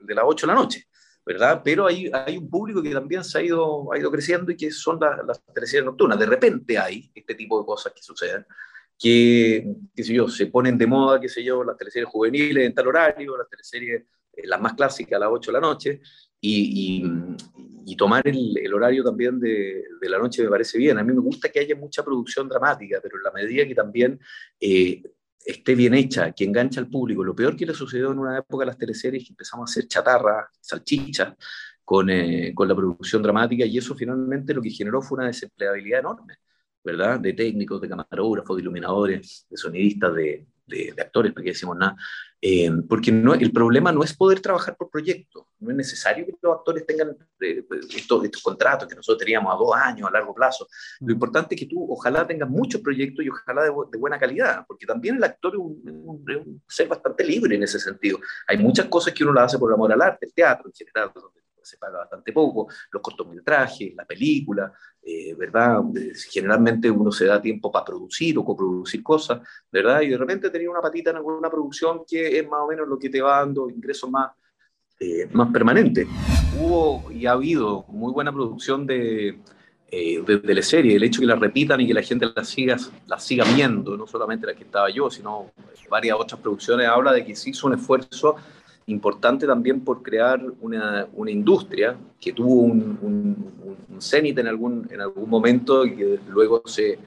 de, 0.00 0.14
las 0.14 0.24
8 0.26 0.46
de 0.46 0.52
la 0.52 0.58
noche, 0.58 0.88
¿verdad? 1.24 1.62
Pero 1.64 1.86
hay, 1.86 2.10
hay 2.12 2.36
un 2.36 2.50
público 2.50 2.82
que 2.82 2.90
también 2.90 3.24
se 3.24 3.38
ha 3.38 3.42
ido, 3.42 3.92
ha 3.92 3.98
ido 3.98 4.10
creciendo 4.10 4.50
y 4.50 4.56
que 4.56 4.70
son 4.70 4.98
las 5.00 5.42
teleseries 5.54 5.86
nocturnas. 5.86 6.18
De 6.18 6.26
repente 6.26 6.78
hay 6.78 7.10
este 7.14 7.34
tipo 7.34 7.60
de 7.60 7.66
cosas 7.66 7.92
que 7.92 8.02
suceden 8.02 8.44
que, 9.02 9.66
qué 9.96 10.04
sé 10.04 10.14
yo, 10.14 10.28
se 10.28 10.46
ponen 10.46 10.78
de 10.78 10.86
moda, 10.86 11.20
qué 11.20 11.28
sé 11.28 11.42
yo, 11.42 11.64
las 11.64 11.76
teleseries 11.76 12.08
juveniles 12.08 12.64
en 12.64 12.72
tal 12.72 12.86
horario, 12.86 13.36
las 13.36 13.48
teleseries, 13.48 14.04
eh, 14.32 14.46
las 14.46 14.60
más 14.60 14.74
clásicas 14.74 15.16
a 15.16 15.20
las 15.24 15.28
8 15.32 15.50
de 15.50 15.52
la 15.54 15.60
noche, 15.60 16.00
y, 16.40 17.02
y, 17.84 17.96
tomar 17.96 18.26
el, 18.26 18.56
el, 18.58 18.72
horario 18.72 19.02
también 19.02 19.40
de, 19.40 19.84
de, 20.00 20.08
la 20.08 20.18
noche 20.18 20.42
me 20.44 20.50
parece 20.50 20.78
bien. 20.78 20.98
A 20.98 21.04
mí 21.04 21.12
me 21.12 21.20
gusta 21.20 21.48
que 21.48 21.60
haya 21.60 21.74
mucha 21.76 22.04
producción 22.04 22.48
dramática, 22.48 23.00
pero 23.02 23.16
en 23.16 23.22
la 23.22 23.30
medida 23.32 23.66
que 23.66 23.74
también 23.74 24.18
eh, 24.60 25.02
esté 25.44 25.74
bien 25.74 25.94
hecha, 25.94 26.32
que 26.32 26.44
engancha 26.44 26.80
al 26.80 26.88
público. 26.88 27.22
Lo 27.22 27.34
peor 27.34 27.56
que 27.56 27.66
le 27.66 27.74
sucedió 27.74 28.12
en 28.12 28.18
una 28.18 28.38
época 28.38 28.64
a 28.64 28.66
las 28.66 28.78
teleseries 28.78 29.24
que 29.24 29.32
empezamos 29.32 29.68
a 29.68 29.70
hacer 29.70 29.88
chatarra, 29.88 30.48
salchicha, 30.60 31.36
con, 31.84 32.08
eh, 32.10 32.52
con 32.54 32.68
la 32.68 32.74
producción 32.74 33.22
dramática, 33.22 33.64
y 33.64 33.78
eso 33.78 33.94
finalmente 33.94 34.54
lo 34.54 34.62
que 34.62 34.70
generó 34.70 35.02
fue 35.02 35.18
una 35.18 35.26
desempleabilidad 35.26 36.00
enorme, 36.00 36.36
¿verdad? 36.84 37.20
De 37.20 37.32
técnicos, 37.32 37.80
de 37.80 37.88
camarógrafos, 37.88 38.56
de 38.56 38.62
iluminadores, 38.62 39.46
de 39.48 39.56
sonidistas, 39.56 40.14
de, 40.14 40.46
de, 40.66 40.94
actores, 40.98 41.32
porque 41.32 41.50
decimos 41.50 41.76
nada. 41.76 41.96
Eh, 42.40 42.70
porque 42.88 43.12
no, 43.12 43.34
el 43.34 43.52
problema 43.52 43.92
no 43.92 44.02
es 44.02 44.14
poder 44.14 44.40
trabajar 44.40 44.76
por 44.76 44.90
proyecto, 44.90 45.48
no 45.60 45.70
es 45.70 45.76
necesario 45.76 46.26
que 46.26 46.32
los 46.42 46.58
actores 46.58 46.84
tengan 46.84 47.16
eh, 47.40 47.64
estos, 47.94 48.24
estos, 48.24 48.42
contratos 48.42 48.88
que 48.88 48.96
nosotros 48.96 49.18
teníamos 49.18 49.54
a 49.54 49.56
dos 49.56 49.76
años, 49.76 50.08
a 50.08 50.12
largo 50.12 50.34
plazo. 50.34 50.66
Lo 51.00 51.06
mm. 51.06 51.10
importante 51.10 51.54
es 51.54 51.60
que 51.60 51.68
tú 51.68 51.86
ojalá 51.88 52.26
tengas 52.26 52.48
muchos 52.48 52.80
proyectos 52.80 53.24
y 53.24 53.28
ojalá 53.28 53.62
de, 53.62 53.70
de 53.92 53.98
buena 53.98 54.18
calidad, 54.18 54.64
porque 54.66 54.86
también 54.86 55.16
el 55.16 55.24
actor 55.24 55.52
es 55.54 55.60
un, 55.60 56.24
un, 56.26 56.62
ser 56.66 56.88
bastante 56.88 57.24
libre 57.24 57.54
en 57.54 57.62
ese 57.62 57.78
sentido. 57.78 58.18
Hay 58.48 58.58
muchas 58.58 58.86
cosas 58.86 59.14
que 59.14 59.22
uno 59.22 59.32
las 59.32 59.44
hace 59.44 59.58
por 59.58 59.72
amor 59.72 59.92
al 59.92 60.02
arte, 60.02 60.26
el 60.26 60.34
teatro 60.34 60.66
en 60.66 60.72
general, 60.72 61.12
donde 61.14 61.41
se 61.62 61.78
paga 61.78 61.98
bastante 61.98 62.32
poco, 62.32 62.68
los 62.90 63.02
cortometrajes, 63.02 63.94
la 63.94 64.04
película, 64.04 64.72
eh, 65.02 65.34
¿verdad? 65.34 65.82
Generalmente 66.30 66.90
uno 66.90 67.10
se 67.10 67.26
da 67.26 67.40
tiempo 67.40 67.70
para 67.70 67.84
producir 67.84 68.38
o 68.38 68.44
coproducir 68.44 69.02
cosas, 69.02 69.40
¿verdad? 69.70 70.00
Y 70.02 70.08
de 70.08 70.18
repente 70.18 70.50
tenía 70.50 70.70
una 70.70 70.80
patita 70.80 71.10
en 71.10 71.16
alguna 71.16 71.50
producción 71.50 72.02
que 72.06 72.38
es 72.38 72.48
más 72.48 72.60
o 72.60 72.68
menos 72.68 72.88
lo 72.88 72.98
que 72.98 73.10
te 73.10 73.20
va 73.20 73.40
dando 73.40 73.68
ingresos 73.68 74.10
más, 74.10 74.30
eh, 75.00 75.28
más 75.32 75.50
permanentes. 75.52 76.06
Hubo 76.58 77.10
y 77.10 77.26
ha 77.26 77.32
habido 77.32 77.84
muy 77.88 78.12
buena 78.12 78.32
producción 78.32 78.86
de, 78.86 79.40
eh, 79.94 80.22
de, 80.22 80.54
la 80.54 80.62
serie, 80.62 80.96
el 80.96 81.02
hecho 81.02 81.20
que 81.20 81.26
la 81.26 81.36
repitan 81.36 81.78
y 81.78 81.86
que 81.86 81.92
la 81.92 82.02
gente 82.02 82.26
la 82.34 82.44
siga, 82.44 82.78
la 83.06 83.20
siga 83.20 83.44
viendo, 83.44 83.94
no 83.94 84.06
solamente 84.06 84.46
la 84.46 84.54
que 84.54 84.64
estaba 84.64 84.88
yo, 84.88 85.10
sino 85.10 85.52
varias 85.90 86.16
otras 86.18 86.40
producciones, 86.40 86.88
habla 86.88 87.12
de 87.12 87.22
que 87.22 87.36
se 87.36 87.50
hizo 87.50 87.66
un 87.66 87.74
esfuerzo 87.74 88.36
importante 88.86 89.46
también 89.46 89.82
por 89.82 90.02
crear 90.02 90.40
una, 90.60 91.08
una 91.12 91.30
industria 91.30 91.96
que 92.20 92.32
tuvo 92.32 92.62
un, 92.62 92.98
un, 93.00 93.76
un 93.88 94.02
cenit 94.02 94.38
en 94.38 94.48
algún, 94.48 94.88
en 94.90 95.00
algún 95.00 95.28
momento 95.28 95.84
y 95.86 95.96
que 95.96 96.18
luego 96.28 96.62
se 96.66 96.98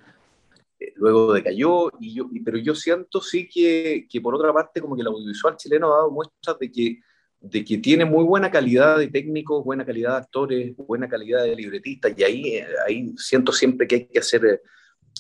eh, 0.80 0.94
luego 0.96 1.34
decayó, 1.34 1.90
y 2.00 2.14
yo, 2.14 2.30
pero 2.44 2.58
yo 2.58 2.76
siento 2.76 3.22
sí 3.22 3.48
que, 3.48 4.08
que, 4.10 4.20
por 4.20 4.36
otra 4.36 4.52
parte 4.54 4.82
como 4.82 4.96
que 4.96 5.02
el 5.02 5.08
audiovisual 5.08 5.56
chileno 5.56 5.94
ha 5.94 5.98
dado 5.98 6.12
muestras 6.12 6.60
de 6.60 6.70
que, 6.72 7.00
de 7.40 7.64
que 7.64 7.78
tiene 7.78 8.04
muy 8.04 8.26
buena 8.26 8.52
calidad 8.52 8.98
de 8.98 9.08
técnicos, 9.08 9.64
buena 9.64 9.86
calidad 9.86 10.12
de 10.12 10.18
actores, 10.18 10.76
buena 10.76 11.08
calidad 11.08 11.44
de 11.44 11.56
libretistas, 11.56 12.14
y 12.18 12.24
ahí, 12.24 12.60
ahí 12.86 13.14
siento 13.18 13.54
siempre 13.54 13.88
que 13.88 13.96
hay 13.96 14.06
que 14.08 14.20
hacer 14.20 14.62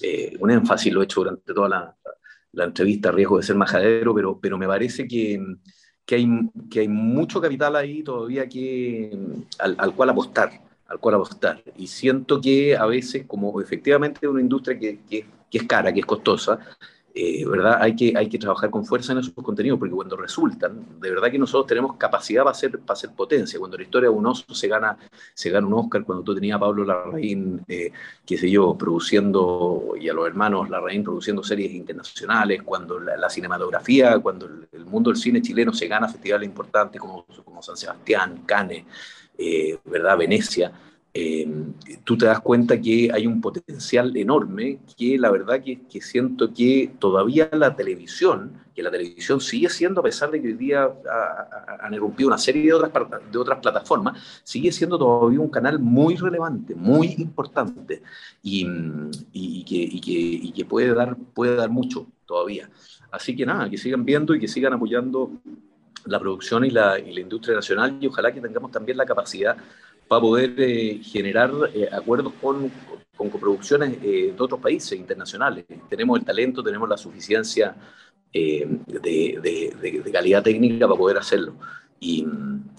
eh, 0.02 0.36
un 0.40 0.52
énfasis, 0.52 0.91
lo 0.91 1.02
he 1.02 1.06
hecho 1.06 1.22
durante 1.22 1.53
toda 1.53 1.69
la, 1.69 1.95
la 2.52 2.64
entrevista, 2.65 3.11
riesgo 3.11 3.38
de 3.38 3.44
ser 3.44 3.56
majadero, 3.56 4.14
pero, 4.14 4.40
pero 4.40 4.57
me 4.57 4.68
parece 4.68 5.07
que, 5.07 5.40
que 6.06 6.15
hay, 6.15 6.27
que 6.69 6.82
hay 6.82 6.88
mucho 6.88 7.41
capital 7.41 7.76
ahí 7.76 8.03
todavía 8.03 8.48
que, 8.48 9.18
al, 9.60 9.76
al, 9.77 9.94
cual 9.95 10.10
apostar, 10.10 10.61
al 10.88 10.99
cual 10.99 11.15
apostar. 11.15 11.64
Y 11.77 11.88
siento 11.88 12.40
que 12.40 12.77
a 12.77 12.86
veces, 12.86 13.26
como 13.26 13.60
efectivamente 13.61 14.19
es 14.22 14.30
una 14.30 14.41
industria 14.41 14.77
que, 14.77 14.99
que, 15.10 15.26
que 15.49 15.57
es 15.57 15.64
cara, 15.64 15.91
que 15.94 16.02
es 16.02 16.06
costosa, 16.06 16.60
eh, 17.18 17.46
¿verdad? 17.48 17.78
Hay 17.80 17.96
que, 17.96 18.14
hay 18.14 18.28
que 18.28 18.38
trabajar 18.38 18.70
con 18.70 18.86
fuerza 18.86 19.14
en 19.14 19.20
esos 19.20 19.34
contenidos, 19.34 19.80
porque 19.80 19.96
cuando 19.96 20.18
resultan, 20.18 21.00
de 21.00 21.12
verdad 21.12 21.32
que 21.32 21.40
nosotros 21.40 21.66
tenemos 21.66 21.96
capacidad 21.96 22.44
para 22.44 22.52
hacer, 22.52 22.78
para 22.80 22.92
hacer 22.92 23.12
potencia. 23.12 23.58
Cuando 23.58 23.78
la 23.78 23.84
historia 23.84 24.10
de 24.10 24.16
un 24.18 24.26
oso 24.26 24.54
se 24.54 24.68
gana, 24.68 24.98
se 25.34 25.50
gana 25.50 25.66
un 25.66 25.76
Oscar, 25.76 26.04
cuando 26.04 26.26
tú 26.26 26.36
tenías 26.36 26.58
a 26.58 26.60
Pablo 26.60 26.84
Larraín, 26.84 27.64
eh, 27.70 27.90
qué 28.26 28.38
sé 28.38 28.52
yo, 28.52 28.78
produciendo, 28.78 29.94
y 29.98 30.10
a 30.10 30.14
los 30.14 30.28
hermanos 30.28 30.70
Larraín 30.70 31.06
produciendo 31.06 31.42
series 31.42 31.72
internacionales, 31.74 32.64
cuando 32.64 33.00
la, 33.00 33.30
cinematografía, 33.30 34.20
cuando 34.20 34.48
el, 34.74 34.86
mundo 34.86 35.10
del 35.10 35.18
cine 35.18 35.42
chileno 35.42 35.72
se 35.72 35.88
gana 35.88 36.10
festivales 36.10 36.50
importantes 36.50 37.00
como, 37.00 37.26
como 37.46 37.62
San 37.64 37.78
Sebastián, 37.78 38.42
Cannes, 38.46 38.84
eh, 39.38 39.78
¿verdad? 39.86 40.18
Venecia 40.18 40.70
eh, 41.18 41.48
tú 42.04 42.18
te 42.18 42.26
das 42.26 42.42
cuenta 42.42 42.82
que 42.82 43.10
hay 43.14 43.26
un 43.26 43.40
potencial 43.40 44.18
enorme 44.18 44.80
que 44.98 45.18
la 45.18 45.32
verdad 45.32 45.64
que, 45.64 45.80
que, 45.88 46.02
siento 46.02 46.54
que 46.54 46.92
todavía 47.00 47.50
la 47.54 47.74
televisión, 47.74 48.52
que 48.76 48.84
la 48.84 48.92
televisión 48.92 49.40
sigue 49.40 49.70
siendo, 49.70 50.02
a 50.02 50.04
pesar 50.04 50.30
de 50.30 50.42
que 50.42 50.50
hoy 50.50 50.56
día 50.56 50.90
han 51.80 51.94
irrumpido 51.94 52.28
una 52.28 52.38
serie 52.38 52.64
de 52.64 52.74
otras, 52.74 52.92
de 53.32 53.38
otras 53.38 53.60
plataformas, 53.60 54.42
sigue 54.44 54.74
siendo 54.74 54.98
todavía 55.00 55.40
un 55.40 55.48
canal 55.48 55.80
muy 55.80 56.18
relevante, 56.18 56.76
muy 56.76 57.16
importante 57.18 58.04
y, 58.44 58.68
y, 59.32 59.64
que, 59.64 59.76
y 59.78 60.02
que, 60.02 60.12
y 60.12 60.52
que 60.52 60.66
puede, 60.66 60.94
dar, 60.94 61.16
puede 61.34 61.56
dar 61.56 61.70
mucho 61.70 62.08
todavía. 62.26 62.70
Así 63.10 63.38
que 63.38 63.46
nada, 63.46 63.70
que 63.70 63.78
sigan 63.78 64.04
viendo 64.04 64.36
y 64.36 64.40
que 64.42 64.50
sigan 64.50 64.74
apoyando 64.74 65.32
la 66.08 66.20
producción 66.20 66.66
y 66.66 66.72
la, 66.72 67.00
y 67.00 67.14
la 67.14 67.22
industria 67.22 67.56
nacional 67.56 67.98
y 68.02 68.08
ojalá 68.08 68.34
que 68.34 68.42
tengamos 68.42 68.70
también 68.70 68.98
la 68.98 69.06
capacidad 69.06 69.56
para 70.07 70.22
poder 70.22 70.53
eh, 70.57 70.99
generar 71.03 71.52
eh, 71.73 71.90
acuerdos 71.91 72.34
con, 72.41 72.72
con 73.15 73.30
coproducciones 73.30 73.98
eh, 74.03 74.34
de 74.36 74.44
otros 74.44 74.60
países 74.60 74.98
internacionales. 74.98 75.65
Tenemos 75.90 76.19
el 76.19 76.26
talento, 76.26 76.64
tenemos 76.64 76.88
la 76.88 76.98
suficiencia 76.98 77.76
de, 78.32 78.80
de, 78.86 79.72
de, 80.03 80.11
calidad 80.11 80.44
técnica 80.44 80.88
para 80.88 80.98
poder 80.98 81.18
hacerlo. 81.18 81.56
Y, 81.99 82.27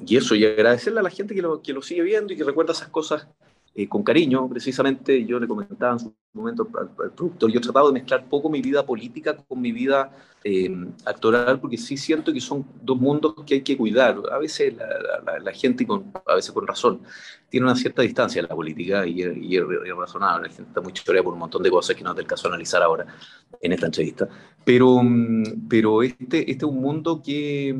y, 0.06 0.16
eso, 0.16 0.34
y 0.34 0.44
agradecerle 0.44 1.00
a 1.00 1.02
la 1.02 1.10
gente 1.10 1.34
que 1.34 1.42
lo, 1.42 1.62
que 1.62 1.72
lo 1.72 1.80
sigue 1.80 2.02
viendo 2.02 2.32
y 2.32 2.36
que 2.36 2.44
recuerda 2.44 2.72
esas 2.72 2.88
cosas 2.88 3.26
eh, 3.78 3.86
con 3.86 4.02
cariño, 4.02 4.48
precisamente 4.48 5.24
yo 5.26 5.38
le 5.38 5.46
comentaba 5.46 5.92
en 5.92 5.98
su 5.98 6.14
momento 6.32 6.66
al, 6.78 6.88
al, 6.98 7.12
productor, 7.12 7.50
yo 7.50 7.58
he 7.58 7.62
tratado 7.62 7.88
de 7.88 7.92
mezclar 7.92 8.26
poco 8.26 8.48
mi 8.48 8.62
vida 8.62 8.86
política 8.86 9.36
con 9.36 9.60
mi 9.60 9.70
vida 9.70 10.10
eh, 10.44 10.70
actoral, 11.04 11.60
porque 11.60 11.76
sí 11.76 11.96
siento 11.96 12.32
que 12.32 12.40
son 12.40 12.64
dos 12.80 12.98
mundos 12.98 13.34
que 13.44 13.54
hay 13.54 13.62
que 13.62 13.76
cuidar. 13.76 14.16
A 14.30 14.38
veces 14.38 14.74
la, 14.76 15.52
gente, 15.52 15.84
a 16.24 16.34
veces 16.36 16.52
con 16.52 16.66
razón, 16.66 17.02
tiene 17.50 17.66
una 17.66 17.74
cierta 17.74 18.00
distancia 18.02 18.40
en 18.40 18.46
la 18.48 18.54
política 18.54 19.04
y, 19.06 19.22
es 19.22 19.96
razonable. 19.96 20.48
La 20.48 20.54
gente 20.54 20.68
está 20.70 20.80
muy 20.80 20.92
chorea 20.92 21.22
por 21.22 21.32
un 21.32 21.40
montón 21.40 21.62
de 21.64 21.70
cosas 21.70 21.96
que 21.96 22.04
no 22.04 22.10
es 22.10 22.16
del 22.16 22.26
caso 22.26 22.48
analizar 22.48 22.80
ahora 22.80 23.04
en 23.60 23.72
esta 23.72 23.86
entrevista. 23.86 24.28
Pero, 24.64 25.02
pero 25.68 26.02
este, 26.02 26.50
este 26.50 26.64
es 26.64 26.70
un 26.70 26.80
mundo 26.80 27.20
que 27.20 27.74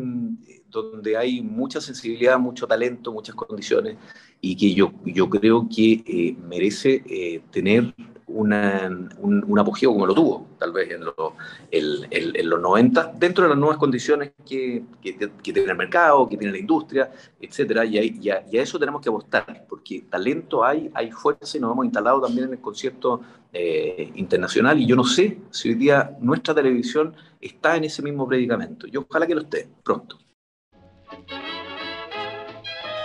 donde 0.83 1.17
hay 1.17 1.41
mucha 1.41 1.81
sensibilidad, 1.81 2.39
mucho 2.39 2.67
talento, 2.67 3.13
muchas 3.13 3.35
condiciones 3.35 3.97
y 4.41 4.57
que 4.57 4.75
yo, 4.75 4.93
yo 5.05 5.29
creo 5.29 5.67
que 5.75 6.05
eh, 6.07 6.37
merece 6.47 7.03
eh, 7.07 7.43
tener 7.51 7.95
un, 8.27 9.59
apogeo 9.59 9.93
como 9.93 10.07
lo 10.07 10.15
tuvo, 10.15 10.49
tal 10.59 10.73
vez 10.73 10.91
en, 10.91 12.49
los 12.49 12.61
90, 12.61 13.15
dentro 13.19 13.45
de 13.45 13.51
las 13.51 13.59
nuevas 13.59 13.79
condiciones 13.79 14.33
que, 14.47 14.83
que, 15.01 15.31
tiene 15.43 15.71
el 15.71 15.77
mercado, 15.77 16.29
que 16.29 16.37
tiene 16.37 16.53
la 16.53 16.59
industria, 16.59 17.11
etcétera, 17.41 17.85
y, 17.85 17.99
hay, 17.99 18.19
y, 18.21 18.31
a, 18.31 18.45
eso 18.53 18.79
tenemos 18.79 19.01
que 19.01 19.09
apostar, 19.09 19.65
porque 19.69 20.05
talento 20.11 20.65
hay, 20.65 20.91
hay 20.93 21.11
fuerza 21.13 21.57
y 21.57 21.61
nos 21.61 21.73
hemos 21.73 21.85
instalado 21.85 22.21
también 22.21 22.49
en 22.49 22.55
el 22.55 22.61
concierto 22.61 23.21
eh, 23.53 24.11
internacional, 24.17 24.79
y 24.79 24.87
yo 24.87 24.97
no 24.97 25.05
sé 25.05 25.39
si 25.51 25.71
hoy 25.71 25.75
día 25.77 26.17
nuestra 26.21 26.55
televisión 26.55 27.15
está 27.41 27.77
en 27.77 27.85
ese 27.85 28.03
mismo 28.03 28.27
predicamento. 28.27 28.87
Yo 28.87 29.07
ojalá 29.09 29.27
que 29.27 29.35
lo 29.35 29.43
esté 29.43 29.69
pronto. 29.83 30.19